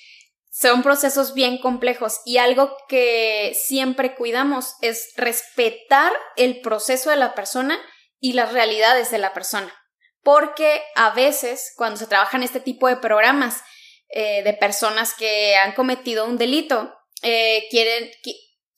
Son 0.51 0.83
procesos 0.83 1.33
bien 1.33 1.57
complejos 1.57 2.21
y 2.25 2.37
algo 2.37 2.77
que 2.87 3.57
siempre 3.59 4.15
cuidamos 4.15 4.75
es 4.81 5.11
respetar 5.17 6.13
el 6.37 6.61
proceso 6.61 7.09
de 7.09 7.17
la 7.17 7.35
persona 7.35 7.77
y 8.19 8.33
las 8.33 8.53
realidades 8.53 9.11
de 9.11 9.17
la 9.17 9.33
persona. 9.33 9.73
Porque 10.21 10.81
a 10.95 11.11
veces, 11.11 11.73
cuando 11.75 11.97
se 11.97 12.07
trabaja 12.07 12.37
en 12.37 12.43
este 12.43 12.59
tipo 12.59 12.87
de 12.87 12.97
programas 12.97 13.61
eh, 14.09 14.43
de 14.43 14.53
personas 14.53 15.13
que 15.13 15.55
han 15.55 15.73
cometido 15.73 16.25
un 16.25 16.37
delito, 16.37 16.93
eh, 17.21 17.67
quieren, 17.69 18.09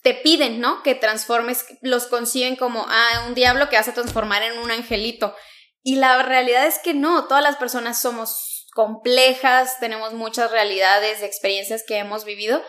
te 0.01 0.13
piden, 0.15 0.59
¿no? 0.59 0.83
Que 0.83 0.95
transformes, 0.95 1.65
los 1.81 2.07
conciben 2.07 2.55
como, 2.55 2.85
ah, 2.89 3.25
un 3.27 3.35
diablo 3.35 3.69
que 3.69 3.75
vas 3.75 3.87
a 3.87 3.93
transformar 3.93 4.43
en 4.43 4.57
un 4.57 4.71
angelito. 4.71 5.35
Y 5.87 5.95
la 5.95 6.21
realidad 6.21 6.65
es 6.65 6.79
que 6.79 6.93
no, 6.93 7.29
todas 7.29 7.41
las 7.41 7.55
personas 7.55 8.01
somos 8.01 8.67
complejas, 8.73 9.79
tenemos 9.79 10.11
muchas 10.11 10.51
realidades, 10.51 11.23
experiencias 11.23 11.85
que 11.87 11.95
hemos 11.95 12.25
vivido 12.25 12.61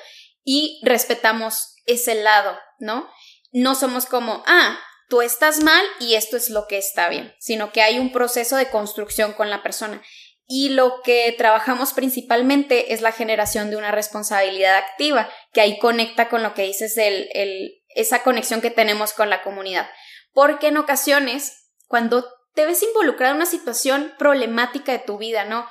y 0.45 0.81
respetamos 0.85 1.75
ese 1.85 2.15
lado, 2.15 2.57
¿no? 2.79 3.11
No 3.51 3.75
somos 3.75 4.07
como, 4.07 4.45
ah, 4.47 4.79
tú 5.09 5.21
estás 5.21 5.65
mal 5.65 5.85
y 5.99 6.15
esto 6.15 6.37
es 6.37 6.49
lo 6.49 6.69
que 6.69 6.79
está 6.79 7.09
bien, 7.09 7.35
sino 7.41 7.73
que 7.73 7.83
hay 7.83 7.99
un 7.99 8.13
proceso 8.13 8.55
de 8.55 8.71
construcción 8.71 9.33
con 9.33 9.51
la 9.51 9.65
persona. 9.65 10.01
Y 10.47 10.69
lo 10.69 11.03
que 11.03 11.35
trabajamos 11.37 11.95
principalmente 11.95 12.93
es 12.93 13.01
la 13.01 13.11
generación 13.11 13.71
de 13.71 13.79
una 13.79 13.91
responsabilidad 13.91 14.77
activa, 14.77 15.29
que 15.53 15.61
ahí 15.61 15.81
conecta 15.81 16.29
con 16.29 16.45
lo 16.45 16.55
que 16.55 16.63
dices, 16.63 16.97
el, 16.97 17.29
el, 17.33 17.83
esa 17.97 18.23
conexión 18.23 18.61
que 18.61 18.71
tenemos 18.71 19.13
con 19.13 19.29
la 19.29 19.43
comunidad. 19.43 19.91
Porque 20.33 20.69
en 20.69 20.77
ocasiones, 20.77 21.65
cuando 21.89 22.38
te 22.59 22.67
ves 22.67 22.83
involucrado 22.83 23.35
en 23.35 23.37
una 23.37 23.47
situación 23.47 24.13
problemática 24.19 24.91
de 24.91 24.99
tu 24.99 25.17
vida, 25.17 25.45
¿no? 25.45 25.65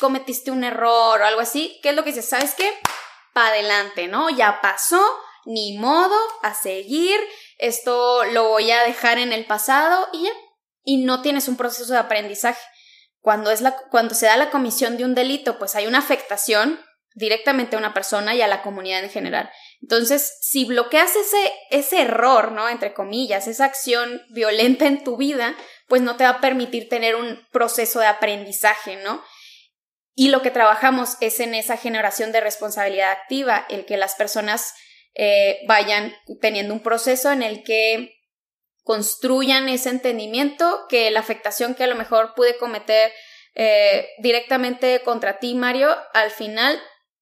Cometiste 0.00 0.50
un 0.50 0.64
error 0.64 1.20
o 1.20 1.24
algo 1.26 1.42
así, 1.42 1.78
¿qué 1.82 1.90
es 1.90 1.94
lo 1.94 2.04
que 2.04 2.08
dices? 2.08 2.26
¿Sabes 2.26 2.54
qué? 2.54 2.72
Pa' 3.34 3.48
adelante, 3.48 4.08
¿no? 4.08 4.30
Ya 4.30 4.62
pasó, 4.62 4.98
ni 5.44 5.76
modo, 5.76 6.16
a 6.42 6.54
seguir, 6.54 7.20
esto 7.58 8.24
lo 8.24 8.48
voy 8.48 8.70
a 8.70 8.84
dejar 8.84 9.18
en 9.18 9.34
el 9.34 9.44
pasado 9.44 10.08
y 10.14 10.22
ya. 10.22 10.30
Y 10.84 11.04
no 11.04 11.20
tienes 11.20 11.48
un 11.48 11.58
proceso 11.58 11.92
de 11.92 11.98
aprendizaje. 11.98 12.62
Cuando, 13.20 13.50
es 13.50 13.62
cuando 13.90 14.14
se 14.14 14.24
da 14.24 14.38
la 14.38 14.48
comisión 14.48 14.96
de 14.96 15.04
un 15.04 15.14
delito, 15.14 15.58
pues 15.58 15.74
hay 15.74 15.86
una 15.86 15.98
afectación 15.98 16.80
directamente 17.16 17.76
a 17.76 17.78
una 17.78 17.94
persona 17.94 18.34
y 18.34 18.42
a 18.42 18.46
la 18.46 18.60
comunidad 18.60 19.02
en 19.02 19.08
general. 19.08 19.50
Entonces, 19.80 20.36
si 20.42 20.66
bloqueas 20.66 21.16
ese, 21.16 21.52
ese 21.70 22.02
error, 22.02 22.52
¿no? 22.52 22.68
Entre 22.68 22.92
comillas, 22.92 23.48
esa 23.48 23.64
acción 23.64 24.22
violenta 24.28 24.86
en 24.86 25.02
tu 25.02 25.16
vida, 25.16 25.56
pues 25.88 26.02
no 26.02 26.16
te 26.16 26.24
va 26.24 26.30
a 26.30 26.40
permitir 26.42 26.90
tener 26.90 27.16
un 27.16 27.40
proceso 27.52 28.00
de 28.00 28.06
aprendizaje, 28.06 28.96
¿no? 28.96 29.24
Y 30.14 30.28
lo 30.28 30.42
que 30.42 30.50
trabajamos 30.50 31.16
es 31.22 31.40
en 31.40 31.54
esa 31.54 31.78
generación 31.78 32.32
de 32.32 32.42
responsabilidad 32.42 33.12
activa, 33.12 33.66
el 33.70 33.86
que 33.86 33.96
las 33.96 34.14
personas 34.14 34.74
eh, 35.14 35.60
vayan 35.66 36.14
teniendo 36.42 36.74
un 36.74 36.80
proceso 36.80 37.32
en 37.32 37.42
el 37.42 37.64
que 37.64 38.14
construyan 38.82 39.70
ese 39.70 39.88
entendimiento, 39.88 40.84
que 40.90 41.10
la 41.10 41.20
afectación 41.20 41.74
que 41.74 41.84
a 41.84 41.88
lo 41.88 41.96
mejor 41.96 42.34
pude 42.34 42.58
cometer 42.58 43.10
eh, 43.54 44.06
directamente 44.18 45.00
contra 45.00 45.38
ti, 45.38 45.54
Mario, 45.54 45.96
al 46.12 46.30
final 46.30 46.78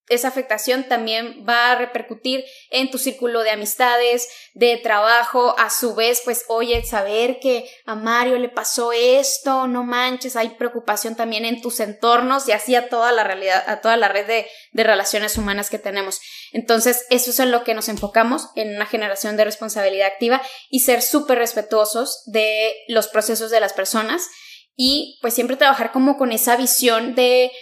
esa 0.09 0.29
afectación 0.29 0.85
también 0.85 1.47
va 1.49 1.73
a 1.73 1.77
repercutir 1.77 2.45
en 2.71 2.91
tu 2.91 2.99
círculo 2.99 3.43
de 3.43 3.51
amistades, 3.51 4.29
de 4.53 4.77
trabajo, 4.77 5.55
a 5.59 5.71
su 5.71 5.95
vez, 5.95 6.21
pues, 6.25 6.45
oye, 6.49 6.85
saber 6.85 7.41
que 7.41 7.71
a 7.87 7.95
Mario 7.95 8.39
le 8.39 8.51
pasó 8.51 8.93
esto, 8.93 9.67
no 9.67 9.83
manches, 9.83 10.37
hay 10.37 10.51
preocupación 10.51 11.17
también 11.17 11.47
en 11.47 11.63
tus 11.63 11.81
entornos 11.81 12.49
y 12.49 12.53
así 12.53 12.75
a 12.75 12.89
toda 12.89 13.13
la 13.13 13.25
realidad, 13.25 13.65
a 13.67 13.81
toda 13.81 13.97
la 13.97 14.09
red 14.09 14.27
de, 14.27 14.47
de 14.73 14.85
relaciones 14.85 15.39
humanas 15.39 15.71
que 15.71 15.79
tenemos. 15.79 16.21
Entonces, 16.53 17.07
eso 17.09 17.31
es 17.31 17.41
en 17.41 17.51
lo 17.51 17.65
que 17.65 17.75
nos 17.75 17.89
enfocamos, 17.89 18.51
en 18.57 18.77
una 18.77 18.87
generación 18.87 19.39
de 19.39 19.45
responsabilidad 19.45 20.09
activa 20.09 20.43
y 20.69 20.81
ser 20.81 21.01
súper 21.01 21.39
respetuosos 21.39 22.23
de 22.27 22.75
los 22.89 23.09
procesos 23.09 23.51
de 23.51 23.61
las 23.61 23.73
personas 23.73 24.29
y 24.77 25.19
pues 25.23 25.35
siempre 25.35 25.57
trabajar 25.57 25.93
como 25.93 26.17
con 26.17 26.33
esa 26.33 26.57
visión 26.57 27.15
de 27.15 27.53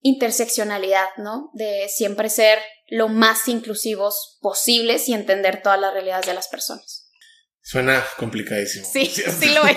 interseccionalidad, 0.00 1.08
¿no? 1.16 1.50
De 1.54 1.88
siempre 1.88 2.28
ser 2.30 2.58
lo 2.88 3.08
más 3.08 3.48
inclusivos 3.48 4.38
posibles 4.40 5.08
y 5.08 5.14
entender 5.14 5.62
todas 5.62 5.80
las 5.80 5.92
realidades 5.92 6.26
de 6.26 6.34
las 6.34 6.48
personas. 6.48 7.10
Suena 7.60 8.02
complicadísimo. 8.16 8.88
Sí, 8.90 9.06
sí 9.40 9.50
lo 9.50 9.66
es. 9.66 9.76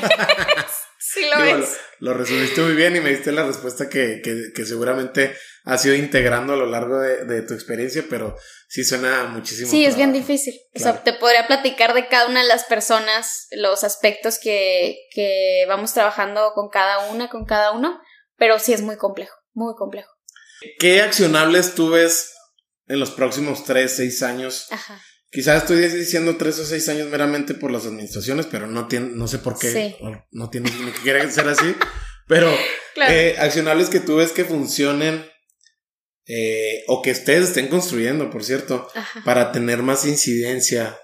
sí 0.98 1.26
lo 1.26 1.44
es. 1.44 1.78
Lo, 2.00 2.14
resumiste 2.14 2.62
muy 2.62 2.74
bien 2.74 2.96
y 2.96 3.02
me 3.02 3.10
diste 3.10 3.32
la 3.32 3.44
respuesta 3.44 3.90
que, 3.90 4.22
que, 4.24 4.54
que 4.56 4.66
seguramente 4.66 5.36
has 5.66 5.86
ido 5.86 5.96
integrando 5.96 6.54
a 6.54 6.56
lo 6.56 6.66
largo 6.66 7.00
de, 7.00 7.26
de, 7.26 7.42
tu 7.42 7.54
experiencia, 7.54 8.06
pero 8.10 8.36
sí 8.68 8.84
suena 8.84 9.26
muchísimo. 9.26 9.70
Sí, 9.70 9.86
es 9.86 9.96
bien 9.96 10.14
difícil. 10.14 10.56
O 10.74 10.80
sea, 10.80 11.04
te 11.04 11.14
podría 11.14 11.48
platicar 11.48 11.94
de 11.94 12.08
cada 12.08 12.28
una 12.28 12.42
de 12.42 12.48
las 12.48 12.64
personas, 12.64 13.48
los 13.52 13.84
aspectos 13.84 14.40
que, 14.40 14.98
que 15.14 15.66
vamos 15.68 15.94
trabajando 15.94 16.54
con 16.56 16.70
cada 16.70 17.10
una, 17.12 17.30
con 17.30 17.46
cada 17.46 17.72
uno, 17.72 18.00
pero 18.38 18.58
sí 18.58 18.74
es 18.74 18.82
muy 18.82 18.98
complejo, 18.98 19.36
muy 19.54 19.76
complejo. 19.76 20.12
¿Qué 20.80 21.02
accionables 21.02 21.76
tú 21.76 21.90
ves 21.90 22.34
en 22.88 23.00
los 23.00 23.12
próximos 23.12 23.64
3, 23.66 23.92
6 23.92 24.24
años? 24.24 24.68
Ajá. 24.72 25.02
Quizás 25.32 25.62
estoy 25.62 25.80
diciendo 25.88 26.36
3 26.36 26.60
o 26.60 26.66
6 26.66 26.90
años 26.90 27.10
meramente 27.10 27.54
por 27.54 27.72
las 27.72 27.86
administraciones, 27.86 28.48
pero 28.48 28.68
no, 28.68 28.88
tiene, 28.88 29.12
no 29.14 29.28
sé 29.30 29.40
por 29.40 29.58
qué. 29.58 29.96
no 30.32 30.50
tiene 30.50 30.70
ni 30.70 30.92
que 30.92 31.00
quiera 31.02 31.32
ser 31.32 31.48
así. 31.48 31.74
Pero 32.28 32.50
eh, 33.10 33.36
accionables 33.40 33.90
que 33.90 34.00
tú 34.00 34.16
ves 34.18 34.32
que 34.32 34.46
funcionen 34.46 35.26
eh, 36.26 36.84
o 36.88 37.02
que 37.02 37.12
ustedes 37.12 37.50
estén 37.50 37.68
construyendo, 37.68 38.30
por 38.30 38.46
cierto, 38.46 38.88
para 39.26 39.52
tener 39.52 39.82
más 39.84 40.06
incidencia 40.06 40.98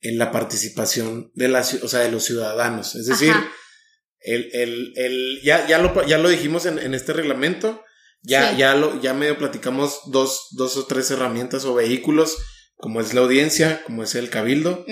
en 0.00 0.18
la 0.18 0.30
participación 0.30 1.30
de, 1.34 1.48
la, 1.48 1.60
o 1.60 1.88
sea, 1.88 2.00
de 2.00 2.10
los 2.10 2.24
ciudadanos. 2.24 2.96
Es 2.96 3.06
decir, 3.06 3.32
el, 4.20 4.50
el, 4.52 4.92
el, 4.96 5.40
ya, 5.42 5.66
ya, 5.66 5.78
lo, 5.78 6.04
ya 6.06 6.18
lo 6.18 6.28
dijimos 6.28 6.66
en, 6.66 6.78
en 6.78 6.94
este 6.94 7.12
reglamento, 7.12 7.84
ya, 8.22 8.56
ya 8.56 8.74
lo, 8.74 9.00
ya 9.00 9.14
medio 9.14 9.38
platicamos 9.38 10.00
dos, 10.06 10.48
dos 10.52 10.76
o 10.76 10.86
tres 10.86 11.10
herramientas 11.10 11.64
o 11.64 11.74
vehículos, 11.74 12.36
como 12.76 13.00
es 13.00 13.14
la 13.14 13.20
audiencia, 13.20 13.82
como 13.84 14.02
es 14.02 14.14
el 14.14 14.30
cabildo. 14.30 14.84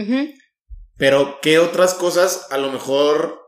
Pero, 0.96 1.40
¿qué 1.42 1.58
otras 1.58 1.94
cosas 1.94 2.46
a 2.50 2.58
lo 2.58 2.72
mejor 2.72 3.40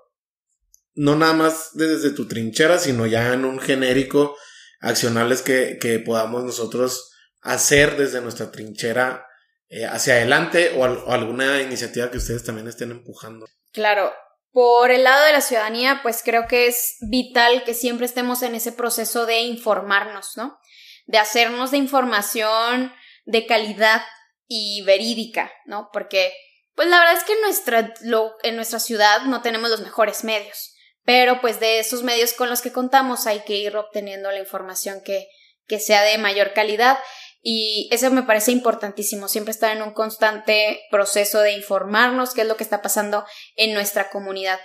no 0.95 1.15
nada 1.17 1.33
más 1.33 1.71
desde 1.75 2.11
tu 2.11 2.27
trinchera, 2.27 2.79
sino 2.79 3.07
ya 3.07 3.33
en 3.33 3.45
un 3.45 3.61
genérico, 3.61 4.37
accionables 4.81 5.43
que, 5.43 5.79
que 5.81 6.01
podamos 6.01 6.45
nosotros 6.45 7.13
hacer 7.41 7.97
desde 7.97 8.21
nuestra 8.21 8.51
trinchera 8.51 9.25
eh, 9.69 9.87
hacia 9.87 10.15
adelante 10.15 10.73
o, 10.77 10.81
o, 10.81 11.13
alguna 11.13 11.63
iniciativa 11.63 12.11
que 12.11 12.19
ustedes 12.19 12.43
también 12.43 12.67
estén 12.67 12.91
empujando? 12.91 13.47
Claro, 13.73 14.13
por 14.59 14.91
el 14.91 15.05
lado 15.05 15.25
de 15.25 15.31
la 15.31 15.41
ciudadanía, 15.41 16.01
pues 16.03 16.21
creo 16.25 16.49
que 16.49 16.67
es 16.67 16.97
vital 17.01 17.63
que 17.63 17.75
siempre 17.75 18.07
estemos 18.07 18.43
en 18.43 18.57
ese 18.57 18.73
proceso 18.73 19.25
de 19.25 19.43
informarnos, 19.43 20.37
¿no? 20.37 20.59
De 21.07 21.19
hacernos 21.19 21.71
de 21.71 21.77
información 21.77 22.93
de 23.25 23.47
calidad 23.47 24.03
y 24.49 24.83
verídica, 24.83 25.53
¿no? 25.65 25.91
Porque, 25.93 26.33
pues 26.75 26.89
la 26.89 26.99
verdad 26.99 27.19
es 27.19 27.23
que 27.23 27.35
en 27.35 27.41
nuestra, 27.43 27.95
en 28.43 28.57
nuestra 28.57 28.81
ciudad 28.81 29.21
no 29.27 29.43
tenemos 29.43 29.71
los 29.71 29.81
mejores 29.81 30.25
medios, 30.25 30.75
pero 31.05 31.41
pues 31.41 31.61
de 31.61 31.79
esos 31.79 32.03
medios 32.03 32.33
con 32.33 32.51
los 32.51 32.61
que 32.61 32.73
contamos 32.73 33.29
hay 33.29 33.45
que 33.45 33.55
ir 33.55 33.77
obteniendo 33.77 34.33
la 34.33 34.41
información 34.41 35.03
que, 35.05 35.29
que 35.69 35.79
sea 35.79 36.03
de 36.03 36.19
mayor 36.19 36.53
calidad 36.53 36.99
Y 37.41 37.89
eso 37.93 38.11
me 38.11 38.25
parece 38.25 38.51
importantísimo, 38.51 39.29
siempre 39.29 39.53
estar 39.53 39.75
en 39.77 39.83
un 39.83 39.93
constante 39.93 40.83
proceso 40.91 41.41
de 41.41 41.53
informarnos 41.53 42.35
qué 42.35 42.43
es 42.43 42.49
lo 42.49 42.57
que 42.57 42.65
está 42.65 42.83
pasando 42.83 43.25
en 43.55 43.75
nuestra 43.75 44.11
comunidad. 44.11 44.59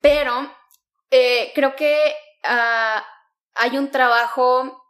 Pero 0.00 0.32
eh, 1.10 1.52
creo 1.54 1.74
que 1.74 2.14
ah, 2.44 3.04
hay 3.54 3.76
un 3.76 3.90
trabajo 3.90 4.82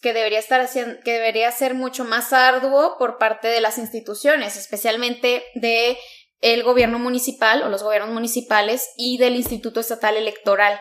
que 0.00 0.12
debería 0.12 0.38
estar 0.38 0.60
haciendo, 0.60 1.00
que 1.04 1.12
debería 1.12 1.50
ser 1.50 1.74
mucho 1.74 2.04
más 2.04 2.32
arduo 2.32 2.96
por 2.98 3.18
parte 3.18 3.48
de 3.48 3.60
las 3.60 3.78
instituciones, 3.78 4.56
especialmente 4.56 5.44
de 5.54 5.98
el 6.40 6.62
gobierno 6.62 6.98
municipal 6.98 7.62
o 7.62 7.68
los 7.68 7.82
gobiernos 7.82 8.10
municipales 8.10 8.90
y 8.96 9.18
del 9.18 9.34
Instituto 9.34 9.80
Estatal 9.80 10.16
Electoral, 10.16 10.80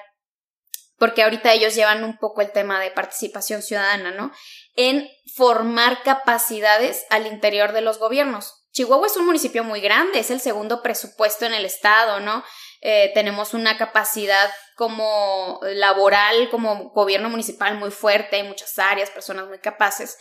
porque 0.97 1.23
ahorita 1.23 1.53
ellos 1.53 1.75
llevan 1.75 2.03
un 2.03 2.17
poco 2.17 2.41
el 2.41 2.51
tema 2.51 2.79
de 2.79 2.91
participación 2.91 3.63
ciudadana, 3.63 4.11
¿no? 4.11 4.31
En 4.77 5.09
formar 5.35 6.01
capacidades 6.03 7.05
al 7.09 7.27
interior 7.27 7.73
de 7.73 7.81
los 7.81 7.99
gobiernos. 7.99 8.63
Chihuahua 8.71 9.07
es 9.07 9.17
un 9.17 9.25
municipio 9.25 9.63
muy 9.63 9.81
grande, 9.81 10.19
es 10.19 10.31
el 10.31 10.39
segundo 10.39 10.81
presupuesto 10.81 11.45
en 11.45 11.53
el 11.53 11.65
estado, 11.65 12.19
¿no? 12.21 12.43
Eh, 12.81 13.11
tenemos 13.13 13.53
una 13.53 13.77
capacidad 13.77 14.49
como 14.75 15.59
laboral, 15.63 16.49
como 16.49 16.91
gobierno 16.91 17.29
municipal 17.29 17.75
muy 17.75 17.89
fuerte, 17.89 18.35
hay 18.35 18.43
muchas 18.43 18.77
áreas, 18.77 19.09
personas 19.09 19.47
muy 19.47 19.59
capaces, 19.59 20.17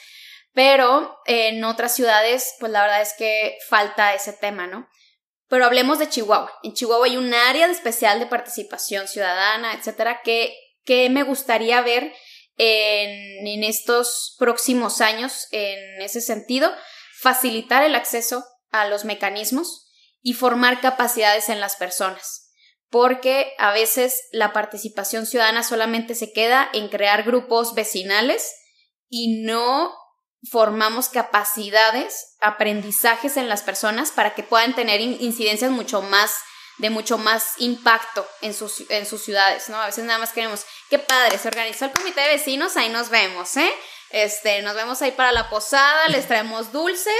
pero 0.54 1.18
en 1.26 1.62
otras 1.64 1.94
ciudades, 1.94 2.54
pues 2.58 2.72
la 2.72 2.80
verdad 2.80 3.02
es 3.02 3.12
que 3.18 3.58
falta 3.68 4.14
ese 4.14 4.32
tema, 4.32 4.66
¿no? 4.66 4.88
Pero 5.48 5.66
hablemos 5.66 5.98
de 5.98 6.08
Chihuahua. 6.08 6.50
En 6.62 6.72
Chihuahua 6.72 7.06
hay 7.06 7.18
un 7.18 7.32
área 7.34 7.66
especial 7.66 8.18
de 8.18 8.26
participación 8.26 9.06
ciudadana, 9.06 9.74
etcétera, 9.74 10.22
que, 10.22 10.56
que 10.84 11.10
me 11.10 11.24
gustaría 11.24 11.82
ver 11.82 12.12
en, 12.56 13.64
estos 13.64 14.36
próximos 14.38 15.00
años 15.00 15.48
en 15.50 16.00
ese 16.00 16.20
sentido, 16.20 16.72
facilitar 17.20 17.82
el 17.82 17.94
acceso 17.94 18.44
a 18.70 18.86
los 18.88 19.04
mecanismos 19.04 19.90
y 20.22 20.34
formar 20.34 20.80
capacidades 20.80 21.48
en 21.48 21.60
las 21.60 21.76
personas. 21.76 22.52
Porque 22.88 23.52
a 23.58 23.72
veces 23.72 24.22
la 24.32 24.52
participación 24.52 25.26
ciudadana 25.26 25.62
solamente 25.62 26.14
se 26.14 26.32
queda 26.32 26.68
en 26.72 26.88
crear 26.88 27.24
grupos 27.24 27.74
vecinales 27.74 28.54
y 29.08 29.42
no 29.42 29.92
formamos 30.50 31.08
capacidades, 31.08 32.36
aprendizajes 32.40 33.36
en 33.36 33.48
las 33.48 33.62
personas 33.62 34.12
para 34.12 34.34
que 34.34 34.42
puedan 34.42 34.74
tener 34.74 35.00
incidencias 35.00 35.70
mucho 35.70 36.02
más 36.02 36.34
de 36.78 36.90
mucho 36.90 37.18
más 37.18 37.54
impacto 37.58 38.26
en 38.42 38.54
sus, 38.54 38.84
en 38.90 39.06
sus 39.06 39.22
ciudades, 39.22 39.68
¿no? 39.68 39.80
A 39.80 39.86
veces 39.86 40.04
nada 40.04 40.18
más 40.18 40.32
queremos, 40.32 40.64
qué 40.90 40.98
padre, 40.98 41.38
se 41.38 41.48
organizó 41.48 41.86
el 41.86 41.92
comité 41.92 42.20
de 42.20 42.28
vecinos, 42.28 42.76
ahí 42.76 42.88
nos 42.88 43.08
vemos, 43.08 43.56
¿eh? 43.56 43.72
Este, 44.10 44.62
nos 44.62 44.74
vemos 44.74 45.02
ahí 45.02 45.12
para 45.12 45.32
la 45.32 45.48
posada, 45.48 46.08
les 46.08 46.26
traemos 46.26 46.72
dulces, 46.72 47.12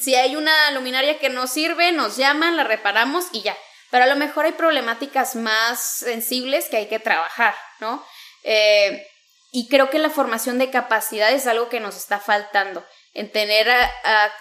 si 0.00 0.14
hay 0.14 0.36
una 0.36 0.70
luminaria 0.72 1.18
que 1.18 1.28
no 1.30 1.46
sirve, 1.46 1.92
nos 1.92 2.16
llaman, 2.16 2.56
la 2.56 2.64
reparamos 2.64 3.26
y 3.32 3.42
ya. 3.42 3.56
Pero 3.90 4.04
a 4.04 4.06
lo 4.06 4.16
mejor 4.16 4.44
hay 4.44 4.52
problemáticas 4.52 5.34
más 5.34 5.80
sensibles 5.80 6.66
que 6.68 6.76
hay 6.76 6.88
que 6.88 6.98
trabajar, 6.98 7.54
¿no? 7.80 8.04
Eh, 8.44 9.06
y 9.52 9.68
creo 9.68 9.90
que 9.90 9.98
la 9.98 10.10
formación 10.10 10.58
de 10.58 10.70
capacidad 10.70 11.30
es 11.30 11.46
algo 11.46 11.68
que 11.68 11.80
nos 11.80 11.96
está 11.96 12.20
faltando, 12.20 12.86
en 13.14 13.32
tener 13.32 13.68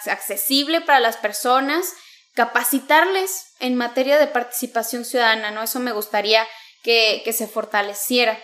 accesible 0.05 0.81
para 0.81 0.99
las 0.99 1.17
personas, 1.17 1.93
capacitarles 2.39 3.47
en 3.59 3.75
materia 3.75 4.17
de 4.17 4.27
participación 4.27 5.03
ciudadana, 5.03 5.51
¿no? 5.51 5.61
Eso 5.61 5.81
me 5.81 5.91
gustaría 5.91 6.47
que, 6.83 7.21
que 7.25 7.33
se 7.33 7.47
fortaleciera. 7.47 8.41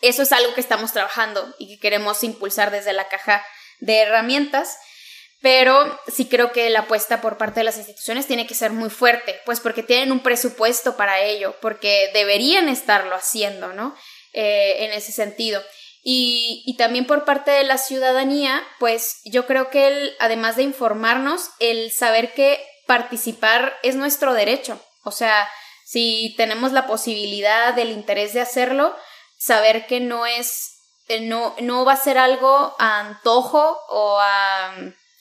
Eso 0.00 0.22
es 0.22 0.32
algo 0.32 0.54
que 0.54 0.62
estamos 0.62 0.94
trabajando 0.94 1.54
y 1.58 1.68
que 1.68 1.78
queremos 1.78 2.24
impulsar 2.24 2.70
desde 2.70 2.94
la 2.94 3.08
caja 3.08 3.44
de 3.80 3.98
herramientas 3.98 4.78
pero 5.42 6.00
sí 6.06 6.24
creo 6.24 6.52
que 6.52 6.70
la 6.70 6.80
apuesta 6.80 7.20
por 7.20 7.36
parte 7.36 7.60
de 7.60 7.64
las 7.64 7.76
instituciones 7.76 8.26
tiene 8.26 8.46
que 8.46 8.54
ser 8.54 8.72
muy 8.72 8.88
fuerte, 8.88 9.38
pues 9.44 9.60
porque 9.60 9.82
tienen 9.82 10.10
un 10.10 10.20
presupuesto 10.20 10.96
para 10.96 11.20
ello, 11.20 11.54
porque 11.60 12.10
deberían 12.14 12.70
estarlo 12.70 13.14
haciendo, 13.14 13.74
¿no? 13.74 13.94
Eh, 14.32 14.86
en 14.86 14.92
ese 14.92 15.12
sentido. 15.12 15.62
Y, 16.02 16.62
y, 16.64 16.78
también 16.78 17.06
por 17.06 17.26
parte 17.26 17.50
de 17.50 17.64
la 17.64 17.76
ciudadanía, 17.76 18.62
pues 18.78 19.20
yo 19.26 19.46
creo 19.46 19.68
que 19.68 20.14
además 20.18 20.56
de 20.56 20.62
informarnos, 20.62 21.50
el 21.58 21.92
saber 21.92 22.32
que 22.32 22.64
participar 22.86 23.74
es 23.82 23.96
nuestro 23.96 24.34
derecho. 24.34 24.80
O 25.04 25.10
sea, 25.10 25.48
si 25.86 26.34
tenemos 26.36 26.72
la 26.72 26.86
posibilidad, 26.86 27.74
del 27.74 27.90
interés 27.90 28.32
de 28.34 28.40
hacerlo, 28.40 28.96
saber 29.38 29.86
que 29.86 30.00
no 30.00 30.26
es, 30.26 30.76
eh, 31.08 31.20
no, 31.20 31.54
no 31.60 31.84
va 31.84 31.92
a 31.92 31.96
ser 31.96 32.18
algo 32.18 32.74
a 32.78 33.00
antojo 33.00 33.78
o 33.88 34.18
a 34.20 34.74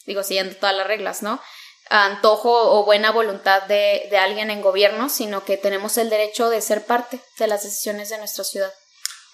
digo, 0.06 0.24
siguiendo 0.24 0.56
todas 0.56 0.76
las 0.76 0.88
reglas, 0.88 1.24
¿no? 1.24 1.42
antojo 1.90 2.50
o 2.50 2.86
buena 2.86 3.12
voluntad 3.12 3.64
de, 3.64 4.08
de, 4.10 4.18
alguien 4.18 4.50
en 4.50 4.62
gobierno, 4.62 5.10
sino 5.10 5.44
que 5.46 5.58
tenemos 5.58 5.98
el 5.98 6.10
derecho 6.10 6.50
de 6.50 6.62
ser 6.62 6.86
parte 6.86 7.20
de 7.38 7.48
las 7.48 7.64
decisiones 7.64 8.10
de 8.10 8.18
nuestra 8.18 8.44
ciudad. 8.44 8.74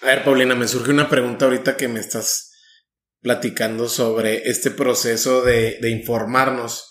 A 0.02 0.06
ver, 0.06 0.24
Paulina, 0.24 0.54
me 0.54 0.68
surge 0.68 0.90
una 0.90 1.08
pregunta 1.08 1.46
ahorita 1.46 1.76
que 1.76 1.88
me 1.88 2.00
estás 2.00 2.50
platicando 3.22 3.88
sobre 3.88 4.48
este 4.50 4.70
proceso 4.70 5.42
de, 5.42 5.78
de 5.80 5.90
informarnos, 5.90 6.89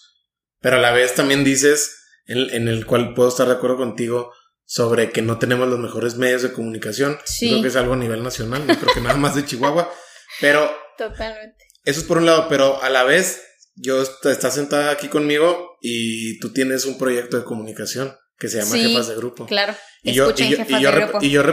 pero 0.62 0.78
a 0.78 0.80
la 0.80 0.92
vez 0.92 1.16
también 1.16 1.44
dices, 1.44 1.98
en, 2.26 2.50
en, 2.52 2.68
el 2.68 2.86
cual 2.86 3.14
puedo 3.14 3.30
estar 3.30 3.48
de 3.48 3.54
acuerdo 3.54 3.78
contigo, 3.78 4.32
sobre 4.66 5.12
que 5.12 5.22
no 5.22 5.40
tenemos 5.40 5.68
los 5.68 5.80
mejores 5.80 6.16
medios 6.16 6.44
de 6.44 6.54
comunicación. 6.54 7.18
Sí. 7.26 7.50
Creo 7.50 7.62
que 7.64 7.68
es 7.70 7.76
algo 7.76 7.94
a 7.94 7.98
nivel 7.98 8.22
nacional, 8.22 8.68
no 8.68 8.80
creo 8.80 8.94
que 8.94 9.02
nada 9.02 9.18
más 9.18 9.36
de 9.36 9.46
Chihuahua, 9.46 9.92
pero... 10.40 10.70
Totalmente. 10.98 11.66
Eso 11.86 12.02
es 12.02 12.06
por 12.06 12.18
un 12.18 12.26
lado, 12.26 12.48
pero 12.50 12.82
a 12.84 12.90
la 12.90 13.04
vez 13.04 13.42
yo 13.76 14.02
estás 14.02 14.54
sentada 14.54 14.92
aquí 14.92 15.08
conmigo 15.08 15.78
y 15.82 16.38
tú 16.40 16.52
tienes 16.52 16.86
un 16.86 16.98
proyecto 16.98 17.38
de 17.38 17.46
comunicación 17.46 18.16
que 18.40 18.48
se 18.48 18.60
llama 18.60 18.76
Jefas 18.78 19.08
de 19.10 19.16
Grupo. 19.16 19.46
Claro. 19.46 19.76
Y 20.02 20.14
yo, 20.14 20.32
y, 20.36 20.50
yo, 20.50 20.58
y, 20.66 20.82
yo 20.82 20.92
y, 21.22 21.30
yo 21.30 21.44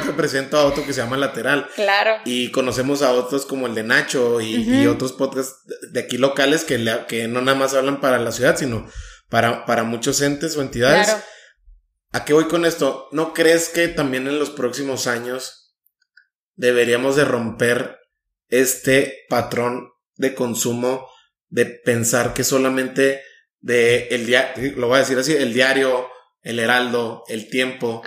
represento 0.00 0.58
a 0.58 0.64
otro 0.64 0.84
que 0.84 0.92
se 0.92 1.00
llama 1.00 1.16
Lateral. 1.16 1.68
Claro. 1.74 2.16
Y 2.24 2.50
conocemos 2.50 3.02
a 3.02 3.12
otros 3.12 3.46
como 3.46 3.68
el 3.68 3.74
de 3.74 3.84
Nacho 3.84 4.40
y, 4.40 4.86
otros 4.86 5.12
podcasts 5.12 5.60
de 5.92 6.00
aquí 6.00 6.18
locales 6.18 6.64
que, 6.64 6.84
que 7.08 7.28
no 7.28 7.40
nada 7.40 7.56
más 7.56 7.74
hablan 7.74 8.00
para 8.00 8.18
la 8.18 8.32
ciudad, 8.32 8.56
sino 8.56 8.88
para, 9.28 9.64
para 9.64 9.84
muchos 9.84 10.20
entes 10.20 10.56
o 10.56 10.62
entidades. 10.62 11.06
Claro. 11.06 11.22
¿A 12.10 12.24
qué 12.24 12.32
voy 12.34 12.48
con 12.48 12.66
esto? 12.66 13.08
¿No 13.12 13.32
crees 13.32 13.68
que 13.68 13.88
también 13.88 14.26
en 14.26 14.38
los 14.38 14.50
próximos 14.50 15.06
años 15.06 15.76
deberíamos 16.56 17.16
de 17.16 17.24
romper 17.24 17.98
este 18.48 19.24
patrón 19.28 19.90
de 20.16 20.34
consumo 20.34 21.08
de 21.48 21.66
pensar 21.66 22.34
que 22.34 22.44
solamente 22.44 23.22
de 23.60 24.08
el 24.08 24.26
diario, 24.26 24.72
lo 24.76 24.88
voy 24.88 24.96
a 24.96 25.00
decir 25.00 25.18
así, 25.18 25.32
el 25.32 25.54
diario, 25.54 26.08
el 26.42 26.58
heraldo, 26.58 27.24
el 27.28 27.48
tiempo, 27.48 28.02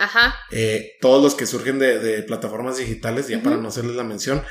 eh, 0.50 0.92
todos 1.00 1.22
los 1.22 1.34
que 1.34 1.46
surgen 1.46 1.78
de, 1.78 2.22
plataformas 2.22 2.76
digitales, 2.76 3.28
ya 3.28 3.42
para 3.42 3.56
no 3.56 3.68
hacerles 3.68 3.96
la 3.96 4.04
mención, 4.04 4.42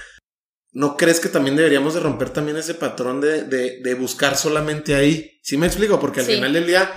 ¿no 0.71 0.97
crees 0.97 1.19
que 1.19 1.29
también 1.29 1.55
deberíamos 1.55 1.93
de 1.93 1.99
romper 1.99 2.31
también 2.31 2.57
ese 2.57 2.73
patrón 2.73 3.21
de, 3.21 3.43
de, 3.43 3.93
buscar 3.93 4.37
solamente 4.37 4.95
ahí? 4.95 5.39
¿Sí 5.43 5.57
me 5.57 5.67
explico? 5.67 5.99
Porque 5.99 6.21
al 6.21 6.25
final 6.25 6.53
del 6.53 6.65
día, 6.65 6.91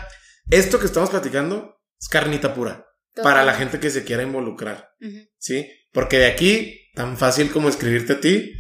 esto 0.51 0.78
que 0.78 0.86
estamos 0.86 1.10
platicando 1.10 1.78
es 2.01 2.09
carnita 2.09 2.55
pura. 2.55 2.85
Para 3.23 3.44
la 3.44 3.55
gente 3.55 3.81
que 3.81 3.90
se 3.90 4.05
quiera 4.05 4.23
involucrar. 4.23 4.90
¿Sí? 5.39 5.69
Porque 5.93 6.19
de 6.19 6.27
aquí, 6.27 6.89
tan 6.94 7.19
fácil 7.19 7.51
como 7.51 7.69
escribirte 7.69 8.12
a 8.12 8.20
ti, 8.20 8.52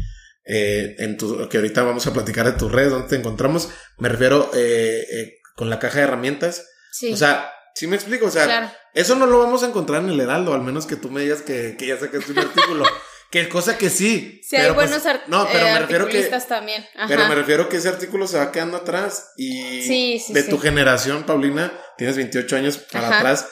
eh, 0.44 0.96
en 0.98 1.16
tu, 1.16 1.48
que 1.48 1.58
ahorita 1.58 1.84
vamos 1.84 2.06
a 2.08 2.12
platicar 2.12 2.44
de 2.44 2.58
tus 2.58 2.72
redes, 2.72 2.90
donde 2.90 3.08
te 3.08 3.14
encontramos, 3.14 3.70
me 3.98 4.08
refiero 4.08 4.50
eh, 4.54 5.38
con 5.54 5.70
la 5.70 5.78
caja 5.78 5.98
de 5.98 6.04
herramientas. 6.04 6.66
O 7.12 7.16
sea, 7.16 7.52
¿sí 7.78 7.86
me 7.86 7.94
explico? 7.94 8.26
O 8.26 8.30
sea, 8.30 8.76
eso 8.92 9.14
no 9.14 9.26
lo 9.26 9.38
vamos 9.38 9.62
a 9.62 9.68
encontrar 9.68 10.02
en 10.02 10.10
el 10.10 10.18
Heraldo, 10.20 10.52
al 10.52 10.62
menos 10.62 10.84
que 10.86 10.96
tú 10.96 11.10
me 11.10 11.20
digas 11.20 11.42
que, 11.42 11.76
que 11.78 11.86
ya 11.86 11.96
sacaste 11.96 12.32
un 12.32 12.40
artículo. 12.40 12.84
que 13.30 13.48
cosa 13.48 13.78
que 13.78 13.88
sí. 13.88 14.40
Sí, 14.42 14.56
hay 14.56 14.72
pues, 14.72 14.90
buenos 14.90 15.20
no, 15.28 15.46
pero 15.52 15.64
me 15.64 15.78
refiero 15.78 16.08
que, 16.08 16.24
también. 16.48 16.84
Pero 17.06 17.28
me 17.28 17.36
refiero 17.36 17.68
que 17.68 17.76
ese 17.76 17.88
artículo 17.88 18.26
se 18.26 18.38
va 18.38 18.50
quedando 18.50 18.78
atrás 18.78 19.32
y 19.36 20.18
de 20.32 20.42
tu 20.42 20.58
generación, 20.58 21.22
Paulina, 21.22 21.72
tienes 21.96 22.16
28 22.16 22.56
años 22.56 22.78
para 22.78 23.18
atrás. 23.18 23.48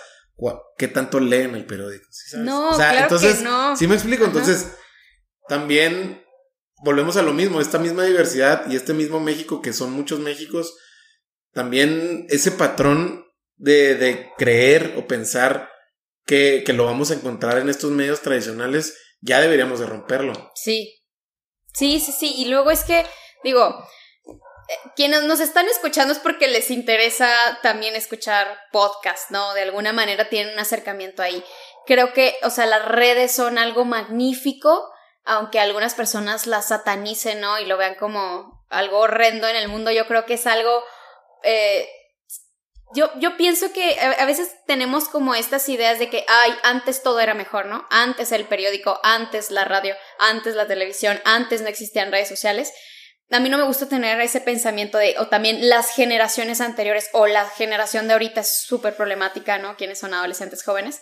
¿Qué 0.76 0.88
tanto 0.88 1.20
leen 1.20 1.54
el 1.54 1.64
periódico? 1.64 2.04
No, 2.38 2.72
claro 2.74 2.98
entonces, 2.98 3.38
que 3.38 3.44
no. 3.44 3.76
Sí 3.76 3.86
me 3.86 3.94
explico, 3.94 4.24
entonces 4.24 4.72
también 5.48 6.22
volvemos 6.82 7.16
a 7.16 7.22
lo 7.22 7.32
mismo, 7.32 7.60
esta 7.60 7.78
misma 7.78 8.02
diversidad 8.02 8.68
y 8.68 8.74
este 8.74 8.92
mismo 8.92 9.20
México, 9.20 9.62
que 9.62 9.72
son 9.72 9.92
muchos 9.92 10.18
Méxicos, 10.18 10.76
también 11.52 12.26
ese 12.28 12.50
patrón 12.50 13.25
de, 13.56 13.94
de 13.94 14.32
creer 14.36 14.94
o 14.96 15.06
pensar 15.06 15.70
que, 16.24 16.62
que, 16.64 16.72
lo 16.72 16.84
vamos 16.84 17.10
a 17.10 17.14
encontrar 17.14 17.58
en 17.58 17.68
estos 17.68 17.90
medios 17.90 18.22
tradicionales, 18.22 18.98
ya 19.20 19.40
deberíamos 19.40 19.80
de 19.80 19.86
romperlo. 19.86 20.50
Sí, 20.54 21.02
sí, 21.72 22.00
sí, 22.00 22.12
sí. 22.12 22.34
Y 22.36 22.46
luego 22.46 22.70
es 22.70 22.84
que, 22.84 23.06
digo, 23.44 23.86
quienes 24.96 25.24
nos 25.24 25.40
están 25.40 25.66
escuchando 25.68 26.12
es 26.12 26.18
porque 26.18 26.48
les 26.48 26.70
interesa 26.70 27.30
también 27.62 27.94
escuchar 27.94 28.58
podcast, 28.72 29.30
¿no? 29.30 29.54
De 29.54 29.62
alguna 29.62 29.92
manera 29.92 30.28
tienen 30.28 30.54
un 30.54 30.58
acercamiento 30.58 31.22
ahí. 31.22 31.44
Creo 31.86 32.12
que, 32.12 32.36
o 32.42 32.50
sea, 32.50 32.66
las 32.66 32.84
redes 32.84 33.32
son 33.32 33.58
algo 33.58 33.84
magnífico 33.84 34.90
aunque 35.26 35.58
algunas 35.58 35.94
personas 35.94 36.46
la 36.46 36.62
satanicen, 36.62 37.40
¿no? 37.40 37.58
Y 37.58 37.66
lo 37.66 37.76
vean 37.76 37.96
como 37.96 38.64
algo 38.70 39.00
horrendo 39.00 39.48
en 39.48 39.56
el 39.56 39.68
mundo, 39.68 39.90
yo 39.90 40.06
creo 40.06 40.24
que 40.24 40.34
es 40.34 40.46
algo... 40.46 40.82
Eh, 41.42 41.86
yo, 42.94 43.10
yo 43.18 43.36
pienso 43.36 43.72
que 43.72 43.98
a 43.98 44.24
veces 44.24 44.54
tenemos 44.66 45.08
como 45.08 45.34
estas 45.34 45.68
ideas 45.68 45.98
de 45.98 46.08
que, 46.08 46.24
ay, 46.28 46.52
antes 46.62 47.02
todo 47.02 47.20
era 47.20 47.34
mejor, 47.34 47.66
¿no? 47.66 47.86
Antes 47.90 48.32
el 48.32 48.44
periódico, 48.44 49.00
antes 49.02 49.50
la 49.50 49.64
radio, 49.64 49.94
antes 50.18 50.54
la 50.54 50.66
televisión, 50.66 51.20
antes 51.24 51.62
no 51.62 51.68
existían 51.68 52.12
redes 52.12 52.28
sociales. 52.28 52.72
A 53.30 53.40
mí 53.40 53.48
no 53.48 53.58
me 53.58 53.64
gusta 53.64 53.88
tener 53.88 54.20
ese 54.20 54.40
pensamiento 54.40 54.98
de, 54.98 55.16
o 55.18 55.26
también 55.26 55.68
las 55.68 55.90
generaciones 55.90 56.60
anteriores 56.60 57.10
o 57.12 57.26
la 57.26 57.48
generación 57.48 58.06
de 58.06 58.12
ahorita 58.12 58.42
es 58.42 58.62
súper 58.62 58.94
problemática, 58.94 59.58
¿no? 59.58 59.76
Quienes 59.76 59.98
son 59.98 60.14
adolescentes 60.14 60.62
jóvenes 60.62 61.00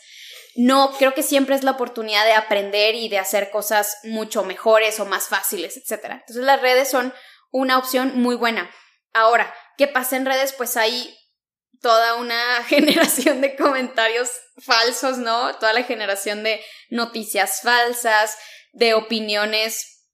no, 0.56 0.93
creo 0.93 1.15
que 1.15 1.23
siempre 1.23 1.56
es 1.56 1.65
la 1.65 1.73
oportunidad 1.73 2.24
de 2.24 2.32
aprender 2.32 2.94
y 2.94 3.09
de 3.09 3.19
hacer 3.19 3.51
cosas 3.51 3.98
mucho 4.05 4.44
mejores 4.44 5.01
o 5.01 5.06
más 5.06 5.27
fáciles, 5.27 5.77
etc. 5.77 6.05
Entonces 6.05 6.44
las 6.44 6.61
redes 6.61 6.89
son 6.89 7.12
una 7.51 7.77
opción 7.78 8.20
muy 8.20 8.36
buena. 8.36 8.70
Ahora, 9.12 9.52
¿qué 9.77 9.89
pasa 9.89 10.16
en 10.16 10.27
redes? 10.27 10.52
Pues 10.52 10.77
hay 10.77 11.16
toda 11.85 12.15
una 12.15 12.65
generación 12.66 13.43
de 13.43 13.56
comentarios 13.56 14.31
falsos, 14.65 15.19
¿no? 15.19 15.55
Toda 15.59 15.74
la 15.74 15.82
generación 15.82 16.43
de 16.43 16.65
noticias 16.89 17.61
falsas, 17.62 18.39
de 18.73 18.94
opiniones 18.94 20.06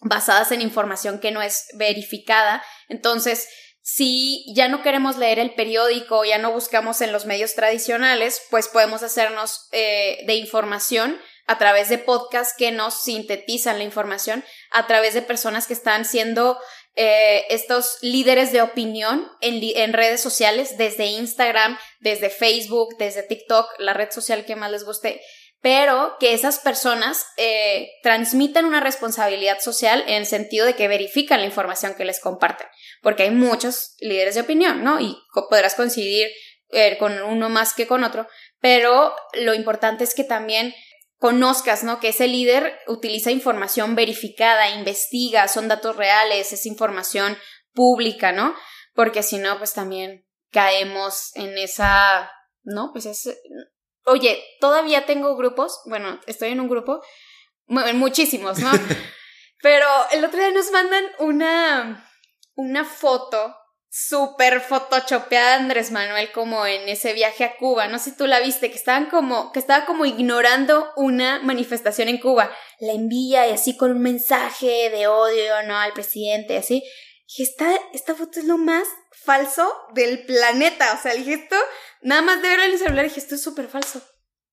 basadas 0.00 0.52
en 0.52 0.62
información 0.62 1.18
que 1.18 1.32
no 1.32 1.42
es 1.42 1.66
verificada. 1.74 2.64
Entonces, 2.88 3.48
si 3.82 4.46
ya 4.54 4.68
no 4.68 4.82
queremos 4.82 5.16
leer 5.16 5.40
el 5.40 5.54
periódico, 5.54 6.24
ya 6.24 6.38
no 6.38 6.52
buscamos 6.52 7.00
en 7.00 7.10
los 7.10 7.26
medios 7.26 7.56
tradicionales, 7.56 8.40
pues 8.48 8.68
podemos 8.68 9.02
hacernos 9.02 9.66
eh, 9.72 10.22
de 10.26 10.34
información 10.34 11.20
a 11.48 11.58
través 11.58 11.88
de 11.88 11.98
podcasts 11.98 12.54
que 12.56 12.70
nos 12.70 13.02
sintetizan 13.02 13.78
la 13.78 13.84
información, 13.84 14.44
a 14.70 14.86
través 14.86 15.14
de 15.14 15.22
personas 15.22 15.66
que 15.66 15.74
están 15.74 16.04
siendo 16.04 16.56
eh, 16.96 17.44
estos 17.50 17.98
líderes 18.02 18.52
de 18.52 18.62
opinión 18.62 19.30
en, 19.40 19.92
redes 19.92 20.20
sociales, 20.20 20.76
desde 20.78 21.06
Instagram, 21.06 21.78
desde 22.00 22.30
Facebook, 22.30 22.96
desde 22.98 23.22
TikTok, 23.22 23.68
la 23.78 23.92
red 23.92 24.10
social 24.10 24.44
que 24.44 24.56
más 24.56 24.70
les 24.70 24.84
guste, 24.84 25.20
pero 25.60 26.16
que 26.18 26.32
esas 26.32 26.58
personas 26.58 27.26
eh, 27.36 27.90
transmitan 28.02 28.64
una 28.64 28.80
responsabilidad 28.80 29.60
social 29.60 30.04
en 30.06 30.14
el 30.14 30.26
sentido 30.26 30.66
de 30.66 30.74
que 30.74 30.88
verifican 30.88 31.40
la 31.40 31.46
información 31.46 31.94
que 31.94 32.04
les 32.04 32.20
comparten 32.20 32.66
porque 33.06 33.22
hay 33.22 33.30
muchos 33.30 33.94
líderes 34.00 34.34
de 34.34 34.40
opinión, 34.40 34.82
¿no? 34.82 35.00
Y 35.00 35.16
podrás 35.48 35.76
coincidir 35.76 36.28
eh, 36.70 36.98
con 36.98 37.22
uno 37.22 37.48
más 37.48 37.72
que 37.72 37.86
con 37.86 38.02
otro, 38.02 38.26
pero 38.60 39.14
lo 39.34 39.54
importante 39.54 40.02
es 40.02 40.12
que 40.12 40.24
también 40.24 40.74
conozcas, 41.18 41.84
¿no? 41.84 42.00
Que 42.00 42.08
ese 42.08 42.28
líder 42.28 42.78
utiliza 42.86 43.30
información 43.30 43.94
verificada, 43.94 44.70
investiga, 44.70 45.48
son 45.48 45.68
datos 45.68 45.96
reales, 45.96 46.52
es 46.52 46.66
información 46.66 47.36
pública, 47.72 48.32
¿no? 48.32 48.54
Porque 48.94 49.22
si 49.22 49.38
no, 49.38 49.58
pues 49.58 49.72
también 49.74 50.26
caemos 50.50 51.34
en 51.34 51.58
esa, 51.58 52.30
¿no? 52.62 52.90
Pues 52.92 53.06
es, 53.06 53.28
oye, 54.04 54.42
todavía 54.60 55.06
tengo 55.06 55.36
grupos, 55.36 55.80
bueno, 55.86 56.20
estoy 56.26 56.50
en 56.50 56.60
un 56.60 56.68
grupo, 56.68 57.02
muchísimos, 57.66 58.58
¿no? 58.58 58.70
Pero 59.62 59.86
el 60.12 60.24
otro 60.24 60.38
día 60.38 60.52
nos 60.52 60.70
mandan 60.70 61.04
una, 61.18 62.10
una 62.54 62.84
foto 62.84 63.54
súper 63.96 64.60
photoshopeada 64.60 65.56
Andrés 65.56 65.90
Manuel 65.90 66.30
como 66.30 66.66
en 66.66 66.86
ese 66.86 67.14
viaje 67.14 67.44
a 67.44 67.56
Cuba. 67.56 67.88
No 67.88 67.98
sé 67.98 68.10
si 68.10 68.16
tú 68.16 68.26
la 68.26 68.40
viste, 68.40 68.70
que 68.70 68.76
estaban 68.76 69.06
como, 69.06 69.52
que 69.52 69.58
estaba 69.58 69.86
como 69.86 70.04
ignorando 70.04 70.90
una 70.96 71.40
manifestación 71.42 72.08
en 72.08 72.18
Cuba. 72.18 72.54
La 72.78 72.92
envía 72.92 73.48
y 73.48 73.52
así 73.52 73.74
con 73.74 73.92
un 73.92 74.02
mensaje 74.02 74.90
de 74.90 75.06
odio, 75.06 75.62
¿no? 75.66 75.78
Al 75.78 75.94
presidente, 75.94 76.58
así. 76.58 76.82
Y 77.38 77.42
esta, 77.42 77.74
esta 77.94 78.14
foto 78.14 78.38
es 78.38 78.44
lo 78.44 78.58
más 78.58 78.86
falso 79.12 79.72
del 79.94 80.26
planeta. 80.26 80.92
O 80.92 81.02
sea, 81.02 81.14
dije 81.14 81.32
esto, 81.32 81.56
nada 82.02 82.20
más 82.20 82.42
de 82.42 82.48
ver 82.48 82.60
el 82.60 82.78
celular, 82.78 83.04
dije 83.04 83.20
esto 83.20 83.36
es 83.36 83.42
súper 83.42 83.66
falso. 83.66 84.02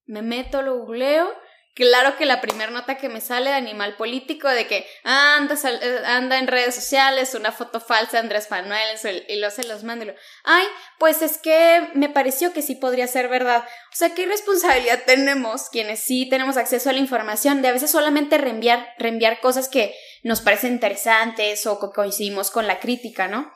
Me 0.05 0.21
meto, 0.21 0.61
lo 0.61 0.77
googleo 0.77 1.29
Claro 1.75 2.17
que 2.17 2.27
la 2.27 2.39
primera 2.39 2.69
nota 2.69 2.97
que 2.97 3.09
me 3.09 3.19
sale 3.19 3.49
de 3.49 3.55
animal 3.55 3.95
político 3.95 4.47
de 4.47 4.67
que 4.67 4.85
anda, 5.03 5.55
eh, 5.55 6.01
anda 6.05 6.37
en 6.37 6.45
redes 6.45 6.75
sociales, 6.75 7.33
una 7.33 7.51
foto 7.51 7.79
falsa 7.79 8.11
de 8.11 8.19
Andrés 8.19 8.51
Manuel 8.51 8.85
y 9.27 9.37
lo 9.37 9.49
se 9.49 9.63
los 9.63 9.83
mando 9.83 10.13
ay, 10.43 10.65
pues 10.99 11.23
es 11.23 11.39
que 11.39 11.89
me 11.95 12.09
pareció 12.09 12.53
que 12.53 12.61
sí 12.61 12.75
podría 12.75 13.07
ser 13.07 13.27
verdad. 13.27 13.63
O 13.91 13.95
sea, 13.95 14.13
¿qué 14.13 14.27
responsabilidad 14.27 15.01
tenemos 15.07 15.69
quienes 15.71 15.99
sí 15.99 16.29
tenemos 16.29 16.57
acceso 16.57 16.91
a 16.91 16.93
la 16.93 16.99
información 16.99 17.63
de 17.63 17.69
a 17.69 17.73
veces 17.73 17.89
solamente 17.89 18.37
reenviar, 18.37 18.93
reenviar 18.99 19.39
cosas 19.39 19.67
que 19.67 19.95
nos 20.21 20.41
parecen 20.41 20.73
interesantes 20.73 21.65
o 21.65 21.79
que 21.79 21.87
coincidimos 21.87 22.51
con 22.51 22.67
la 22.67 22.79
crítica, 22.79 23.27
¿no? 23.27 23.51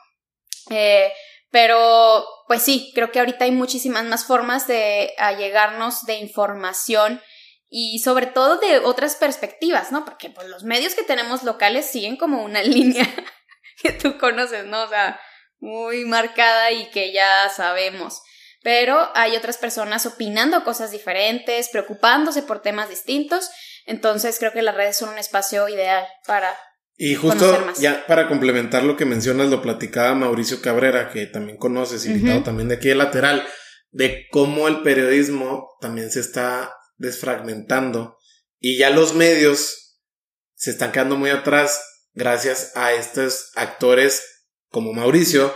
Eh, 0.70 1.12
pero, 1.50 2.26
pues 2.46 2.62
sí, 2.62 2.90
creo 2.94 3.10
que 3.10 3.20
ahorita 3.20 3.44
hay 3.44 3.52
muchísimas 3.52 4.04
más 4.04 4.26
formas 4.26 4.66
de 4.66 5.14
allegarnos 5.18 6.04
de 6.04 6.16
información 6.16 7.22
y 7.70 7.98
sobre 7.98 8.26
todo 8.26 8.56
de 8.58 8.78
otras 8.78 9.16
perspectivas, 9.16 9.92
¿no? 9.92 10.04
Porque 10.04 10.30
pues 10.30 10.48
los 10.48 10.64
medios 10.64 10.94
que 10.94 11.02
tenemos 11.02 11.42
locales 11.42 11.86
siguen 11.86 12.16
como 12.16 12.42
una 12.42 12.62
línea 12.62 13.06
que 13.82 13.92
tú 13.92 14.18
conoces, 14.18 14.64
¿no? 14.66 14.84
O 14.84 14.88
sea, 14.88 15.20
muy 15.60 16.04
marcada 16.04 16.72
y 16.72 16.90
que 16.90 17.12
ya 17.12 17.48
sabemos. 17.54 18.22
Pero 18.62 19.10
hay 19.14 19.36
otras 19.36 19.56
personas 19.56 20.06
opinando 20.06 20.64
cosas 20.64 20.90
diferentes, 20.90 21.68
preocupándose 21.68 22.42
por 22.42 22.60
temas 22.60 22.88
distintos. 22.88 23.50
Entonces 23.86 24.38
creo 24.38 24.52
que 24.52 24.62
las 24.62 24.74
redes 24.74 24.96
son 24.96 25.10
un 25.10 25.18
espacio 25.18 25.68
ideal 25.68 26.06
para... 26.26 26.54
Y 27.00 27.14
justo 27.14 27.64
ya 27.78 28.06
para 28.06 28.26
complementar 28.26 28.82
lo 28.82 28.96
que 28.96 29.04
mencionas, 29.04 29.50
lo 29.50 29.62
platicaba 29.62 30.16
Mauricio 30.16 30.60
Cabrera, 30.60 31.10
que 31.10 31.26
también 31.26 31.56
conoces, 31.56 32.04
invitado 32.06 32.42
también 32.42 32.68
de 32.68 32.74
aquí 32.74 32.88
de 32.88 32.96
lateral, 32.96 33.46
de 33.90 34.26
cómo 34.32 34.66
el 34.66 34.82
periodismo 34.82 35.68
también 35.80 36.10
se 36.10 36.18
está 36.18 36.74
desfragmentando 36.98 38.18
y 38.60 38.76
ya 38.76 38.90
los 38.90 39.14
medios 39.14 40.00
se 40.54 40.70
están 40.70 40.92
quedando 40.92 41.16
muy 41.16 41.30
atrás 41.30 41.80
gracias 42.12 42.72
a 42.74 42.92
estos 42.92 43.50
actores 43.54 44.22
como 44.68 44.92
Mauricio 44.92 45.54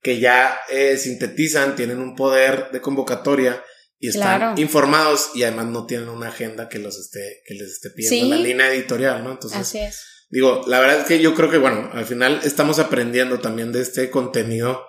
que 0.00 0.20
ya 0.20 0.58
eh, 0.70 0.96
sintetizan, 0.98 1.76
tienen 1.76 1.98
un 1.98 2.14
poder 2.14 2.70
de 2.70 2.80
convocatoria 2.80 3.64
y 3.98 4.08
están 4.08 4.58
informados 4.58 5.30
y 5.34 5.44
además 5.44 5.66
no 5.66 5.86
tienen 5.86 6.10
una 6.10 6.28
agenda 6.28 6.68
que 6.68 6.78
los 6.78 6.98
esté 6.98 7.42
que 7.46 7.54
les 7.54 7.70
esté 7.70 7.90
pidiendo 7.90 8.36
la 8.36 8.42
línea 8.42 8.70
editorial, 8.70 9.24
¿no? 9.24 9.32
Entonces, 9.32 10.04
digo, 10.28 10.62
la 10.66 10.78
verdad 10.80 11.00
es 11.00 11.06
que 11.06 11.20
yo 11.20 11.34
creo 11.34 11.50
que 11.50 11.56
bueno, 11.58 11.90
al 11.92 12.04
final 12.04 12.40
estamos 12.44 12.78
aprendiendo 12.78 13.40
también 13.40 13.72
de 13.72 13.80
este 13.80 14.10
contenido 14.10 14.84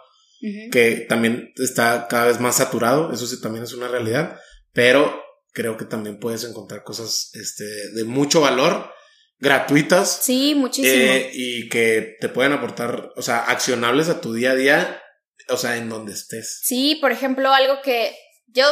que 0.72 1.06
también 1.10 1.54
está 1.56 2.08
cada 2.08 2.26
vez 2.26 2.40
más 2.40 2.58
saturado, 2.58 3.12
eso 3.12 3.26
sí 3.26 3.42
también 3.42 3.64
es 3.64 3.74
una 3.74 3.88
realidad, 3.88 4.38
pero 4.74 5.25
creo 5.56 5.78
que 5.78 5.86
también 5.86 6.20
puedes 6.20 6.44
encontrar 6.44 6.84
cosas 6.84 7.32
este, 7.34 7.64
de 7.64 8.04
mucho 8.04 8.42
valor, 8.42 8.92
gratuitas. 9.40 10.20
Sí, 10.22 10.54
muchísimo. 10.54 11.14
Eh, 11.14 11.32
y 11.34 11.70
que 11.70 12.18
te 12.20 12.30
pueden 12.30 12.52
aportar, 12.52 13.10
o 13.16 13.22
sea, 13.22 13.46
accionables 13.46 14.10
a 14.10 14.22
tu 14.22 14.34
día 14.34 14.52
a 14.52 14.56
día, 14.56 15.02
o 15.50 15.58
sea, 15.58 15.78
en 15.78 15.90
donde 15.90 16.12
estés. 16.12 16.60
Sí, 16.62 16.96
por 16.96 17.12
ejemplo, 17.12 17.52
algo 17.54 17.82
que 17.82 18.16
yo 18.48 18.66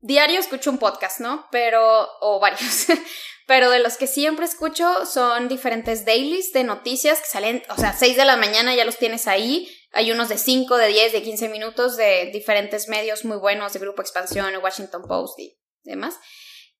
diario 0.00 0.38
escucho 0.38 0.70
un 0.70 0.78
podcast, 0.78 1.20
¿no? 1.20 1.46
Pero, 1.50 2.06
o 2.20 2.38
varios. 2.38 2.86
Pero 3.46 3.70
de 3.70 3.78
los 3.78 3.96
que 3.96 4.08
siempre 4.08 4.44
escucho 4.44 5.06
son 5.06 5.48
diferentes 5.48 6.04
dailies 6.04 6.52
de 6.52 6.64
noticias 6.64 7.20
que 7.20 7.28
salen, 7.28 7.62
o 7.68 7.76
sea, 7.76 7.92
6 7.92 8.16
de 8.16 8.24
la 8.24 8.36
mañana 8.36 8.74
ya 8.74 8.84
los 8.84 8.98
tienes 8.98 9.28
ahí. 9.28 9.72
Hay 9.92 10.10
unos 10.10 10.28
de 10.28 10.36
5, 10.36 10.76
de 10.76 10.88
10, 10.88 11.12
de 11.12 11.22
15 11.22 11.48
minutos 11.48 11.96
de 11.96 12.30
diferentes 12.32 12.88
medios 12.88 13.24
muy 13.24 13.38
buenos, 13.38 13.72
de 13.72 13.78
Grupo 13.78 14.02
Expansión, 14.02 14.52
Washington 14.60 15.02
Post 15.06 15.38
y 15.38 15.56
demás. 15.86 16.18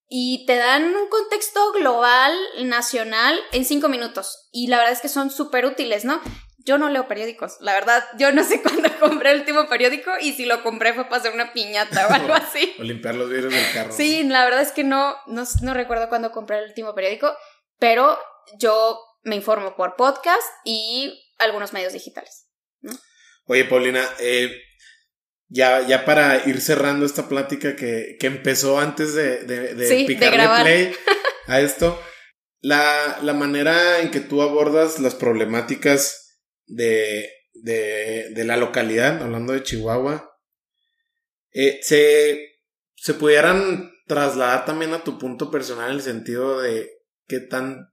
Y 0.09 0.47
te 0.47 0.57
dan 0.57 0.95
un 0.95 1.09
contexto 1.09 1.73
global, 1.73 2.33
nacional, 2.63 3.41
en 3.53 3.65
cinco 3.65 3.89
minutos. 3.89 4.49
Y 4.53 4.69
la 4.69 4.77
verdad 4.77 4.93
es 4.93 5.01
que 5.01 5.09
son 5.09 5.31
súper 5.31 5.67
útiles, 5.67 6.05
¿no? 6.05 6.21
Yo 6.59 6.79
no 6.79 6.89
leo 6.91 7.07
periódicos, 7.07 7.57
la 7.61 7.75
verdad, 7.75 8.05
yo 8.19 8.33
no 8.33 8.43
sé 8.49 8.61
cuándo 8.61 8.89
compré 8.99 9.33
el 9.33 9.41
último 9.41 9.69
periódico 9.69 10.11
y 10.21 10.33
si 10.33 10.47
lo 10.47 10.63
compré 10.63 10.95
fue 10.95 11.05
para 11.05 11.17
hacer 11.19 11.33
una 11.33 11.53
piñata 11.53 12.09
o 12.09 12.13
algo 12.13 12.35
así. 12.35 12.75
o 12.79 12.83
limpiar 12.83 13.15
los 13.15 13.31
vidrios 13.31 13.53
del 13.53 13.73
carro. 13.73 13.93
Sí, 13.93 14.23
la 14.25 14.45
verdad 14.45 14.63
es 14.63 14.73
que 14.73 14.85
no, 14.85 15.17
no, 15.27 15.45
no 15.63 15.75
recuerdo 15.75 16.09
cuándo 16.09 16.33
compré 16.33 16.59
el 16.59 16.67
último 16.67 16.95
periódico, 16.95 17.37
pero 17.79 18.19
yo 18.59 19.01
me 19.23 19.37
informo 19.37 19.77
por 19.77 19.97
podcast 19.97 20.47
y 20.65 21.21
algunos 21.39 21.73
medios 21.73 21.93
digitales. 21.93 22.49
Oye, 23.47 23.65
Paulina, 23.65 24.05
eh, 24.19 24.51
ya, 25.49 25.87
ya 25.87 26.05
para 26.05 26.49
ir 26.49 26.61
cerrando 26.61 27.07
esta 27.07 27.29
plática 27.29 27.77
que, 27.77 28.17
que 28.19 28.27
empezó 28.27 28.79
antes 28.79 29.15
de, 29.15 29.45
de, 29.45 29.75
de 29.75 30.05
picarle 30.07 30.63
play 30.63 30.93
a 31.47 31.61
esto, 31.61 32.01
la, 32.61 33.19
la, 33.23 33.33
manera 33.33 34.01
en 34.01 34.11
que 34.11 34.21
tú 34.21 34.43
abordas 34.43 34.99
las 34.99 35.15
problemáticas 35.15 36.39
de, 36.67 37.31
de, 37.55 38.31
de 38.35 38.45
la 38.45 38.57
localidad, 38.57 39.23
hablando 39.23 39.53
de 39.53 39.63
Chihuahua, 39.63 40.33
eh, 41.53 41.79
se, 41.83 42.61
se 42.97 43.15
pudieran 43.15 43.93
trasladar 44.07 44.65
también 44.65 44.95
a 44.95 45.05
tu 45.05 45.19
punto 45.19 45.51
personal 45.51 45.91
en 45.91 45.97
el 45.97 46.03
sentido 46.03 46.61
de 46.61 46.91
qué 47.27 47.41
tan 47.41 47.89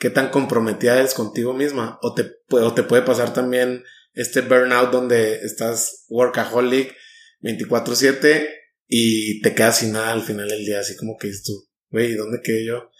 qué 0.00 0.08
tan 0.10 0.30
comprometida 0.30 0.98
eres 0.98 1.14
contigo 1.14 1.52
misma. 1.52 1.98
O 2.02 2.14
te, 2.14 2.32
o 2.48 2.74
te 2.74 2.82
puede 2.82 3.02
pasar 3.02 3.32
también 3.32 3.84
este 4.12 4.40
burnout 4.40 4.90
donde 4.90 5.40
estás 5.40 6.04
workaholic 6.08 6.96
24/7 7.40 8.48
y 8.86 9.40
te 9.42 9.54
quedas 9.54 9.78
sin 9.78 9.92
nada 9.92 10.12
al 10.12 10.22
final 10.22 10.48
del 10.48 10.64
día, 10.64 10.80
así 10.80 10.96
como 10.96 11.16
que 11.16 11.28
dices 11.28 11.44
tú, 11.44 11.68
güey, 11.90 12.14
¿dónde 12.14 12.40
quedé 12.42 12.66
yo? 12.66 12.90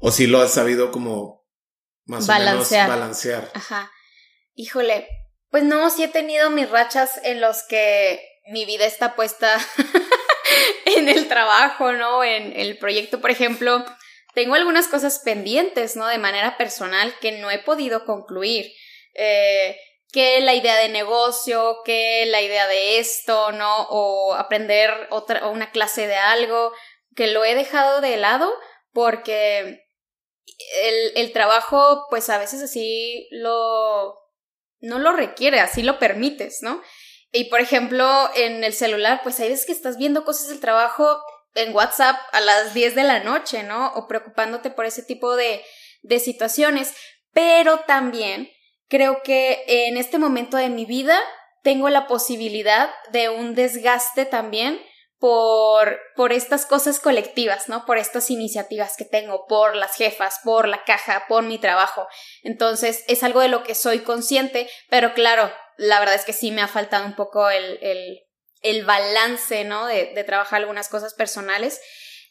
O 0.00 0.10
si 0.10 0.26
lo 0.26 0.40
has 0.40 0.52
sabido 0.52 0.90
como 0.90 1.46
más 2.04 2.26
balancear. 2.26 2.86
o 2.86 2.88
menos 2.88 3.00
balancear. 3.00 3.50
Ajá. 3.54 3.90
Híjole, 4.54 5.08
pues 5.50 5.64
no, 5.64 5.88
sí 5.90 6.02
he 6.02 6.08
tenido 6.08 6.50
mis 6.50 6.68
rachas 6.68 7.20
en 7.22 7.40
los 7.40 7.62
que 7.62 8.20
mi 8.50 8.64
vida 8.64 8.86
está 8.86 9.14
puesta 9.14 9.58
en 10.96 11.08
el 11.08 11.28
trabajo, 11.28 11.92
¿no? 11.92 12.24
En 12.24 12.58
el 12.58 12.78
proyecto, 12.78 13.20
por 13.20 13.30
ejemplo, 13.30 13.84
tengo 14.34 14.54
algunas 14.54 14.88
cosas 14.88 15.20
pendientes, 15.24 15.96
¿no? 15.96 16.06
De 16.06 16.18
manera 16.18 16.56
personal 16.56 17.14
que 17.20 17.32
no 17.32 17.50
he 17.50 17.58
podido 17.58 18.04
concluir. 18.04 18.72
Eh, 19.14 19.78
que 20.10 20.40
la 20.40 20.54
idea 20.54 20.76
de 20.76 20.88
negocio, 20.88 21.78
que 21.84 22.24
la 22.26 22.40
idea 22.40 22.66
de 22.66 22.98
esto, 22.98 23.52
¿no? 23.52 23.82
O 23.90 24.34
aprender 24.34 24.90
otra, 25.10 25.46
o 25.46 25.50
una 25.50 25.70
clase 25.70 26.06
de 26.06 26.16
algo, 26.16 26.72
que 27.14 27.26
lo 27.26 27.44
he 27.44 27.54
dejado 27.54 28.00
de 28.00 28.16
lado 28.16 28.52
porque 28.92 29.84
el, 30.82 31.12
el 31.16 31.32
trabajo, 31.32 32.06
pues 32.10 32.30
a 32.30 32.38
veces 32.38 32.62
así 32.62 33.28
lo, 33.30 34.14
no 34.80 34.98
lo 34.98 35.12
requiere, 35.12 35.60
así 35.60 35.82
lo 35.82 35.98
permites, 35.98 36.58
¿no? 36.62 36.82
Y 37.30 37.44
por 37.44 37.60
ejemplo, 37.60 38.30
en 38.34 38.64
el 38.64 38.72
celular, 38.72 39.20
pues 39.22 39.38
hay 39.40 39.50
veces 39.50 39.66
que 39.66 39.72
estás 39.72 39.98
viendo 39.98 40.24
cosas 40.24 40.48
del 40.48 40.60
trabajo 40.60 41.22
en 41.54 41.74
WhatsApp 41.74 42.16
a 42.32 42.40
las 42.40 42.72
10 42.72 42.94
de 42.94 43.04
la 43.04 43.20
noche, 43.20 43.62
¿no? 43.62 43.92
O 43.94 44.08
preocupándote 44.08 44.70
por 44.70 44.86
ese 44.86 45.02
tipo 45.02 45.36
de, 45.36 45.62
de 46.02 46.20
situaciones. 46.20 46.94
Pero 47.32 47.80
también 47.80 48.50
creo 48.88 49.22
que 49.22 49.64
en 49.66 49.96
este 49.96 50.18
momento 50.18 50.56
de 50.56 50.68
mi 50.68 50.84
vida 50.84 51.20
tengo 51.62 51.88
la 51.88 52.06
posibilidad 52.06 52.90
de 53.12 53.28
un 53.28 53.54
desgaste 53.54 54.24
también 54.24 54.80
por, 55.18 56.00
por 56.14 56.32
estas 56.32 56.64
cosas 56.64 57.00
colectivas, 57.00 57.68
¿no? 57.68 57.84
Por 57.84 57.98
estas 57.98 58.30
iniciativas 58.30 58.96
que 58.96 59.04
tengo, 59.04 59.46
por 59.46 59.74
las 59.74 59.96
jefas, 59.96 60.40
por 60.44 60.68
la 60.68 60.84
caja, 60.84 61.24
por 61.28 61.42
mi 61.42 61.58
trabajo. 61.58 62.06
Entonces, 62.42 63.04
es 63.08 63.22
algo 63.24 63.40
de 63.40 63.48
lo 63.48 63.64
que 63.64 63.74
soy 63.74 64.00
consciente, 64.00 64.70
pero 64.88 65.14
claro, 65.14 65.52
la 65.76 65.98
verdad 65.98 66.14
es 66.14 66.24
que 66.24 66.32
sí 66.32 66.52
me 66.52 66.62
ha 66.62 66.68
faltado 66.68 67.04
un 67.04 67.16
poco 67.16 67.50
el, 67.50 67.78
el, 67.82 68.20
el 68.62 68.84
balance, 68.84 69.64
¿no? 69.64 69.86
De, 69.86 70.12
de 70.14 70.24
trabajar 70.24 70.60
algunas 70.60 70.88
cosas 70.88 71.14
personales. 71.14 71.80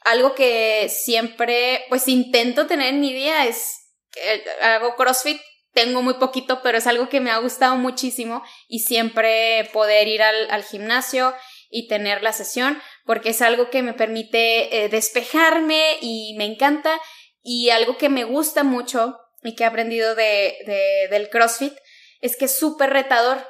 Algo 0.06 0.34
que 0.34 0.88
siempre, 0.90 1.86
pues, 1.90 2.08
intento 2.08 2.68
tener 2.68 2.88
en 2.88 3.02
mi 3.02 3.14
día 3.14 3.46
es, 3.48 3.76
que 4.12 4.46
hago 4.62 4.96
CrossFit 4.96 5.42
tengo 5.74 6.02
muy 6.02 6.16
poquito, 6.16 6.62
pero 6.64 6.78
es 6.78 6.88
algo 6.88 7.10
que 7.10 7.20
me 7.20 7.32
ha 7.32 7.38
gustado 7.38 7.76
muchísimo 7.76 8.44
y 8.68 8.80
siempre 8.80 9.70
poder 9.74 10.08
ir 10.08 10.22
al, 10.24 10.50
al 10.50 10.64
gimnasio 10.64 11.34
y 11.70 11.88
tener 11.88 12.24
la 12.24 12.34
sesión, 12.34 12.82
porque 13.06 13.30
es 13.30 13.42
algo 13.42 13.70
que 13.70 13.84
me 13.84 13.94
permite 13.94 14.86
eh, 14.86 14.90
despejarme 14.90 15.98
y 16.02 16.36
me 16.38 16.46
encanta. 16.46 17.00
Y 17.42 17.70
algo 17.70 17.98
que 17.98 18.10
me 18.10 18.24
gusta 18.24 18.64
mucho 18.64 19.18
y 19.44 19.56
que 19.56 19.64
he 19.64 19.68
aprendido 19.68 20.16
de, 20.16 20.58
de 20.66 21.08
del 21.10 21.30
CrossFit 21.30 21.74
es 22.22 22.36
que 22.36 22.46
es 22.46 22.58
súper 22.58 22.90
retador. 22.90 23.46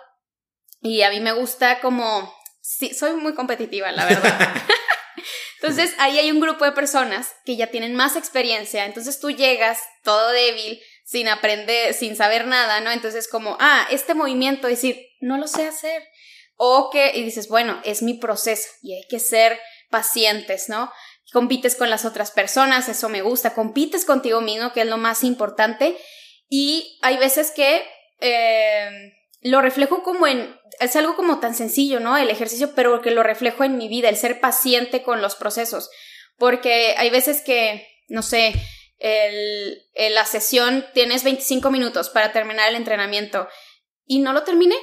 Y 0.81 1.02
a 1.02 1.10
mí 1.10 1.19
me 1.19 1.31
gusta 1.31 1.80
como, 1.80 2.34
sí, 2.61 2.94
soy 2.94 3.14
muy 3.14 3.34
competitiva, 3.34 3.91
la 3.91 4.06
verdad. 4.06 4.56
entonces 5.61 5.95
ahí 5.98 6.19
hay 6.19 6.31
un 6.31 6.39
grupo 6.39 6.65
de 6.65 6.72
personas 6.72 7.35
que 7.45 7.56
ya 7.56 7.68
tienen 7.68 7.95
más 7.95 8.15
experiencia, 8.15 8.85
entonces 8.85 9.19
tú 9.19 9.31
llegas 9.31 9.80
todo 10.03 10.31
débil, 10.31 10.80
sin 11.08 11.30
aprender, 11.30 11.94
sin 11.94 12.18
saber 12.18 12.48
nada, 12.48 12.82
¿no? 12.82 12.92
Entonces 12.92 13.30
como, 13.30 13.56
ah, 13.62 13.88
este 13.92 14.14
movimiento, 14.14 14.68
decir, 14.68 15.08
no 15.22 15.38
lo 15.38 15.48
sé 15.48 15.66
hacer. 15.66 16.04
O 16.58 16.90
que, 16.90 17.14
y 17.16 17.24
dices, 17.24 17.48
bueno, 17.48 17.80
es 17.86 18.02
mi 18.02 18.16
proceso 18.16 18.68
y 18.82 18.94
hay 18.94 19.08
que 19.08 19.20
ser 19.20 19.58
pacientes, 19.90 20.68
¿no? 20.68 20.92
Compites 21.32 21.78
con 21.78 21.90
las 21.90 22.04
otras 22.04 22.32
personas, 22.32 22.90
eso 22.90 23.08
me 23.08 23.22
gusta, 23.22 23.54
compites 23.54 24.04
contigo 24.04 24.42
mismo, 24.42 24.74
que 24.74 24.82
es 24.82 24.88
lo 24.88 24.98
más 24.98 25.24
importante. 25.24 25.98
Y 26.50 27.00
hay 27.02 27.16
veces 27.16 27.52
que 27.52 27.86
eh, 28.20 29.14
lo 29.40 29.62
reflejo 29.62 30.04
como 30.04 30.28
en, 30.28 30.60
es 30.82 30.94
algo 30.98 31.16
como 31.16 31.40
tan 31.40 31.56
sencillo, 31.56 32.02
¿no? 32.02 32.18
El 32.18 32.30
ejercicio, 32.30 32.76
pero 32.76 33.02
que 33.02 33.12
lo 33.12 33.24
reflejo 33.24 33.64
en 33.64 33.78
mi 33.78 33.88
vida, 33.88 34.10
el 34.10 34.18
ser 34.18 34.42
paciente 34.42 35.04
con 35.04 35.22
los 35.22 35.36
procesos. 35.36 35.90
Porque 36.38 36.96
hay 36.98 37.10
veces 37.10 37.40
que, 37.40 37.88
no 38.10 38.24
sé, 38.24 38.54
el, 38.99 39.82
la 39.95 40.26
sesión 40.26 40.86
tienes 40.94 41.24
25 41.24 41.69
minutos 41.72 42.10
para 42.10 42.32
terminar 42.32 42.69
el 42.69 42.76
entrenamiento 42.76 43.48
y 44.06 44.19
no 44.19 44.34
lo 44.34 44.44
terminé 44.44 44.76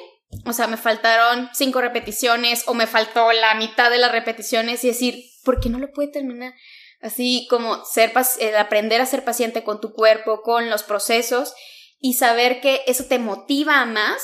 o 0.46 0.52
sea, 0.52 0.66
me 0.66 0.76
faltaron 0.76 1.48
cinco 1.52 1.80
repeticiones 1.80 2.64
o 2.66 2.74
me 2.74 2.86
faltó 2.86 3.32
la 3.32 3.54
mitad 3.54 3.90
de 3.90 3.98
las 3.98 4.12
repeticiones 4.12 4.84
y 4.84 4.88
decir, 4.88 5.24
¿por 5.44 5.60
qué 5.60 5.68
no 5.68 5.78
lo 5.78 5.92
puede 5.92 6.08
terminar? 6.08 6.54
Así 7.00 7.46
como 7.50 7.84
ser 7.84 8.12
aprender 8.58 9.00
a 9.00 9.06
ser 9.06 9.24
paciente 9.24 9.62
con 9.62 9.80
tu 9.80 9.92
cuerpo, 9.92 10.42
con 10.42 10.70
los 10.70 10.82
procesos 10.82 11.54
y 12.00 12.14
saber 12.14 12.60
que 12.60 12.82
eso 12.86 13.04
te 13.04 13.18
motiva 13.18 13.84
más, 13.84 14.22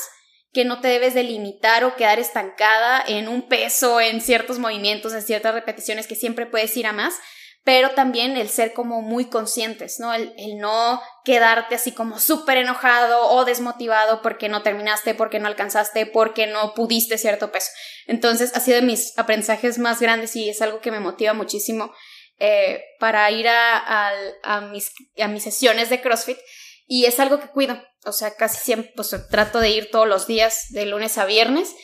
que 0.51 0.65
no 0.65 0.81
te 0.81 0.89
debes 0.89 1.13
de 1.13 1.23
limitar 1.23 1.83
o 1.83 1.95
quedar 1.95 2.19
estancada 2.19 3.03
en 3.07 3.27
un 3.27 3.47
peso, 3.47 4.01
en 4.01 4.19
ciertos 4.19 4.59
movimientos, 4.59 5.13
en 5.13 5.21
ciertas 5.21 5.53
repeticiones 5.53 6.07
que 6.07 6.15
siempre 6.15 6.45
puedes 6.45 6.75
ir 6.75 6.87
a 6.87 6.93
más, 6.93 7.15
pero 7.63 7.91
también 7.91 8.37
el 8.37 8.49
ser 8.49 8.73
como 8.73 9.01
muy 9.01 9.25
conscientes, 9.25 9.99
¿no? 9.99 10.13
El, 10.13 10.33
no 10.57 11.01
quedarte 11.23 11.75
así 11.75 11.91
como 11.91 12.19
súper 12.19 12.57
enojado 12.57 13.29
o 13.29 13.45
desmotivado 13.45 14.21
porque 14.21 14.49
no 14.49 14.63
terminaste, 14.63 15.13
porque 15.13 15.39
no 15.39 15.47
alcanzaste, 15.47 16.07
porque 16.07 16.47
no 16.47 16.73
pudiste 16.73 17.17
cierto 17.17 17.51
peso. 17.51 17.69
Entonces, 18.07 18.51
ha 18.55 18.59
sido 18.59 18.79
de 18.79 18.85
mis 18.85 19.17
aprendizajes 19.17 19.77
más 19.77 19.99
grandes 19.99 20.35
y 20.35 20.49
es 20.49 20.61
algo 20.61 20.81
que 20.81 20.91
me 20.91 20.99
motiva 20.99 21.33
muchísimo 21.33 21.93
eh, 22.39 22.83
para 22.99 23.29
ir 23.29 23.47
a, 23.47 24.11
a, 24.43 24.61
mis, 24.61 24.91
a 25.19 25.27
mis 25.27 25.43
sesiones 25.43 25.91
de 25.91 26.01
CrossFit 26.01 26.39
y 26.87 27.05
es 27.05 27.19
algo 27.19 27.39
que 27.39 27.49
cuido. 27.49 27.79
O 28.05 28.11
sea, 28.11 28.33
casi 28.35 28.57
siempre 28.57 28.91
pues, 28.95 29.15
trato 29.29 29.59
de 29.59 29.69
ir 29.69 29.91
todos 29.91 30.07
los 30.07 30.25
días, 30.25 30.65
de 30.71 30.87
lunes 30.87 31.19
a 31.19 31.25
viernes, 31.25 31.75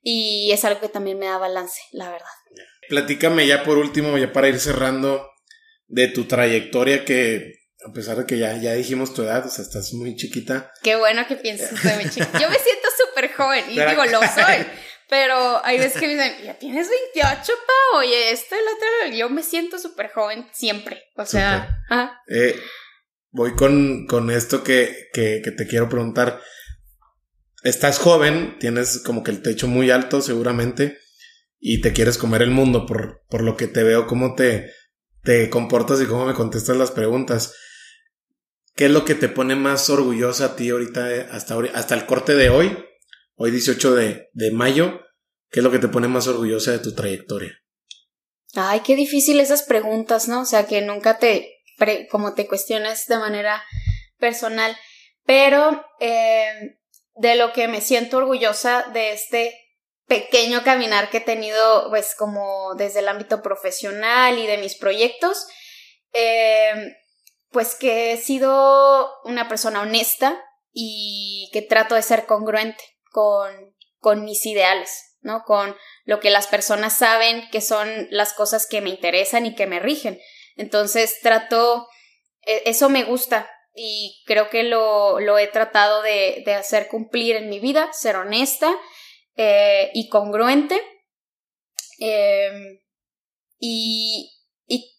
y 0.00 0.50
es 0.52 0.64
algo 0.64 0.80
que 0.80 0.88
también 0.88 1.18
me 1.18 1.26
da 1.26 1.36
balance, 1.36 1.82
la 1.92 2.10
verdad. 2.10 2.26
Platícame 2.88 3.46
ya 3.46 3.62
por 3.64 3.78
último, 3.78 4.16
ya 4.18 4.32
para 4.32 4.48
ir 4.48 4.58
cerrando, 4.58 5.28
de 5.88 6.08
tu 6.08 6.24
trayectoria 6.24 7.04
que, 7.04 7.54
a 7.86 7.92
pesar 7.92 8.16
de 8.16 8.26
que 8.26 8.38
ya, 8.38 8.56
ya 8.56 8.72
dijimos 8.74 9.14
tu 9.14 9.22
edad, 9.22 9.46
o 9.46 9.48
sea, 9.48 9.64
estás 9.64 9.92
muy 9.92 10.16
chiquita. 10.16 10.72
Qué 10.82 10.96
bueno 10.96 11.26
que 11.26 11.36
piensas 11.36 11.80
que 11.80 11.88
muy 11.94 12.04
chiquita. 12.04 12.38
Yo 12.38 12.50
me 12.50 12.58
siento 12.58 12.88
súper 13.06 13.32
joven 13.32 13.64
y 13.68 13.78
digo, 13.78 14.04
lo 14.04 14.20
soy. 14.20 14.66
Pero 15.08 15.64
hay 15.64 15.78
veces 15.78 16.00
que 16.00 16.08
me 16.08 16.14
dicen, 16.14 16.44
ya 16.44 16.54
tienes 16.54 16.88
28, 16.88 17.52
pa, 17.66 17.98
oye, 17.98 18.32
esto 18.32 18.56
y 18.56 18.58
lo 18.58 18.72
otro. 18.72 19.16
Yo 19.16 19.30
me 19.30 19.44
siento 19.44 19.78
súper 19.78 20.10
joven 20.10 20.48
siempre. 20.52 21.04
O 21.14 21.24
sea, 21.24 21.80
eh, 22.28 22.60
voy 23.30 23.54
con, 23.54 24.08
con 24.08 24.32
esto 24.32 24.64
que, 24.64 25.08
que, 25.12 25.42
que 25.44 25.52
te 25.52 25.68
quiero 25.68 25.88
preguntar. 25.88 26.40
Estás 27.62 28.00
joven, 28.00 28.58
tienes 28.58 28.98
como 28.98 29.22
que 29.22 29.30
el 29.30 29.42
techo 29.42 29.68
muy 29.68 29.92
alto 29.92 30.20
seguramente 30.20 30.98
y 31.68 31.80
te 31.80 31.92
quieres 31.92 32.16
comer 32.16 32.42
el 32.42 32.52
mundo 32.52 32.86
por, 32.86 33.24
por 33.28 33.42
lo 33.42 33.56
que 33.56 33.66
te 33.66 33.82
veo, 33.82 34.06
cómo 34.06 34.36
te, 34.36 34.72
te 35.24 35.50
comportas 35.50 36.00
y 36.00 36.06
cómo 36.06 36.24
me 36.24 36.32
contestas 36.32 36.76
las 36.76 36.92
preguntas. 36.92 37.56
¿Qué 38.76 38.84
es 38.84 38.92
lo 38.92 39.04
que 39.04 39.16
te 39.16 39.28
pone 39.28 39.56
más 39.56 39.90
orgullosa 39.90 40.44
a 40.44 40.56
ti 40.56 40.70
ahorita, 40.70 41.12
eh, 41.12 41.26
hasta, 41.28 41.56
hasta 41.74 41.96
el 41.96 42.06
corte 42.06 42.36
de 42.36 42.50
hoy, 42.50 42.78
hoy 43.34 43.50
18 43.50 43.96
de, 43.96 44.28
de 44.32 44.52
mayo? 44.52 45.00
¿Qué 45.50 45.58
es 45.58 45.64
lo 45.64 45.72
que 45.72 45.80
te 45.80 45.88
pone 45.88 46.06
más 46.06 46.28
orgullosa 46.28 46.70
de 46.70 46.78
tu 46.78 46.94
trayectoria? 46.94 47.60
Ay, 48.54 48.82
qué 48.86 48.94
difícil 48.94 49.40
esas 49.40 49.64
preguntas, 49.64 50.28
¿no? 50.28 50.42
O 50.42 50.46
sea, 50.46 50.68
que 50.68 50.82
nunca 50.82 51.18
te, 51.18 51.64
como 52.12 52.34
te 52.34 52.46
cuestiones 52.46 53.08
de 53.08 53.18
manera 53.18 53.60
personal. 54.20 54.76
Pero 55.24 55.84
eh, 55.98 56.78
de 57.16 57.34
lo 57.34 57.52
que 57.52 57.66
me 57.66 57.80
siento 57.80 58.18
orgullosa 58.18 58.84
de 58.92 59.10
este 59.10 59.65
pequeño 60.06 60.62
caminar 60.62 61.10
que 61.10 61.18
he 61.18 61.20
tenido, 61.22 61.88
pues 61.90 62.14
como 62.16 62.74
desde 62.74 63.00
el 63.00 63.08
ámbito 63.08 63.42
profesional 63.42 64.38
y 64.38 64.46
de 64.46 64.58
mis 64.58 64.76
proyectos, 64.76 65.46
em, 66.12 66.94
pues 67.50 67.74
que 67.74 68.12
he 68.12 68.16
sido 68.16 69.10
una 69.24 69.48
persona 69.48 69.82
honesta 69.82 70.40
y 70.72 71.50
que 71.52 71.62
trato 71.62 71.94
de 71.94 72.02
ser 72.02 72.26
congruente 72.26 72.82
con, 73.10 73.74
con 73.98 74.24
mis 74.24 74.46
ideales, 74.46 75.16
¿no? 75.22 75.42
Con 75.44 75.76
lo 76.04 76.20
que 76.20 76.30
las 76.30 76.46
personas 76.46 76.96
saben 76.96 77.48
que 77.50 77.60
son 77.60 78.06
las 78.10 78.32
cosas 78.32 78.66
que 78.66 78.80
me 78.80 78.90
interesan 78.90 79.46
y 79.46 79.54
que 79.54 79.66
me 79.66 79.80
rigen. 79.80 80.20
Entonces 80.56 81.20
trato, 81.20 81.88
e, 82.42 82.62
eso 82.66 82.88
me 82.88 83.04
gusta 83.04 83.50
y 83.74 84.22
creo 84.26 84.50
que 84.50 84.62
lo, 84.62 85.18
lo 85.18 85.38
he 85.38 85.48
tratado 85.48 86.02
de, 86.02 86.42
de 86.46 86.54
hacer 86.54 86.88
cumplir 86.88 87.36
en 87.36 87.48
mi 87.48 87.58
vida, 87.58 87.90
ser 87.92 88.16
honesta 88.16 88.76
eh, 89.36 89.90
y 89.94 90.08
congruente. 90.08 90.80
Em, 91.98 92.80
y, 93.58 94.32
y 94.66 94.96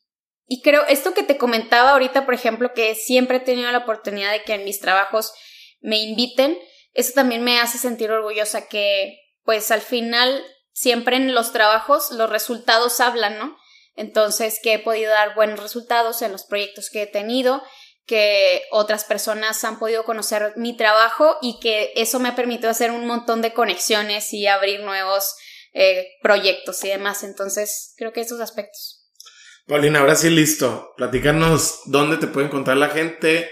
y 0.48 0.62
creo, 0.62 0.86
esto 0.88 1.14
que 1.14 1.24
te 1.24 1.38
comentaba 1.38 1.92
ahorita, 1.92 2.26
por 2.26 2.34
ejemplo, 2.34 2.74
que 2.74 2.96
siempre 2.96 3.38
he 3.38 3.42
tenido 3.42 3.70
la 3.72 3.80
oportunidad 3.80 4.32
de 4.32 4.44
que 4.44 4.54
en 4.54 4.64
mis 4.64 4.80
trabajos 4.80 5.34
me 5.82 5.98
inviten, 6.00 6.58
eso 6.94 7.12
también 7.14 7.44
me 7.44 7.60
hace 7.60 7.78
sentir 7.78 8.12
orgullosa 8.12 8.68
que, 8.70 9.20
pues 9.44 9.72
al 9.72 9.82
final, 9.82 10.42
siempre 10.72 11.18
en 11.18 11.36
los 11.36 11.52
trabajos 11.52 12.12
los 12.12 12.30
resultados 12.30 13.02
hablan, 13.02 13.38
¿no? 13.38 13.58
Entonces, 13.96 14.60
que 14.64 14.76
he 14.76 14.80
podido 14.80 15.12
dar 15.12 15.36
buenos 15.36 15.60
resultados 15.60 16.22
en 16.22 16.32
los 16.32 16.46
proyectos 16.46 16.90
que 16.90 17.02
he 17.02 17.08
tenido, 17.08 17.62
que 18.08 18.64
otras 18.72 19.04
personas 19.04 19.64
han 19.66 19.78
podido 19.78 20.06
conocer 20.06 20.54
mi 20.56 20.76
trabajo 20.76 21.36
y 21.42 21.60
que 21.60 21.92
eso 21.96 22.20
me 22.20 22.30
ha 22.30 22.36
permitido 22.36 22.70
hacer 22.70 22.90
un 22.92 23.06
montón 23.06 23.42
de 23.42 23.54
conexiones 23.54 24.34
y 24.34 24.48
abrir 24.48 24.82
nuevos 24.82 25.36
eh, 25.74 26.08
proyectos 26.24 26.84
y 26.86 26.88
demás. 26.88 27.24
Entonces, 27.24 27.94
creo 27.98 28.14
que 28.14 28.22
esos 28.22 28.40
aspectos. 28.40 29.06
Paulina, 29.68 30.00
ahora 30.00 30.16
sí 30.16 30.30
listo. 30.30 30.94
Platícanos 30.96 31.82
dónde 31.86 32.18
te 32.18 32.28
puede 32.28 32.48
encontrar 32.48 32.78
la 32.78 32.90
gente. 32.90 33.50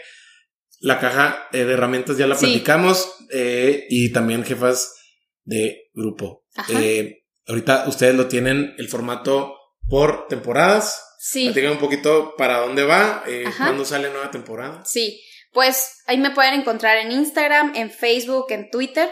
La 0.79 0.99
caja 0.99 1.49
eh, 1.51 1.65
de 1.65 1.73
herramientas 1.73 2.17
ya 2.17 2.25
la 2.25 2.37
platicamos. 2.37 3.13
Eh, 3.31 3.85
y 3.89 4.13
también 4.13 4.45
jefas 4.45 4.95
de 5.43 5.89
grupo. 5.93 6.45
ahorita 7.45 7.89
ustedes 7.89 8.15
lo 8.15 8.27
tienen 8.27 8.73
el 8.77 8.87
formato 8.87 9.53
por 9.89 10.27
temporadas. 10.27 11.04
Sí. 11.27 11.45
Platícame 11.45 11.73
un 11.73 11.79
poquito 11.79 12.35
para 12.37 12.59
dónde 12.59 12.83
va, 12.83 13.23
cuándo 13.57 13.83
sale 13.83 14.11
nueva 14.11 14.29
temporada. 14.29 14.83
Sí, 14.85 15.23
pues 15.51 16.03
ahí 16.05 16.17
me 16.17 16.29
pueden 16.29 16.53
encontrar 16.53 16.97
en 16.97 17.11
Instagram, 17.11 17.73
en 17.75 17.89
Facebook, 17.89 18.45
en 18.49 18.69
Twitter. 18.69 19.09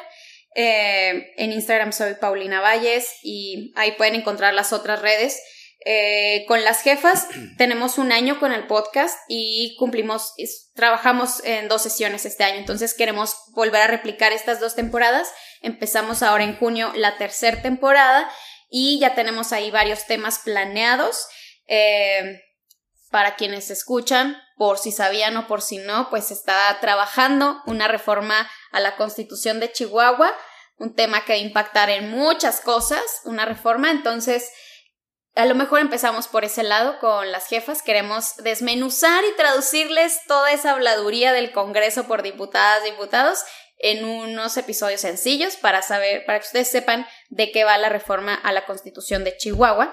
en 0.56 1.52
Instagram 1.52 1.92
soy 1.92 2.14
Paulina 2.14 2.62
Valles 2.62 3.12
y 3.24 3.74
ahí 3.76 3.94
pueden 3.94 4.14
encontrar 4.14 4.54
las 4.54 4.74
otras 4.74 5.02
redes. 5.02 5.42
Eh, 5.86 6.46
con 6.48 6.64
las 6.64 6.82
jefas 6.82 7.28
tenemos 7.58 7.98
un 7.98 8.12
año 8.12 8.40
con 8.40 8.52
el 8.54 8.68
podcast 8.68 9.18
y 9.28 9.76
cumplimos, 9.80 10.34
trabajamos 10.76 11.44
en 11.44 11.68
dos 11.68 11.82
sesiones 11.82 12.26
este 12.26 12.44
año, 12.44 12.58
entonces 12.58 12.94
queremos 12.94 13.36
volver 13.54 13.82
a 13.82 13.88
replicar 13.88 14.34
estas 14.34 14.60
dos 14.60 14.76
temporadas. 14.76 15.32
Empezamos 15.64 16.22
ahora 16.22 16.44
en 16.44 16.58
junio 16.58 16.92
la 16.96 17.18
tercera 17.18 17.64
temporada 17.64 18.30
y 18.70 19.00
ya 19.00 19.16
tenemos 19.16 19.52
ahí 19.52 19.72
varios 19.72 20.06
temas 20.06 20.40
planeados. 20.40 21.26
Eh, 21.76 22.40
para 23.10 23.36
quienes 23.36 23.72
escuchan, 23.72 24.38
por 24.58 24.78
si 24.78 24.92
sabían 24.92 25.36
o 25.38 25.48
por 25.48 25.64
si 25.64 25.80
no, 25.80 26.12
pues 26.12 26.30
está 26.30 26.78
trabajando 26.82 27.64
una 27.66 27.88
reforma 27.88 28.48
a 28.72 28.80
la 28.80 28.96
constitución 28.96 29.60
de 29.60 29.72
Chihuahua, 29.72 30.32
un 30.78 30.94
tema 30.94 31.26
que 31.26 31.34
va 31.34 31.38
a 31.38 31.42
impactar 31.42 31.90
en 31.90 32.12
muchas 32.12 32.62
cosas, 32.62 33.02
una 33.26 33.46
reforma, 33.46 33.90
entonces 33.90 34.52
a 35.34 35.46
lo 35.48 35.56
mejor 35.56 35.80
empezamos 35.80 36.28
por 36.28 36.46
ese 36.46 36.62
lado 36.62 37.00
con 37.00 37.32
las 37.32 37.48
jefas. 37.48 37.82
Queremos 37.82 38.36
desmenuzar 38.44 39.24
y 39.26 39.36
traducirles 39.36 40.20
toda 40.28 40.52
esa 40.52 40.74
habladuría 40.74 41.34
del 41.34 41.52
Congreso 41.54 42.04
por 42.04 42.22
diputadas 42.22 42.84
diputados 42.84 43.40
en 43.80 44.06
unos 44.06 44.58
episodios 44.58 45.02
sencillos 45.02 45.56
para 45.56 45.82
saber, 45.82 46.24
para 46.26 46.40
que 46.40 46.46
ustedes 46.46 46.70
sepan 46.70 47.08
de 47.30 47.52
qué 47.52 47.64
va 47.64 47.80
la 47.80 47.90
reforma 47.90 48.36
a 48.36 48.52
la 48.52 48.68
Constitución 48.68 49.24
de 49.24 49.36
Chihuahua. 49.38 49.92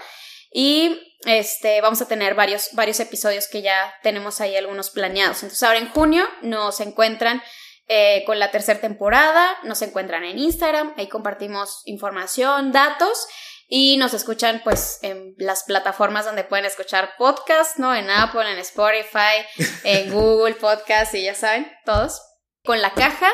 Y 0.50 1.16
este, 1.26 1.80
vamos 1.80 2.00
a 2.00 2.08
tener 2.08 2.34
varios, 2.34 2.70
varios 2.72 2.98
episodios 3.00 3.48
que 3.48 3.62
ya 3.62 3.94
tenemos 4.02 4.40
ahí 4.40 4.56
algunos 4.56 4.90
planeados. 4.90 5.42
Entonces, 5.42 5.62
ahora 5.62 5.78
en 5.78 5.90
junio 5.90 6.26
nos 6.42 6.80
encuentran 6.80 7.42
eh, 7.88 8.22
con 8.24 8.38
la 8.38 8.50
tercera 8.50 8.80
temporada, 8.80 9.58
nos 9.64 9.82
encuentran 9.82 10.24
en 10.24 10.38
Instagram, 10.38 10.94
ahí 10.96 11.08
compartimos 11.08 11.82
información, 11.86 12.72
datos 12.72 13.26
y 13.68 13.96
nos 13.98 14.14
escuchan 14.14 14.60
pues 14.64 14.98
en 15.02 15.34
las 15.38 15.64
plataformas 15.64 16.24
donde 16.24 16.44
pueden 16.44 16.64
escuchar 16.64 17.12
podcast, 17.18 17.78
¿no? 17.78 17.94
En 17.94 18.10
Apple, 18.10 18.50
en 18.50 18.58
Spotify, 18.58 19.44
en 19.84 20.12
Google 20.12 20.54
Podcast 20.54 21.14
y 21.14 21.22
ya 21.22 21.34
saben, 21.34 21.70
todos. 21.84 22.22
Con 22.62 22.80
la 22.82 22.92
caja 22.92 23.30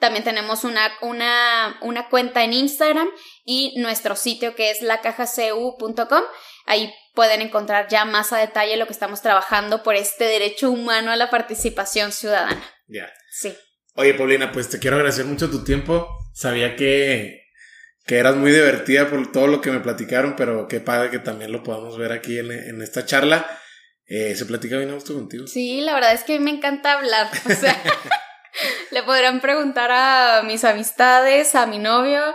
también 0.00 0.24
tenemos 0.24 0.64
una, 0.64 0.90
una, 1.02 1.78
una 1.82 2.08
cuenta 2.08 2.42
en 2.42 2.54
Instagram 2.54 3.08
y 3.44 3.74
nuestro 3.78 4.16
sitio 4.16 4.54
que 4.54 4.70
es 4.70 4.80
lacajacu.com. 4.80 6.22
Ahí 6.66 6.92
pueden 7.14 7.42
encontrar 7.42 7.88
ya 7.88 8.04
más 8.04 8.32
a 8.32 8.38
detalle 8.38 8.76
lo 8.76 8.86
que 8.86 8.92
estamos 8.92 9.22
trabajando 9.22 9.82
por 9.82 9.94
este 9.94 10.24
derecho 10.24 10.70
humano 10.70 11.10
a 11.10 11.16
la 11.16 11.30
participación 11.30 12.12
ciudadana. 12.12 12.62
Ya. 12.86 13.12
Sí. 13.30 13.56
Oye, 13.94 14.14
Paulina, 14.14 14.52
pues 14.52 14.68
te 14.68 14.78
quiero 14.78 14.96
agradecer 14.96 15.24
mucho 15.24 15.50
tu 15.50 15.64
tiempo. 15.64 16.08
Sabía 16.32 16.76
que 16.76 17.40
que 18.10 18.18
eras 18.18 18.34
muy 18.34 18.50
divertida 18.50 19.08
por 19.08 19.30
todo 19.30 19.46
lo 19.46 19.60
que 19.60 19.70
me 19.70 19.78
platicaron, 19.78 20.34
pero 20.36 20.66
qué 20.66 20.80
padre 20.80 21.10
que 21.10 21.20
también 21.20 21.52
lo 21.52 21.62
podamos 21.62 21.96
ver 21.96 22.10
aquí 22.10 22.38
en, 22.40 22.82
esta 22.82 23.06
charla. 23.06 23.46
Eh, 24.06 24.34
¿Se 24.34 24.46
platica 24.46 24.78
bien 24.78 24.90
a 24.90 24.94
gusto 24.94 25.14
contigo? 25.14 25.46
Sí, 25.46 25.80
la 25.80 25.94
verdad 25.94 26.12
es 26.12 26.24
que 26.24 26.40
me 26.40 26.50
encanta 26.50 26.94
hablar. 26.94 27.30
O 27.48 27.54
sea, 27.54 27.80
le 28.90 29.04
podrán 29.04 29.40
preguntar 29.40 29.90
a 29.92 30.42
mis 30.42 30.64
amistades, 30.64 31.54
a 31.54 31.66
mi 31.66 31.78
novio, 31.78 32.34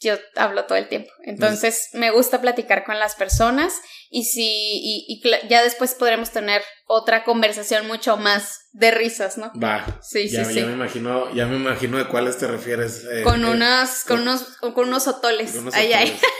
yo 0.00 0.14
hablo 0.36 0.64
todo 0.64 0.78
el 0.78 0.88
tiempo. 0.88 1.10
Entonces 1.22 1.90
me 1.92 2.10
gusta 2.10 2.40
platicar 2.40 2.84
con 2.84 2.98
las 2.98 3.14
personas 3.14 3.80
y 4.08 4.24
si 4.24 4.42
y, 4.48 5.22
ya 5.48 5.62
después 5.62 5.94
podremos 5.94 6.30
tener 6.30 6.62
otra 6.86 7.22
conversación 7.22 7.86
mucho 7.86 8.16
más 8.16 8.68
de 8.72 8.90
risas, 8.90 9.36
¿no? 9.36 9.52
Va. 9.62 10.00
Sí, 10.02 10.28
sí, 10.28 10.42
sí. 10.44 10.54
Ya 10.54 10.66
me 10.66 10.72
imagino, 10.72 11.32
ya 11.34 11.46
me 11.46 11.56
imagino 11.56 11.98
de 11.98 12.06
cuáles 12.06 12.38
te 12.38 12.46
refieres. 12.46 13.04
Eh, 13.10 13.22
con 13.22 13.44
eh, 13.44 13.50
unas, 13.50 14.04
con, 14.04 14.20
unos, 14.20 14.42
con 14.58 14.88
unos 14.88 15.06
otoles. 15.06 15.52
Con 15.52 15.60
unos 15.62 15.74
otoles. 15.74 16.12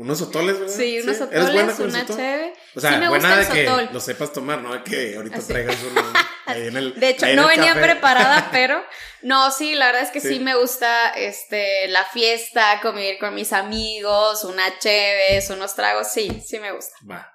Unos 0.00 0.22
otoles, 0.22 0.58
¿verdad? 0.58 0.74
Sí, 0.74 0.98
unos 1.00 1.20
otoles, 1.20 1.78
una 1.78 2.06
chévere. 2.06 2.54
O 2.74 2.80
sea, 2.80 3.06
buena 3.10 3.36
de 3.36 3.46
que 3.48 3.88
lo 3.92 4.00
sepas 4.00 4.32
tomar, 4.32 4.62
no 4.62 4.82
que 4.82 5.14
ahorita 5.14 5.40
traigas 5.40 5.76
uno 5.90 6.02
ahí 6.46 6.68
en 6.68 6.76
el 6.78 6.98
De 6.98 7.10
hecho, 7.10 7.26
no 7.34 7.48
venía 7.48 7.74
preparada, 7.74 8.48
pero 8.52 8.82
no, 9.20 9.50
sí, 9.50 9.74
la 9.74 9.88
verdad 9.88 10.04
es 10.04 10.10
que 10.10 10.22
sí. 10.22 10.40
me 10.40 10.56
gusta 10.56 11.10
este 11.10 11.86
la 11.88 12.06
fiesta, 12.06 12.80
convivir 12.80 13.18
con 13.18 13.34
mis 13.34 13.52
amigos, 13.52 14.44
una 14.44 14.78
chévere, 14.78 15.44
unos 15.50 15.76
tragos, 15.76 16.10
sí, 16.10 16.42
sí 16.46 16.58
me 16.60 16.72
gusta. 16.72 16.96
Va. 17.08 17.30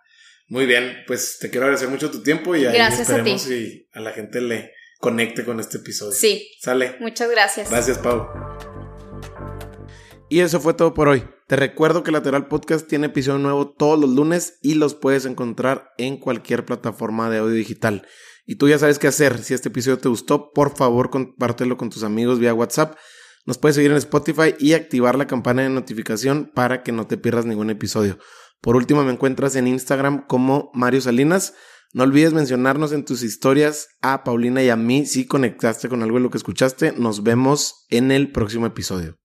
Muy 0.47 0.65
bien, 0.65 1.03
pues 1.05 1.37
te 1.39 1.51
quiero 1.51 1.67
agradecer 1.67 1.89
mucho 1.89 2.09
tu 2.09 2.23
tiempo 2.23 2.55
y 2.55 2.65
ahí 2.65 2.75
esperemos 2.75 3.45
a 3.45 3.53
y 3.53 3.87
a 3.93 3.99
la 3.99 4.11
gente 4.11 4.41
le 4.41 4.73
conecte 4.99 5.45
con 5.45 5.59
este 5.59 5.77
episodio. 5.77 6.13
Sí. 6.13 6.49
Sale. 6.59 6.95
Muchas 6.99 7.29
gracias. 7.29 7.69
Gracias, 7.69 7.99
Pau. 7.99 8.27
Y 10.29 10.39
eso 10.39 10.59
fue 10.59 10.73
todo 10.73 10.91
por 10.95 11.09
hoy. 11.09 11.34
Te 11.47 11.55
recuerdo 11.55 12.01
que 12.01 12.11
Lateral 12.11 12.47
Podcast 12.47 12.87
tiene 12.87 13.05
episodio 13.05 13.37
nuevo 13.37 13.69
todos 13.69 13.99
los 13.99 14.09
lunes 14.09 14.57
y 14.63 14.73
los 14.73 14.95
puedes 14.95 15.25
encontrar 15.25 15.89
en 15.99 16.17
cualquier 16.17 16.65
plataforma 16.65 17.29
de 17.29 17.37
audio 17.37 17.53
digital. 17.53 18.07
Y 18.47 18.55
tú 18.55 18.67
ya 18.67 18.79
sabes 18.79 18.97
qué 18.97 19.05
hacer. 19.05 19.37
Si 19.37 19.53
este 19.53 19.69
episodio 19.69 19.99
te 19.99 20.09
gustó, 20.09 20.51
por 20.53 20.75
favor 20.75 21.11
compártelo 21.11 21.77
con 21.77 21.91
tus 21.91 22.01
amigos 22.01 22.39
vía 22.39 22.55
WhatsApp. 22.55 22.97
Nos 23.45 23.59
puedes 23.59 23.75
seguir 23.75 23.91
en 23.91 23.97
Spotify 23.97 24.55
y 24.57 24.73
activar 24.73 25.19
la 25.19 25.27
campana 25.27 25.61
de 25.61 25.69
notificación 25.69 26.51
para 26.51 26.81
que 26.81 26.91
no 26.91 27.05
te 27.05 27.15
pierdas 27.15 27.45
ningún 27.45 27.69
episodio. 27.69 28.17
Por 28.59 28.75
último, 28.75 29.03
me 29.03 29.11
encuentras 29.11 29.55
en 29.55 29.67
Instagram 29.67 30.25
como 30.25 30.71
Mario 30.73 31.01
Salinas. 31.01 31.53
No 31.93 32.05
olvides 32.05 32.33
mencionarnos 32.33 32.91
en 32.91 33.05
tus 33.05 33.21
historias 33.21 33.89
a 34.01 34.23
Paulina 34.23 34.63
y 34.63 34.69
a 34.69 34.75
mí 34.75 35.05
si 35.05 35.27
conectaste 35.27 35.89
con 35.89 36.01
algo 36.01 36.17
de 36.17 36.23
lo 36.23 36.31
que 36.31 36.39
escuchaste. 36.39 36.93
Nos 36.93 37.21
vemos 37.21 37.85
en 37.91 38.11
el 38.11 38.31
próximo 38.31 38.65
episodio. 38.65 39.19